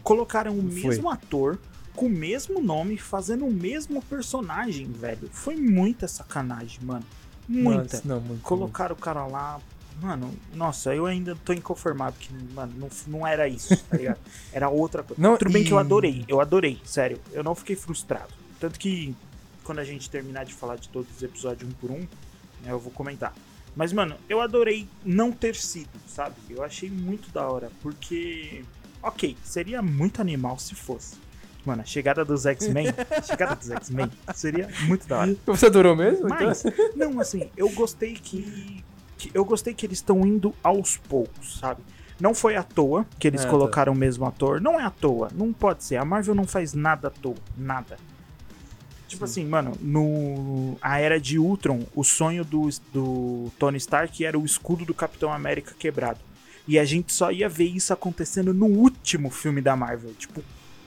Colocaram 0.03 0.57
o 0.57 0.61
Foi. 0.61 0.89
mesmo 0.89 1.09
ator 1.09 1.57
com 1.95 2.05
o 2.05 2.09
mesmo 2.09 2.61
nome 2.61 2.97
fazendo 2.97 3.45
o 3.45 3.51
mesmo 3.51 4.01
personagem, 4.01 4.91
velho. 4.91 5.29
Foi 5.31 5.55
muita 5.55 6.07
sacanagem, 6.07 6.79
mano. 6.81 7.05
Muita. 7.47 7.97
Nossa, 7.97 8.01
não, 8.05 8.21
muito. 8.21 8.41
Colocaram 8.41 8.95
o 8.95 8.97
cara 8.97 9.25
lá. 9.25 9.59
Mano, 10.01 10.33
nossa, 10.53 10.93
eu 10.95 11.05
ainda 11.05 11.35
tô 11.43 11.51
inconformado 11.53 12.15
que, 12.19 12.31
mano, 12.53 12.73
não, 12.77 12.89
não 13.07 13.27
era 13.27 13.47
isso, 13.47 13.75
tá 13.85 13.95
ligado? 13.97 14.19
Era 14.53 14.69
outra 14.69 15.03
coisa. 15.03 15.21
Não, 15.21 15.37
Tudo 15.37 15.51
bem 15.51 15.63
que 15.63 15.71
eu 15.73 15.77
e- 15.77 15.81
adorei, 15.81 16.25
eu 16.27 16.39
adorei, 16.39 16.79
sério. 16.85 17.19
Eu 17.31 17.43
não 17.43 17.53
fiquei 17.55 17.75
frustrado. 17.75 18.33
Tanto 18.59 18.79
que 18.79 19.15
quando 19.63 19.79
a 19.79 19.83
gente 19.83 20.09
terminar 20.09 20.45
de 20.45 20.53
falar 20.53 20.77
de 20.77 20.89
todos 20.89 21.15
os 21.15 21.21
episódios 21.23 21.69
um 21.69 21.73
por 21.73 21.91
um, 21.91 21.99
né, 22.63 22.69
eu 22.71 22.79
vou 22.79 22.91
comentar. 22.91 23.33
Mas, 23.75 23.93
mano, 23.93 24.15
eu 24.27 24.41
adorei 24.41 24.87
não 25.05 25.31
ter 25.31 25.55
sido, 25.55 25.89
sabe? 26.07 26.35
Eu 26.49 26.63
achei 26.63 26.89
muito 26.89 27.29
da 27.31 27.47
hora, 27.47 27.71
porque. 27.81 28.63
Ok, 29.01 29.37
seria 29.43 29.81
muito 29.81 30.19
animal 30.19 30.57
se 30.59 30.75
fosse. 30.75 31.15
Mano, 31.65 31.81
a 31.83 31.85
chegada 31.85 32.25
dos 32.25 32.45
X-Men. 32.45 32.87
a 33.15 33.21
chegada 33.21 33.55
dos 33.55 33.69
X-Men 33.69 34.09
seria 34.33 34.67
muito 34.87 35.07
da 35.07 35.19
hora. 35.19 35.35
Você 35.45 35.67
adorou 35.67 35.95
mesmo? 35.95 36.25
Então- 36.25 36.47
Mas, 36.47 36.63
não, 36.95 37.19
assim, 37.19 37.49
eu 37.55 37.69
gostei 37.69 38.13
que, 38.15 38.83
que- 39.19 39.29
eu 39.33 39.45
gostei 39.45 39.73
que 39.75 39.85
eles 39.85 39.99
estão 39.99 40.25
indo 40.25 40.55
aos 40.63 40.97
poucos, 40.97 41.59
sabe? 41.59 41.81
Não 42.19 42.33
foi 42.33 42.55
à 42.55 42.63
toa 42.63 43.05
que 43.19 43.27
eles 43.27 43.41
Ah, 43.41 43.43
tá. 43.45 43.49
colocaram 43.51 43.93
o 43.93 43.95
mesmo 43.95 44.25
ator. 44.25 44.59
Não 44.59 44.79
é 44.79 44.83
à 44.83 44.89
toa, 44.89 45.29
não 45.35 45.53
pode 45.53 45.83
ser. 45.83 45.97
A 45.97 46.03
Marvel 46.05 46.33
não 46.35 46.47
faz 46.47 46.73
nada 46.73 47.09
à 47.09 47.11
toa, 47.11 47.35
nada. 47.55 47.97
Tipo 49.07 49.25
Sim. 49.27 49.41
assim, 49.41 49.49
mano, 49.49 49.73
no 49.81 50.77
a 50.81 50.99
era 50.99 51.19
de 51.19 51.39
Ultron, 51.39 51.83
o 51.95 52.03
sonho 52.03 52.43
do, 52.45 52.69
do 52.93 53.51
Tony 53.57 53.77
Stark 53.77 54.23
era 54.23 54.37
o 54.37 54.45
escudo 54.45 54.85
do 54.85 54.93
Capitão 54.93 55.31
América 55.33 55.73
quebrado. 55.77 56.19
E 56.67 56.77
a 56.77 56.85
gente 56.85 57.11
só 57.11 57.31
ia 57.31 57.49
ver 57.49 57.65
isso 57.65 57.91
acontecendo 57.91 58.53
no 58.53 58.67
último 58.67 59.29
filme 59.31 59.61
da 59.61 59.75
Marvel, 59.75 60.13
tipo, 60.13 60.43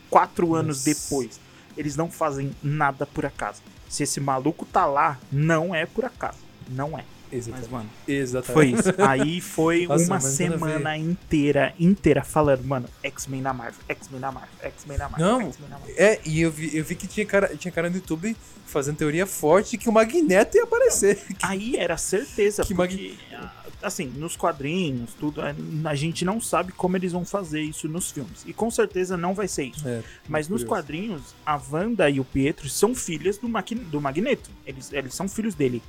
quatro 0.09 0.55
anos 0.55 0.87
Nossa. 0.87 0.95
depois. 0.95 1.41
Eles 1.77 1.97
não 1.97 2.11
fazem 2.11 2.55
nada 2.63 3.05
por 3.07 3.27
acaso. 3.27 3.61
Se 3.89 4.03
esse 4.05 4.21
maluco 4.21 4.65
tá 4.67 4.87
lá, 4.87 5.19
não 5.33 5.75
é 5.75 5.85
por 5.87 6.05
acaso. 6.05 6.39
Não 6.69 6.97
é. 6.97 7.05
Mas, 7.33 7.49
Exatamente. 7.49 7.71
mano, 7.73 7.91
Exatamente. 8.07 8.53
foi 8.53 8.67
isso. 8.93 9.03
Aí 9.09 9.41
foi 9.41 9.87
Nossa, 9.89 10.05
uma 10.05 10.15
mas 10.17 10.25
semana 10.25 10.97
inteira, 10.99 11.75
inteira, 11.81 12.23
falando, 12.23 12.63
mano, 12.65 12.87
X-Men 13.03 13.41
na 13.41 13.55
Marvel, 13.55 13.81
X-Men 13.89 14.21
na 14.21 14.31
Marvel, 14.31 14.51
X-Men 14.61 14.99
na 14.99 15.09
Marvel, 15.09 15.27
Não, 15.27 15.41
X-Men 15.49 15.69
na 15.71 15.79
Marvel. 15.79 15.95
É, 15.97 16.21
e 16.27 16.41
eu 16.43 16.51
vi, 16.51 16.77
eu 16.77 16.85
vi 16.85 16.95
que 16.95 17.07
tinha 17.07 17.25
cara, 17.25 17.57
tinha 17.57 17.73
cara 17.73 17.89
no 17.89 17.97
YouTube 17.97 18.37
fazendo 18.67 18.97
teoria 18.97 19.27
forte 19.27 19.79
que 19.79 19.89
o 19.89 19.93
Magneto 19.93 20.57
ia 20.59 20.65
aparecer. 20.65 21.19
Aí 21.43 21.77
era 21.77 21.97
certeza, 21.97 22.63
Que 22.65 22.75
porque, 22.75 23.15
ah, 23.35 23.51
assim, 23.83 24.07
nos 24.07 24.37
quadrinhos, 24.37 25.11
tudo, 25.19 25.41
a 25.43 25.55
a 25.85 25.95
gente 25.95 26.25
não 26.25 26.41
sabe 26.41 26.73
como 26.73 26.97
eles 26.97 27.13
vão 27.13 27.25
fazer 27.25 27.61
isso 27.63 27.89
nos 27.89 28.11
filmes. 28.11 28.43
E 28.47 28.53
com 28.53 28.71
certeza 28.71 29.17
não 29.17 29.35
vai 29.35 29.49
ser 29.49 29.65
isso. 29.65 29.87
É, 29.89 30.03
Mas 30.29 30.49
nos 30.49 30.63
curioso. 30.63 30.67
quadrinhos, 30.67 31.23
a 31.45 31.61
Wanda 31.71 32.09
e 32.11 32.21
o 32.21 32.25
Pietro 32.25 32.69
são 32.69 32.95
filhas 32.95 33.37
do, 33.39 33.49
Maqui- 33.49 33.75
do 33.75 34.01
Magneto. 34.01 34.51
Eles, 34.67 34.93
eles 34.93 35.15
são 35.15 35.29
filhos 35.29 35.55
dele. 35.55 35.83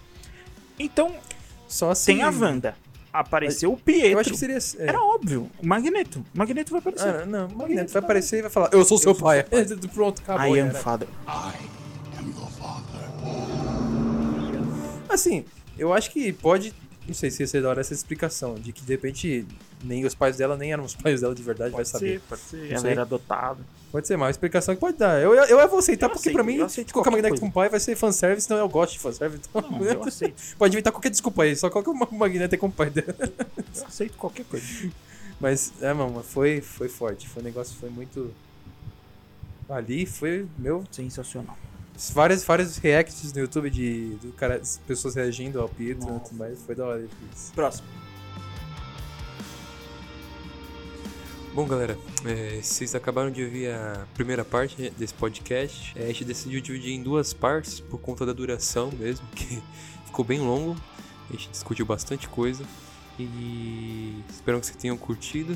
Então, 0.80 1.16
Só 1.68 1.92
assim. 1.92 2.14
tem 2.16 2.24
a 2.24 2.30
Wanda. 2.30 2.76
Apareceu 3.12 3.70
o 3.70 3.74
Eu 3.74 3.78
Pietro. 3.78 4.20
acho 4.20 4.32
que 4.32 4.38
seria. 4.38 4.58
é. 4.58 4.88
Era 4.88 5.00
óbvio. 5.00 5.48
O 5.62 5.68
Magneto. 5.68 6.20
O 6.34 6.38
Magneto 6.38 6.72
vai 6.72 6.80
aparecer. 6.80 7.08
Ah, 7.16 7.26
não, 7.28 7.48
o 7.48 7.56
Magneto 7.58 7.94
vai 7.94 8.02
aparecer 8.02 8.40
e 8.40 8.42
vai 8.42 8.50
falar: 8.50 8.70
Eu 8.74 8.84
sou 8.84 8.98
seu 8.98 9.12
Eu 9.12 9.16
sou 9.16 9.24
pai. 9.24 9.46
seu 9.68 9.78
Pronto, 9.94 10.20
acabou. 10.22 10.56
I 10.56 10.60
am 10.60 10.70
era. 10.70 10.80
father. 10.80 11.08
Assim, 15.10 15.46
eu 15.78 15.94
acho 15.94 16.12
que 16.12 16.32
pode. 16.34 16.74
Não 17.08 17.14
sei 17.14 17.30
se 17.30 17.44
ia 17.44 17.48
ser 17.48 17.62
da 17.62 17.70
hora 17.70 17.82
essa 17.82 17.94
explicação, 17.94 18.56
de 18.56 18.72
que 18.72 18.82
de 18.84 18.92
repente 18.94 19.46
nem 19.84 20.06
os 20.06 20.16
pais 20.16 20.38
dela 20.38 20.56
nem 20.58 20.72
eram 20.72 20.84
os 20.84 20.96
pais 20.96 21.22
dela 21.22 21.36
de 21.36 21.44
verdade, 21.44 21.72
vai 21.72 21.80
Pode 21.80 21.90
saber. 21.90 22.14
ser, 22.14 22.22
pode 22.28 22.42
ser. 22.42 22.58
Não 22.58 22.66
Ela 22.72 22.80
sei. 22.80 22.92
era 22.92 23.02
adotada. 23.02 23.60
Pode 23.92 24.08
ser, 24.08 24.18
mas 24.18 24.26
uma 24.26 24.32
explicação 24.32 24.74
que 24.74 24.82
pode 24.82 24.98
dar. 24.98 25.22
Eu, 25.22 25.36
eu, 25.36 25.60
eu 25.60 25.70
vou 25.70 25.80
aceitar, 25.80 26.08
Eu 26.08 26.10
porque 26.12 26.30
aceito, 26.30 26.34
pra 26.34 26.44
mim, 26.44 26.58
colocar 26.58 26.92
qualquer 26.94 27.12
Magneto 27.12 27.30
coisa. 27.30 27.42
com 27.42 27.52
pai 27.52 27.70
vai 27.70 27.80
ser 27.80 27.96
fanservice, 27.96 28.48
então 28.48 28.58
eu 28.58 28.68
gosto 28.68 28.94
de 28.94 29.00
fanservice. 29.00 29.44
Então, 29.48 29.62
Não, 29.70 29.84
eu 29.86 30.04
aceito. 30.08 30.42
pode 30.58 30.74
inventar 30.74 30.92
qualquer 30.92 31.10
desculpa 31.10 31.44
aí, 31.44 31.56
só 31.56 31.70
coloca 31.70 31.92
o 31.92 32.18
Magneto 32.18 32.58
com 32.58 32.68
o 32.68 32.72
pai 32.72 32.90
dela. 32.90 33.16
Eu 33.20 33.86
aceito 33.86 34.18
qualquer 34.18 34.46
coisa. 34.46 34.66
Mas, 35.40 35.74
é, 35.82 35.92
mano, 35.94 36.24
foi, 36.24 36.62
foi 36.62 36.88
forte. 36.88 37.28
Foi 37.28 37.42
um 37.42 37.46
negócio, 37.46 37.76
foi 37.78 37.90
muito. 37.90 38.34
Ali 39.70 40.06
foi, 40.06 40.48
meu, 40.58 40.84
Sensacional. 40.92 41.58
várias, 42.14 42.44
vários 42.44 42.78
reacts 42.78 43.34
no 43.34 43.40
YouTube 43.42 43.70
de 43.70 44.16
do 44.22 44.32
cara, 44.34 44.56
as 44.56 44.78
pessoas 44.88 45.16
reagindo 45.16 45.60
ao 45.60 45.68
Pietro 45.70 46.16
e 46.16 46.20
tudo 46.20 46.38
mais. 46.38 46.62
Foi 46.62 46.74
da 46.76 46.86
hora 46.86 47.08
isso. 47.34 47.52
Próximo. 47.54 47.88
Bom, 51.54 51.68
galera, 51.68 51.96
é, 52.26 52.60
vocês 52.64 52.96
acabaram 52.96 53.30
de 53.30 53.44
ouvir 53.44 53.70
a 53.70 54.08
primeira 54.16 54.44
parte 54.44 54.90
desse 54.98 55.14
podcast. 55.14 55.94
É, 55.96 56.06
a 56.06 56.08
gente 56.08 56.26
decidiu 56.26 56.60
dividir 56.60 56.94
em 56.94 57.04
duas 57.04 57.32
partes 57.32 57.80
por 57.80 58.00
conta 58.00 58.26
da 58.26 58.34
duração 58.34 58.92
mesmo, 58.92 59.24
que 59.36 59.62
ficou 60.04 60.26
bem 60.26 60.40
longo. 60.40 60.76
A 61.30 61.34
gente 61.34 61.52
discutiu 61.52 61.86
bastante 61.86 62.28
coisa. 62.28 62.64
E 63.20 64.24
espero 64.28 64.60
que 64.60 64.66
vocês 64.66 64.78
tenham 64.78 64.98
curtido. 64.98 65.56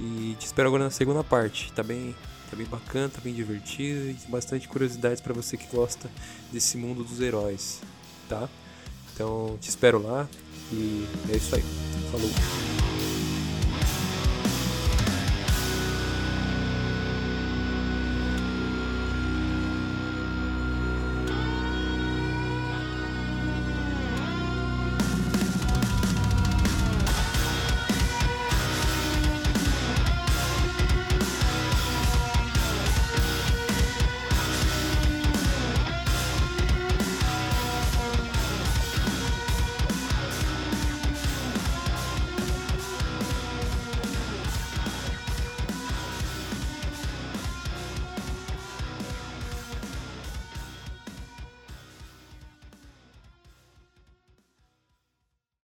E 0.00 0.36
te 0.38 0.46
espero 0.46 0.68
agora 0.68 0.84
na 0.84 0.90
segunda 0.90 1.24
parte. 1.24 1.72
Tá 1.72 1.82
bem, 1.82 2.14
tá 2.48 2.56
bem 2.56 2.66
bacana, 2.66 3.08
tá 3.08 3.20
bem 3.20 3.34
divertido 3.34 4.10
e 4.10 4.14
tem 4.14 4.30
bastante 4.30 4.68
curiosidades 4.68 5.20
pra 5.20 5.34
você 5.34 5.56
que 5.56 5.66
gosta 5.66 6.08
desse 6.52 6.76
mundo 6.76 7.02
dos 7.02 7.20
heróis, 7.20 7.80
tá? 8.28 8.48
Então 9.12 9.58
te 9.60 9.68
espero 9.68 10.00
lá 10.00 10.28
e 10.72 11.08
é 11.28 11.36
isso 11.36 11.56
aí. 11.56 11.64
Falou. 12.12 13.03